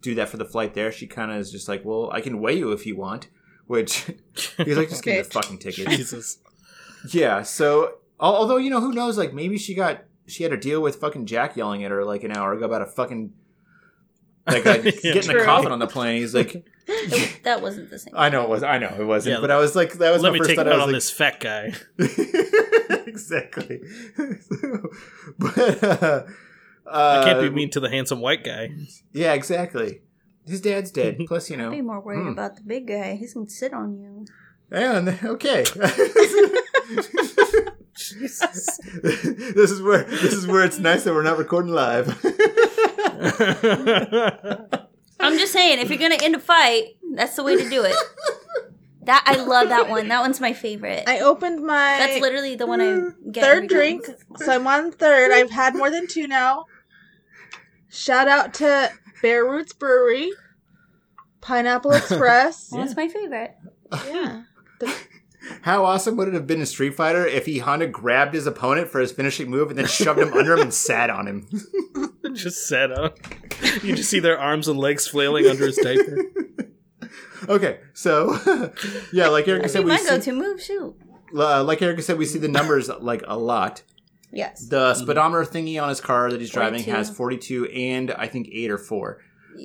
do 0.00 0.16
that 0.16 0.28
for 0.28 0.36
the 0.36 0.44
flight 0.44 0.74
there, 0.74 0.90
she 0.90 1.06
kind 1.06 1.30
of 1.30 1.36
is 1.38 1.52
just 1.52 1.68
like, 1.68 1.84
"Well, 1.84 2.10
I 2.12 2.20
can 2.20 2.40
weigh 2.40 2.58
you 2.58 2.72
if 2.72 2.84
you 2.84 2.96
want." 2.96 3.28
Which 3.68 4.06
he's 4.56 4.76
like, 4.76 4.88
"Just 4.88 5.04
give 5.04 5.14
me 5.14 5.22
the 5.22 5.24
fucking 5.30 5.58
ticket." 5.58 5.88
Jesus. 5.88 6.38
yeah. 7.12 7.42
So 7.42 7.98
although 8.18 8.56
you 8.56 8.70
know 8.70 8.80
who 8.80 8.92
knows, 8.92 9.16
like 9.16 9.32
maybe 9.32 9.56
she 9.56 9.74
got 9.74 10.02
she 10.26 10.42
had 10.42 10.50
to 10.50 10.58
deal 10.58 10.82
with 10.82 10.96
fucking 10.96 11.26
Jack 11.26 11.56
yelling 11.56 11.84
at 11.84 11.92
her 11.92 12.04
like 12.04 12.24
an 12.24 12.36
hour 12.36 12.52
ago 12.54 12.64
about 12.64 12.82
a 12.82 12.86
fucking 12.86 13.32
like 14.48 14.66
a, 14.66 14.82
Yeah. 15.04 15.12
getting 15.14 15.36
a 15.36 15.44
coffin 15.44 15.70
on 15.70 15.78
the 15.78 15.86
plane. 15.86 16.20
He's 16.20 16.34
like, 16.34 16.64
It- 17.12 17.42
that 17.44 17.60
wasn't 17.62 17.90
the 17.90 17.98
same. 17.98 18.14
I 18.16 18.28
know 18.28 18.42
it 18.42 18.48
was, 18.48 18.62
I 18.62 18.78
know 18.78 18.94
it 18.98 19.04
wasn't, 19.04 19.36
Yeah. 19.36 19.40
but 19.40 19.50
I 19.50 19.56
was 19.58 19.74
like, 19.76 19.92
that 19.94 20.10
was 20.12 20.22
Let 20.22 20.30
my 20.30 20.32
me 20.34 20.38
first 20.38 20.48
take 20.50 20.56
thought. 20.58 20.66
it 20.66 20.70
I 20.70 20.72
out 20.72 20.76
was 20.76 20.82
on 20.82 20.92
like, 20.92 20.96
this 20.96 21.10
fat 21.10 21.40
guy. 21.40 21.72
exactly. 23.06 23.80
but 25.38 25.58
uh, 26.02 26.22
I 26.90 27.24
can't 27.24 27.40
be 27.40 27.48
uh, 27.48 27.50
mean 27.50 27.70
to 27.70 27.80
the 27.80 27.88
handsome 27.90 28.20
white 28.20 28.44
guy. 28.44 28.70
Yeah, 29.12 29.32
exactly. 29.34 30.00
His 30.46 30.60
dad's 30.60 30.90
dead. 30.90 31.18
Plus, 31.26 31.48
you 31.50 31.56
know. 31.56 31.70
Be 31.70 31.80
more 31.82 32.00
worried 32.00 32.22
Hmm. 32.22 32.28
about 32.28 32.56
the 32.56 32.62
big 32.62 32.86
guy. 32.88 33.16
He's 33.16 33.34
gonna 33.34 33.48
sit 33.48 33.72
on 33.72 33.96
you. 33.98 34.26
And 34.70 35.18
okay. 35.24 35.64
Jesus. 37.96 38.78
this 39.02 39.70
is 39.70 39.80
where 39.80 40.02
this 40.04 40.32
is 40.34 40.46
where 40.46 40.64
it's 40.64 40.78
nice 40.78 41.04
that 41.04 41.14
we're 41.14 41.22
not 41.22 41.38
recording 41.38 41.72
live. 41.72 42.08
I'm 45.24 45.38
just 45.38 45.52
saying, 45.52 45.78
if 45.80 45.88
you're 45.90 45.98
gonna 45.98 46.22
end 46.22 46.34
a 46.34 46.40
fight, 46.40 46.96
that's 47.14 47.36
the 47.36 47.42
way 47.42 47.56
to 47.56 47.68
do 47.68 47.84
it. 47.84 47.94
That 49.04 49.22
I 49.26 49.36
love 49.36 49.68
that 49.68 49.90
one. 49.90 50.08
That 50.08 50.22
one's 50.22 50.40
my 50.40 50.54
favorite. 50.54 51.04
I 51.06 51.20
opened 51.20 51.62
my 51.62 51.98
That's 51.98 52.22
literally 52.22 52.54
the 52.56 52.66
one 52.66 52.80
I 52.80 52.94
hmm, 52.94 53.30
get 53.32 53.44
third 53.44 53.56
every 53.56 53.68
time. 53.68 53.76
drink, 53.76 54.06
so 54.36 54.52
I'm 54.52 54.66
on 54.66 54.92
third. 54.92 55.30
I've 55.30 55.50
had 55.50 55.74
more 55.74 55.90
than 55.90 56.06
two 56.06 56.26
now. 56.26 56.64
Shout 57.90 58.28
out 58.28 58.54
to 58.54 58.90
Bear 59.20 59.44
Roots 59.44 59.74
Brewery, 59.74 60.32
Pineapple 61.42 61.92
Express. 61.94 62.70
Well, 62.72 62.80
That's 62.82 62.96
my 62.96 63.08
favorite. 63.08 63.54
yeah. 64.06 64.44
How 65.62 65.84
awesome 65.84 66.16
would 66.16 66.28
it 66.28 66.34
have 66.34 66.46
been 66.46 66.60
in 66.60 66.66
Street 66.66 66.94
Fighter 66.94 67.26
if 67.26 67.44
he 67.44 67.58
Honda 67.58 67.86
grabbed 67.86 68.32
his 68.32 68.46
opponent 68.46 68.88
for 68.88 69.00
his 69.00 69.12
finishing 69.12 69.50
move 69.50 69.68
and 69.68 69.78
then 69.78 69.86
shoved 69.86 70.18
him 70.18 70.32
under 70.32 70.54
him 70.54 70.60
and 70.60 70.74
sat 70.74 71.10
on 71.10 71.26
him? 71.26 71.48
just 72.34 72.66
sat 72.66 72.90
up. 72.90 73.18
You 73.82 73.94
just 73.94 74.10
see 74.10 74.20
their 74.20 74.38
arms 74.38 74.68
and 74.68 74.78
legs 74.78 75.06
flailing 75.06 75.46
under 75.46 75.66
his 75.66 75.76
diaper. 75.76 76.18
Okay, 77.48 77.80
so 77.92 78.72
yeah, 79.12 79.28
like 79.28 79.46
Erica 79.46 79.68
said, 79.68 79.84
we 79.84 79.90
my 79.90 79.98
see, 79.98 80.08
go-to 80.08 80.32
move. 80.32 80.62
Shoot. 80.62 80.94
uh, 81.36 81.62
like 81.62 81.82
Erica 81.82 82.02
said, 82.02 82.18
we 82.18 82.24
see 82.26 82.38
the 82.38 82.48
numbers 82.48 82.88
like 83.00 83.22
a 83.26 83.36
lot. 83.36 83.82
Yes. 84.32 84.66
The 84.66 84.94
speedometer 84.94 85.44
thingy 85.44 85.80
on 85.80 85.88
his 85.88 86.00
car 86.00 86.30
that 86.30 86.40
he's 86.40 86.50
driving 86.50 86.82
42. 86.82 86.90
has 86.90 87.10
42 87.10 87.66
and 87.66 88.10
I 88.12 88.26
think 88.26 88.48
8 88.50 88.70
or 88.70 88.78
4. 88.78 89.20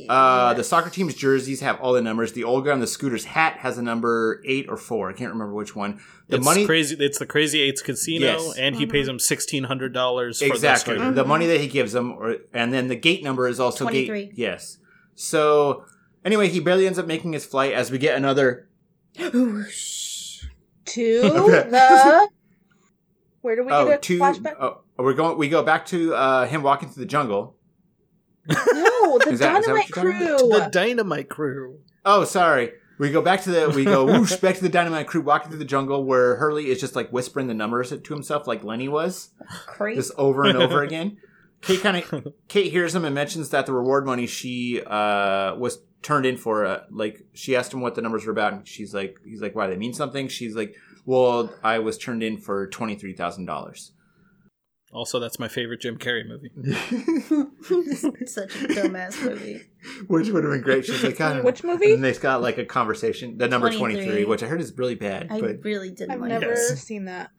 Uh, 0.08 0.54
the 0.54 0.64
soccer 0.64 0.90
team's 0.90 1.14
jerseys 1.16 1.62
have 1.62 1.80
all 1.82 1.94
the 1.94 2.02
numbers. 2.02 2.34
The 2.34 2.44
old 2.44 2.66
guy 2.66 2.72
on 2.72 2.80
the 2.80 2.88
scooter's 2.88 3.26
hat 3.26 3.58
has 3.58 3.78
a 3.78 3.82
number 3.82 4.42
8 4.46 4.68
or 4.70 4.78
4. 4.78 5.10
I 5.10 5.14
can't 5.14 5.32
remember 5.32 5.54
which 5.54 5.76
one. 5.76 6.00
The 6.28 6.38
it's 6.38 6.46
money 6.46 6.66
crazy. 6.66 6.96
It's 7.00 7.18
the 7.20 7.26
Crazy 7.26 7.60
Eights 7.62 7.82
Casino, 7.82 8.26
Yes. 8.28 8.58
and 8.58 8.76
he 8.76 8.86
pays 8.86 9.08
him 9.08 9.18
sixteen 9.18 9.64
hundred 9.64 9.94
dollars 9.94 10.40
for 10.40 10.46
exactly 10.46 10.94
the 10.96 11.00
scooter. 11.00 11.16
the 11.16 11.26
money 11.26 11.48
that 11.48 11.60
he 11.60 11.68
gives 11.68 11.96
him, 11.96 12.12
or, 12.14 12.36
and 12.54 12.72
then 12.72 12.88
the 12.88 12.96
gate 12.96 13.24
number 13.24 13.48
is 13.48 13.60
also 13.60 13.86
23. 13.86 14.26
gate 14.26 14.32
yes. 14.36 14.78
So 15.16 15.86
anyway, 16.24 16.50
he 16.50 16.60
barely 16.60 16.86
ends 16.86 17.00
up 17.00 17.08
making 17.08 17.34
his 17.34 17.46
flight 17.46 17.74
as 17.74 17.90
we 17.90 17.98
get 17.98 18.16
another 18.16 18.70
To 19.18 19.32
the. 20.86 22.30
Where 23.42 23.56
do 23.56 23.64
we 23.66 23.72
oh, 23.72 23.88
get 23.88 23.98
a 23.98 24.02
two 24.02 24.20
flashback? 24.20 24.56
oh, 24.60 24.82
we're 24.98 25.14
going 25.14 25.38
we 25.38 25.48
go 25.50 25.64
back 25.64 25.86
to 25.88 26.14
uh, 26.14 26.46
him 26.46 26.62
walking 26.62 26.90
through 26.90 27.04
the 27.04 27.10
jungle. 27.10 27.56
No, 28.50 29.18
the 29.24 29.30
Is 29.32 29.40
that- 29.40 29.60
is 29.60 29.66
that 29.66 29.66
Dynamite 29.66 29.90
you're 29.90 30.12
talking 30.14 30.28
about? 30.28 30.40
Crew. 30.40 30.50
The 30.50 30.70
Dynamite 30.72 31.30
Crew. 31.30 31.80
Oh, 32.06 32.24
sorry. 32.26 32.72
We 32.98 33.12
go 33.12 33.22
back 33.22 33.44
to 33.44 33.52
the 33.52 33.70
we 33.70 33.86
go 33.86 34.06
whoosh 34.06 34.36
back 34.38 34.56
to 34.56 34.62
the 34.62 34.68
dynamite 34.68 35.08
crew 35.08 35.22
walking 35.22 35.50
through 35.52 35.60
the 35.60 35.64
jungle 35.66 36.04
where 36.04 36.36
Hurley 36.36 36.70
is 36.70 36.82
just 36.82 36.98
like 36.98 37.10
whispering 37.12 37.48
the 37.48 37.54
numbers 37.54 37.92
to 37.92 38.14
himself 38.14 38.46
like 38.46 38.62
Lenny 38.66 38.90
was 38.90 39.30
Crazy. 39.68 39.96
just 40.02 40.12
over 40.18 40.44
and 40.44 40.58
over 40.58 40.84
again. 40.84 41.16
Kate 41.62 41.80
kind 41.82 41.96
of 42.04 42.34
Kate 42.50 42.70
hears 42.72 42.94
him 42.94 43.06
and 43.06 43.16
mentions 43.16 43.52
that 43.52 43.66
the 43.68 43.72
reward 43.72 44.06
money 44.06 44.28
she 44.28 44.82
uh, 44.86 45.56
was 45.56 45.80
turned 46.02 46.26
in 46.26 46.36
for 46.36 46.66
uh, 46.66 46.82
like 46.92 47.22
she 47.34 47.56
asked 47.56 47.74
him 47.74 47.80
what 47.80 47.96
the 47.96 48.02
numbers 48.02 48.26
were 48.26 48.34
about 48.34 48.52
and 48.52 48.68
she's 48.68 48.94
like 48.94 49.16
he's 49.24 49.42
like 49.42 49.56
why 49.56 49.68
they 49.68 49.78
mean 49.78 49.94
something 49.94 50.28
she's 50.28 50.54
like 50.56 50.76
well 51.06 51.54
I 51.64 51.80
was 51.80 51.98
turned 51.98 52.22
in 52.22 52.38
for 52.38 52.68
twenty 52.68 52.96
three 52.96 53.14
thousand 53.14 53.46
dollars. 53.46 53.94
Also, 54.92 55.20
that's 55.20 55.38
my 55.38 55.48
favorite 55.48 55.82
Jim 55.82 55.98
Carrey 55.98 56.28
movie. 56.28 56.50
Such 58.26 58.56
a 58.56 58.68
dumbass 58.68 59.24
movie. 59.24 59.62
Which 60.08 60.30
would 60.30 60.44
have 60.44 60.52
been 60.54 60.62
great. 60.62 60.86
She's 60.86 61.04
like, 61.04 61.22
I 61.22 61.34
don't. 61.34 61.46
Which 61.46 61.64
movie? 61.64 61.94
And 61.94 62.04
they've 62.04 62.20
got 62.20 62.42
like 62.42 62.58
a 62.58 62.66
conversation. 62.66 63.38
The 63.38 63.48
number 63.48 63.72
23, 63.72 64.04
23. 64.04 64.26
which 64.26 64.42
I 64.42 64.48
heard 64.48 64.62
is 64.62 64.76
really 64.78 64.96
bad. 64.96 65.28
I 65.30 65.40
but 65.40 65.64
really 65.64 65.92
didn't 65.92 66.12
I've 66.12 66.22
like 66.22 66.30
never 66.30 66.54
it. 66.54 66.78
Seen 66.78 67.06
that. 67.06 67.32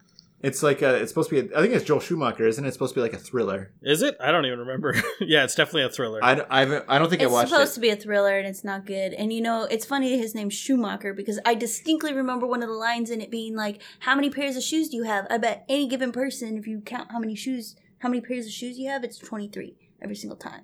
It's 0.43 0.62
like 0.62 0.80
a, 0.80 0.95
it's 0.97 1.11
supposed 1.11 1.28
to 1.30 1.43
be, 1.43 1.53
a, 1.53 1.59
I 1.59 1.62
think 1.62 1.74
it's 1.74 1.84
Joel 1.84 2.01
Schumacher, 2.01 2.47
isn't 2.47 2.64
it? 2.64 2.68
It's 2.68 2.74
supposed 2.74 2.95
to 2.95 2.99
be 2.99 3.03
like 3.03 3.12
a 3.12 3.18
thriller. 3.18 3.72
Is 3.82 4.03
it? 4.03 4.16
I 4.20 4.30
don't 4.32 4.47
even 4.47 4.61
remember. 4.61 4.95
yeah, 5.20 5.45
it's 5.45 5.55
definitely 5.55 5.84
a 5.84 5.91
thriller. 5.91 6.20
I, 6.22 6.43
I, 6.49 6.61
haven't- 6.61 6.84
I 6.88 6.99
don't 6.99 7.11
think 7.11 7.22
I 7.22 7.26
watched. 7.26 7.43
It. 7.43 7.45
It's 7.45 7.51
supposed 7.53 7.72
it. 7.72 7.74
to 7.74 7.80
be 7.80 7.91
a 7.91 7.97
thriller 7.97 8.38
and 8.38 8.47
it's 8.47 8.64
not 8.64 8.86
good. 8.86 9.12
And 9.12 9.32
you 9.32 9.41
know, 9.43 9.64
it's 9.64 9.84
funny 9.84 10.16
his 10.16 10.34
name's 10.34 10.55
Schumacher 10.55 11.12
because 11.12 11.38
I 11.45 11.55
distinctly 11.55 12.14
remember 12.14 12.47
one 12.47 12.62
of 12.62 12.68
the 12.68 12.74
lines 12.74 13.11
in 13.11 13.20
it 13.20 13.30
being 13.30 13.55
like, 13.55 13.82
How 14.01 14.14
many 14.14 14.30
pairs 14.30 14.57
of 14.57 14.62
shoes 14.62 14.88
do 14.88 14.97
you 14.97 15.03
have? 15.05 15.26
I 15.28 15.38
bet 15.38 15.64
any 15.68 15.86
given 15.86 16.12
person, 16.12 16.57
if 16.57 16.66
you 16.66 16.80
count 16.80 17.12
how 17.12 17.18
many 17.18 17.34
shoes, 17.34 17.76
how 17.99 18.09
many 18.09 18.20
pairs 18.22 18.47
of 18.47 18.53
shoes 18.53 18.78
you 18.78 18.88
have, 18.88 19.05
it's 19.05 19.18
23 19.18 19.76
every 20.01 20.16
single 20.16 20.38
time. 20.38 20.62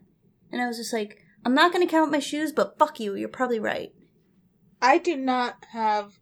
And 0.50 0.62
I 0.62 0.66
was 0.66 0.78
just 0.78 0.92
like, 0.92 1.18
I'm 1.44 1.54
not 1.54 1.72
going 1.72 1.86
to 1.86 1.90
count 1.90 2.10
my 2.10 2.18
shoes, 2.18 2.50
but 2.50 2.78
fuck 2.78 2.98
you, 2.98 3.14
you're 3.14 3.28
probably 3.28 3.60
right. 3.60 3.92
I 4.80 4.98
do 4.98 5.16
not 5.16 5.64
have 5.72 6.18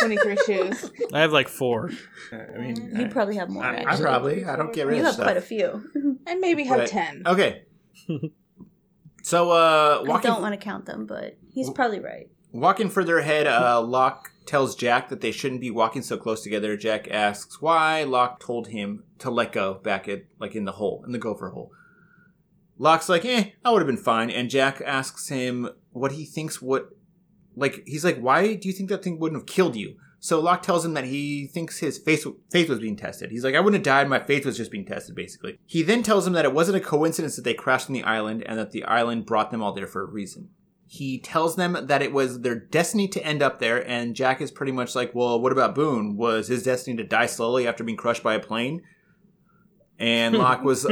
23 0.00 0.36
shoes. 0.46 0.90
I 1.12 1.20
have 1.20 1.32
like 1.32 1.48
four. 1.48 1.90
I 2.32 2.58
mean, 2.58 2.92
You 2.96 3.08
probably 3.08 3.36
have 3.36 3.48
more, 3.50 3.64
I, 3.64 3.84
I 3.86 3.96
probably, 3.96 4.44
I 4.44 4.56
don't 4.56 4.72
get 4.72 4.86
rid 4.86 4.96
you 4.96 5.00
of 5.02 5.06
have 5.06 5.14
stuff. 5.14 5.26
quite 5.26 5.36
a 5.36 5.40
few. 5.40 5.90
and 6.26 6.40
maybe 6.40 6.64
have 6.64 6.80
But- 6.80 6.88
10. 6.88 7.22
Okay. 7.26 7.62
so, 9.22 9.50
uh, 9.50 10.04
I 10.10 10.20
don't 10.20 10.42
want 10.42 10.52
to 10.58 10.62
count 10.64 10.86
them, 10.86 11.06
but 11.06 11.36
he's 11.50 11.70
probably 11.70 12.00
right. 12.00 12.28
walking 12.52 12.88
further 12.90 13.18
ahead, 13.18 13.46
uh, 13.46 13.80
Locke 13.82 14.30
tells 14.46 14.76
Jack 14.76 15.08
that 15.08 15.20
they 15.22 15.30
shouldn't 15.32 15.60
be 15.60 15.70
walking 15.70 16.02
so 16.02 16.16
close 16.18 16.42
together. 16.42 16.76
Jack 16.76 17.08
asks 17.10 17.62
why. 17.62 18.02
Locke 18.04 18.40
told 18.40 18.68
him 18.68 19.04
to 19.18 19.30
let 19.30 19.52
go 19.52 19.74
back 19.74 20.08
at, 20.08 20.24
like, 20.38 20.54
in 20.54 20.64
the 20.64 20.72
hole, 20.72 21.02
in 21.06 21.12
the 21.12 21.18
gopher 21.18 21.50
hole. 21.50 21.70
Locke's 22.76 23.08
like, 23.08 23.24
eh, 23.24 23.50
I 23.64 23.70
would 23.70 23.78
have 23.80 23.86
been 23.86 23.96
fine. 23.96 24.30
And 24.30 24.50
Jack 24.50 24.82
asks 24.84 25.28
him 25.28 25.70
what 25.92 26.12
he 26.12 26.24
thinks 26.26 26.60
what, 26.60 26.90
like, 27.56 27.82
he's 27.86 28.04
like, 28.04 28.18
why 28.18 28.54
do 28.54 28.68
you 28.68 28.74
think 28.74 28.88
that 28.88 29.02
thing 29.02 29.18
wouldn't 29.18 29.40
have 29.40 29.46
killed 29.46 29.76
you? 29.76 29.96
So 30.20 30.40
Locke 30.40 30.62
tells 30.62 30.84
him 30.84 30.94
that 30.94 31.04
he 31.04 31.46
thinks 31.46 31.80
his 31.80 31.98
faith, 31.98 32.26
faith 32.50 32.70
was 32.70 32.80
being 32.80 32.96
tested. 32.96 33.30
He's 33.30 33.44
like, 33.44 33.54
I 33.54 33.60
wouldn't 33.60 33.84
have 33.84 33.94
died. 33.94 34.08
My 34.08 34.20
faith 34.20 34.46
was 34.46 34.56
just 34.56 34.70
being 34.70 34.86
tested, 34.86 35.14
basically. 35.14 35.58
He 35.66 35.82
then 35.82 36.02
tells 36.02 36.26
him 36.26 36.32
that 36.32 36.46
it 36.46 36.54
wasn't 36.54 36.78
a 36.78 36.80
coincidence 36.80 37.36
that 37.36 37.42
they 37.42 37.52
crashed 37.52 37.90
on 37.90 37.92
the 37.92 38.04
island 38.04 38.42
and 38.46 38.58
that 38.58 38.70
the 38.70 38.84
island 38.84 39.26
brought 39.26 39.50
them 39.50 39.62
all 39.62 39.74
there 39.74 39.86
for 39.86 40.02
a 40.02 40.10
reason. 40.10 40.48
He 40.86 41.18
tells 41.18 41.56
them 41.56 41.76
that 41.88 42.00
it 42.00 42.12
was 42.12 42.40
their 42.40 42.54
destiny 42.54 43.06
to 43.08 43.22
end 43.22 43.42
up 43.42 43.58
there, 43.58 43.86
and 43.86 44.16
Jack 44.16 44.40
is 44.40 44.50
pretty 44.50 44.72
much 44.72 44.94
like, 44.94 45.14
well, 45.14 45.40
what 45.40 45.52
about 45.52 45.74
Boone? 45.74 46.16
Was 46.16 46.48
his 46.48 46.62
destiny 46.62 46.96
to 46.96 47.04
die 47.04 47.26
slowly 47.26 47.66
after 47.66 47.84
being 47.84 47.98
crushed 47.98 48.22
by 48.22 48.34
a 48.34 48.40
plane? 48.40 48.82
And 49.98 50.34
Locke 50.38 50.62
was, 50.62 50.86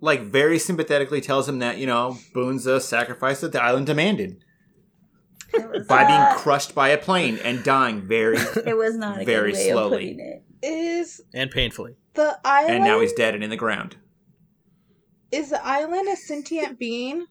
like 0.00 0.22
very 0.22 0.58
sympathetically 0.58 1.20
tells 1.20 1.48
him 1.48 1.58
that 1.60 1.78
you 1.78 1.86
know 1.86 2.18
Boone's 2.34 2.66
a 2.66 2.80
sacrifice 2.80 3.40
that 3.40 3.52
the 3.52 3.62
island 3.62 3.86
demanded 3.86 4.44
It 5.56 5.70
was, 5.70 5.86
by 5.86 6.04
being 6.04 6.38
crushed 6.38 6.74
by 6.74 6.88
a 6.90 6.98
plane 6.98 7.38
and 7.42 7.62
dying 7.64 8.02
very. 8.06 8.36
it 8.66 8.76
was 8.76 8.96
not 8.96 9.22
a 9.22 9.24
very 9.24 9.52
good 9.52 9.58
way 9.58 9.70
slowly. 9.70 10.12
of 10.12 10.18
it. 10.18 10.42
Is 10.62 11.20
and 11.34 11.50
painfully. 11.50 11.96
the 12.14 12.38
island 12.44 12.74
and 12.76 12.84
now 12.84 13.00
he's 13.00 13.12
dead 13.12 13.34
and 13.34 13.44
in 13.44 13.50
the 13.50 13.56
ground. 13.56 13.96
is 15.30 15.50
the 15.50 15.64
island 15.64 16.08
a 16.08 16.16
sentient 16.16 16.78
being? 16.78 17.26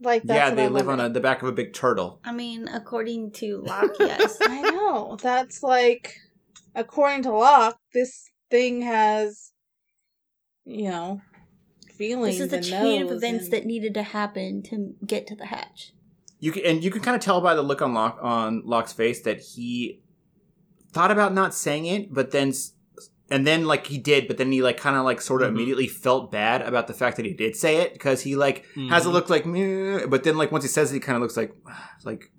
Like 0.00 0.24
that's 0.24 0.50
yeah, 0.50 0.54
they 0.54 0.68
live 0.68 0.88
on 0.88 1.00
a, 1.00 1.08
the 1.08 1.20
back 1.20 1.42
of 1.42 1.48
a 1.48 1.52
big 1.52 1.72
turtle. 1.72 2.20
I 2.24 2.32
mean, 2.32 2.68
according 2.68 3.32
to 3.32 3.62
Locke, 3.66 3.96
yes. 3.98 4.38
I 4.42 4.62
know. 4.62 5.16
That's 5.22 5.62
like 5.62 6.14
according 6.74 7.22
to 7.24 7.32
Locke, 7.32 7.78
this 7.94 8.30
thing 8.50 8.82
has 8.82 9.52
you 10.64 10.90
know 10.90 11.20
feelings. 11.96 12.38
this 12.38 12.44
is 12.44 12.50
the 12.50 12.60
chain 12.60 13.02
of 13.02 13.10
events 13.10 13.44
and- 13.44 13.52
that 13.52 13.66
needed 13.66 13.94
to 13.94 14.02
happen 14.02 14.62
to 14.64 14.94
get 15.06 15.26
to 15.28 15.36
the 15.36 15.46
hatch. 15.46 15.92
You 16.38 16.52
can, 16.52 16.64
and 16.66 16.84
you 16.84 16.90
can 16.90 17.00
kind 17.02 17.14
of 17.16 17.22
tell 17.22 17.40
by 17.40 17.54
the 17.54 17.62
look 17.62 17.80
on 17.82 17.94
Locke 17.94 18.18
on 18.20 18.62
Locke's 18.64 18.92
face 18.92 19.22
that 19.22 19.40
he 19.40 20.00
thought 20.92 21.10
about 21.10 21.32
not 21.32 21.54
saying 21.54 21.86
it, 21.86 22.12
but 22.12 22.30
then 22.30 22.52
and 23.30 23.46
then 23.46 23.64
like 23.66 23.86
he 23.86 23.98
did, 23.98 24.28
but 24.28 24.36
then 24.38 24.52
he 24.52 24.62
like 24.62 24.76
kind 24.76 24.96
of 24.96 25.04
like 25.04 25.20
sort 25.20 25.42
of 25.42 25.48
Mhm. 25.48 25.54
immediately 25.54 25.88
felt 25.88 26.30
bad 26.30 26.62
about 26.62 26.86
the 26.86 26.94
fact 26.94 27.16
that 27.16 27.24
he 27.26 27.32
did 27.32 27.56
say 27.56 27.78
it 27.78 27.92
because 27.92 28.22
he 28.22 28.36
like 28.36 28.64
has 28.90 29.04
a 29.06 29.08
Mhm. 29.08 29.12
look 29.12 29.30
like 29.30 29.46
meh, 29.46 30.06
but 30.06 30.24
then 30.24 30.36
like 30.36 30.52
once 30.52 30.64
he 30.64 30.68
says 30.68 30.90
it, 30.90 30.94
he 30.94 31.00
kind 31.00 31.16
of 31.16 31.22
looks 31.22 31.36
like 31.36 31.52
like 32.04 32.30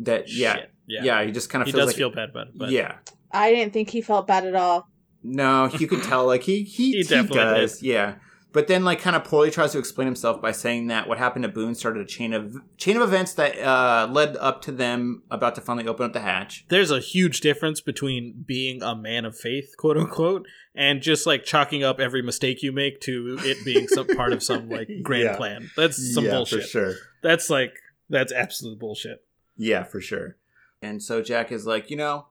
that. 0.00 0.24
Yeah, 0.32 0.54
Shit. 0.56 0.70
yeah, 0.86 1.04
yeah. 1.04 1.24
he 1.24 1.30
just 1.30 1.50
kind 1.50 1.62
of 1.62 1.66
He 1.66 1.72
feels 1.72 1.82
does 1.82 1.86
like 1.88 1.96
feel 1.96 2.10
bad 2.10 2.30
about 2.30 2.48
it, 2.48 2.52
but 2.58 2.70
yeah. 2.70 2.96
I 3.30 3.52
didn't 3.52 3.72
think 3.72 3.90
he 3.90 4.00
felt 4.00 4.26
bad 4.26 4.46
at 4.46 4.54
all. 4.54 4.88
No, 5.22 5.70
you 5.78 5.86
can 5.86 6.00
tell 6.00 6.26
like 6.26 6.42
he 6.42 6.62
he, 6.62 6.92
He 6.92 6.96
he, 6.98 7.02
definitely 7.02 7.36
does. 7.38 7.82
Yeah. 7.82 8.14
But 8.54 8.68
then 8.68 8.84
like 8.84 9.00
kind 9.00 9.14
of 9.16 9.24
poorly 9.24 9.50
tries 9.50 9.72
to 9.72 9.78
explain 9.78 10.06
himself 10.06 10.40
by 10.40 10.52
saying 10.52 10.86
that 10.86 11.06
what 11.08 11.18
happened 11.18 11.42
to 11.42 11.48
Boone 11.50 11.74
started 11.74 12.00
a 12.00 12.06
chain 12.06 12.32
of 12.32 12.56
chain 12.78 12.96
of 12.96 13.02
events 13.02 13.34
that 13.34 13.58
uh, 13.58 14.08
led 14.10 14.36
up 14.38 14.62
to 14.62 14.72
them 14.72 15.22
about 15.30 15.56
to 15.56 15.60
finally 15.60 15.86
open 15.88 16.06
up 16.06 16.12
the 16.14 16.20
hatch. 16.20 16.64
there's 16.68 16.90
a 16.92 17.00
huge 17.00 17.40
difference 17.40 17.80
between 17.82 18.44
being 18.46 18.82
a 18.82 18.94
man 18.94 19.24
of 19.24 19.36
faith, 19.36 19.74
quote 19.76 19.98
unquote, 19.98 20.46
and 20.74 21.02
just 21.02 21.26
like 21.26 21.44
chalking 21.44 21.82
up 21.84 21.98
every 22.00 22.22
mistake 22.22 22.62
you 22.62 22.70
make 22.72 23.00
to 23.02 23.36
it 23.40 23.62
being 23.64 23.88
some 23.88 24.06
part 24.06 24.32
of 24.32 24.42
some 24.42 24.68
like 24.70 24.88
grand 25.02 25.24
Yeah. 25.24 25.36
plan. 25.36 25.70
That's 25.76 26.14
some 26.14 26.24
bullshit. 26.24 26.62
For 26.62 26.66
sure. 26.68 26.94
That's 27.22 27.50
like 27.50 27.74
that's 28.08 28.32
absolute 28.32 28.78
bullshit. 28.78 29.24
Yeah, 29.56 29.82
for 29.82 30.00
sure. 30.00 30.36
And 30.80 31.02
so 31.02 31.22
Jack 31.22 31.50
is 31.50 31.66
like, 31.66 31.90
you 31.90 31.96
know, 31.96 32.26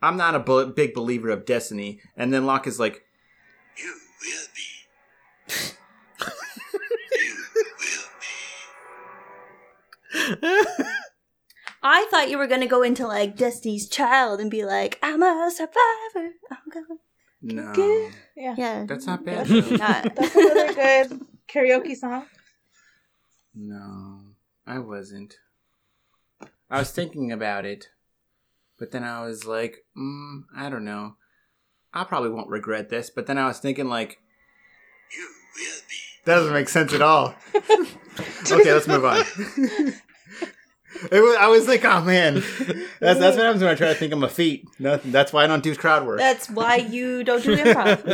I'm 0.00 0.16
not 0.16 0.34
a 0.36 0.38
bu- 0.38 0.72
big 0.72 0.94
believer 0.94 1.30
of 1.30 1.44
destiny. 1.46 2.00
And 2.16 2.32
then 2.32 2.46
Locke 2.46 2.66
is 2.68 2.78
like, 2.78 3.02
You 3.76 3.86
will 4.22 4.46
be. 4.54 4.62
I 11.82 12.06
thought 12.10 12.28
you 12.30 12.38
were 12.38 12.46
gonna 12.46 12.66
go 12.66 12.82
into 12.82 13.06
like 13.06 13.36
Destiny's 13.36 13.88
Child 13.88 14.40
and 14.40 14.50
be 14.50 14.64
like, 14.64 14.98
"I'm 15.02 15.22
a 15.22 15.50
survivor." 15.54 16.34
I'm 16.50 16.58
gonna... 16.72 16.86
no, 17.42 17.72
Good. 17.72 18.12
Yeah. 18.36 18.54
Yeah, 18.58 18.84
that's 18.86 19.06
not 19.06 19.24
bad. 19.24 19.46
That's- 19.46 19.70
not. 19.78 20.14
That's 20.16 20.36
another 20.36 20.74
good 20.74 21.26
karaoke 21.48 21.96
song. 21.96 22.26
No, 23.54 24.20
I 24.66 24.78
wasn't. 24.78 25.34
I 26.70 26.78
was 26.78 26.90
thinking 26.90 27.32
about 27.32 27.64
it, 27.64 27.88
but 28.78 28.92
then 28.92 29.02
I 29.02 29.24
was 29.26 29.44
like, 29.44 29.84
mm, 29.96 30.42
I 30.54 30.68
don't 30.70 30.84
know. 30.84 31.16
I 31.92 32.04
probably 32.04 32.30
won't 32.30 32.48
regret 32.48 32.88
this. 32.90 33.10
But 33.10 33.26
then 33.26 33.38
I 33.38 33.46
was 33.48 33.58
thinking, 33.58 33.88
like, 33.88 34.18
You 35.12 35.28
will 35.56 35.80
be. 35.88 35.96
that 36.24 36.34
doesn't 36.36 36.52
make 36.52 36.68
sense 36.68 36.92
at 36.92 37.02
all. 37.02 37.34
okay, 37.54 38.72
let's 38.72 38.86
move 38.88 39.04
on. 39.04 39.24
It 41.10 41.20
was, 41.20 41.36
I 41.38 41.46
was 41.46 41.66
like, 41.68 41.84
oh 41.84 42.02
man, 42.02 42.34
that's 42.34 43.18
that's 43.18 43.36
what 43.36 43.44
happens 43.44 43.62
when 43.62 43.70
I 43.70 43.74
try 43.74 43.88
to 43.88 43.94
think 43.94 44.12
of 44.12 44.18
my 44.18 44.28
feet. 44.28 44.66
Nothing. 44.78 45.12
That's 45.12 45.32
why 45.32 45.44
I 45.44 45.46
don't 45.46 45.62
do 45.62 45.74
crowd 45.74 46.06
work. 46.06 46.18
That's 46.18 46.50
why 46.50 46.76
you 46.76 47.24
don't 47.24 47.42
do 47.42 47.56
improv. 47.56 48.04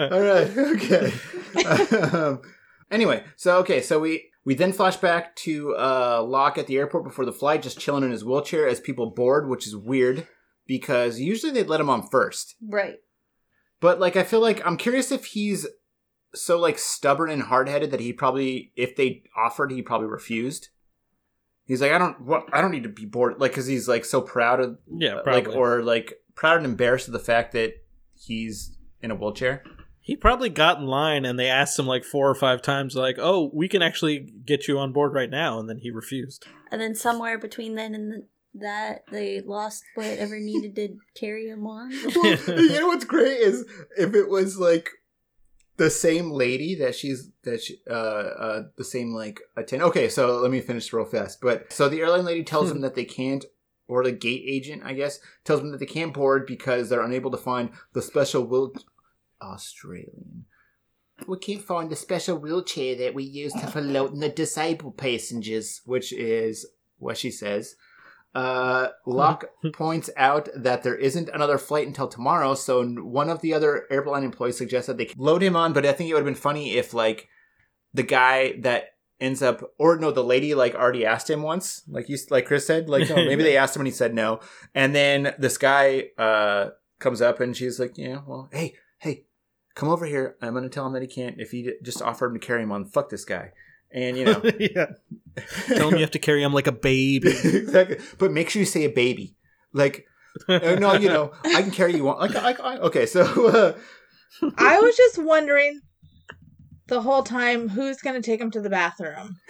All 0.12 0.20
right. 0.20 1.62
Okay. 1.62 2.16
um, 2.16 2.42
anyway, 2.90 3.24
so 3.36 3.58
okay, 3.58 3.80
so 3.80 3.98
we 3.98 4.30
we 4.44 4.54
then 4.54 4.72
flash 4.72 4.96
back 4.96 5.36
to 5.36 5.74
uh, 5.76 6.22
Locke 6.26 6.58
at 6.58 6.66
the 6.66 6.76
airport 6.76 7.04
before 7.04 7.24
the 7.24 7.32
flight, 7.32 7.62
just 7.62 7.80
chilling 7.80 8.04
in 8.04 8.10
his 8.10 8.24
wheelchair 8.24 8.68
as 8.68 8.78
people 8.78 9.10
board, 9.10 9.48
which 9.48 9.66
is 9.66 9.74
weird 9.76 10.26
because 10.66 11.18
usually 11.18 11.52
they'd 11.52 11.68
let 11.68 11.80
him 11.80 11.88
on 11.88 12.06
first. 12.08 12.56
right. 12.68 12.96
But 13.80 14.00
like, 14.00 14.16
I 14.16 14.24
feel 14.24 14.40
like 14.40 14.60
I'm 14.66 14.76
curious 14.76 15.12
if 15.12 15.26
he's 15.26 15.66
so 16.36 16.58
like 16.58 16.78
stubborn 16.78 17.30
and 17.30 17.42
hard 17.42 17.68
headed 17.68 17.90
that 17.90 18.00
he 18.00 18.12
probably, 18.12 18.72
if 18.76 18.96
they 18.96 19.24
offered, 19.36 19.72
he 19.72 19.82
probably 19.82 20.08
refused. 20.08 20.68
He's 21.64 21.80
like, 21.80 21.90
I 21.90 21.98
don't, 21.98 22.20
what, 22.20 22.44
I 22.52 22.60
don't 22.60 22.70
need 22.70 22.84
to 22.84 22.88
be 22.88 23.06
bored, 23.06 23.40
like, 23.40 23.50
because 23.50 23.66
he's 23.66 23.88
like 23.88 24.04
so 24.04 24.20
proud 24.20 24.60
of, 24.60 24.78
yeah, 24.88 25.20
like, 25.26 25.48
or 25.48 25.82
like 25.82 26.14
proud 26.36 26.58
and 26.58 26.66
embarrassed 26.66 27.08
of 27.08 27.12
the 27.12 27.18
fact 27.18 27.52
that 27.52 27.74
he's 28.14 28.76
in 29.02 29.10
a 29.10 29.14
wheelchair. 29.16 29.64
he 30.00 30.14
probably 30.14 30.48
got 30.48 30.78
in 30.78 30.86
line 30.86 31.24
and 31.24 31.36
they 31.38 31.48
asked 31.48 31.76
him 31.76 31.86
like 31.86 32.04
four 32.04 32.30
or 32.30 32.34
five 32.36 32.62
times, 32.62 32.94
like, 32.94 33.16
"Oh, 33.18 33.50
we 33.52 33.66
can 33.66 33.82
actually 33.82 34.20
get 34.44 34.68
you 34.68 34.78
on 34.78 34.92
board 34.92 35.12
right 35.12 35.28
now," 35.28 35.58
and 35.58 35.68
then 35.68 35.78
he 35.78 35.90
refused. 35.90 36.46
And 36.70 36.80
then 36.80 36.94
somewhere 36.94 37.38
between 37.38 37.74
then 37.74 37.94
and 37.94 38.12
the, 38.12 38.26
that, 38.60 39.02
they 39.10 39.40
lost 39.40 39.82
whatever 39.96 40.38
needed 40.38 40.76
to 40.76 40.96
carry 41.18 41.48
him 41.48 41.66
on. 41.66 41.90
Well, 42.14 42.36
you 42.46 42.78
know 42.78 42.86
what's 42.86 43.04
great 43.04 43.40
is 43.40 43.64
if 43.98 44.14
it 44.14 44.28
was 44.28 44.58
like 44.58 44.90
the 45.76 45.90
same 45.90 46.30
lady 46.30 46.74
that 46.76 46.94
she's 46.94 47.30
that 47.42 47.62
she, 47.62 47.80
uh 47.88 47.92
uh 47.92 48.62
the 48.76 48.84
same 48.84 49.12
like 49.12 49.40
attend. 49.56 49.82
Okay, 49.82 50.08
so 50.08 50.38
let 50.38 50.50
me 50.50 50.60
finish 50.60 50.92
real 50.92 51.04
fast. 51.04 51.40
But 51.40 51.72
so 51.72 51.88
the 51.88 52.00
airline 52.00 52.24
lady 52.24 52.44
tells 52.44 52.68
them 52.68 52.80
that 52.80 52.94
they 52.94 53.04
can't, 53.04 53.44
or 53.88 54.02
the 54.02 54.12
gate 54.12 54.44
agent, 54.46 54.82
I 54.84 54.94
guess, 54.94 55.20
tells 55.44 55.60
them 55.60 55.70
that 55.72 55.80
they 55.80 55.86
can't 55.86 56.14
board 56.14 56.46
because 56.46 56.88
they're 56.88 57.02
unable 57.02 57.30
to 57.30 57.36
find 57.36 57.70
the 57.92 58.02
special 58.02 58.44
wheel. 58.44 58.72
Australian. 59.42 60.46
We 61.26 61.38
can't 61.38 61.62
find 61.62 61.90
the 61.90 61.96
special 61.96 62.36
wheelchair 62.36 62.94
that 62.96 63.14
we 63.14 63.24
use 63.24 63.52
to 63.54 63.66
float 63.66 64.18
the 64.18 64.28
disabled 64.28 64.98
passengers, 64.98 65.80
which 65.84 66.12
is 66.12 66.66
what 66.98 67.16
she 67.16 67.30
says. 67.30 67.76
Uh, 68.36 68.90
Locke 69.06 69.46
points 69.72 70.10
out 70.14 70.50
that 70.54 70.82
there 70.82 70.94
isn't 70.94 71.30
another 71.32 71.56
flight 71.56 71.86
until 71.86 72.06
tomorrow, 72.06 72.54
so 72.54 72.86
one 72.86 73.30
of 73.30 73.40
the 73.40 73.54
other 73.54 73.86
airline 73.90 74.24
employees 74.24 74.58
suggests 74.58 74.88
that 74.88 74.98
they 74.98 75.10
load 75.16 75.42
him 75.42 75.56
on. 75.56 75.72
But 75.72 75.86
I 75.86 75.92
think 75.92 76.10
it 76.10 76.12
would 76.12 76.20
have 76.20 76.26
been 76.26 76.34
funny 76.34 76.72
if, 76.72 76.92
like, 76.92 77.28
the 77.94 78.02
guy 78.02 78.58
that 78.60 78.90
ends 79.18 79.40
up, 79.40 79.72
or 79.78 79.96
no, 79.96 80.10
the 80.10 80.22
lady 80.22 80.54
like 80.54 80.74
already 80.74 81.06
asked 81.06 81.30
him 81.30 81.40
once, 81.40 81.82
like 81.88 82.10
you, 82.10 82.18
like 82.28 82.44
Chris 82.44 82.66
said, 82.66 82.90
like 82.90 83.08
no, 83.08 83.16
maybe 83.16 83.42
they 83.42 83.56
asked 83.56 83.74
him 83.74 83.80
and 83.80 83.88
he 83.88 83.92
said 83.92 84.14
no, 84.14 84.40
and 84.74 84.94
then 84.94 85.34
this 85.38 85.56
guy 85.56 86.10
uh 86.18 86.68
comes 86.98 87.22
up 87.22 87.40
and 87.40 87.56
she's 87.56 87.80
like, 87.80 87.96
yeah, 87.96 88.20
well, 88.26 88.50
hey, 88.52 88.74
hey, 88.98 89.24
come 89.74 89.88
over 89.88 90.04
here. 90.04 90.36
I'm 90.42 90.52
gonna 90.52 90.68
tell 90.68 90.86
him 90.86 90.92
that 90.92 91.00
he 91.00 91.08
can't. 91.08 91.40
If 91.40 91.52
he 91.52 91.72
just 91.82 92.02
offered 92.02 92.26
him 92.26 92.38
to 92.38 92.46
carry 92.46 92.62
him 92.62 92.72
on, 92.72 92.84
fuck 92.84 93.08
this 93.08 93.24
guy. 93.24 93.52
And 93.92 94.16
you 94.16 94.24
know, 94.26 94.42
yeah, 94.58 94.86
tell 95.66 95.88
him 95.88 95.94
you 95.94 96.00
have 96.00 96.10
to 96.12 96.18
carry 96.18 96.42
him 96.42 96.52
like 96.52 96.66
a 96.66 96.72
baby. 96.72 97.28
exactly. 97.44 97.98
But 98.18 98.32
make 98.32 98.50
sure 98.50 98.60
you 98.60 98.66
say 98.66 98.84
a 98.84 98.90
baby. 98.90 99.34
Like, 99.72 100.06
uh, 100.48 100.76
no, 100.78 100.94
you 100.94 101.08
know, 101.08 101.32
I 101.44 101.62
can 101.62 101.70
carry 101.70 101.94
you 101.94 102.08
on. 102.08 102.30
Like, 102.30 102.60
I, 102.60 102.74
I, 102.74 102.78
okay, 102.78 103.06
so 103.06 103.22
uh, 103.46 103.72
I 104.58 104.80
was 104.80 104.96
just 104.96 105.18
wondering 105.18 105.80
the 106.88 107.00
whole 107.00 107.22
time 107.22 107.68
who's 107.68 107.98
going 107.98 108.20
to 108.20 108.24
take 108.24 108.40
him 108.40 108.50
to 108.52 108.60
the 108.60 108.70
bathroom. 108.70 109.36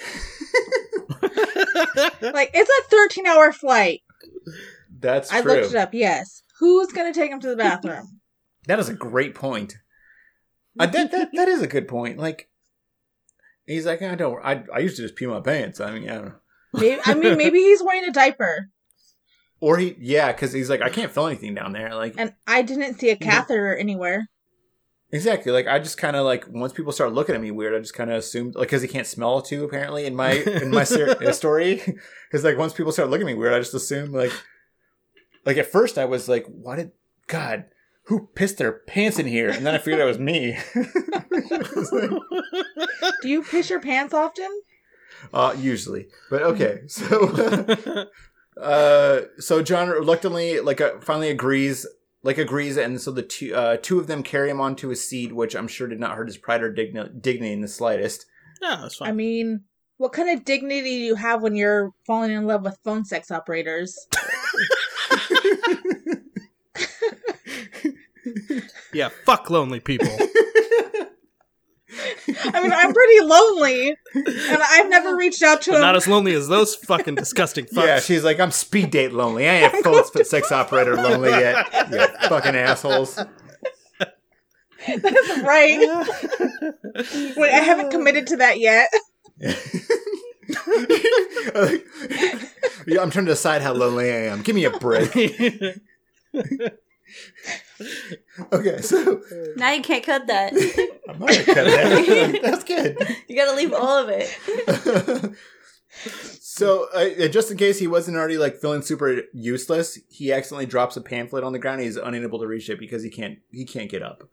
Like, 2.21 2.51
it's 2.55 2.71
a 2.71 2.91
13 2.91 3.27
hour 3.27 3.53
flight. 3.53 4.03
that's 4.99 5.33
I 5.33 5.43
true. 5.43 5.53
looked 5.53 5.75
it 5.75 5.77
up, 5.77 5.93
yes. 5.93 6.43
Who's 6.59 6.93
going 6.93 7.13
to 7.13 7.19
take 7.19 7.31
him 7.31 7.41
to 7.41 7.49
the 7.49 7.57
bathroom? 7.57 8.21
That 8.67 8.79
is 8.79 8.89
a 8.89 8.95
great 8.95 9.35
point. 9.35 9.77
Uh, 10.79 10.87
that, 10.87 11.11
that 11.13 11.31
that 11.35 11.49
is 11.49 11.63
a 11.63 11.67
good 11.67 11.89
point. 11.89 12.19
Like, 12.19 12.49
he's 13.67 13.87
like, 13.87 14.03
I 14.03 14.15
don't. 14.15 14.43
I 14.45 14.65
I 14.75 14.79
used 14.81 14.97
to 14.97 15.03
just 15.03 15.17
pee 15.17 15.27
my 15.27 15.41
pants. 15.41 15.81
I 15.81 15.91
mean, 15.93 16.09
I 16.09 16.15
don't 16.15 16.25
know. 16.27 16.35
Maybe, 16.75 17.01
I 17.05 17.15
mean, 17.15 17.37
maybe 17.39 17.59
he's 17.59 17.83
wearing 17.83 18.05
a 18.05 18.13
diaper. 18.13 18.71
Or 19.61 19.79
he, 19.79 19.97
yeah, 19.99 20.33
because 20.33 20.53
he's 20.53 20.69
like, 20.69 20.83
I 20.83 20.91
can't 20.91 21.11
feel 21.11 21.27
anything 21.27 21.55
down 21.55 21.73
there. 21.73 21.95
Like, 21.95 22.15
And 22.19 22.35
I 22.47 22.61
didn't 22.63 22.99
see 23.01 23.09
a 23.09 23.17
catheter 23.17 23.75
anywhere. 23.75 24.29
exactly. 25.11 25.51
Like, 25.51 25.67
I 25.67 25.79
just 25.79 25.97
kind 25.97 26.15
of 26.15 26.27
like 26.27 26.45
once 26.49 26.75
people 26.75 26.93
start 26.93 27.13
looking 27.15 27.35
at 27.35 27.41
me 27.41 27.51
weird, 27.51 27.75
I 27.75 27.79
just 27.79 27.95
kind 27.95 28.11
of 28.11 28.17
assumed 28.19 28.55
like 28.55 28.69
because 28.69 28.83
he 28.83 28.89
can't 28.89 29.07
smell 29.07 29.41
too. 29.41 29.65
Apparently, 29.65 30.05
in 30.05 30.15
my 30.15 30.33
in 30.33 30.71
my 30.71 30.85
ser- 30.85 31.17
uh, 31.27 31.33
story, 31.33 31.83
because 32.31 32.45
like 32.45 32.59
once 32.59 32.75
people 32.75 32.93
start 32.93 33.09
looking 33.09 33.27
at 33.27 33.33
me 33.33 33.39
weird, 33.39 33.55
I 33.55 33.59
just 33.59 33.73
assume 33.73 34.13
like, 34.13 34.33
like 35.47 35.57
at 35.57 35.67
first 35.73 35.97
I 35.97 36.05
was 36.05 36.29
like, 36.29 36.45
what 36.47 36.77
did 36.77 36.91
God? 37.27 37.65
Who 38.07 38.29
pissed 38.35 38.59
their 38.59 38.73
pants 38.73 39.19
in 39.19 39.27
here? 39.27 39.49
And 39.51 39.67
then 39.67 39.75
I 39.75 39.79
figured 39.79 40.01
it 40.01 40.05
was 40.05 40.19
me. 40.19 40.57
It's 40.75 41.93
like- 41.93 42.11
Do 43.23 43.29
you 43.29 43.43
piss 43.43 43.69
your 43.71 43.81
pants 43.81 44.15
often? 44.15 44.49
Uh, 45.33 45.55
usually, 45.59 46.07
but 46.31 46.43
okay. 46.43 46.81
So, 46.87 48.07
uh, 48.61 49.21
so 49.39 49.63
John 49.63 49.89
reluctantly, 49.89 50.61
like, 50.61 50.81
uh, 50.81 51.01
finally 51.01 51.31
agrees, 51.31 51.87
like 52.23 52.39
agrees, 52.39 52.77
and 52.77 53.01
so 53.01 53.11
the 53.11 53.23
two 53.23 53.55
uh, 53.55 53.77
two 53.81 53.99
of 53.99 54.07
them 54.09 54.23
carry 54.23 54.51
him 54.51 54.61
onto 54.61 54.89
his 54.89 55.07
seat, 55.09 55.35
which 55.35 55.57
I'm 55.57 55.69
sure 55.69 55.89
did 55.89 55.99
not 56.01 56.17
hurt 56.17 56.29
his 56.29 56.37
pride 56.37 56.63
or 56.63 56.73
digni- 56.73 57.21
dignity 57.23 57.53
in 57.53 57.61
the 57.61 57.69
slightest. 57.69 58.27
Yeah, 58.63 58.79
that's 58.83 58.97
fine. 58.97 59.09
I 59.09 59.13
mean, 59.13 59.65
what 59.97 60.13
kind 60.13 60.29
of 60.31 60.45
dignity 60.45 60.83
do 60.83 61.05
you 61.05 61.15
have 61.17 61.43
when 61.43 61.57
you're 61.57 61.93
falling 62.07 62.31
in 62.33 62.47
love 62.47 62.63
with 62.63 62.79
phone 62.85 63.05
sex 63.05 63.31
operators? 63.31 64.07
yeah, 68.93 69.11
fuck 69.25 69.51
lonely 69.51 69.81
people. 69.81 70.09
I 72.53 72.61
mean, 72.61 72.73
I'm 72.73 72.93
pretty 72.93 73.21
lonely, 73.25 73.97
and 74.15 74.63
I've 74.63 74.89
never 74.89 75.17
reached 75.17 75.43
out 75.43 75.63
to 75.63 75.71
but 75.71 75.77
him. 75.77 75.83
not 75.83 75.97
as 75.97 76.07
lonely 76.07 76.35
as 76.35 76.49
those 76.49 76.75
fucking 76.75 77.15
disgusting 77.15 77.67
fucks. 77.67 77.87
Yeah, 77.87 78.01
she's 78.01 78.25
like, 78.25 78.41
I'm 78.41 78.51
speed 78.51 78.91
date 78.91 79.13
lonely. 79.13 79.49
I 79.49 79.55
ain't 79.55 79.77
phone 79.85 80.05
sex 80.25 80.53
operator 80.53 80.97
lonely 80.97 81.31
yet. 81.31 81.67
You 81.91 82.07
fucking 82.29 82.57
assholes. 82.57 83.17
That's 84.87 85.43
right. 85.43 85.79
Wait, 87.37 87.53
I 87.53 87.61
haven't 87.61 87.91
committed 87.91 88.27
to 88.29 88.37
that 88.39 88.59
yet. 88.59 88.89
yeah, 92.87 93.03
I'm 93.03 93.11
trying 93.11 93.27
to 93.27 93.33
decide 93.33 93.63
how 93.63 93.73
lonely 93.73 94.11
I 94.11 94.27
am. 94.27 94.43
Give 94.43 94.55
me 94.55 94.65
a 94.65 94.71
break. 94.71 95.13
Okay, 98.53 98.81
so 98.81 99.23
Now 99.57 99.73
you 99.73 99.83
can't 99.83 100.05
cut 100.05 100.27
that. 100.27 100.53
I'm 101.09 101.19
not 101.19 101.29
gonna 101.29 101.45
cut 101.45 101.55
that. 101.55 102.39
That's 102.43 102.65
good. 102.65 102.97
You 103.29 103.37
gotta 103.37 103.57
leave 103.57 103.73
all 103.73 103.99
of 103.99 104.09
it. 104.11 105.35
so, 106.41 106.89
uh, 106.95 107.29
just 107.29 107.51
in 107.51 107.57
case 107.57 107.79
he 107.79 107.87
wasn't 107.87 108.17
already 108.17 108.39
like 108.39 108.57
feeling 108.57 108.83
super 108.83 109.23
useless, 109.33 109.99
he 110.09 110.33
accidentally 110.33 110.67
drops 110.67 110.97
a 110.97 111.01
pamphlet 111.01 111.45
on 111.45 111.53
the 111.53 111.59
ground. 111.59 111.81
He's 111.81 111.97
unable 111.97 112.39
to 112.39 112.47
reach 112.47 112.69
it 112.71 112.79
because 112.79 113.03
he 113.03 113.11
can't 113.11 113.39
he 113.51 113.65
can't 113.65 113.91
get 113.91 114.03
up. 114.03 114.29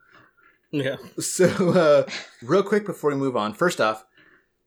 yeah. 0.72 0.96
So, 1.20 1.46
uh, 1.48 2.12
real 2.42 2.64
quick 2.64 2.86
before 2.86 3.12
we 3.12 3.16
move 3.18 3.36
on, 3.36 3.54
first 3.54 3.82
off, 3.82 4.06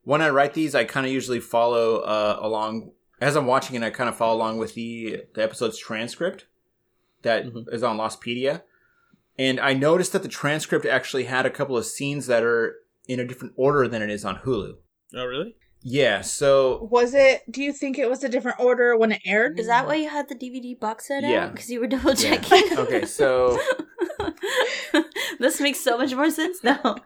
when 0.03 0.23
I 0.23 0.31
write 0.31 0.55
these, 0.55 0.74
I 0.74 0.85
kind 0.85 1.07
of 1.07 1.12
usually 1.12 1.40
follow 1.40 1.98
uh, 1.98 2.39
along 2.40 2.93
as 3.20 3.36
I'm 3.36 3.47
watching 3.47 3.77
it. 3.77 3.82
I 3.82 3.90
kind 3.90 4.09
of 4.09 4.16
follow 4.16 4.36
along 4.36 4.59
with 4.59 4.74
the 4.74 5.23
the 5.35 5.43
episode's 5.43 5.78
transcript 5.78 6.47
that 7.27 7.44
is 7.73 7.82
Mhm. 7.82 7.89
on 7.90 7.98
Lostpedia, 7.98 8.62
and 9.39 9.61
I 9.61 9.73
noticed 9.74 10.12
that 10.12 10.23
the 10.23 10.28
transcript 10.28 10.86
actually 10.86 11.24
had 11.24 11.44
a 11.47 11.51
couple 11.51 11.77
of 11.77 11.85
scenes 11.85 12.27
that 12.28 12.43
are 12.43 12.77
in 13.07 13.20
a 13.20 13.24
different 13.24 13.53
order 13.57 13.86
than 13.86 14.01
it 14.03 14.11
is 14.11 14.24
on 14.24 14.36
Hulu. 14.39 14.74
Oh, 15.15 15.24
really? 15.27 15.55
Yeah, 15.89 16.23
so 16.23 16.89
Was 16.90 17.15
it? 17.15 17.43
Do 17.51 17.62
you 17.62 17.73
think 17.73 17.97
it 17.98 18.09
was 18.11 18.24
a 18.24 18.28
different 18.28 18.59
order 18.59 18.97
when 18.97 19.12
it 19.12 19.20
aired? 19.24 19.61
Is 19.61 19.66
that 19.69 19.86
why 19.86 19.94
you 19.97 20.09
had 20.09 20.28
the 20.28 20.35
DVD 20.35 20.74
box 20.74 21.07
set 21.07 21.23
Yeah. 21.23 21.44
out? 21.44 21.53
Because 21.53 21.70
you 21.70 21.78
were 21.81 21.86
double 21.86 22.15
Yeah. 22.15 22.36
checking. 22.40 22.78
okay, 22.85 23.05
so 23.05 23.57
this 25.39 25.61
makes 25.61 25.78
so 25.81 25.97
much 25.98 26.15
more 26.15 26.31
sense 26.31 26.62
now. 26.65 26.97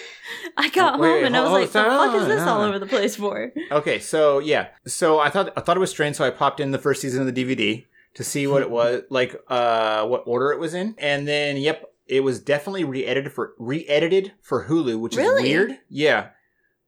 I 0.56 0.68
got 0.70 0.98
Wait, 0.98 1.08
home 1.08 1.24
and 1.26 1.36
I 1.36 1.40
was 1.40 1.48
hold- 1.50 1.60
like, 1.62 1.70
"The 1.72 1.82
hold 1.82 2.06
fuck 2.10 2.16
is 2.16 2.22
on, 2.24 2.28
this 2.28 2.42
all 2.42 2.60
over 2.62 2.78
the 2.78 2.86
place 2.86 3.16
for?" 3.16 3.52
Okay, 3.70 3.98
so 4.00 4.38
yeah, 4.38 4.68
so 4.86 5.18
I 5.18 5.30
thought 5.30 5.52
I 5.56 5.60
thought 5.60 5.76
it 5.76 5.80
was 5.80 5.90
strange, 5.90 6.16
so 6.16 6.24
I 6.24 6.30
popped 6.30 6.60
in 6.60 6.72
the 6.72 6.78
first 6.78 7.00
season 7.00 7.26
of 7.26 7.32
the 7.34 7.44
DVD 7.44 7.86
to 8.16 8.24
see 8.24 8.46
what 8.46 8.62
it 8.62 8.70
was 8.70 9.02
like, 9.10 9.36
uh, 9.48 10.04
what 10.06 10.24
order 10.26 10.50
it 10.52 10.58
was 10.58 10.74
in, 10.74 10.94
and 10.98 11.28
then 11.28 11.56
yep, 11.56 11.84
it 12.06 12.20
was 12.20 12.40
definitely 12.40 12.82
re-edited 12.84 13.32
for 13.32 13.52
re-edited 13.58 14.32
for 14.40 14.66
Hulu, 14.66 14.98
which 14.98 15.16
Really? 15.16 15.44
is 15.44 15.48
weird. 15.48 15.78
Yeah, 15.88 16.28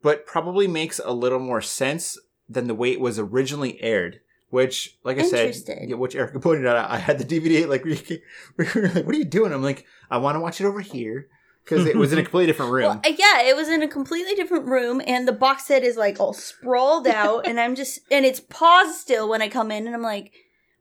but 0.03 0.27
probably 0.27 0.67
makes 0.67 1.01
a 1.05 1.13
little 1.13 1.39
more 1.39 1.61
sense 1.61 2.19
than 2.49 2.67
the 2.67 2.75
way 2.75 2.93
it 2.93 3.01
was 3.01 3.19
originally 3.19 3.81
aired. 3.83 4.21
Which, 4.51 4.97
like 5.05 5.19
I 5.19 5.25
said, 5.25 5.55
yeah, 5.87 5.97
which 5.97 6.17
Erica 6.17 6.41
pointed 6.41 6.67
out, 6.67 6.91
I 6.91 6.97
had 6.97 7.19
the 7.19 7.25
DVD. 7.25 7.69
Like, 7.69 7.85
we, 7.85 8.01
we 8.57 8.65
were 8.75 8.89
like, 8.89 9.05
"What 9.05 9.15
are 9.15 9.19
you 9.19 9.27
doing?" 9.27 9.53
I'm 9.53 9.63
like, 9.63 9.85
"I 10.11 10.17
want 10.17 10.37
to 10.37 10.41
watch 10.41 10.59
it 10.61 10.65
over 10.65 10.81
here." 10.81 11.29
Because 11.63 11.85
it 11.85 11.97
was 11.97 12.15
in 12.15 12.19
a 12.19 12.23
completely 12.23 12.47
different 12.53 12.73
room. 12.73 12.85
Well, 12.85 13.01
yeah, 13.05 13.43
it 13.43 13.55
was 13.55 13.69
in 13.69 13.83
a 13.83 13.89
completely 13.89 14.35
different 14.35 14.65
room, 14.65 15.03
and 15.07 15.29
the 15.29 15.35
box 15.35 15.67
set 15.67 15.85
is 15.85 15.99
like 15.99 16.19
all 16.19 16.33
sprawled 16.33 17.07
out, 17.07 17.47
and 17.47 17.61
I'm 17.61 17.75
just, 17.75 18.01
and 18.11 18.25
it's 18.25 18.41
paused 18.41 18.95
still 18.95 19.29
when 19.29 19.43
I 19.43 19.51
come 19.51 19.71
in, 19.71 19.85
and 19.87 19.95
I'm 19.95 20.01
like, 20.01 20.33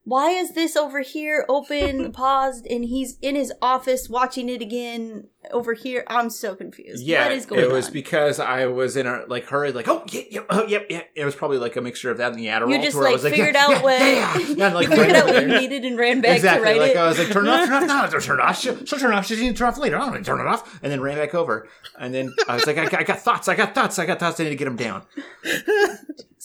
why 0.08 0.30
is 0.30 0.52
this 0.52 0.78
over 0.78 1.02
here 1.02 1.46
open, 1.50 2.12
paused, 2.14 2.66
and 2.66 2.86
he's 2.86 3.18
in 3.22 3.36
his 3.36 3.52
office 3.62 4.08
watching 4.08 4.48
it 4.48 4.62
again 4.62 5.28
over 5.52 5.74
here? 5.74 6.04
I'm 6.08 6.30
so 6.30 6.56
confused. 6.56 7.04
Yeah, 7.04 7.24
what 7.24 7.32
is 7.32 7.46
going 7.46 7.62
it 7.62 7.72
was 7.72 7.88
on? 7.88 7.94
because 7.94 8.40
I 8.40 8.66
was 8.66 8.98
in 8.98 9.08
a 9.08 9.24
like 9.28 9.46
hurry, 9.46 9.72
like 9.72 9.88
oh 9.88 10.04
yeah, 10.10 10.22
yeah, 10.30 10.40
oh 10.50 10.66
yep, 10.66 10.88
yeah. 10.90 11.02
It 11.16 11.26
was 11.26 11.36
probably 11.36 11.58
like 11.58 11.76
a 11.76 11.82
mixture 11.82 12.12
of 12.12 12.18
that 12.18 12.32
and 12.32 12.40
the 12.40 12.48
Adderall. 12.48 12.72
you 12.72 12.82
just 12.82 12.92
to 12.92 12.98
where 12.98 13.08
I 13.08 13.12
like 13.12 13.22
figured 13.22 13.56
yeah, 13.56 13.64
out 13.64 13.70
yeah, 13.70 13.82
what 13.82 14.00
yeah, 14.00 14.38
yeah, 14.38 14.66
and, 14.66 14.76
like 14.76 14.90
you 14.90 14.96
figured 14.96 15.16
out 15.16 15.30
over 15.30 15.34
what 15.34 15.42
you 15.50 15.60
needed 15.60 15.86
and 15.86 15.98
ran 15.98 16.22
back 16.22 16.38
exactly. 16.38 16.74
to 16.74 16.80
write 16.80 16.82
like 16.82 16.92
it. 16.92 16.98
I 16.98 17.08
was 17.08 17.20
like, 17.20 17.32
turn 17.32 17.48
it 17.48 17.50
off, 17.50 17.68
turn 17.68 17.84
it 17.84 17.90
off, 17.90 18.12
no, 18.14 18.20
turn 18.20 18.40
it 18.40 18.44
off. 18.44 18.60
She'll, 18.60 18.86
she'll 18.86 19.00
turn 19.00 19.12
it 19.12 19.16
off. 19.16 19.26
She 19.26 19.36
needs 19.36 19.54
to 19.54 19.58
turn 19.58 19.68
it 19.68 19.72
off 19.72 19.78
later. 19.78 19.98
I 19.98 20.00
don't 20.00 20.12
want 20.12 20.26
to 20.26 20.30
turn 20.30 20.40
it 20.40 20.48
off, 20.48 20.80
and 20.82 20.92
then 20.92 21.02
ran 21.02 21.18
back 21.18 21.36
over. 21.36 21.68
And 22.00 22.14
then 22.14 22.34
I 22.48 22.56
was 22.56 22.66
like, 22.66 22.78
I, 22.78 22.86
got- 22.86 23.02
I 23.02 23.04
got 23.04 23.20
thoughts, 23.20 23.48
I 23.48 23.56
got 23.56 23.76
thoughts, 23.76 24.00
I 24.00 24.06
got 24.06 24.20
thoughts. 24.20 24.40
I 24.40 24.44
need 24.44 24.50
to 24.52 24.56
get 24.56 24.66
them 24.66 24.76
down. 24.76 25.04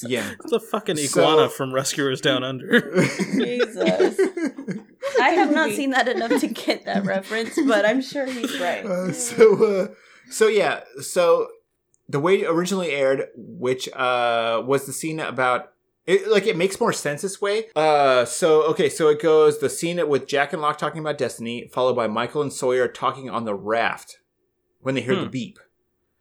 Yeah. 0.04 0.28
The 0.44 0.58
fucking 0.58 0.96
So- 0.96 1.48
from 1.48 1.72
Rescuers 1.72 2.20
Down 2.20 2.42
Under. 2.42 2.80
Jesus. 2.80 4.18
I 5.20 5.30
have 5.30 5.52
not 5.52 5.70
seen 5.70 5.90
that 5.90 6.08
enough 6.08 6.40
to 6.40 6.46
get 6.46 6.84
that 6.86 7.04
reference, 7.04 7.58
but 7.66 7.84
I'm 7.84 8.00
sure 8.00 8.26
he's 8.26 8.58
right. 8.58 8.84
Uh, 8.92 9.12
so 9.28 9.64
uh, 9.64 9.86
so 10.30 10.46
yeah 10.48 10.80
so 11.00 11.48
the 12.08 12.20
way 12.20 12.42
it 12.42 12.46
originally 12.48 12.90
aired 12.90 13.28
which 13.36 13.88
uh 13.94 14.62
was 14.64 14.86
the 14.86 14.92
scene 14.92 15.18
about 15.20 15.72
it, 16.06 16.28
like 16.28 16.46
it 16.46 16.56
makes 16.56 16.80
more 16.80 16.92
sense 16.92 17.22
this 17.22 17.40
way 17.40 17.66
uh 17.76 18.24
so 18.24 18.62
okay 18.64 18.88
so 18.88 19.08
it 19.08 19.20
goes 19.22 19.58
the 19.60 19.70
scene 19.70 20.06
with 20.08 20.26
jack 20.26 20.52
and 20.52 20.60
locke 20.60 20.78
talking 20.78 21.00
about 21.00 21.16
destiny 21.18 21.68
followed 21.72 21.94
by 21.94 22.06
michael 22.06 22.42
and 22.42 22.52
sawyer 22.52 22.88
talking 22.88 23.30
on 23.30 23.44
the 23.44 23.54
raft 23.54 24.18
when 24.80 24.94
they 24.94 25.00
hear 25.00 25.14
the 25.16 25.22
Hmm. 25.24 25.30
beep 25.30 25.58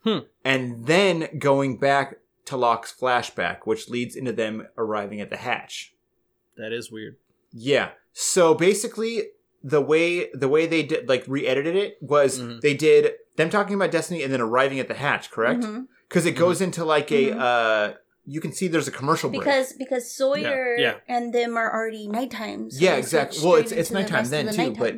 Hmm. 0.04 0.20
and 0.44 0.86
then 0.86 1.28
going 1.38 1.78
back 1.78 2.16
to 2.46 2.58
locke's 2.58 2.94
flashback 2.94 3.60
which 3.66 3.90
leads 3.90 4.16
into 4.16 4.32
them 4.32 4.68
arriving 4.78 5.20
at 5.22 5.30
the 5.30 5.38
hatch 5.38 5.94
that 6.58 6.72
is 6.74 6.92
weird. 6.92 7.16
yeah. 7.52 7.90
So 8.14 8.54
basically, 8.54 9.24
the 9.64 9.82
way 9.82 10.30
the 10.34 10.48
way 10.48 10.66
they 10.66 10.84
did 10.84 11.08
like 11.08 11.24
re-edited 11.28 11.76
it 11.76 11.98
was 12.02 12.40
Mhm. 12.40 12.62
they 12.62 12.74
did 12.74 13.14
them 13.38 13.50
talking 13.50 13.76
about 13.76 13.92
Destiny 13.92 14.24
and 14.24 14.34
then 14.34 14.42
arriving 14.42 14.80
at 14.80 14.88
the 14.88 14.94
hatch, 14.96 15.32
correct? 15.32 15.62
Mhm. 15.64 15.86
Because 16.10 16.26
it 16.26 16.32
goes 16.34 16.62
into 16.62 16.84
like 16.84 17.12
a 17.12 17.28
Mhm. 17.32 17.40
uh, 17.40 17.94
you 18.26 18.40
can 18.42 18.52
see 18.52 18.68
there's 18.68 18.88
a 18.88 18.92
commercial 18.92 19.30
break. 19.30 19.42
Because 19.42 19.74
because 19.74 20.14
Sawyer 20.16 20.76
Yeah, 20.78 20.84
yeah. 21.08 21.16
and 21.16 21.34
them 21.34 21.58
are 21.58 21.72
already 21.74 22.08
nighttime. 22.08 22.70
so 22.72 22.80
yeah, 22.84 22.96
exactly. 22.96 23.40
Well, 23.44 23.56
it's 23.56 23.72
it's 23.72 23.90
into 23.90 23.94
the 23.94 24.00
nighttime 24.12 24.30
then 24.30 24.46
the 24.48 24.52
too, 24.52 24.58
nighttime. 24.58 24.76
but 24.80 24.96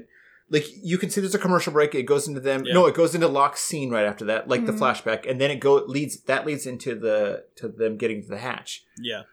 like 0.50 0.66
you 0.84 0.98
can 0.98 1.10
see 1.10 1.20
there's 1.22 1.36
a 1.36 1.40
commercial 1.40 1.74
break. 1.74 1.94
It 1.96 2.04
goes 2.04 2.28
into 2.28 2.40
them. 2.40 2.64
Yeah. 2.66 2.74
No, 2.74 2.86
it 2.86 2.96
goes 2.96 3.16
into 3.16 3.28
Locke's 3.28 3.62
scene 3.62 3.92
right 3.92 4.06
after 4.06 4.26
that, 4.26 4.48
like 4.50 4.66
the 4.66 4.72
Mhm. 4.74 4.80
flashback, 4.80 5.30
and 5.30 5.40
then 5.42 5.52
it 5.52 5.60
go 5.60 5.76
leads 5.86 6.22
that 6.24 6.46
leads 6.46 6.66
into 6.66 6.96
the 6.96 7.46
to 7.58 7.68
them 7.70 7.98
getting 7.98 8.22
to 8.24 8.28
the 8.30 8.38
hatch. 8.38 8.84
Yeah. 9.02 9.24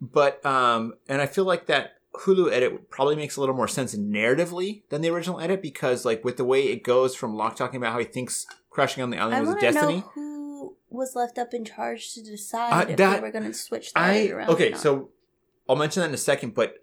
but 0.00 0.44
um 0.46 0.94
and 1.08 1.20
i 1.20 1.26
feel 1.26 1.42
like 1.44 1.66
that 1.66 1.94
hulu 2.20 2.50
edit 2.52 2.90
probably 2.90 3.16
makes 3.16 3.36
a 3.36 3.40
little 3.40 3.54
more 3.54 3.68
sense 3.68 3.94
narratively 3.94 4.82
than 4.90 5.00
the 5.02 5.08
original 5.10 5.40
edit 5.40 5.62
because 5.62 6.04
like 6.04 6.24
with 6.24 6.36
the 6.36 6.44
way 6.44 6.64
it 6.68 6.82
goes 6.82 7.14
from 7.14 7.34
locke 7.36 7.56
talking 7.56 7.76
about 7.76 7.92
how 7.92 7.98
he 7.98 8.04
thinks 8.04 8.46
crashing 8.70 9.02
on 9.02 9.10
the 9.10 9.18
I 9.18 9.22
island 9.22 9.40
was 9.40 9.48
want 9.48 9.60
to 9.60 9.66
destiny 9.72 9.96
know 9.98 10.10
who 10.14 10.76
was 10.90 11.14
left 11.14 11.38
up 11.38 11.54
in 11.54 11.64
charge 11.64 12.12
to 12.14 12.22
decide 12.22 12.72
Uh, 12.72 12.90
if 12.90 12.96
that- 12.96 13.16
they 13.16 13.20
were 13.20 13.30
going 13.30 13.44
to 13.44 13.54
switch 13.54 13.92
that 13.92 14.00
i 14.00 14.28
around. 14.28 14.50
okay 14.50 14.72
so 14.74 15.10
i'll 15.68 15.76
mention 15.76 16.00
that 16.00 16.08
in 16.08 16.14
a 16.14 16.18
second 16.18 16.54
but 16.54 16.74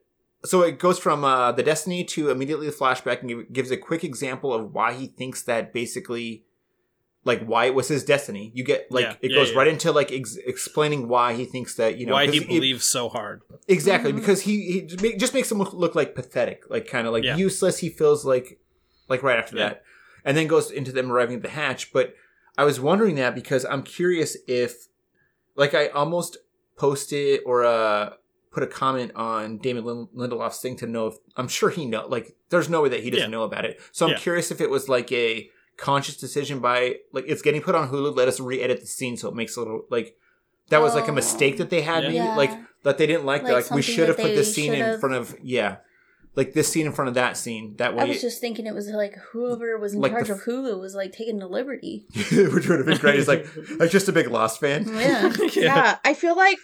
so 0.46 0.62
it 0.62 0.78
goes 0.78 1.00
from 1.00 1.24
uh, 1.24 1.52
the 1.52 1.64
destiny 1.64 2.04
to 2.04 2.30
immediately 2.30 2.68
the 2.68 2.72
flashback 2.72 3.22
and 3.24 3.52
gives 3.52 3.72
a 3.72 3.78
quick 3.78 4.04
example 4.04 4.54
of 4.54 4.72
why 4.74 4.94
he 4.94 5.08
thinks 5.08 5.42
that 5.44 5.74
basically 5.74 6.45
like 7.26 7.44
why 7.44 7.66
it 7.66 7.74
was 7.74 7.88
his 7.90 8.04
destiny 8.06 8.52
you 8.56 8.64
get 8.64 8.90
like 8.92 9.04
Yeah, 9.04 9.16
it 9.22 9.32
yeah, 9.32 9.38
goes 9.38 9.52
yeah. 9.52 9.58
right 9.58 9.68
into 9.68 9.92
like 9.92 10.12
ex- 10.12 10.38
explaining 10.46 11.08
why 11.10 11.34
he 11.34 11.44
thinks 11.46 11.76
that 11.76 11.98
you 11.98 12.06
know 12.06 12.14
why 12.14 12.28
he 12.28 12.38
it- 12.38 12.48
believes 12.48 12.86
so 12.86 13.10
hard. 13.10 13.42
Exactly, 13.68 14.12
Mhm. 14.14 14.18
because 14.18 14.42
he, 14.42 14.88
he 15.02 15.16
just 15.18 15.34
makes 15.34 15.52
him 15.52 15.58
look, 15.58 15.74
look 15.74 15.96
like 15.96 16.14
pathetic, 16.16 16.64
like 16.70 16.88
kind 16.88 17.08
of 17.08 17.14
like 17.14 17.24
Yeah. 17.24 17.36
useless. 17.36 17.80
He 17.80 17.90
feels 17.90 18.24
like 18.26 18.60
like 19.10 19.22
right 19.24 19.38
after 19.40 19.58
Yeah. 19.58 19.70
that, 19.70 19.84
and 20.24 20.38
then 20.38 20.48
goes 20.48 20.70
into 20.72 20.92
them 20.92 21.12
arriving 21.12 21.38
at 21.38 21.42
the 21.42 21.50
hatch. 21.50 21.92
But 21.92 22.14
I 22.58 22.64
was 22.64 22.80
wondering 22.80 23.16
that 23.16 23.36
because 23.36 23.66
I'm 23.66 23.84
curious 23.84 24.38
if, 24.48 24.88
like, 25.56 25.74
I 25.74 25.88
almost 25.88 26.38
posted 26.78 27.42
or 27.46 27.66
uh 27.66 28.14
put 28.52 28.64
a 28.64 28.68
comment 28.68 29.12
on 29.16 29.58
Damon 29.58 29.84
Lindelof's 30.16 30.60
thing 30.62 30.78
to 30.78 30.88
know 30.88 31.08
if 31.08 31.16
I'm 31.36 31.48
sure 31.50 31.70
he 31.70 31.86
know. 31.86 32.08
Like, 32.08 32.36
there's 32.52 32.70
no 32.70 32.82
way 32.84 32.90
that 32.90 33.02
he 33.04 33.10
doesn't 33.10 33.30
Yeah. 33.30 33.38
know 33.38 33.44
about 33.44 33.66
it. 33.66 33.82
So 33.92 34.06
I'm 34.06 34.14
Yeah. 34.14 34.18
curious 34.20 34.50
if 34.50 34.62
it 34.62 34.70
was 34.70 34.88
like 34.88 35.12
a 35.12 35.50
conscious 35.78 36.18
decision 36.18 36.60
by 36.60 36.96
like 37.14 37.26
it's 37.28 37.42
getting 37.42 37.62
put 37.62 37.76
on 37.76 37.90
Hulu. 37.90 38.16
Let 38.16 38.28
us 38.28 38.40
re-edit 38.40 38.82
the 38.82 38.88
scene 38.88 39.18
so 39.18 39.30
it 39.30 39.36
makes 39.36 39.56
a 39.58 39.60
little 39.62 39.84
like. 39.90 40.16
That 40.70 40.82
was 40.82 40.96
like 40.96 41.08
a 41.08 41.12
mistake 41.12 41.58
that 41.58 41.70
they 41.70 41.82
had, 41.84 42.04
Yeah. 42.06 42.10
maybe 42.10 42.38
like 42.38 42.52
that 42.84 42.98
they 42.98 43.06
didn't 43.06 43.26
like. 43.26 43.44
Like 43.44 43.52
Like, 43.54 43.64
like 43.70 43.76
we 43.76 43.82
should 43.84 44.08
have 44.08 44.18
put 44.18 44.34
this 44.34 44.56
scene 44.56 44.74
in 44.74 44.80
should've- 44.80 45.00
front 45.00 45.14
of 45.14 45.36
yeah, 45.44 45.78
like 46.36 46.54
this 46.54 46.68
scene 46.72 46.88
in 46.88 46.92
front 46.92 47.08
of 47.10 47.14
that 47.14 47.38
scene. 47.38 47.76
That 47.78 47.96
way, 47.96 48.02
I 48.04 48.08
was 48.08 48.20
just 48.20 48.42
thinking 48.42 48.66
it 48.66 48.74
was 48.74 48.88
like 48.90 49.16
whoever 49.32 49.78
was 49.78 49.94
in 49.94 50.02
Like 50.02 50.14
charge 50.14 50.28
the 50.30 50.34
of 50.34 50.42
Hulu 50.42 50.80
was 50.82 50.96
like 50.96 51.12
taking 51.12 51.38
the 51.38 51.46
liberty. 51.48 52.08
which 52.32 52.68
would 52.68 52.80
have 52.80 52.86
been 52.88 52.98
great. 52.98 53.16
He's 53.16 53.28
like, 53.28 53.46
I'm 53.80 53.90
just 53.90 54.10
a 54.10 54.12
big 54.12 54.28
Lost 54.32 54.60
fan. 54.60 54.86
Yeah. 54.92 55.32
yeah. 55.56 55.98
I 56.04 56.16
feel 56.16 56.36
like 56.36 56.58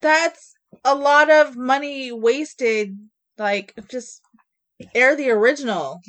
that's 0.00 0.54
a 0.82 0.94
lot 0.94 1.28
of 1.30 1.54
money 1.54 2.10
wasted. 2.10 2.96
Like, 3.36 3.74
just 3.90 4.22
air 4.94 5.14
the 5.14 5.28
original. 5.30 6.00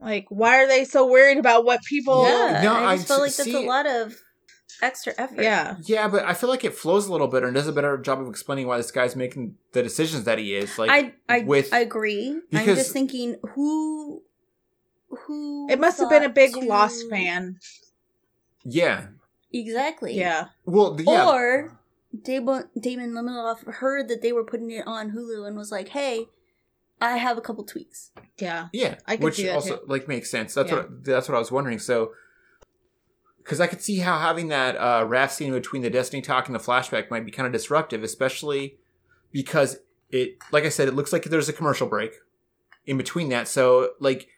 Like, 0.00 0.26
why 0.30 0.62
are 0.62 0.66
they 0.66 0.84
so 0.84 1.06
worried 1.06 1.38
about 1.38 1.64
what 1.64 1.82
people? 1.84 2.24
yeah, 2.24 2.62
no, 2.62 2.74
I 2.74 2.92
I 2.92 2.96
just 2.96 3.08
felt 3.08 3.20
like 3.20 3.32
see- 3.32 3.52
that's 3.52 3.64
a 3.64 3.66
lot 3.68 3.86
of 3.86 4.16
extra 4.82 5.12
effort. 5.18 5.42
Yeah. 5.42 5.76
Yeah, 5.82 6.08
but 6.08 6.24
I 6.24 6.32
feel 6.32 6.48
like 6.48 6.64
it 6.64 6.74
flows 6.74 7.06
a 7.06 7.12
little 7.12 7.28
better 7.28 7.46
and 7.46 7.54
does 7.54 7.68
a 7.68 7.72
better 7.72 7.98
job 7.98 8.20
of 8.20 8.28
explaining 8.28 8.66
why 8.66 8.78
this 8.78 8.90
guy's 8.90 9.14
making 9.14 9.56
the 9.72 9.82
decisions 9.82 10.24
that 10.24 10.38
he 10.38 10.54
is. 10.54 10.78
Like, 10.78 10.90
I 10.90 11.14
I 11.28 11.40
with 11.40 11.72
I 11.74 11.80
agree. 11.80 12.40
I'm 12.52 12.64
just 12.64 12.92
thinking 12.92 13.36
who 13.54 14.22
who 15.08 15.68
It 15.70 15.78
must 15.80 15.98
have 15.98 16.08
been 16.08 16.22
a 16.24 16.28
big 16.30 16.54
to- 16.54 16.60
Lost 16.60 17.08
fan. 17.10 17.58
yeah, 18.64 19.08
Exactly. 19.52 20.14
Yeah. 20.14 20.46
well, 20.64 20.94
th- 20.96 21.08
yeah, 21.08 21.28
Or 21.28 21.78
Damon 22.22 22.68
Damon 22.78 23.10
Lindelof 23.12 23.64
heard 23.74 24.08
that 24.08 24.22
they 24.22 24.32
were 24.32 24.44
putting 24.44 24.70
it 24.70 24.86
on 24.86 25.10
Hulu 25.10 25.46
and 25.46 25.56
was 25.56 25.70
like, 25.72 25.88
"Hey, 25.88 26.26
I 27.00 27.16
have 27.16 27.38
a 27.38 27.40
couple 27.40 27.64
tweaks." 27.64 28.10
Yeah. 28.38 28.68
yeah, 28.72 28.96
I 29.06 29.16
could 29.16 29.24
which 29.24 29.36
see 29.36 29.44
that 29.46 29.54
also 29.54 29.76
too. 29.76 29.82
like 29.86 30.08
makes 30.08 30.30
sense. 30.30 30.54
That's 30.54 30.70
Yeah. 30.70 30.76
what 30.78 31.04
that's 31.04 31.28
what 31.28 31.34
I 31.36 31.38
was 31.38 31.50
wondering. 31.52 31.78
So, 31.78 32.12
because 33.38 33.60
I 33.60 33.66
could 33.66 33.82
see 33.82 33.98
how 33.98 34.18
having 34.18 34.48
that 34.48 34.76
uh, 34.76 35.04
raft 35.06 35.34
scene 35.34 35.52
between 35.52 35.82
the 35.82 35.90
Destiny 35.90 36.22
talk 36.22 36.46
and 36.46 36.54
the 36.54 36.60
flashback 36.60 37.10
might 37.10 37.24
be 37.24 37.30
kind 37.30 37.46
of 37.46 37.52
disruptive, 37.52 38.02
especially 38.02 38.76
because 39.32 39.78
it, 40.10 40.36
like 40.52 40.64
I 40.64 40.68
said, 40.68 40.88
it 40.88 40.94
looks 40.94 41.12
like 41.12 41.24
there's 41.24 41.48
a 41.48 41.52
commercial 41.52 41.86
break 41.88 42.12
in 42.86 42.96
between 42.96 43.28
that. 43.30 43.48
So, 43.48 43.90
like, 44.00 44.28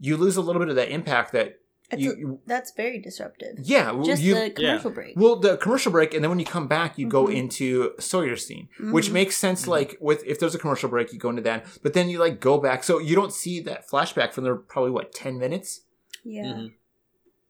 you 0.00 0.16
lose 0.16 0.36
a 0.36 0.40
little 0.40 0.60
bit 0.60 0.68
of 0.68 0.76
that 0.76 0.90
impact 0.90 1.32
that 1.32 1.60
It's 1.90 2.02
you, 2.02 2.40
a- 2.44 2.48
that's 2.48 2.72
very 2.72 2.98
disruptive. 2.98 3.58
yeah, 3.62 3.92
well, 3.92 4.04
Just 4.04 4.20
you, 4.22 4.34
the 4.34 4.50
commercial 4.50 4.90
break. 4.90 5.14
Well, 5.16 5.36
the 5.36 5.56
commercial 5.56 5.90
break, 5.90 6.12
and 6.12 6.22
then 6.22 6.28
when 6.30 6.38
you 6.38 6.44
come 6.44 6.68
back, 6.68 6.98
you 6.98 7.08
go 7.08 7.26
Mhm. 7.26 7.34
into 7.36 7.92
Sawyer's 7.98 8.44
scene, 8.46 8.68
which 8.78 9.08
Mhm. 9.08 9.12
makes 9.12 9.36
sense. 9.38 9.66
Like 9.66 9.96
with 10.00 10.22
if 10.26 10.38
there's 10.38 10.54
a 10.54 10.58
commercial 10.58 10.90
break, 10.90 11.12
you 11.14 11.18
go 11.18 11.30
into 11.30 11.40
that, 11.42 11.64
but 11.82 11.94
then 11.94 12.10
you 12.10 12.18
like 12.18 12.40
go 12.40 12.58
back, 12.58 12.84
so 12.84 12.98
you 12.98 13.14
don't 13.14 13.32
see 13.32 13.60
that 13.60 13.88
flashback 13.88 14.32
from 14.34 14.44
there 14.44 14.54
probably 14.56 14.90
what 14.90 15.12
ten 15.12 15.38
minutes. 15.38 15.80
yeah. 16.24 16.44
Mhm. 16.44 16.72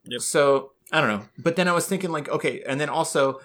Yep. 0.05 0.21
So 0.21 0.71
I 0.91 1.01
don't 1.01 1.09
know, 1.09 1.25
but 1.37 1.55
then 1.57 1.67
I 1.67 1.73
was 1.73 1.85
thinking 1.87 2.11
like, 2.11 2.29
okay, 2.29 2.63
and 2.65 2.79
then 2.79 2.87
also, 2.87 3.41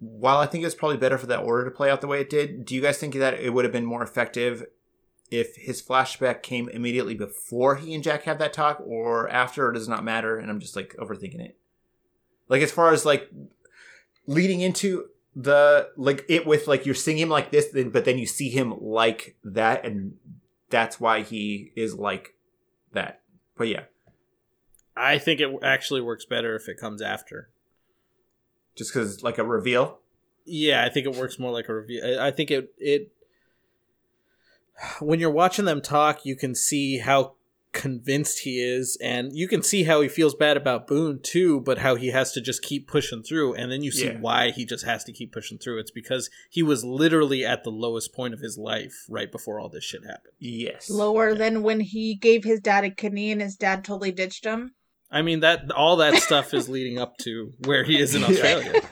while 0.00 0.38
I 0.38 0.46
think 0.46 0.64
it's 0.64 0.74
probably 0.74 0.96
better 0.96 1.16
for 1.18 1.26
that 1.26 1.38
order 1.38 1.64
to 1.64 1.70
play 1.70 1.88
out 1.90 2.00
the 2.00 2.06
way 2.08 2.20
it 2.20 2.28
did, 2.28 2.64
do 2.64 2.74
you 2.74 2.80
guys 2.82 2.98
think 2.98 3.14
that 3.14 3.34
it 3.34 3.50
would 3.54 3.64
have 3.64 3.72
been 3.72 3.86
more 3.86 4.02
effective? 4.02 4.66
If 5.30 5.56
his 5.56 5.82
flashback 5.82 6.42
came 6.42 6.68
immediately 6.68 7.14
before 7.14 7.76
he 7.76 7.94
and 7.94 8.04
Jack 8.04 8.24
have 8.24 8.38
that 8.38 8.52
talk, 8.52 8.80
or 8.84 9.28
after, 9.28 9.66
or 9.66 9.72
does 9.72 9.88
not 9.88 10.04
matter? 10.04 10.38
And 10.38 10.50
I'm 10.50 10.60
just 10.60 10.76
like 10.76 10.94
overthinking 10.98 11.40
it. 11.40 11.56
Like 12.48 12.62
as 12.62 12.70
far 12.70 12.92
as 12.92 13.04
like 13.06 13.30
leading 14.26 14.60
into 14.60 15.06
the 15.34 15.90
like 15.96 16.24
it 16.28 16.46
with 16.46 16.68
like 16.68 16.86
you're 16.86 16.94
seeing 16.94 17.18
him 17.18 17.28
like 17.30 17.50
this, 17.50 17.68
then 17.68 17.90
but 17.90 18.04
then 18.04 18.18
you 18.18 18.26
see 18.26 18.50
him 18.50 18.74
like 18.80 19.36
that, 19.44 19.84
and 19.84 20.14
that's 20.70 21.00
why 21.00 21.22
he 21.22 21.72
is 21.74 21.94
like 21.94 22.34
that. 22.92 23.20
But 23.56 23.68
yeah, 23.68 23.84
I 24.96 25.18
think 25.18 25.40
it 25.40 25.50
actually 25.62 26.02
works 26.02 26.24
better 26.24 26.54
if 26.54 26.68
it 26.68 26.78
comes 26.78 27.02
after. 27.02 27.48
just 28.76 28.92
because 28.92 29.22
like 29.22 29.38
a 29.38 29.44
reveal. 29.44 29.98
Yeah, 30.46 30.84
I 30.84 30.90
think 30.90 31.06
it 31.06 31.14
works 31.14 31.38
more 31.38 31.52
like 31.52 31.68
a 31.68 31.74
reveal. 31.74 32.20
I 32.20 32.28
I 32.28 32.30
think 32.30 32.50
it 32.50 32.72
it 32.78 33.12
when 35.00 35.20
you're 35.20 35.30
watching 35.30 35.64
them 35.64 35.80
talk, 35.80 36.24
you 36.26 36.36
can 36.36 36.54
see 36.54 36.98
how 36.98 37.34
convinced 37.72 38.40
he 38.44 38.60
is, 38.60 38.96
and 39.02 39.32
you 39.36 39.48
can 39.48 39.60
see 39.60 39.82
how 39.82 40.00
he 40.00 40.08
feels 40.08 40.32
bad 40.36 40.56
about 40.56 40.86
Boone 40.86 41.18
too, 41.20 41.60
but 41.60 41.78
how 41.78 41.96
he 41.96 42.08
has 42.08 42.30
to 42.32 42.40
just 42.40 42.62
keep 42.62 42.86
pushing 42.86 43.20
through, 43.22 43.52
and 43.54 43.70
then 43.72 43.82
you 43.82 43.90
see 43.90 44.06
Yeah. 44.06 44.20
why 44.20 44.52
he 44.52 44.64
just 44.64 44.84
has 44.84 45.02
to 45.04 45.12
keep 45.12 45.32
pushing 45.32 45.58
through. 45.58 45.80
It's 45.80 45.90
because 45.90 46.30
he 46.48 46.62
was 46.62 46.84
literally 46.84 47.44
at 47.44 47.64
the 47.64 47.70
lowest 47.70 48.14
point 48.14 48.32
of 48.32 48.38
his 48.38 48.56
life 48.56 49.04
right 49.08 49.30
before 49.30 49.58
all 49.58 49.68
this 49.68 49.82
shit 49.82 50.02
happened. 50.04 50.34
Yes. 50.38 50.88
Lower 50.88 51.34
than 51.34 51.62
when 51.64 51.80
he 51.80 52.14
gave 52.14 52.44
his 52.44 52.60
dad 52.60 52.84
a 52.84 52.90
kidney 52.90 53.32
and 53.32 53.42
his 53.42 53.56
dad 53.56 53.84
totally 53.84 54.12
ditched 54.12 54.44
him. 54.44 54.74
I 55.10 55.22
mean 55.22 55.40
that 55.40 55.70
all 55.72 55.96
that 55.96 56.14
stuff 56.22 56.54
is 56.54 56.68
leading 56.68 56.98
up 56.98 57.18
to 57.22 57.52
where 57.64 57.82
he 57.82 57.98
is 57.98 58.14
in 58.14 58.22
Australia. 58.28 58.82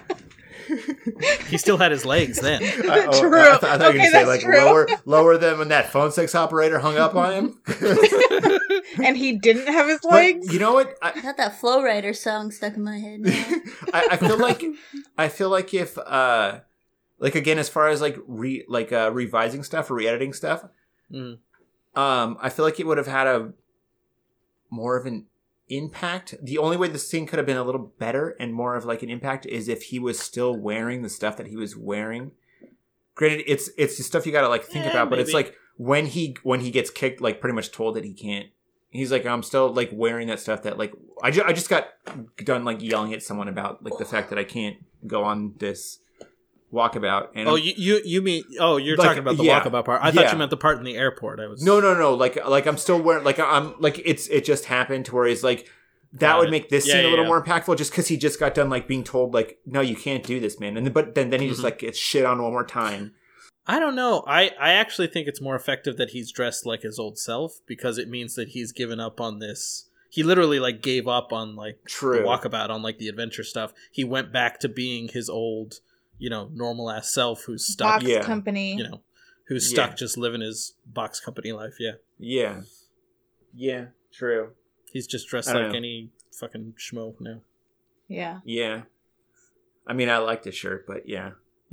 he 1.49 1.59
still 1.59 1.79
had 1.79 1.91
his 1.93 2.05
legs 2.05 2.41
then. 2.41 2.63
I, 2.91 3.07
oh, 3.11 3.21
True. 3.21 3.41
I, 3.41 3.59
th- 3.59 3.63
I 3.65 3.79
thought 3.79 3.95
you 3.95 4.01
were 4.01 4.07
gonna 4.07 4.11
say 4.11 4.27
like 4.27 4.41
true. 4.43 4.57
lower, 4.57 4.87
lower 5.05 5.37
than 5.39 5.59
when 5.59 5.69
that 5.69 5.91
phone 5.91 6.13
sex 6.13 6.35
operator 6.35 6.79
hung 6.79 6.97
up 6.97 7.15
on 7.15 7.33
him. 7.33 7.61
And 9.03 9.17
he 9.17 9.39
didn't 9.39 9.69
have 9.69 9.89
his 9.89 10.01
but 10.03 10.11
legs. 10.13 10.53
you 10.53 10.59
know 10.59 10.75
what? 10.75 10.97
I, 11.01 11.13
I 11.17 11.21
got 11.23 11.37
that 11.39 11.59
Flo 11.59 11.81
Rida 11.83 12.15
song 12.15 12.51
stuck 12.51 12.75
in 12.77 12.85
my 12.85 12.99
head. 12.99 13.21
Now. 13.21 13.45
I, 13.95 14.09
I 14.13 14.17
feel 14.19 14.37
like 14.39 14.63
I 15.17 15.29
feel 15.29 15.49
like 15.49 15.73
if 15.73 15.97
uh 15.97 16.61
like 17.19 17.35
again 17.35 17.59
as 17.59 17.69
far 17.71 17.89
as 17.89 18.01
like 18.03 18.19
re 18.27 18.65
like 18.69 18.93
uh 18.93 19.11
revising 19.13 19.63
stuff 19.63 19.91
or 19.91 19.95
re-editing 19.95 20.33
stuff, 20.35 20.65
Mm. 21.11 21.39
um 21.95 22.37
I 22.41 22.49
feel 22.51 22.65
like 22.67 22.81
it 22.81 22.87
would 22.87 22.99
have 22.99 23.07
had 23.07 23.27
a 23.27 23.53
more 24.71 24.97
of 24.97 25.07
an 25.07 25.27
impact. 25.77 26.35
The 26.43 26.59
only 26.59 26.77
way 26.77 26.89
the 26.89 26.99
scene 26.99 27.27
could 27.27 27.39
have 27.39 27.47
been 27.47 27.57
a 27.57 27.65
little 27.65 27.93
better 27.99 28.37
and 28.41 28.53
more 28.55 28.77
of 28.77 28.85
like 28.85 29.03
an 29.03 29.11
impact 29.11 29.47
is 29.47 29.69
if 29.69 29.85
he 29.85 29.99
was 29.99 30.19
still 30.19 30.57
wearing 30.57 31.03
the 31.03 31.09
stuff 31.09 31.37
that 31.37 31.47
he 31.47 31.57
was 31.57 31.77
wearing. 31.77 32.33
Granted, 33.15 33.45
it's 33.47 33.71
it's 33.77 33.97
the 33.97 34.03
stuff 34.03 34.27
you 34.27 34.33
gotta 34.33 34.49
like 34.49 34.65
think 34.65 34.85
Yeah, 34.87 34.93
about, 34.93 35.11
but 35.11 35.19
it's 35.19 35.33
like 35.35 35.55
when 35.77 36.07
he 36.07 36.37
when 36.43 36.61
he 36.61 36.71
gets 36.71 36.91
kicked, 36.91 37.21
like 37.21 37.41
pretty 37.41 37.55
much 37.55 37.71
told 37.73 37.97
that 37.97 38.05
he 38.05 38.13
can't. 38.15 38.49
He's 38.91 39.11
like, 39.11 39.25
I'm 39.25 39.43
still 39.43 39.73
like 39.73 39.91
wearing 39.93 40.29
that 40.29 40.41
stuff 40.41 40.63
that 40.65 40.79
like 40.79 40.93
I, 41.23 41.31
ju- 41.31 41.45
I 41.47 41.53
just 41.53 41.69
got 41.71 41.89
done 42.39 42.65
like 42.65 42.83
yelling 42.83 43.13
at 43.15 43.23
someone 43.23 43.49
about 43.49 43.83
like 43.83 43.97
the 43.99 44.05
fact 44.05 44.31
that 44.31 44.39
I 44.39 44.45
can't 44.45 44.77
go 45.07 45.25
on 45.25 45.55
this 45.59 45.99
walkabout. 46.73 47.29
And 47.35 47.49
Oh, 47.49 47.55
you, 47.57 47.75
you 47.77 48.01
you 48.05 48.23
mean 48.23 48.45
oh 48.59 48.77
you're 48.77 48.97
Like, 48.97 49.07
talking 49.09 49.21
about 49.23 49.37
the 49.37 49.45
yeah. 49.45 49.61
walkabout 49.61 49.85
part? 49.85 50.01
I 50.03 50.11
thought 50.11 50.25
Yeah. 50.25 50.33
you 50.33 50.39
meant 50.39 50.51
the 50.51 50.57
part 50.57 50.79
in 50.79 50.85
the 50.85 50.97
airport. 50.97 51.41
I 51.41 51.47
was 51.47 51.63
no, 51.63 51.81
no, 51.81 51.95
no. 51.95 52.15
Like 52.15 52.45
like 52.49 52.67
I'm 52.67 52.79
still 52.79 53.01
wearing 53.01 53.25
like 53.25 53.39
I'm 53.39 53.75
like 53.81 54.01
it's 54.05 54.27
it 54.29 54.45
just 54.45 54.67
happened 54.67 55.05
to 55.07 55.15
where 55.15 55.27
he's 55.27 55.45
like 55.45 55.69
that 56.15 56.39
would 56.39 56.51
make 56.51 56.69
this 56.69 56.87
Yeah, 56.87 56.95
scene 56.95 57.07
a 57.07 57.09
little 57.09 57.25
more 57.25 57.43
impactful 57.43 57.77
just 57.79 57.91
because 57.91 58.09
he 58.09 58.17
just 58.17 58.39
got 58.39 58.55
done 58.55 58.69
like 58.71 58.87
being 58.87 59.05
told 59.05 59.33
like 59.35 59.59
no 59.67 59.81
you 59.81 59.97
can't 59.97 60.23
do 60.25 60.41
this 60.41 60.59
man 60.61 60.77
and 60.77 60.87
then, 60.87 60.93
but 60.93 61.15
then 61.15 61.31
then 61.31 61.41
he 61.41 61.49
just 61.49 61.61
Mhm. 61.61 61.65
like 61.65 61.79
gets 61.79 61.99
shit 61.99 62.25
on 62.25 62.43
one 62.43 62.53
more 62.53 62.67
time. 62.67 63.15
I 63.65 63.79
don't 63.79 63.95
know. 63.95 64.25
I, 64.27 64.51
I 64.61 64.73
actually 64.73 65.07
think 65.07 65.29
it's 65.29 65.41
more 65.41 65.55
effective 65.55 65.97
that 65.97 66.11
he's 66.11 66.33
dressed 66.33 66.67
like 66.67 66.83
his 66.83 66.99
old 66.99 67.17
self 67.17 67.61
because 67.67 67.97
it 67.97 68.09
means 68.09 68.35
that 68.35 68.49
he's 68.49 68.73
given 68.73 68.99
up 68.99 69.21
on 69.21 69.39
this. 69.39 69.89
He 70.11 70.25
literally 70.25 70.59
like 70.59 70.83
gave 70.83 71.07
up 71.07 71.33
on 71.33 71.55
like 71.55 71.79
True. 71.87 72.17
the 72.19 72.23
walkabout 72.25 72.71
on 72.71 72.83
like 72.83 72.99
the 72.99 73.09
adventure 73.09 73.45
stuff. 73.45 73.73
He 73.93 74.03
went 74.05 74.33
back 74.33 74.59
to 74.61 74.69
being 74.69 75.09
his 75.09 75.31
old, 75.31 75.77
you 76.23 76.31
know, 76.31 76.49
normal 76.55 76.89
ass 76.89 77.11
self 77.13 77.43
who's 77.45 77.67
stuck, 77.67 78.01
Box 78.01 78.05
Yeah. 78.05 78.23
company. 78.23 78.77
you 78.77 78.85
know, 78.85 79.03
who's 79.49 79.69
stuck 79.69 79.91
Yeah. 79.91 79.97
just 79.97 80.17
living 80.17 80.41
his 80.41 80.75
box 80.87 81.19
company 81.19 81.51
life. 81.53 81.75
Yeah, 81.81 81.95
Yeah. 82.19 82.63
Yeah. 83.55 83.87
True. 84.13 84.53
he's 84.93 85.07
just 85.09 85.27
dressed 85.29 85.49
like 85.49 85.71
know. 85.73 85.77
any 85.77 86.11
fucking 86.39 86.75
schmo 86.79 87.15
now. 87.21 87.41
Yeah. 88.09 88.39
Yeah. 88.45 88.83
I 89.87 89.95
mean, 89.95 90.09
I 90.11 90.19
like 90.19 90.43
the 90.45 90.53
shirt, 90.53 90.87
but 90.87 91.09
yeah. 91.09 91.33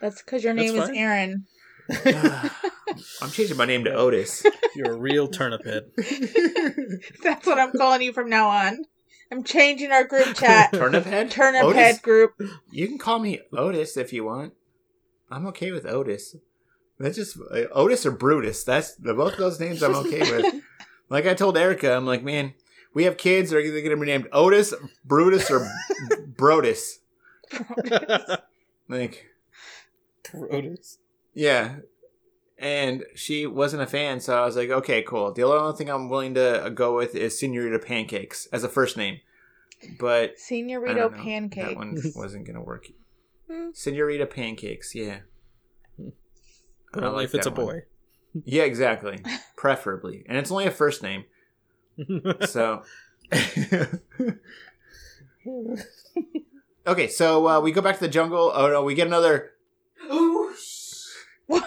That's 0.00 0.22
because 0.22 0.42
your 0.44 0.54
That's 0.54 0.72
name 0.72 0.76
is 0.76 0.84
fine. 0.88 0.96
Aaron. 0.96 1.46
I'm 3.22 3.30
changing 3.30 3.56
my 3.56 3.64
name 3.64 3.84
to 3.84 3.92
Otis. 3.94 4.44
You're 4.74 4.92
a 4.92 4.96
real 4.98 5.28
turnip 5.28 5.64
head. 5.64 5.84
That's 7.22 7.46
what 7.46 7.58
I'm 7.58 7.72
calling 7.72 8.02
you 8.02 8.12
from 8.12 8.28
now 8.28 8.48
on. 8.48 8.84
I'm 9.30 9.44
changing 9.44 9.92
our 9.92 10.04
group 10.04 10.34
chat. 10.34 10.72
Turnip 10.74 11.04
head? 11.04 11.30
Turnip 11.30 11.64
Otis? 11.64 11.76
head 11.76 12.02
group. 12.02 12.40
You 12.70 12.88
can 12.88 12.98
call 12.98 13.18
me 13.18 13.40
Otis 13.52 13.96
if 13.96 14.12
you 14.12 14.24
want. 14.24 14.54
I'm 15.30 15.46
okay 15.48 15.70
with 15.70 15.86
Otis. 15.86 16.36
That's 16.98 17.16
just 17.16 17.38
uh, 17.38 17.64
Otis 17.72 18.04
or 18.04 18.10
Brutus. 18.10 18.64
That's 18.64 18.92
both 18.96 19.36
those 19.36 19.60
names 19.60 19.82
I'm 19.82 19.94
okay 19.94 20.20
with. 20.20 20.54
like 21.08 21.26
I 21.26 21.34
told 21.34 21.56
Erica, 21.56 21.94
I'm 21.94 22.06
like, 22.06 22.22
man, 22.22 22.54
we 22.92 23.04
have 23.04 23.16
kids. 23.16 23.50
They're 23.50 23.60
either 23.60 23.80
going 23.80 23.96
to 23.96 23.96
be 23.96 24.06
named 24.06 24.28
Otis, 24.32 24.74
Brutus, 25.04 25.50
or 25.50 25.66
Brodus. 26.36 26.98
Like, 28.88 29.26
Produce. 30.24 30.98
yeah. 31.32 31.76
And 32.60 33.04
she 33.14 33.46
wasn't 33.46 33.82
a 33.82 33.86
fan, 33.86 34.20
so 34.20 34.40
I 34.40 34.44
was 34.44 34.54
like, 34.54 34.68
okay, 34.68 35.00
cool. 35.02 35.32
The 35.32 35.44
only 35.44 35.74
thing 35.78 35.88
I'm 35.88 36.10
willing 36.10 36.34
to 36.34 36.70
go 36.74 36.94
with 36.94 37.14
is 37.14 37.38
Senorita 37.38 37.78
Pancakes 37.78 38.46
as 38.52 38.62
a 38.64 38.68
first 38.68 38.98
name. 38.98 39.20
But 39.98 40.32
I 40.32 40.34
Senorito 40.52 40.94
don't 40.94 41.24
know. 41.24 41.48
That 41.54 41.74
one 41.76 41.96
wasn't 42.14 42.44
going 42.44 42.56
to 42.56 42.60
work. 42.60 42.88
Hmm. 43.50 43.70
Senorita 43.72 44.26
Pancakes, 44.26 44.94
yeah. 44.94 45.20
But 46.92 47.02
I 47.02 47.06
only 47.06 47.16
like 47.16 47.24
if 47.28 47.34
it's 47.36 47.46
a 47.46 47.50
that 47.50 47.56
one. 47.56 47.66
boy. 47.66 47.82
Yeah, 48.44 48.62
exactly. 48.62 49.18
Preferably. 49.56 50.24
And 50.28 50.38
it's 50.38 50.52
only 50.52 50.66
a 50.66 50.70
first 50.70 51.02
name. 51.02 51.24
So. 52.46 52.84
okay, 56.86 57.08
so 57.08 57.48
uh, 57.48 57.60
we 57.60 57.72
go 57.72 57.80
back 57.80 57.94
to 57.96 58.00
the 58.00 58.08
jungle. 58.08 58.52
Oh, 58.54 58.68
no, 58.68 58.82
we 58.84 58.94
get 58.94 59.06
another. 59.06 59.52
What? 61.46 61.64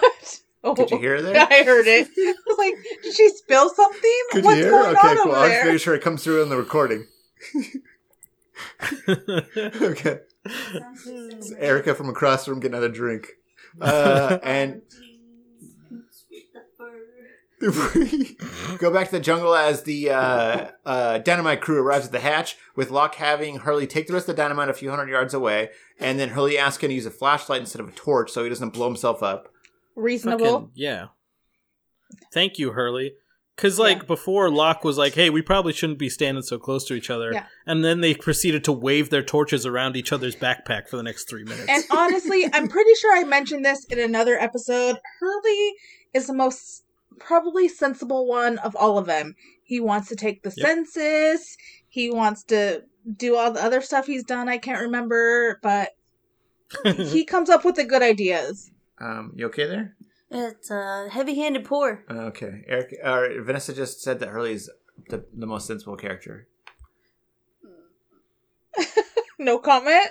Oh, 0.64 0.74
Did 0.74 0.90
you 0.90 0.98
hear 0.98 1.20
that? 1.22 1.52
I 1.52 1.62
heard 1.62 1.86
it. 1.86 2.08
I 2.16 2.34
was 2.46 2.58
like, 2.58 2.74
did 3.02 3.14
she 3.14 3.28
spill 3.28 3.68
something? 3.68 4.20
Could 4.32 4.44
What's 4.44 4.56
you 4.56 4.62
hear? 4.64 4.70
going 4.70 4.96
okay, 4.96 5.08
on 5.08 5.16
cool. 5.18 5.34
I'm 5.34 5.48
just 5.48 5.50
there? 5.50 5.64
making 5.66 5.78
sure 5.78 5.94
it 5.94 6.02
comes 6.02 6.24
through 6.24 6.42
in 6.42 6.48
the 6.48 6.56
recording. 6.56 7.06
okay. 9.08 10.20
It's 10.46 11.52
Erica 11.52 11.94
from 11.94 12.08
across 12.08 12.46
the 12.46 12.52
room 12.52 12.60
getting 12.60 12.74
another 12.74 12.92
drink. 12.92 13.28
Uh, 13.80 14.38
and 14.42 14.82
go 18.78 18.90
back 18.92 19.06
to 19.06 19.12
the 19.12 19.20
jungle 19.20 19.54
as 19.54 19.82
the 19.82 20.10
uh, 20.10 20.68
uh, 20.84 21.18
dynamite 21.18 21.60
crew 21.60 21.80
arrives 21.80 22.06
at 22.06 22.12
the 22.12 22.20
hatch, 22.20 22.56
with 22.76 22.90
Locke 22.90 23.16
having 23.16 23.58
Hurley 23.58 23.86
take 23.86 24.06
the 24.06 24.12
rest 24.12 24.28
of 24.28 24.36
the 24.36 24.42
dynamite 24.42 24.68
a 24.68 24.74
few 24.74 24.90
hundred 24.90 25.08
yards 25.08 25.34
away, 25.34 25.70
and 25.98 26.18
then 26.18 26.30
Hurley 26.30 26.58
asks 26.58 26.82
him 26.82 26.88
to 26.88 26.94
use 26.94 27.06
a 27.06 27.10
flashlight 27.10 27.60
instead 27.60 27.80
of 27.80 27.88
a 27.88 27.92
torch 27.92 28.30
so 28.30 28.42
he 28.42 28.48
doesn't 28.48 28.72
blow 28.72 28.86
himself 28.86 29.22
up. 29.22 29.53
Reasonable. 29.94 30.44
Fucking- 30.52 30.70
yeah. 30.74 31.06
Thank 32.32 32.58
you, 32.58 32.72
Hurley. 32.72 33.14
Because, 33.56 33.78
like, 33.78 33.98
Yeah. 33.98 34.04
before, 34.04 34.50
Locke 34.50 34.82
was 34.82 34.98
like, 34.98 35.14
hey, 35.14 35.30
we 35.30 35.40
probably 35.40 35.72
shouldn't 35.72 35.98
be 36.00 36.08
standing 36.08 36.42
so 36.42 36.58
close 36.58 36.84
to 36.86 36.94
each 36.94 37.08
other. 37.08 37.30
Yeah. 37.32 37.46
And 37.66 37.84
then 37.84 38.00
they 38.00 38.12
proceeded 38.14 38.64
to 38.64 38.72
wave 38.72 39.10
their 39.10 39.22
torches 39.22 39.64
around 39.64 39.96
each 39.96 40.12
other's 40.12 40.34
backpack 40.34 40.88
for 40.88 40.96
the 40.96 41.04
next 41.04 41.28
three 41.28 41.44
minutes. 41.44 41.68
And 41.68 41.84
honestly, 41.90 42.48
I'm 42.52 42.66
pretty 42.66 42.94
sure 42.94 43.16
I 43.16 43.22
mentioned 43.22 43.64
this 43.64 43.84
in 43.84 44.00
another 44.00 44.36
episode. 44.36 44.98
Hurley 45.20 45.74
is 46.12 46.26
the 46.26 46.34
most 46.34 46.82
probably 47.20 47.68
sensible 47.68 48.26
one 48.26 48.58
of 48.58 48.74
all 48.74 48.98
of 48.98 49.06
them. 49.06 49.36
He 49.62 49.78
wants 49.78 50.08
to 50.08 50.16
take 50.16 50.42
the 50.42 50.52
Yep. 50.56 50.66
census. 50.66 51.56
He 51.88 52.10
wants 52.10 52.42
to 52.44 52.82
do 53.16 53.36
all 53.36 53.52
the 53.52 53.62
other 53.62 53.80
stuff 53.80 54.06
he's 54.06 54.24
done. 54.24 54.48
I 54.48 54.58
can't 54.58 54.82
remember, 54.82 55.60
but 55.62 55.90
he 56.84 57.24
comes 57.24 57.48
up 57.50 57.64
with 57.64 57.76
the 57.76 57.84
good 57.84 58.02
ideas. 58.02 58.72
Um, 59.04 59.32
you 59.36 59.46
okay 59.46 59.66
there? 59.66 59.96
It's 60.30 60.70
a 60.70 61.08
heavy-handed 61.10 61.64
pour. 61.64 62.02
Okay. 62.10 62.64
Eric, 62.66 62.94
uh, 63.04 63.20
Vanessa 63.42 63.74
just 63.74 64.00
said 64.02 64.18
that 64.20 64.30
Hurley's 64.30 64.70
the, 65.10 65.24
the 65.36 65.46
most 65.46 65.66
sensible 65.66 65.96
character. 65.96 66.48
No 69.38 69.58
comment. 69.58 70.08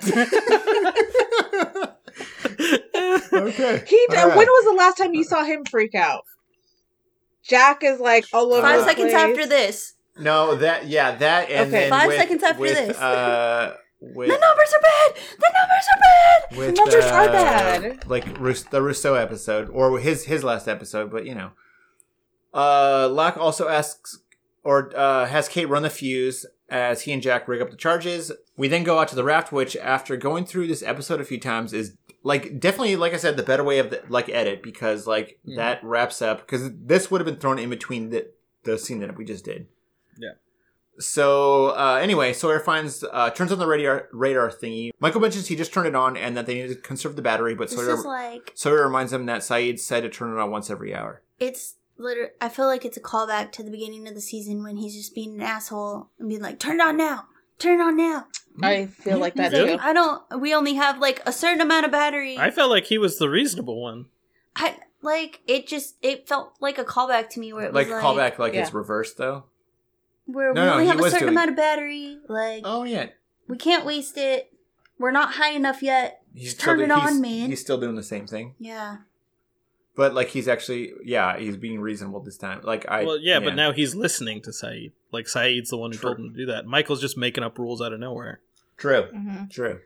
okay. 3.32 3.84
He. 3.86 4.06
All 4.10 4.28
right. 4.28 4.36
When 4.36 4.46
was 4.46 4.64
the 4.64 4.74
last 4.78 4.98
time 4.98 5.14
you 5.14 5.24
saw 5.24 5.42
him 5.44 5.64
freak 5.64 5.94
out? 5.94 6.22
Jack 7.42 7.82
is 7.82 7.98
like 8.00 8.26
all 8.32 8.52
over. 8.52 8.62
Five 8.62 8.80
the 8.80 8.84
seconds 8.86 9.12
place. 9.12 9.22
after 9.24 9.46
this. 9.46 9.94
No, 10.18 10.54
that 10.56 10.86
yeah, 10.86 11.16
that 11.16 11.50
and 11.50 11.68
Okay. 11.68 11.70
then 11.70 11.90
Five 11.90 12.08
with- 12.08 12.16
seconds 12.18 12.42
after 12.42 12.60
with, 12.60 12.74
this. 12.74 12.96
Uh, 12.98 13.76
with, 14.00 14.28
The 14.28 14.38
numbers 14.38 14.74
are 14.74 14.80
bad. 14.82 15.14
The 15.38 15.52
numbers 15.54 15.86
are 15.94 16.00
bad. 16.00 16.58
with, 16.58 16.76
numbers 16.76 17.04
are 17.06 17.28
uh, 17.28 17.32
bad. 17.32 18.08
Like 18.08 18.38
Rous- 18.38 18.62
the 18.64 18.82
Rousseau 18.82 19.14
episode, 19.14 19.68
or 19.70 19.98
his 19.98 20.24
his 20.24 20.44
last 20.44 20.68
episode, 20.68 21.10
but 21.10 21.24
you 21.26 21.34
know. 21.34 21.50
Uh, 22.52 23.08
Locke 23.10 23.36
also 23.36 23.68
asks 23.68 24.20
or 24.62 24.92
uh, 24.96 25.26
has 25.26 25.48
Kate 25.48 25.68
run 25.68 25.82
the 25.82 25.90
fuse 25.90 26.46
as 26.70 27.02
he 27.02 27.12
and 27.12 27.22
Jack 27.22 27.48
rig 27.48 27.60
up 27.60 27.70
the 27.70 27.76
charges. 27.76 28.30
We 28.56 28.68
then 28.68 28.84
go 28.84 28.98
out 28.98 29.08
to 29.08 29.16
the 29.16 29.24
raft, 29.24 29.52
which 29.52 29.76
after 29.76 30.16
going 30.16 30.44
through 30.46 30.68
this 30.68 30.82
episode 30.82 31.20
a 31.20 31.24
few 31.24 31.40
times 31.40 31.72
is 31.72 31.96
like 32.22 32.58
definitely 32.60 32.96
like 32.96 33.12
I 33.12 33.16
said 33.18 33.36
the 33.36 33.42
better 33.42 33.64
way 33.64 33.78
of 33.78 33.90
the 33.90 34.02
like 34.08 34.28
edit 34.28 34.62
because 34.62 35.06
like 35.06 35.38
Mhm. 35.46 35.56
that 35.56 35.82
wraps 35.82 36.22
up 36.22 36.40
because 36.40 36.70
this 36.72 37.10
would 37.10 37.20
have 37.20 37.26
been 37.26 37.36
thrown 37.40 37.58
in 37.58 37.70
between 37.70 38.10
the 38.10 38.30
the 38.62 38.78
scene 38.78 39.00
that 39.00 39.16
we 39.18 39.24
just 39.24 39.44
did. 39.44 39.66
Yeah. 40.18 40.30
So 40.98 41.68
uh, 41.70 41.98
anyway, 42.02 42.32
Sawyer 42.32 42.60
finds 42.60 43.04
uh, 43.04 43.30
turns 43.30 43.52
on 43.52 43.58
the 43.58 43.66
radar 43.66 44.08
radar 44.12 44.50
thingy. 44.50 44.90
Michael 45.00 45.20
mentions 45.20 45.48
he 45.48 45.56
just 45.56 45.72
turned 45.72 45.86
it 45.88 45.94
on 45.94 46.16
and 46.16 46.36
that 46.36 46.46
they 46.46 46.54
need 46.54 46.68
to 46.68 46.74
conserve 46.76 47.16
the 47.16 47.22
battery, 47.22 47.54
but 47.54 47.68
This 47.70 47.78
Sawyer 47.78 47.96
like 48.02 48.52
Sawyer 48.54 48.84
reminds 48.84 49.12
him 49.12 49.26
that 49.26 49.40
Sayid 49.42 49.80
said 49.80 50.02
to 50.02 50.08
turn 50.08 50.32
it 50.36 50.40
on 50.40 50.50
once 50.50 50.70
every 50.70 50.94
hour. 50.94 51.22
it's 51.40 51.74
literally. 51.98 52.30
I 52.40 52.48
feel 52.48 52.66
like 52.66 52.84
it's 52.84 52.96
a 52.96 53.00
callback 53.00 53.52
to 53.52 53.62
the 53.62 53.70
beginning 53.70 54.06
of 54.08 54.14
the 54.14 54.20
season 54.20 54.62
when 54.62 54.76
he's 54.76 54.94
just 54.94 55.14
being 55.14 55.34
an 55.34 55.40
asshole 55.42 56.10
and 56.18 56.28
being 56.28 56.42
like, 56.42 56.58
"Turn 56.60 56.80
it 56.80 56.82
on 56.82 56.96
now, 56.96 57.24
turn 57.58 57.80
it 57.80 57.82
on 57.82 57.96
now." 57.96 58.26
I 58.62 58.86
feel 58.86 59.18
like 59.18 59.34
that 59.34 59.52
He's 59.52 59.60
like, 59.62 59.80
too. 59.80 59.84
I 59.86 59.92
don't. 59.92 60.22
We 60.40 60.54
only 60.54 60.74
have 60.74 60.98
like 60.98 61.20
a 61.26 61.32
certain 61.32 61.60
amount 61.60 61.86
of 61.86 61.92
battery. 61.92 62.38
I 62.38 62.52
felt 62.52 62.70
like 62.70 62.84
he 62.86 62.98
was 62.98 63.18
the 63.18 63.28
reasonable 63.28 63.82
one. 63.82 64.06
I 64.54 64.76
like 65.02 65.40
it. 65.48 65.66
Just 65.66 65.96
it 66.02 66.28
felt 66.28 66.52
like 66.60 66.78
a 66.78 66.84
callback 66.84 67.30
to 67.30 67.40
me 67.40 67.52
where 67.52 67.64
it 67.66 67.74
Like 67.74 67.88
was 67.88 68.00
like, 68.00 68.04
callback, 68.34 68.38
like 68.38 68.54
yeah. 68.54 68.60
it's 68.62 68.72
reversed 68.72 69.18
though. 69.18 69.44
Where 70.26 70.52
No, 70.54 70.62
we 70.64 70.68
only 70.70 70.84
he 70.84 70.88
have 70.90 70.98
a 71.00 71.02
certain 71.04 71.18
doing- 71.20 71.28
amount 71.34 71.50
of 71.50 71.56
battery. 71.56 72.18
Like 72.28 72.62
Oh 72.64 72.84
yeah, 72.84 73.08
we 73.48 73.56
can't 73.56 73.84
waste 73.84 74.16
it. 74.16 74.50
We're 74.98 75.10
not 75.10 75.34
high 75.34 75.52
enough 75.52 75.82
yet. 75.82 76.22
he's 76.34 76.54
Turn 76.54 76.78
still, 76.78 76.90
it 76.90 77.00
he's, 77.02 77.10
on, 77.12 77.20
man. 77.20 77.50
He's 77.50 77.60
still 77.60 77.78
doing 77.78 77.96
the 77.96 78.02
same 78.02 78.26
thing, 78.26 78.54
Yeah. 78.58 78.98
but 79.96 80.14
like 80.14 80.28
he's 80.28 80.48
actually 80.48 80.92
yeah, 81.04 81.36
he's 81.38 81.56
being 81.56 81.80
reasonable 81.80 82.20
this 82.20 82.36
time. 82.38 82.60
Like 82.62 82.86
I 82.88 83.04
well, 83.04 83.18
yeah, 83.18 83.40
but 83.40 83.54
now 83.54 83.72
he's 83.72 83.94
listening 83.94 84.40
to 84.42 84.50
Sayid. 84.50 84.92
Like, 85.12 85.26
Sayid's 85.26 85.70
the 85.70 85.76
one 85.76 85.92
who 85.92 85.98
told 85.98 86.18
him 86.18 86.30
to 86.30 86.36
do 86.36 86.46
that. 86.46 86.66
Michael's 86.66 87.00
just 87.00 87.16
making 87.16 87.44
up 87.44 87.56
rules 87.58 87.80
out 87.80 87.92
of 87.92 88.00
nowhere. 88.00 88.40
true, 88.76 89.06
Mhm. 89.14 89.48
true. 89.50 89.78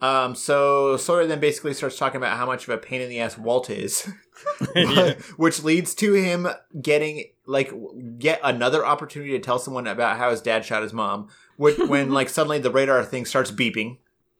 Um, 0.00 0.34
so 0.34 0.96
Sawyer 0.96 1.26
then 1.26 1.40
basically 1.40 1.72
starts 1.72 1.96
talking 1.96 2.18
about 2.18 2.36
how 2.36 2.46
much 2.46 2.64
of 2.64 2.74
a 2.74 2.78
pain 2.78 3.00
in 3.00 3.08
the 3.08 3.20
ass 3.20 3.38
Walt 3.38 3.70
is, 3.70 4.10
Yeah. 4.74 5.14
which 5.36 5.62
leads 5.62 5.94
to 5.96 6.14
him 6.14 6.48
getting 6.80 7.24
like 7.46 7.72
get 8.18 8.40
another 8.42 8.84
opportunity 8.84 9.32
to 9.32 9.38
tell 9.38 9.58
someone 9.58 9.86
about 9.86 10.18
how 10.18 10.30
his 10.30 10.40
dad 10.40 10.64
shot 10.64 10.82
his 10.82 10.92
mom. 10.92 11.28
Which, 11.56 11.78
when 11.78 12.10
like 12.12 12.28
suddenly 12.28 12.58
the 12.58 12.70
radar 12.70 13.04
thing 13.04 13.24
starts 13.24 13.50
beeping. 13.50 13.98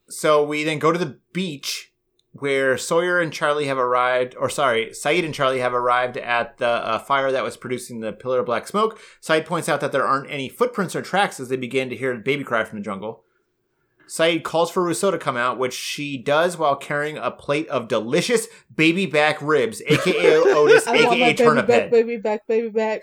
So 0.09 0.45
we 0.45 0.65
then 0.65 0.79
go 0.79 0.93
to 0.93 0.99
the 0.99 1.19
beach 1.33 1.93
where 2.33 2.77
Sawyer 2.77 3.21
and 3.21 3.33
Charlie 3.33 3.67
have 3.67 3.79
arrived, 3.79 4.35
or 4.37 4.51
sorry, 4.51 4.87
Sayid 4.87 5.25
and 5.25 5.33
Charlie 5.33 5.61
have 5.61 5.73
arrived 5.73 6.17
at 6.17 6.59
the 6.59 6.67
uh, 6.67 6.99
fire 6.99 7.31
that 7.31 7.45
was 7.45 7.57
producing 7.57 8.01
the 8.01 8.13
pillar 8.13 8.41
of 8.41 8.47
black 8.47 8.67
smoke. 8.67 8.99
Sayid 9.23 9.47
points 9.47 9.69
out 9.69 9.81
that 9.81 9.93
there 9.93 10.05
aren't 10.05 10.31
any 10.31 10.49
footprints 10.49 10.97
or 10.97 11.01
tracks 11.01 11.39
as 11.39 11.49
they 11.49 11.57
begin 11.57 11.89
to 11.91 11.97
hear 11.97 12.13
a 12.13 12.19
baby 12.19 12.43
cry 12.43 12.65
from 12.65 12.81
the 12.81 12.85
jungle. 12.85 13.23
Sayid 14.09 14.43
calls 14.43 14.71
for 14.71 14.83
Rousseau 14.83 15.11
to 15.11 15.19
come 15.19 15.37
out, 15.37 15.59
which 15.59 15.73
she 15.75 16.17
does 16.19 16.57
while 16.59 16.77
carrying 16.77 17.17
a 17.17 17.31
plate 17.31 17.69
of 17.69 17.89
delicious 17.89 18.47
baby 18.75 19.07
back 19.07 19.41
ribs, 19.41 19.81
aka 19.87 20.37
Otis, 20.37 20.87
I 20.87 21.05
want 21.05 21.19
my 21.19 21.27
aka 21.27 21.33
baby 21.33 21.37
Turnip 21.37 21.67
back, 21.67 21.83
Head. 21.83 21.91
baby 21.91 22.17
back, 22.17 22.47
baby 22.47 22.69
back. 22.69 23.03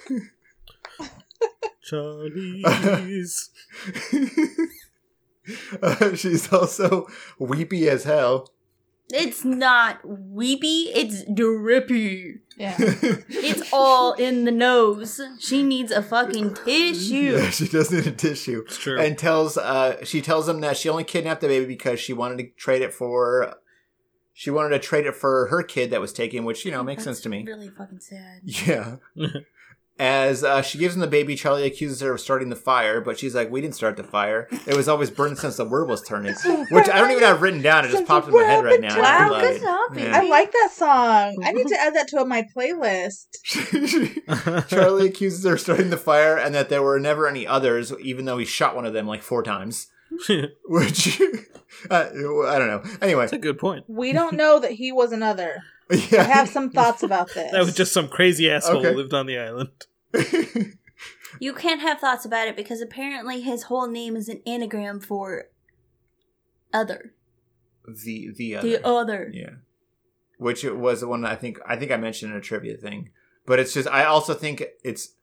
Charlie's. 1.84 3.50
Uh, 5.82 6.14
she's 6.16 6.54
also 6.54 7.08
weepy 7.40 7.90
as 7.90 8.04
hell. 8.04 8.48
It's 9.12 9.44
not 9.44 10.00
weepy. 10.06 10.92
It's 10.94 11.26
drippy. 11.34 12.36
Yeah. 12.62 12.78
It's 13.44 13.74
all 13.74 14.14
in 14.14 14.46
the 14.46 14.52
nose. 14.52 15.20
She 15.40 15.64
needs 15.64 15.92
a 15.92 16.04
fucking 16.04 16.54
tissue. 16.54 17.38
Yeah, 17.38 17.50
she 17.50 17.68
does 17.68 17.92
need 17.92 18.06
a 18.06 18.12
tissue. 18.12 18.64
It's 18.68 18.78
true. 18.78 19.00
And 19.00 19.18
tells 19.18 19.58
uh 19.58 20.06
she 20.06 20.22
tells 20.22 20.48
him 20.48 20.62
that 20.62 20.78
she 20.78 20.88
only 20.88 21.04
kidnapped 21.04 21.42
the 21.42 21.48
baby 21.48 21.66
because 21.66 22.00
she 22.00 22.14
wanted 22.14 22.38
to 22.38 22.50
trade 22.52 22.82
it 22.82 22.94
for 22.94 23.56
she 24.34 24.52
wanted 24.52 24.70
to 24.70 24.80
trade 24.80 25.06
it 25.06 25.16
for 25.16 25.48
her 25.48 25.64
kid 25.64 25.90
that 25.92 26.02
was 26.02 26.14
taken, 26.14 26.46
which 26.46 26.64
you 26.64 26.72
know 26.72 26.84
makes 26.84 27.04
That's 27.04 27.18
sense 27.18 27.24
to 27.24 27.30
me. 27.30 27.44
Really 27.46 27.70
fucking 27.70 28.00
sad. 28.00 28.42
Yeah. 28.44 28.98
As 30.04 30.44
uh, 30.44 30.64
she 30.64 30.80
gives 30.80 30.96
him 30.96 31.02
the 31.02 31.06
baby, 31.06 31.36
Charlie 31.36 31.64
accuses 31.68 32.02
her 32.02 32.12
of 32.14 32.20
starting 32.20 32.50
the 32.50 32.56
fire, 32.56 33.02
but 33.02 33.20
she's 33.20 33.36
like, 33.36 33.52
"We 33.52 33.62
didn't 33.62 33.76
start 33.76 33.98
the 33.98 34.04
fire. 34.04 34.48
It 34.66 34.76
was 34.76 34.88
always 34.90 35.12
burning 35.12 35.36
since 35.36 35.58
the 35.58 35.66
word 35.66 35.88
was 35.88 36.02
turning." 36.02 36.34
Which 36.72 36.90
I 36.90 36.98
don't 37.00 37.12
even 37.12 37.22
have 37.22 37.44
written 37.44 37.62
down. 37.62 37.86
It 37.86 37.92
just 37.92 38.08
popped 38.08 38.28
in 38.28 38.34
my 38.34 38.42
head 38.42 38.64
right 38.64 38.82
was 38.82 38.96
now. 38.96 39.00
Wow, 39.00 39.36
I 39.36 39.42
good 39.42 39.56
it. 39.58 39.62
job. 39.62 40.16
I 40.16 40.28
like 40.28 40.52
that 40.52 40.70
song. 40.74 41.36
I 41.46 41.52
need 41.52 41.68
to 41.68 41.76
add 41.80 41.94
that 41.94 42.08
to 42.08 42.26
my 42.26 42.48
playlist. 42.58 43.28
Charlie 44.70 45.08
accuses 45.08 45.46
her 45.46 45.54
of 45.54 45.62
starting 45.62 45.92
the 45.92 45.98
fire 45.98 46.36
and 46.36 46.56
that 46.56 46.70
there 46.70 46.82
were 46.82 47.00
never 47.00 47.28
any 47.28 47.46
others, 47.46 47.94
even 48.02 48.26
though 48.26 48.40
he 48.40 48.46
shot 48.46 48.76
one 48.76 48.88
of 48.88 48.94
them 48.94 49.06
like 49.06 49.22
four 49.22 49.44
times. 49.44 49.86
Which 50.66 51.22
uh, 51.92 52.06
I 52.10 52.58
don't 52.58 52.68
know. 52.68 52.84
Anyway, 53.04 53.22
That's 53.22 53.34
a 53.34 53.38
good 53.38 53.60
point. 53.60 53.86
We 53.88 54.14
don't 54.14 54.34
know 54.36 54.58
that 54.58 54.72
he 54.72 54.92
was 54.92 55.12
another. 55.12 55.58
yeah. 55.92 56.22
I 56.22 56.24
have 56.24 56.50
some 56.50 56.72
thoughts 56.72 57.04
about 57.04 57.28
this. 57.36 57.52
That 57.52 57.60
was 57.64 57.76
just 57.76 57.94
some 57.94 58.08
crazy 58.08 58.50
asshole 58.50 58.78
Okay. 58.80 58.90
who 58.92 58.98
lived 58.98 59.14
on 59.14 59.28
the 59.28 59.38
island. 59.38 59.70
You 61.40 61.54
can't 61.54 61.82
have 61.82 62.00
thoughts 62.00 62.26
about 62.26 62.48
it 62.48 62.56
because 62.56 62.82
apparently 62.82 63.42
his 63.42 63.64
whole 63.64 63.88
name 63.88 64.16
is 64.16 64.28
an 64.30 64.42
anagram 64.46 65.00
for 65.00 65.46
other. 66.74 67.14
the 67.86 68.32
the 68.36 68.56
other. 68.58 68.68
The 68.68 68.86
other. 68.86 69.32
Yeah. 69.34 69.50
Which 70.38 70.64
it 70.64 70.76
was 70.78 71.02
the 71.02 71.08
one 71.08 71.26
I 71.26 71.36
think 71.36 71.60
I 71.66 71.76
think 71.78 71.92
I 71.92 71.98
mentioned 71.98 72.32
in 72.32 72.38
a 72.38 72.42
trivia 72.42 72.76
thing. 72.78 73.10
But 73.46 73.60
it's 73.60 73.74
just 73.74 73.88
I 73.88 74.06
also 74.06 74.34
think 74.34 74.64
it's 74.84 75.16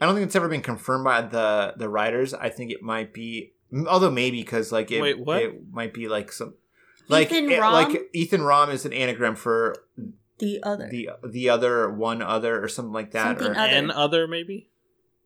I 0.00 0.06
don't 0.06 0.14
think 0.14 0.26
it's 0.26 0.36
ever 0.36 0.48
been 0.48 0.62
confirmed 0.62 1.04
by 1.04 1.22
the 1.22 1.74
the 1.76 1.88
writers. 1.88 2.32
I 2.32 2.48
think 2.48 2.70
it 2.70 2.82
might 2.82 3.12
be 3.12 3.52
although 3.86 4.10
maybe 4.10 4.42
cuz 4.44 4.72
like 4.72 4.90
it, 4.90 5.00
Wait, 5.02 5.18
what? 5.18 5.42
it 5.42 5.72
might 5.72 5.92
be 5.92 6.08
like 6.08 6.32
some 6.32 6.54
like 7.08 7.32
Ethan 7.32 7.50
it- 7.50 7.60
Rom? 7.60 7.72
like 7.72 8.08
Ethan 8.14 8.42
Rom 8.42 8.70
is 8.70 8.84
an 8.86 8.92
anagram 8.92 9.34
for 9.34 9.74
The 10.40 10.60
other. 10.62 10.88
the 10.90 11.10
the 11.28 11.48
other 11.48 11.90
one 11.90 12.22
other 12.22 12.62
or 12.62 12.68
something 12.68 12.92
like 12.92 13.12
that 13.12 13.38
Something 13.38 13.46
or 13.48 13.58
Other. 13.58 13.72
An 13.72 13.90
other, 13.90 14.26
maybe? 14.26 14.68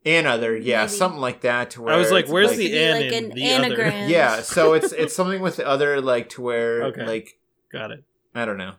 an 0.05 0.27
other 0.27 0.55
yeah 0.55 0.81
Maybe. 0.81 0.91
something 0.91 1.19
like 1.19 1.41
that 1.41 1.71
to 1.71 1.81
where 1.81 1.93
I 1.95 1.97
was 1.97 2.11
like, 2.11 2.27
where's 2.27 2.49
Like 2.49 2.57
the 2.57 2.67
to 2.67 2.73
be 2.73 2.79
N 2.79 2.93
like 3.01 3.11
in 3.11 3.23
an 3.25 3.29
the 3.31 3.43
anagram. 3.43 3.87
other? 4.03 4.07
yeah 4.11 4.41
so 4.41 4.73
it's 4.77 4.91
it's 4.91 5.15
something 5.15 5.41
with 5.41 5.55
the 5.55 5.65
other 5.67 5.99
like 5.99 6.29
to 6.29 6.41
where 6.43 6.83
Okay. 6.85 7.05
like 7.07 7.39
Got 7.71 7.89
it. 7.91 8.03
I 8.35 8.45
don't 8.45 8.57
know. 8.57 8.73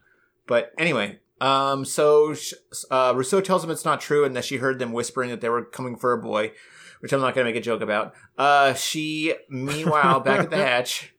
But 0.47 0.71
anyway, 0.79 1.19
um, 1.41 1.85
so 1.85 2.33
sh- 2.35 2.55
uh, 2.91 3.13
Rousseau 3.17 3.41
tells 3.41 3.65
him 3.65 3.71
it's 3.71 3.85
not 3.85 4.01
true 4.01 4.25
and 4.25 4.37
that 4.37 4.45
she 4.45 4.59
heard 4.59 4.79
them 4.79 4.93
whispering 4.93 5.31
that 5.31 5.41
they 5.41 5.49
were 5.49 5.65
coming 5.65 5.97
for 5.97 6.13
a 6.13 6.19
boy, 6.23 6.53
which 7.01 7.13
I'm 7.13 7.21
not 7.21 7.35
going 7.35 7.45
to 7.47 7.53
make 7.53 7.61
a 7.61 7.65
joke 7.65 7.81
about. 7.83 8.15
Uh, 8.39 8.73
she, 8.75 9.35
meanwhile, 9.51 10.21
back 10.21 10.41
at 10.41 10.51
the 10.51 10.57
hatch, 10.65 11.13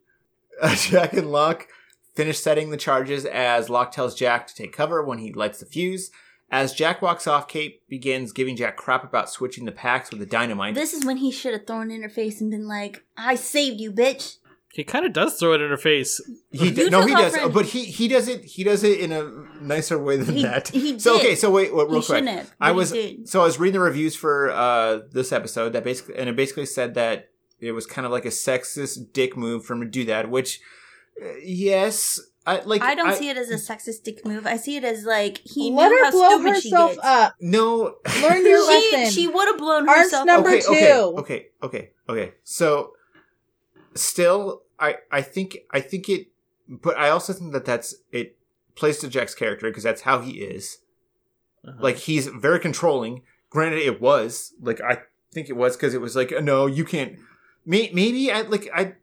uh, 0.61 0.73
Jack 0.75 1.13
and 1.13 1.29
Locke 1.31 1.67
finish 2.17 2.39
setting 2.39 2.69
the 2.71 2.77
charges 2.77 3.23
as 3.25 3.69
Locke 3.69 3.91
tells 3.91 4.15
Jack 4.15 4.47
to 4.47 4.55
take 4.55 4.73
cover 4.73 5.03
when 5.03 5.19
he 5.19 5.31
lights 5.31 5.59
the 5.59 5.65
fuse. 5.65 6.11
As 6.49 6.73
Jack 6.73 7.01
walks 7.01 7.27
off, 7.27 7.47
Kate 7.47 7.87
begins 7.89 8.31
giving 8.31 8.55
Jack 8.55 8.75
crap 8.77 9.03
about 9.03 9.29
switching 9.29 9.65
the 9.65 9.71
packs 9.71 10.09
with 10.09 10.19
the 10.19 10.25
dynamite. 10.25 10.75
This 10.75 10.93
is 10.93 11.05
when 11.05 11.17
he 11.17 11.31
should 11.31 11.53
have 11.53 11.67
thrown 11.67 11.91
in 11.91 12.01
her 12.03 12.09
face 12.09 12.41
and 12.41 12.49
been 12.49 12.67
like, 12.67 13.03
"I 13.17 13.35
saved 13.35 13.79
you, 13.79 13.91
bitch." 13.91 14.37
He 14.73 14.83
kind 14.83 15.05
of 15.05 15.11
does 15.13 15.37
throw 15.39 15.53
it 15.53 15.61
in 15.61 15.69
her 15.69 15.77
face. 15.77 16.21
He 16.51 16.65
You 16.69 16.71
d- 16.71 16.89
no, 16.89 17.05
he 17.05 17.13
does, 17.13 17.35
her- 17.35 17.49
but 17.49 17.65
he 17.65 17.83
he 17.85 18.07
does 18.07 18.27
it. 18.27 18.45
He 18.45 18.63
does 18.63 18.83
it 18.83 18.99
in 18.99 19.11
a 19.11 19.23
nicer 19.61 19.97
way 19.97 20.17
than 20.17 20.35
He- 20.35 20.43
that. 20.43 20.67
he 20.69 20.99
So 20.99 21.13
did. 21.17 21.25
okay, 21.25 21.35
so 21.35 21.49
wait, 21.51 21.73
wait 21.75 21.87
real 21.89 21.99
He 22.01 22.05
quick. 22.05 22.19
shouldn't 22.19 22.29
have, 22.37 22.53
I 22.61 22.71
was 22.71 22.93
so 23.25 23.41
I 23.41 23.45
was 23.45 23.59
reading 23.59 23.73
the 23.79 23.85
reviews 23.85 24.15
for 24.15 24.49
uh 24.51 24.99
this 25.11 25.31
episode 25.31 25.73
that 25.73 25.83
basically 25.83 26.15
and 26.15 26.29
it 26.29 26.35
basically 26.35 26.65
said 26.65 26.93
that 26.93 27.29
it 27.59 27.71
was 27.73 27.85
kind 27.85 28.05
of 28.05 28.11
like 28.11 28.25
a 28.25 28.29
sexist 28.29 29.11
dick 29.13 29.35
move 29.35 29.65
for 29.65 29.73
him 29.73 29.81
to 29.81 29.87
do 29.87 30.05
that. 30.05 30.29
Which, 30.29 30.59
yes, 31.43 32.19
I 32.45 32.61
like. 32.61 32.81
I 32.81 32.95
don't 32.95 33.13
see 33.15 33.29
it 33.29 33.37
as 33.37 33.49
a 33.49 33.55
sexistic 33.55 34.25
move. 34.25 34.47
I 34.47 34.57
see 34.57 34.77
it 34.77 34.83
as 34.83 35.03
like 35.03 35.39
he 35.39 35.71
Let 35.71 35.89
knew 35.89 35.97
her 35.97 36.05
how 36.05 36.11
blow 36.11 36.29
stupid 36.29 36.61
she 36.61 36.69
herself 36.69 36.97
up. 37.03 37.35
No, 37.41 37.95
Learn 38.21 38.45
your 38.45 38.65
She 38.81 38.91
lesson. 38.95 39.11
she 39.13 39.27
would 39.27 39.47
have 39.47 39.57
blown 39.57 39.87
Art's 39.89 40.01
herself 40.03 40.25
number 40.25 40.49
okay, 40.49 40.61
two. 40.61 40.73
okay, 40.73 41.11
okay, 41.17 41.47
okay, 41.63 41.89
okay. 42.07 42.33
So, 42.43 42.93
still, 43.95 44.63
I 44.79 44.95
I 45.11 45.21
think 45.21 45.57
I 45.71 45.81
think 45.81 46.07
it, 46.09 46.27
but 46.69 46.97
I 46.97 47.09
also 47.09 47.33
think 47.33 47.51
that 47.53 47.65
that's 47.65 47.95
it 48.11 48.37
plays 48.75 48.99
to 48.99 49.09
Jack's 49.09 49.35
character 49.35 49.69
because 49.69 49.83
that's 49.83 50.01
how 50.01 50.21
he 50.21 50.39
is. 50.39 50.77
Uh-huh. 51.67 51.77
Like 51.81 51.97
he's 51.97 52.27
very 52.27 52.59
controlling. 52.59 53.23
Granted, 53.49 53.79
it 53.79 53.99
was 53.99 54.53
like 54.61 54.79
I 54.81 54.99
think 55.33 55.49
it 55.49 55.57
was 55.57 55.75
because 55.75 55.93
it 55.93 56.01
was 56.01 56.15
like 56.15 56.31
no, 56.41 56.65
you 56.65 56.85
can't. 56.85 57.17
May, 57.65 57.91
maybe 57.93 58.31
I 58.31 58.41
like 58.41 58.69
I 58.73 58.93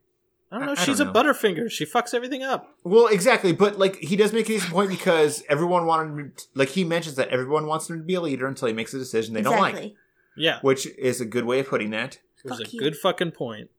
I 0.52 0.58
don't 0.58 0.66
know. 0.66 0.72
I- 0.72 0.80
I 0.80 0.84
She's 0.84 0.98
don't 0.98 1.08
a. 1.08 1.12
Butterfinger. 1.12 1.70
She 1.70 1.84
fucks 1.86 2.14
everything 2.14 2.42
up. 2.42 2.76
well 2.84 3.06
exactly, 3.08 3.52
but 3.52 3.78
like 3.78 3.96
he 3.96 4.14
does 4.16 4.32
make 4.32 4.46
a 4.48 4.52
decent 4.52 4.72
point 4.72 4.88
because 4.90 5.42
everyone 5.48 5.86
wanted 5.86 6.10
him 6.18 6.32
to- 6.36 6.44
like 6.54 6.68
he 6.70 6.84
mentions 6.84 7.16
that 7.16 7.28
everyone 7.28 7.66
wants 7.66 7.88
him 7.90 7.98
to 7.98 8.04
be 8.04 8.14
a 8.14 8.20
leader 8.20 8.46
until 8.46 8.68
he 8.68 8.74
makes 8.74 8.94
a 8.94 8.98
decision 8.98 9.34
they 9.34 9.42
don't 9.42 9.58
like. 9.60 9.94
Yeah, 10.36 10.58
which 10.62 10.86
is 10.98 11.20
a 11.20 11.24
good 11.24 11.44
way 11.44 11.60
of 11.60 11.68
putting 11.68 11.90
that. 11.90 12.18
it 12.44 12.50
was 12.50 12.58
Fuck 12.58 12.68
a 12.68 12.70
you. 12.72 12.80
good 12.80 12.96
fucking 12.96 13.30
point. 13.32 13.70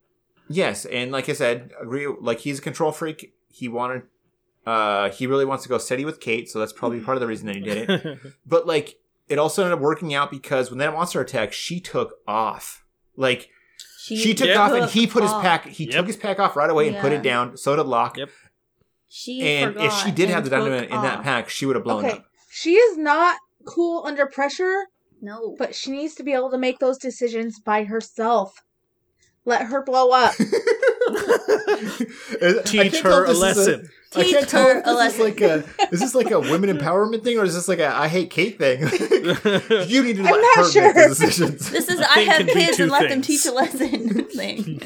Yes, 0.48 0.86
and 0.86 1.12
like 1.12 1.28
I 1.30 1.34
said, 1.34 1.72
agree. 1.82 2.08
Like 2.08 2.40
he's 2.40 2.60
a 2.60 2.62
control 2.62 2.92
freak. 2.92 3.34
He 3.50 3.68
wanted, 3.68 4.04
uh, 4.66 5.10
he 5.10 5.28
really 5.28 5.46
wants 5.46 5.64
to 5.64 5.70
go 5.70 5.78
steady 5.78 6.06
with 6.06 6.20
Kate, 6.20 6.50
so 6.50 6.60
that's 6.60 6.74
probably 6.74 7.00
part 7.00 7.16
of 7.18 7.22
the 7.22 7.28
reason 7.28 7.48
that 7.48 7.56
he 7.56 7.62
did 7.62 7.90
it. 7.90 8.20
but 8.46 8.68
like, 8.68 9.00
it 9.28 9.38
also 9.40 9.64
ended 9.64 9.78
up 9.78 9.82
working 9.82 10.14
out 10.14 10.30
because 10.30 10.70
when 10.70 10.78
that 10.80 10.94
monster 10.94 11.20
attacked, 11.22 11.54
she 11.54 11.80
took 11.80 12.16
off. 12.28 12.84
Like 13.18 13.50
she, 14.06 14.34
took 14.34 14.48
Yeah. 14.48 14.62
off, 14.62 14.72
and 14.74 14.86
he 14.90 15.08
put 15.08 15.24
his 15.24 15.34
pack. 15.34 15.66
He 15.68 15.86
Yep. 15.86 15.94
took 15.94 16.08
his 16.08 16.18
pack 16.18 16.40
off 16.40 16.56
right 16.56 16.70
away 16.70 16.88
and 16.90 16.98
put 16.98 17.12
it 17.12 17.24
down. 17.24 17.58
So 17.58 17.76
did 17.76 17.84
Locke. 17.88 18.18
Yep. 18.18 18.30
She 19.08 19.42
And 19.42 19.78
if 19.78 19.94
she 19.94 20.12
did 20.12 20.30
have 20.30 20.44
the 20.44 20.50
dynamite 20.50 20.90
in 20.90 21.02
that 21.02 21.24
pack, 21.24 21.50
she 21.50 21.66
would 21.66 21.76
have 21.76 21.84
blown 21.86 22.06
Okay, 22.06 22.18
up. 22.18 22.26
she 22.50 22.74
is 22.76 22.98
not 22.98 23.38
cool 23.66 24.04
under 24.06 24.26
pressure, 24.26 24.88
no, 25.22 25.56
but 25.58 25.74
she 25.74 25.92
needs 25.92 26.16
to 26.16 26.24
be 26.24 26.34
able 26.34 26.52
to 26.52 26.58
make 26.58 26.80
those 26.80 26.98
decisions 26.98 27.60
by 27.60 27.86
herself. 27.86 28.62
Let 29.46 29.68
her 29.68 29.84
blow 29.84 30.12
up. 30.12 30.34
I 31.28 32.62
Teach 32.66 33.00
her 33.02 33.24
a 33.26 33.28
this 33.28 33.36
is 33.38 33.42
lesson. 33.42 33.90
I 34.16 34.24
Teach 34.24 34.34
can't 34.34 34.48
tell 34.50 34.64
her 34.64 34.80
if 34.80 34.86
a 34.86 34.94
this 34.94 35.14
is 35.16 35.20
lesson. 35.20 35.24
like 35.26 35.42
a 35.42 35.64
is 35.94 36.00
this 36.00 36.16
like 36.16 36.32
a 36.32 36.40
women 36.40 36.70
empowerment 36.78 37.24
thing 37.24 37.38
or 37.38 37.44
is 37.44 37.54
this 37.56 37.68
like 37.68 37.80
a 37.80 37.88
I 37.88 38.08
hate 38.08 38.30
Kate 38.30 38.58
thing? 38.58 38.80
you 39.90 40.04
need 40.04 40.16
to 40.18 40.24
I'm 40.24 40.32
let 40.32 40.42
not 40.42 40.56
her 40.56 40.64
make 40.64 40.72
sure. 40.72 40.94
the 40.94 41.06
decisions. 41.10 41.70
this 41.72 41.90
is 41.90 42.00
I 42.00 42.14
thing 42.14 42.28
have 42.28 42.38
can 42.38 42.48
kids 42.48 42.78
two 42.78 42.84
and 42.84 42.92
let 42.92 43.10
them 43.10 43.22
teach 43.22 43.46
a 43.46 43.52
lesson 43.52 44.26
thing. 44.36 44.80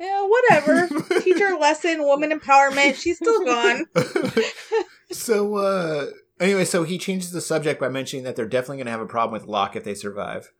Yeah, 0.00 0.26
whatever. 0.26 0.88
Teacher 1.20 1.56
lesson, 1.58 2.02
woman 2.02 2.30
empowerment. 2.30 2.96
She's 2.96 3.16
still 3.18 3.44
gone. 3.44 3.86
so 5.12 5.56
uh 5.56 6.06
anyway, 6.40 6.64
so 6.64 6.82
he 6.84 6.98
changes 6.98 7.30
the 7.32 7.40
subject 7.40 7.80
by 7.80 7.88
mentioning 7.88 8.24
that 8.24 8.34
they're 8.36 8.48
definitely 8.48 8.78
going 8.78 8.86
to 8.86 8.92
have 8.92 9.00
a 9.00 9.06
problem 9.06 9.32
with 9.32 9.48
Locke 9.48 9.76
if 9.76 9.84
they 9.84 9.94
survive. 9.94 10.52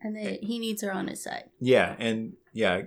and 0.00 0.16
then 0.16 0.38
he 0.42 0.58
needs 0.58 0.82
her 0.82 0.92
on 0.92 1.06
his 1.08 1.22
side. 1.22 1.44
Yeah, 1.60 1.94
and 1.98 2.32
yeah, 2.52 2.82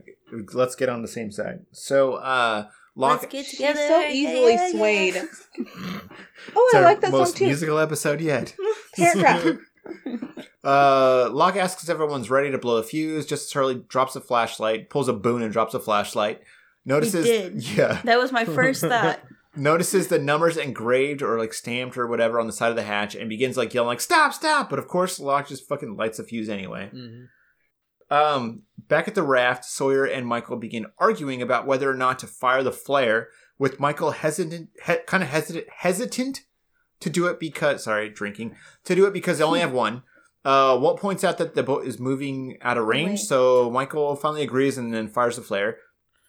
let's 0.53 0.75
get 0.75 0.89
on 0.89 1.01
the 1.01 1.07
same 1.07 1.31
side. 1.31 1.59
So 1.71 2.15
uh 2.15 2.67
Locke 2.97 3.23
Let's 3.23 3.31
get 3.33 3.45
She's 3.45 3.59
so 3.87 4.01
easily 4.07 4.53
yeah, 4.53 4.67
yeah. 4.67 4.71
swayed. 4.71 5.15
It's 5.17 5.47
Oh, 6.55 6.71
I 6.75 6.79
like 6.81 7.01
that 7.01 7.11
song 7.11 7.19
most 7.19 7.37
too. 7.37 7.45
musical 7.45 7.77
episode 7.79 8.21
yet. 8.21 8.55
Parent 8.95 9.19
trap. 9.19 9.57
Uh, 10.63 11.29
Locke 11.31 11.57
asks 11.57 11.83
if 11.83 11.89
everyone's 11.91 12.31
ready 12.31 12.49
to 12.49 12.57
blow 12.57 12.77
a 12.77 12.83
fuse. 12.83 13.27
Just 13.27 13.45
as 13.45 13.51
Hurley 13.53 13.75
drops 13.87 14.15
a 14.15 14.19
flashlight, 14.21 14.89
pulls 14.89 15.07
a 15.07 15.13
boon, 15.13 15.43
and 15.43 15.53
drops 15.53 15.75
a 15.75 15.79
flashlight. 15.79 16.41
Notices, 16.85 17.25
did. 17.25 17.77
yeah, 17.77 18.01
That 18.03 18.17
was 18.17 18.31
my 18.31 18.45
first 18.45 18.81
thought. 18.81 19.19
notices 19.55 20.07
the 20.07 20.17
numbers 20.17 20.57
engraved 20.57 21.21
or 21.21 21.37
like 21.37 21.53
stamped 21.53 21.97
or 21.99 22.07
whatever 22.07 22.39
on 22.39 22.47
the 22.47 22.53
side 22.53 22.71
of 22.71 22.75
the 22.75 22.81
hatch, 22.83 23.13
and 23.13 23.29
begins 23.29 23.57
like 23.57 23.75
yelling 23.75 23.89
like 23.89 24.01
"Stop! 24.01 24.33
Stop!" 24.33 24.71
But 24.71 24.79
of 24.79 24.87
course, 24.87 25.19
Locke 25.19 25.47
just 25.47 25.67
fucking 25.67 25.97
lights 25.97 26.17
a 26.17 26.23
fuse 26.23 26.49
anyway. 26.49 26.89
Mhm. 26.91 27.27
Um, 28.09 28.63
back 28.77 29.07
at 29.07 29.15
the 29.15 29.23
raft, 29.23 29.65
Sawyer 29.65 30.05
and 30.05 30.27
Michael 30.27 30.57
begin 30.57 30.87
arguing 30.97 31.41
about 31.41 31.65
whether 31.65 31.89
or 31.89 31.95
not 31.95 32.19
to 32.19 32.27
fire 32.27 32.63
the 32.63 32.71
flare. 32.71 33.29
With 33.57 33.79
Michael 33.79 34.11
hesitant, 34.11 34.69
he, 34.85 34.95
kind 35.07 35.23
of 35.23 35.29
hesitant, 35.29 35.67
hesitant 35.77 36.41
to 36.99 37.09
do 37.09 37.27
it 37.27 37.39
because 37.39 37.83
sorry, 37.83 38.09
drinking 38.09 38.55
to 38.83 38.95
do 38.95 39.05
it 39.05 39.13
because 39.13 39.37
they 39.37 39.43
only 39.43 39.61
have 39.61 39.71
one. 39.71 40.03
Uh, 40.43 40.77
Walt 40.79 40.99
points 40.99 41.23
out 41.23 41.39
that 41.39 41.55
the 41.55 41.63
boat 41.63 41.87
is 41.87 41.99
moving 41.99 42.57
out 42.61 42.77
of 42.77 42.85
range, 42.85 43.21
so 43.21 43.71
Michael 43.71 44.15
finally 44.15 44.43
agrees 44.43 44.77
and 44.77 44.93
then 44.93 45.07
fires 45.07 45.37
the 45.37 45.41
flare. 45.41 45.77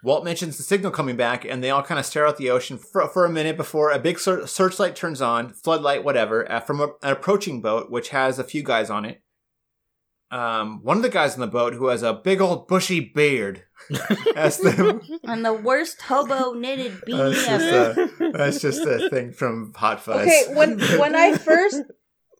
Walt 0.02 0.24
mentions 0.24 0.56
the 0.56 0.62
signal 0.62 0.90
coming 0.90 1.16
back, 1.16 1.44
and 1.44 1.62
they 1.62 1.70
all 1.70 1.82
kind 1.82 1.98
of 1.98 2.06
stare 2.06 2.26
out 2.26 2.38
the 2.38 2.48
ocean 2.48 2.78
for, 2.78 3.06
for 3.08 3.26
a 3.26 3.30
minute 3.30 3.56
before 3.56 3.90
a 3.90 3.98
big 3.98 4.18
searchlight 4.18 4.96
turns 4.96 5.20
on, 5.20 5.52
floodlight, 5.52 6.04
whatever, 6.04 6.50
uh, 6.50 6.60
from 6.60 6.80
a, 6.80 6.84
an 7.02 7.12
approaching 7.12 7.60
boat 7.60 7.90
which 7.90 8.10
has 8.10 8.38
a 8.38 8.44
few 8.44 8.62
guys 8.62 8.88
on 8.88 9.04
it. 9.04 9.20
Um, 10.30 10.80
one 10.82 10.96
of 10.96 11.02
the 11.04 11.08
guys 11.08 11.34
on 11.34 11.40
the 11.40 11.46
boat 11.46 11.72
who 11.74 11.86
has 11.86 12.02
a 12.02 12.12
big 12.12 12.40
old 12.40 12.66
bushy 12.66 12.98
beard 13.00 13.62
asks 14.36 14.62
them. 14.62 15.00
And 15.22 15.44
the 15.44 15.52
worst 15.52 16.02
hobo 16.02 16.52
knitted 16.52 16.92
That's 17.06 17.08
beanie 17.08 17.32
just, 17.46 17.64
ever. 17.64 18.02
a, 18.24 18.32
that's 18.32 18.60
just 18.60 18.80
a 18.84 19.08
thing 19.08 19.32
from 19.32 19.72
Hot 19.76 20.00
Fuzz. 20.00 20.22
Okay, 20.22 20.44
when 20.54 20.80
when 20.98 21.14
I 21.14 21.36
first 21.36 21.80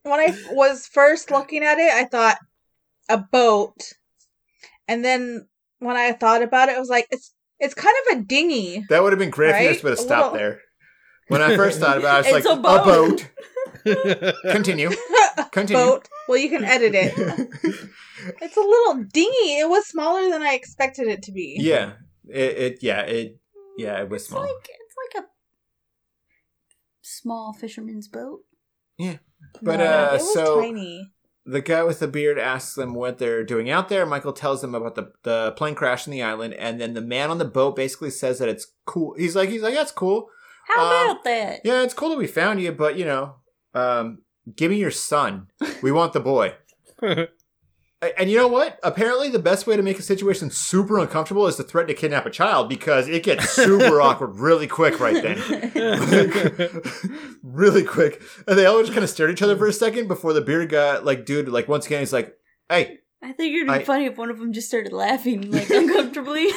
when 0.03 0.19
I 0.21 0.37
was 0.51 0.87
first 0.87 1.31
looking 1.31 1.63
at 1.63 1.79
it, 1.79 1.93
I 1.93 2.05
thought 2.05 2.39
a 3.09 3.19
boat, 3.19 3.93
and 4.89 5.05
then 5.05 5.47
when 5.79 5.97
I 5.97 6.11
thought 6.13 6.43
about 6.43 6.69
it, 6.69 6.77
I 6.77 6.81
was 6.81 6.89
like, 6.89 7.07
it's 7.13 7.33
it's 7.61 7.75
kind 7.75 7.95
of 8.11 8.19
a 8.19 8.23
dinghy. 8.23 8.85
that 8.89 9.03
would 9.03 9.13
have 9.13 9.19
been 9.21 9.31
great 9.31 9.55
if 9.55 9.63
you 9.63 9.69
just 9.69 9.85
would 9.85 9.91
have 9.91 9.99
stopped 10.01 10.33
little- 10.33 10.39
there. 10.39 10.61
When 11.29 11.43
I 11.43 11.57
first 11.57 11.81
thought 11.81 11.99
about 11.99 12.25
it, 12.27 12.33
I 12.33 12.33
was 12.33 12.39
It's 12.45 12.47
like, 12.47 12.59
a 12.59 12.61
boat." 12.61 12.85
boat. 12.85 13.31
Continue. 14.51 14.91
Continue. 15.53 15.83
boat. 15.83 16.09
Well, 16.29 16.39
you 16.39 16.49
can 16.51 16.65
edit 16.65 16.93
it. 16.95 17.49
It's 18.43 18.57
a 18.57 18.61
little 18.61 19.05
dingy. 19.13 19.59
It 19.61 19.69
was 19.69 19.87
smaller 19.87 20.31
than 20.31 20.43
I 20.43 20.55
expected 20.55 21.07
it 21.07 21.23
to 21.25 21.33
be. 21.33 21.59
yeah. 21.61 21.93
It, 22.29 22.59
it 22.59 22.79
yeah, 22.83 23.03
it 23.03 23.39
yeah, 23.79 24.01
it 24.01 24.09
was 24.09 24.23
It's 24.23 24.31
small. 24.31 24.41
like 24.43 24.51
it's 24.69 25.15
like 25.15 25.25
a 25.25 25.27
small 27.03 27.53
fisherman's 27.53 28.09
boat. 28.09 28.41
Yeah. 28.99 29.19
But, 29.63 29.77
No, 29.79 29.85
uh, 29.87 30.09
it 30.09 30.13
was 30.15 30.33
so- 30.33 30.61
tiny. 30.61 31.13
The 31.49 31.61
guy 31.61 31.85
with 31.85 32.01
the 32.01 32.09
beard 32.09 32.41
asks 32.41 32.75
them 32.75 32.93
what 32.95 33.19
they're 33.19 33.45
doing 33.45 33.71
out 33.71 33.89
there. 33.89 34.05
Michael 34.05 34.33
tells 34.33 34.63
them 34.63 34.75
about 34.75 34.97
the, 34.97 35.13
the 35.23 35.53
plane 35.57 35.77
crash 35.77 36.09
on 36.09 36.11
the 36.11 36.21
island, 36.23 36.55
and 36.55 36.81
then 36.81 36.95
the 36.95 37.01
man 37.01 37.31
on 37.31 37.39
the 37.39 37.45
boat 37.45 37.77
basically 37.77 38.11
says 38.11 38.41
that 38.41 38.49
it's 38.49 38.67
cool. 38.85 39.15
He's 39.17 39.37
like, 39.37 39.49
he's 39.51 39.63
like, 39.63 39.75
that's 39.75 39.93
cool. 39.93 40.29
How 40.67 40.83
Um, 41.05 41.11
about 41.11 41.23
that? 41.25 41.61
Yeah, 41.65 41.83
it's 41.85 41.95
cool 41.95 42.09
that 42.09 42.19
we 42.19 42.27
found 42.27 42.61
you, 42.61 42.73
but 42.73 42.99
you 42.99 43.05
know, 43.05 43.37
um, 43.77 44.23
give 44.57 44.70
me 44.70 44.78
your 44.78 44.90
son. 44.90 45.48
We 45.82 45.93
want 45.93 46.12
the 46.12 46.20
boy. 46.20 46.55
And 48.19 48.31
you 48.31 48.36
know 48.36 48.47
what? 48.47 48.78
Apparently, 48.82 49.31
the 49.31 49.39
best 49.39 49.66
way 49.66 49.74
to 49.74 49.82
make 49.82 49.98
a 49.98 50.03
situation 50.03 50.51
super 50.51 50.98
uncomfortable 50.98 51.47
is 51.47 51.57
to 51.57 51.62
threaten 51.62 51.89
to 51.89 51.94
kidnap 52.01 52.27
a 52.27 52.31
child 52.31 52.69
because 52.69 53.09
it 53.09 53.23
gets 53.23 53.48
super 53.48 54.01
awkward 54.03 54.36
really 54.39 54.66
quick 54.66 55.01
right 55.01 55.20
then. 55.23 55.39
really 57.43 57.82
quick. 57.82 58.20
And 58.47 58.59
they 58.59 58.66
all 58.66 58.81
just 58.82 58.93
kind 58.93 59.03
of 59.03 59.09
stared 59.09 59.31
at 59.31 59.36
each 59.36 59.43
other 59.43 59.57
for 59.57 59.66
a 59.66 59.73
second 59.73 60.09
before 60.09 60.35
the 60.35 60.43
beard 60.43 60.69
guy, 60.69 60.98
like, 60.98 61.24
dude, 61.24 61.48
like, 61.48 61.69
once 61.69 61.86
again, 61.86 62.01
he's 62.01 62.12
like, 62.12 62.36
hey. 62.69 62.98
I 63.23 63.32
think 63.32 63.55
it'd 63.57 63.66
be 63.66 63.73
I- 63.73 63.82
funny 63.85 64.05
if 64.05 64.19
one 64.19 64.28
of 64.31 64.39
them 64.39 64.53
just 64.53 64.69
started 64.69 64.93
laughing 64.93 65.51
like 65.51 65.70
uncomfortably. 65.70 66.48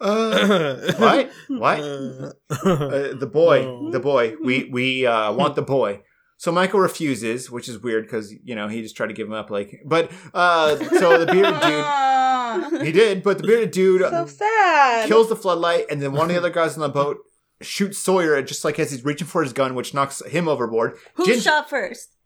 Uh, 0.00 0.92
what? 0.98 1.30
What? 1.48 1.80
Uh, 1.80 2.32
Uh, 2.50 3.14
the 3.14 3.28
boy, 3.32 3.62
No. 3.62 3.90
the 3.90 4.00
boy. 4.00 4.34
We 4.42 4.68
we 4.72 5.06
uh, 5.06 5.32
want 5.32 5.54
the 5.56 5.62
boy. 5.62 6.02
So 6.38 6.50
Michael 6.50 6.80
refuses, 6.80 7.50
which 7.50 7.68
is 7.68 7.78
weird 7.82 8.04
because 8.04 8.32
you 8.44 8.54
know 8.54 8.66
he 8.68 8.80
just 8.82 8.96
tried 8.96 9.08
to 9.08 9.12
give 9.12 9.26
him 9.26 9.34
up. 9.34 9.50
Like, 9.50 9.80
but 9.84 10.10
uh, 10.32 10.76
so 10.98 11.22
the 11.22 11.26
bearded 11.26 11.60
dude, 11.60 12.82
he 12.86 12.92
did, 12.92 13.22
but 13.22 13.38
the 13.38 13.44
bearded 13.44 13.70
dude 13.72 14.00
so 14.02 14.26
sad. 14.26 15.06
kills 15.08 15.28
the 15.28 15.36
floodlight, 15.36 15.86
and 15.90 16.00
then 16.00 16.12
one 16.12 16.22
of 16.22 16.28
the 16.28 16.38
other 16.38 16.50
guys 16.50 16.74
on 16.74 16.80
the 16.80 16.88
boat 16.88 17.18
shoots 17.60 17.98
Sawyer 17.98 18.40
just 18.42 18.64
like 18.64 18.78
as 18.78 18.90
he's 18.90 19.04
reaching 19.04 19.26
for 19.26 19.42
his 19.42 19.52
gun, 19.52 19.74
which 19.74 19.92
knocks 19.92 20.22
him 20.24 20.48
overboard. 20.48 20.96
Who 21.14 21.26
Gin- 21.26 21.40
shot 21.40 21.68
first? 21.68 22.16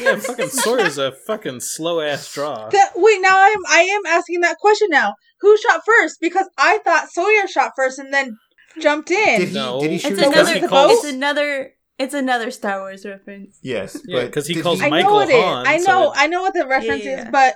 Yeah, 0.00 0.16
fucking 0.16 0.48
Sawyer's 0.48 0.98
a 0.98 1.12
fucking 1.12 1.60
slow 1.60 2.00
ass 2.00 2.32
draw. 2.32 2.68
That, 2.72 2.90
wait, 2.96 3.20
now 3.20 3.38
I'm 3.40 3.58
I 3.70 3.80
am 3.82 4.02
asking 4.06 4.40
that 4.40 4.58
question 4.58 4.88
now. 4.90 5.14
Who 5.40 5.56
shot 5.58 5.82
first? 5.84 6.18
Because 6.20 6.48
I 6.58 6.78
thought 6.84 7.10
Sawyer 7.10 7.46
shot 7.48 7.72
first, 7.76 7.98
and 7.98 8.12
then 8.12 8.36
jumped 8.80 9.10
in. 9.10 9.40
Did 9.40 9.48
he? 9.48 9.54
No. 9.54 9.80
Did 9.80 9.90
he 9.90 9.96
It's 9.96 10.04
shoot 10.04 10.16
Because 10.16 10.32
his 10.34 10.34
another. 10.48 10.60
he 10.60 10.66
calls- 10.68 11.04
It's 11.04 11.12
another. 11.14 11.72
It's 11.98 12.14
another 12.14 12.50
Star 12.50 12.80
Wars 12.80 13.04
reference. 13.04 13.58
Yes, 13.62 14.00
Yeah, 14.06 14.22
but 14.22 14.32
'cause 14.32 14.46
he 14.46 14.60
calls 14.60 14.80
I 14.82 14.88
Michael 14.88 15.12
know 15.12 15.20
it 15.20 15.28
is. 15.28 15.44
Han, 15.44 15.66
I 15.66 15.78
so 15.78 15.92
know. 15.92 16.12
it- 16.12 16.18
I 16.18 16.26
know 16.26 16.42
what 16.42 16.54
the 16.54 16.66
reference 16.66 17.04
Yeah. 17.04 17.22
is, 17.24 17.28
but 17.30 17.54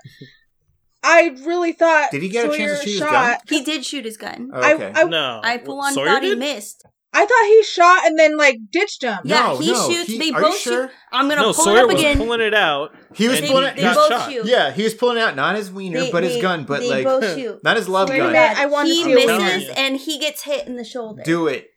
I 1.02 1.34
really 1.44 1.72
thought 1.72 2.10
Did 2.10 2.22
he 2.22 2.28
get 2.28 2.44
a 2.52 2.56
chance 2.56 2.58
to 2.58 2.66
Sawyer 2.76 2.76
shoot 2.84 2.90
his 2.90 2.98
shot. 2.98 3.10
gun? 3.10 3.38
He 3.48 3.64
did 3.64 3.84
shoot 3.86 4.04
his 4.04 4.16
gun. 4.16 4.50
Oh, 4.52 4.60
I- 4.60 4.74
okay. 4.74 4.92
I- 4.94 5.04
No, 5.04 5.40
I 5.42 5.58
for 5.58 5.76
one 5.76 5.94
Sawyer 5.94 6.06
thought 6.06 6.22
he 6.22 6.34
missed. 6.34 6.84
I 7.16 7.24
thought 7.26 7.46
he 7.46 7.62
shot 7.64 8.06
and 8.06 8.18
then 8.18 8.36
like 8.36 8.56
ditched 8.70 9.02
him. 9.02 9.18
Yeah, 9.24 9.40
No, 9.46 9.58
he 9.58 9.72
no, 9.72 9.90
shoots. 9.90 10.08
he- 10.10 10.18
they 10.18 10.30
are 10.30 10.40
you 10.40 10.46
both 10.48 10.58
sure? 10.58 10.88
shoot. 10.88 10.94
I'm 11.12 11.28
gonna 11.28 11.40
No, 11.40 11.52
pull 11.52 11.64
Sawyer 11.64 11.78
it 11.78 11.82
up 11.84 11.86
was 11.92 11.98
again. 12.00 12.18
pulling 12.18 12.40
it 12.40 12.54
out. 12.54 12.94
he 13.14 13.28
was 13.28 13.38
and 13.38 13.46
pulling 13.48 13.62
he 13.64 13.68
it. 13.70 13.76
they 13.76 13.88
he 13.88 13.94
both 13.94 14.08
shot. 14.08 14.30
shoot. 14.32 14.46
Yeah, 14.46 14.70
he 14.72 14.82
was 14.84 14.94
pulling 14.94 15.18
out 15.18 15.34
not 15.36 15.56
his 15.56 15.70
wiener, 15.70 16.00
They- 16.00 16.10
but 16.12 16.22
his 16.22 16.34
they- 16.34 16.40
gun, 16.42 16.64
but 16.64 16.80
they 16.80 16.90
like 16.90 17.04
both 17.04 17.34
shoot. 17.34 17.64
not 17.64 17.76
his 17.76 17.88
love 17.88 18.08
Swear 18.08 18.18
to 18.18 18.24
gun. 18.24 18.32
God. 18.34 18.56
I 18.56 18.66
wanna 18.66 18.88
he 18.88 19.02
see 19.04 19.12
it. 19.12 19.26
misses 19.26 19.68
Yeah. 19.68 19.74
and 19.76 19.96
he 19.96 20.18
gets 20.18 20.42
hit 20.42 20.66
in 20.66 20.76
the 20.76 20.84
shoulder. 20.84 21.22
Do 21.24 21.46
it. 21.48 21.68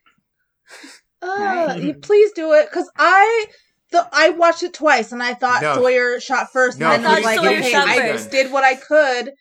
Uh, 1.21 1.75
you- 1.77 1.95
please 1.95 2.31
do 2.33 2.53
it 2.53 2.67
because 2.69 2.89
I. 2.97 3.45
The, 3.91 4.07
I 4.13 4.29
watched 4.29 4.61
it 4.61 4.71
twice 4.73 5.11
and 5.11 5.21
I 5.23 5.33
thought 5.33 5.63
No. 5.63 5.73
Sawyer 5.75 6.19
shot 6.19 6.47
first. 6.53 6.77
No, 6.79 6.91
and 6.91 7.01
he 7.01 7.07
I 7.07 7.09
was 7.09 7.23
didn't- 7.25 7.25
like, 7.25 7.39
he 7.39 7.57
okay, 7.59 7.71
shoot 7.71 7.75
I 7.87 8.11
first. 8.11 8.29
did 8.31 8.51
what 8.51 8.63
I 8.63 8.75
could 8.75 9.31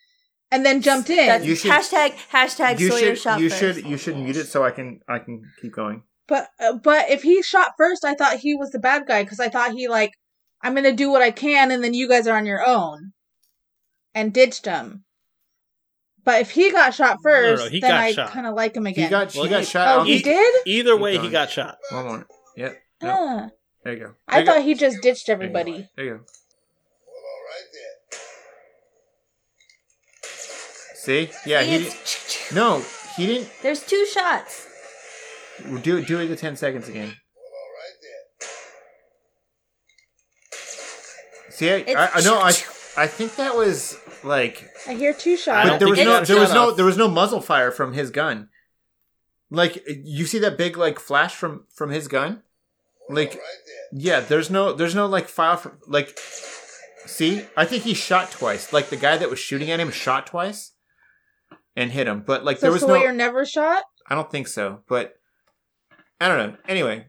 and 0.51 0.65
then 0.65 0.81
jumped 0.83 1.11
in. 1.11 1.17
That's 1.27 1.45
You 1.45 1.55
should- 1.55 1.71
hashtag 1.71 2.15
hashtag 2.33 2.79
You 2.81 2.91
Sawyer 2.91 2.99
should. 3.15 3.19
shot 3.19 3.41
You 3.41 3.49
first. 3.51 3.61
should. 3.61 3.85
You 3.87 3.97
should 3.97 4.17
mute 4.17 4.37
it 4.37 4.47
so 4.47 4.65
I 4.65 4.71
can. 4.71 5.01
I 5.09 5.19
can 5.19 5.43
keep 5.61 5.73
going. 5.75 6.03
But 6.27 6.49
uh, 6.61 6.75
but 6.75 7.11
if 7.11 7.23
he 7.23 7.43
shot 7.43 7.73
first, 7.79 8.05
I 8.05 8.15
thought 8.15 8.39
he 8.39 8.55
was 8.55 8.71
the 8.71 8.79
bad 8.79 9.07
guy 9.07 9.23
because 9.23 9.41
I 9.41 9.49
thought 9.49 9.73
he 9.73 9.89
like 9.89 10.13
I'm 10.63 10.75
gonna 10.75 10.93
do 10.93 11.11
what 11.11 11.23
I 11.23 11.31
can 11.31 11.71
and 11.71 11.83
then 11.83 11.95
you 11.95 12.09
guys 12.09 12.27
are 12.27 12.37
on 12.37 12.45
your 12.47 12.65
own, 12.67 13.13
and 14.15 14.33
ditched 14.33 14.67
him. 14.67 15.05
But 16.25 16.43
if 16.43 16.51
he 16.51 16.71
got 16.71 16.93
shot 16.93 17.17
no, 17.25 17.31
first, 17.31 17.69
he 17.71 17.81
then 17.81 17.93
I 17.93 18.13
kind 18.13 18.47
of 18.47 18.55
like 18.55 18.77
him 18.77 18.87
again. 18.87 19.05
He 19.05 19.11
got. 19.11 19.35
Well, 19.35 19.45
he 19.45 19.51
got 19.51 19.65
shot. 19.65 19.89
Oh, 19.89 19.97
don't 20.01 20.07
he 20.07 20.19
did. 20.21 20.55
Either 20.67 20.95
way, 20.97 21.17
he 21.17 21.31
got 21.31 21.49
shot. 21.51 21.79
One 21.91 22.05
more. 22.05 22.27
Yep. 22.57 22.77
Yep. 23.03 23.15
Ah. 23.19 23.49
There 23.85 23.93
you 23.95 23.99
go. 24.01 24.15
I 24.27 24.33
There 24.33 24.41
you 24.41 24.47
thought 24.47 24.57
go. 24.57 24.63
he 24.65 24.75
just 24.75 25.01
ditched 25.01 25.27
There 25.29 25.37
you 25.37 25.39
go. 25.39 25.45
everybody. 25.59 25.89
There 25.97 26.05
you 26.05 26.11
go. 26.11 26.17
Well, 26.19 27.23
all 27.25 27.43
right 27.47 27.69
then. 27.73 27.83
See? 31.09 31.31
Yeah. 31.47 31.63
See, 31.63 31.69
He. 31.71 31.75
it's- 31.87 32.49
Didn't, 32.51 32.55
no, 32.57 32.85
he 33.17 33.27
didn't. 33.27 33.49
There's 33.63 33.81
two 33.83 34.05
shots. 34.05 34.67
Do 35.81 35.97
it. 35.97 36.07
do 36.07 36.21
it 36.21 36.27
the 36.27 36.37
ten 36.37 36.55
seconds 36.55 36.87
again. 36.87 37.07
Well, 37.35 37.45
all 37.45 37.71
right 37.81 37.97
then. 40.53 41.51
See, 41.51 41.71
I, 41.71 41.77
It's- 41.77 42.11
I, 42.15 42.19
I 42.19 42.23
know. 42.23 42.39
I 42.39 42.49
I 43.03 43.07
think 43.07 43.37
that 43.37 43.57
was 43.57 43.97
like, 44.23 44.69
I 44.87 44.93
hear 44.95 45.15
two 45.15 45.39
shots. 45.39 45.71
but 45.71 45.79
there 45.79 45.89
was 45.89 45.99
no 45.99 46.23
there 46.25 46.37
was 46.39 46.53
no 46.53 46.73
there 46.73 46.85
was 46.85 46.99
no 46.99 47.09
muzzle 47.09 47.41
fire 47.41 47.71
from 47.71 47.95
his 47.95 48.11
gun. 48.11 48.51
Like 49.51 49.83
you 50.05 50.27
see 50.27 50.39
that 50.41 50.59
big 50.59 50.77
like 50.77 50.99
flash 50.99 51.35
from 51.35 51.65
from 51.75 51.89
his 51.89 52.07
gun. 52.07 52.43
Like 53.09 53.31
All 53.31 53.37
right 53.37 53.65
then. 53.93 54.01
yeah, 54.01 54.21
there's 54.21 54.51
no 54.51 54.75
there's 54.75 54.95
no 54.95 55.07
like 55.07 55.27
file 55.27 55.57
from 55.57 55.79
like. 55.87 56.19
See, 57.07 57.47
I 57.57 57.65
think 57.65 57.85
he 57.85 57.95
shot 57.95 58.31
twice. 58.31 58.75
Like 58.75 58.91
the 58.91 58.97
guy 58.97 59.17
that 59.17 59.31
was 59.31 59.39
shooting 59.39 59.71
at 59.71 59.81
him 59.81 59.91
shot 59.91 60.27
twice, 60.27 60.73
and 61.79 61.91
hit 61.93 62.07
him. 62.07 62.23
But 62.27 62.45
like 62.45 62.59
so 62.59 62.63
there 62.67 62.73
was 62.73 62.83
no. 62.83 62.89
Sawyer 62.89 63.13
no. 63.13 63.19
never 63.19 63.47
shot. 63.47 63.85
I 64.09 64.15
don't 64.15 64.31
think 64.31 64.49
so, 64.49 64.81
but 64.89 65.15
I 66.21 66.29
don't 66.29 66.39
know. 66.39 66.57
Anyway, 66.69 67.07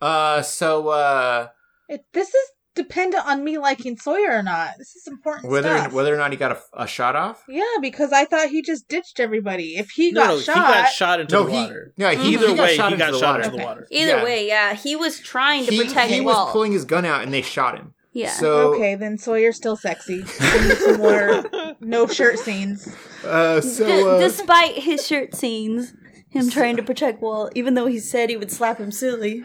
uh, 0.00 0.42
so 0.42 0.88
uh, 0.88 1.48
It, 1.88 2.04
this 2.12 2.28
is 2.28 2.48
dependent 2.74 3.26
on 3.26 3.44
me 3.44 3.58
liking 3.58 3.96
Sawyer 3.98 4.32
or 4.38 4.42
not. 4.42 4.70
This 4.78 4.94
is 4.96 5.06
important 5.06 5.50
whether 5.50 5.76
stuff. 5.78 5.92
whether 5.92 6.14
or 6.14 6.16
not 6.18 6.30
he 6.32 6.36
got 6.38 6.52
a, 6.52 6.82
a 6.82 6.86
shot 6.86 7.14
off. 7.16 7.44
yeah, 7.48 7.62
because 7.80 8.12
I 8.12 8.24
thought 8.24 8.48
he 8.48 8.62
just 8.62 8.88
ditched 8.88 9.20
everybody. 9.20 9.76
If 9.76 9.90
he 9.90 10.10
No, 10.12 10.20
got 10.22 10.28
no, 10.28 10.40
shot, 10.40 10.54
he 10.54 10.60
got 10.60 10.88
shot 10.92 11.20
into 11.20 11.34
No, 11.34 11.44
the 11.44 11.50
he 11.50 11.56
water. 11.58 11.92
yeah 11.96 12.12
he 12.14 12.34
Either 12.34 12.48
he 12.48 12.54
got 12.54 12.62
way, 12.64 12.76
shot 12.76 12.88
he 12.88 12.94
into 12.94 13.04
got 13.04 13.12
the 13.12 13.18
shot 13.18 13.26
water. 13.34 13.42
into 13.44 13.50
the 13.50 13.56
Okay. 13.58 13.64
water. 13.66 13.86
Either 13.90 14.16
Yeah. 14.16 14.24
way, 14.24 14.46
yeah, 14.48 14.74
he 14.74 14.96
was 14.96 15.20
trying 15.20 15.66
to 15.66 15.70
He, 15.72 15.84
protect 15.84 16.10
he 16.10 16.20
was 16.20 16.34
Walt. 16.34 16.50
pulling 16.52 16.72
his 16.72 16.84
gun 16.86 17.04
out 17.04 17.22
and 17.22 17.32
they 17.34 17.42
shot 17.42 17.76
him. 17.76 17.94
yeah. 18.12 18.30
So 18.30 18.72
okay, 18.74 18.94
then 18.94 19.18
Sawyer's 19.18 19.56
still 19.56 19.76
sexy. 19.76 20.24
Some 20.24 20.96
more 20.96 21.44
no 21.80 22.06
shirt 22.06 22.38
scenes. 22.38 22.88
Uh, 23.24 23.60
D- 23.60 24.02
uh, 24.02 24.18
despite 24.18 24.74
his 24.76 25.06
shirt 25.06 25.34
scenes, 25.34 25.94
him 26.30 26.50
trying 26.50 26.76
to 26.76 26.82
protect 26.82 27.20
Walt, 27.22 27.52
even 27.54 27.74
though 27.74 27.86
he 27.86 27.98
said 27.98 28.30
he 28.30 28.36
would 28.36 28.50
slap 28.50 28.78
him 28.78 28.90
silly, 28.90 29.44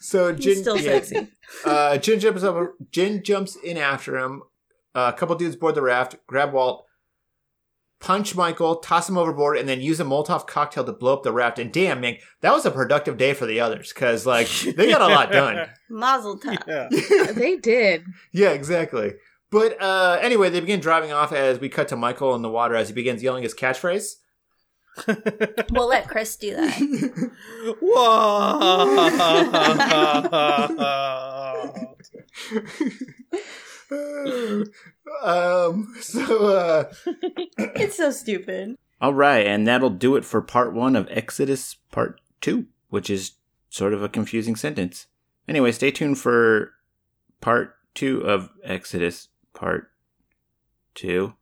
so 0.00 0.34
he's 0.34 0.44
Jin 0.44 0.56
still 0.56 0.76
yeah, 0.76 1.00
sexy. 1.00 1.28
uh, 1.64 1.98
Jin 1.98 2.20
jumps 2.20 2.42
up. 2.42 2.74
Jin 2.90 3.22
jumps 3.22 3.56
in 3.56 3.76
after 3.76 4.16
him. 4.18 4.42
Uh, 4.94 5.12
a 5.14 5.18
couple 5.18 5.36
dudes 5.36 5.56
board 5.56 5.74
the 5.74 5.82
raft, 5.82 6.16
grab 6.26 6.52
Walt, 6.52 6.84
punch 8.00 8.34
Michael, 8.34 8.76
toss 8.76 9.08
him 9.08 9.18
overboard, 9.18 9.58
and 9.58 9.68
then 9.68 9.80
use 9.80 10.00
a 10.00 10.04
Molotov 10.04 10.46
cocktail 10.46 10.84
to 10.84 10.92
blow 10.92 11.14
up 11.14 11.22
the 11.22 11.32
raft. 11.32 11.58
And 11.58 11.72
damn, 11.72 12.00
man, 12.00 12.16
that 12.40 12.52
was 12.52 12.64
a 12.64 12.70
productive 12.70 13.16
day 13.16 13.34
for 13.34 13.46
the 13.46 13.60
others 13.60 13.92
because 13.92 14.26
like 14.26 14.48
they 14.48 14.90
got 14.90 15.02
a 15.02 15.06
lot 15.14 15.30
done. 15.32 15.68
Mazel 15.90 16.38
tov. 16.38 16.58
Yeah. 16.66 17.32
They 17.32 17.56
did. 17.56 18.04
yeah, 18.32 18.50
exactly. 18.50 19.14
But 19.50 19.80
uh, 19.80 20.18
anyway, 20.20 20.50
they 20.50 20.60
begin 20.60 20.80
driving 20.80 21.12
off 21.12 21.32
as 21.32 21.58
we 21.58 21.68
cut 21.68 21.88
to 21.88 21.96
Michael 21.96 22.34
in 22.34 22.42
the 22.42 22.50
water 22.50 22.74
as 22.74 22.88
he 22.88 22.94
begins 22.94 23.22
yelling 23.22 23.42
his 23.42 23.54
catchphrase. 23.54 24.16
We'll 25.70 25.88
let 25.88 26.08
Chris 26.08 26.34
do 26.36 26.56
that. 26.56 26.74
Whoa. 27.80 28.24
um. 35.22 35.94
So. 36.00 36.48
uh 36.48 36.84
It's 37.58 37.96
so 37.96 38.10
stupid. 38.10 38.76
All 39.00 39.14
right, 39.14 39.46
and 39.46 39.66
that'll 39.66 39.90
do 39.90 40.16
it 40.16 40.24
for 40.24 40.42
part 40.42 40.74
one 40.74 40.96
of 40.96 41.06
Exodus 41.10 41.76
Part 41.92 42.20
Two, 42.40 42.66
which 42.88 43.08
is 43.08 43.32
sort 43.70 43.94
of 43.94 44.02
a 44.02 44.08
confusing 44.08 44.56
sentence. 44.56 45.06
Anyway, 45.46 45.70
stay 45.70 45.92
tuned 45.92 46.18
for 46.18 46.72
part 47.40 47.76
two 47.94 48.20
of 48.22 48.50
Exodus 48.64 49.28
Part 49.58 49.90
Two, 50.94 51.34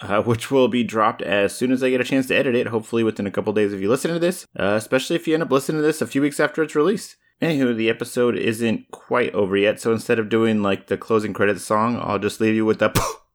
uh, 0.00 0.22
which 0.30 0.52
will 0.52 0.68
be 0.68 0.84
dropped 0.84 1.20
as 1.20 1.54
soon 1.54 1.72
as 1.72 1.82
I 1.82 1.90
get 1.90 2.00
a 2.00 2.04
chance 2.04 2.28
to 2.28 2.36
edit 2.36 2.54
it. 2.54 2.68
Hopefully, 2.68 3.02
within 3.02 3.26
a 3.26 3.30
couple 3.30 3.52
days 3.52 3.72
if 3.72 3.80
you 3.80 3.88
listen 3.88 4.12
to 4.12 4.20
this, 4.20 4.46
uh, 4.58 4.74
especially 4.76 5.16
if 5.16 5.26
you 5.26 5.34
end 5.34 5.42
up 5.42 5.50
listening 5.50 5.82
to 5.82 5.86
this 5.86 6.00
a 6.00 6.06
few 6.06 6.22
weeks 6.22 6.38
after 6.38 6.62
it's 6.62 6.76
released. 6.76 7.16
Anywho, 7.42 7.76
the 7.76 7.90
episode 7.90 8.36
isn't 8.36 8.90
quite 8.90 9.32
over 9.34 9.56
yet, 9.56 9.80
so 9.80 9.92
instead 9.92 10.18
of 10.18 10.28
doing 10.28 10.62
like 10.62 10.86
the 10.86 10.96
closing 10.96 11.32
credits 11.32 11.64
song, 11.64 11.98
I'll 12.00 12.18
just 12.18 12.40
leave 12.40 12.54
you 12.54 12.64
with 12.64 12.78
the 12.78 12.88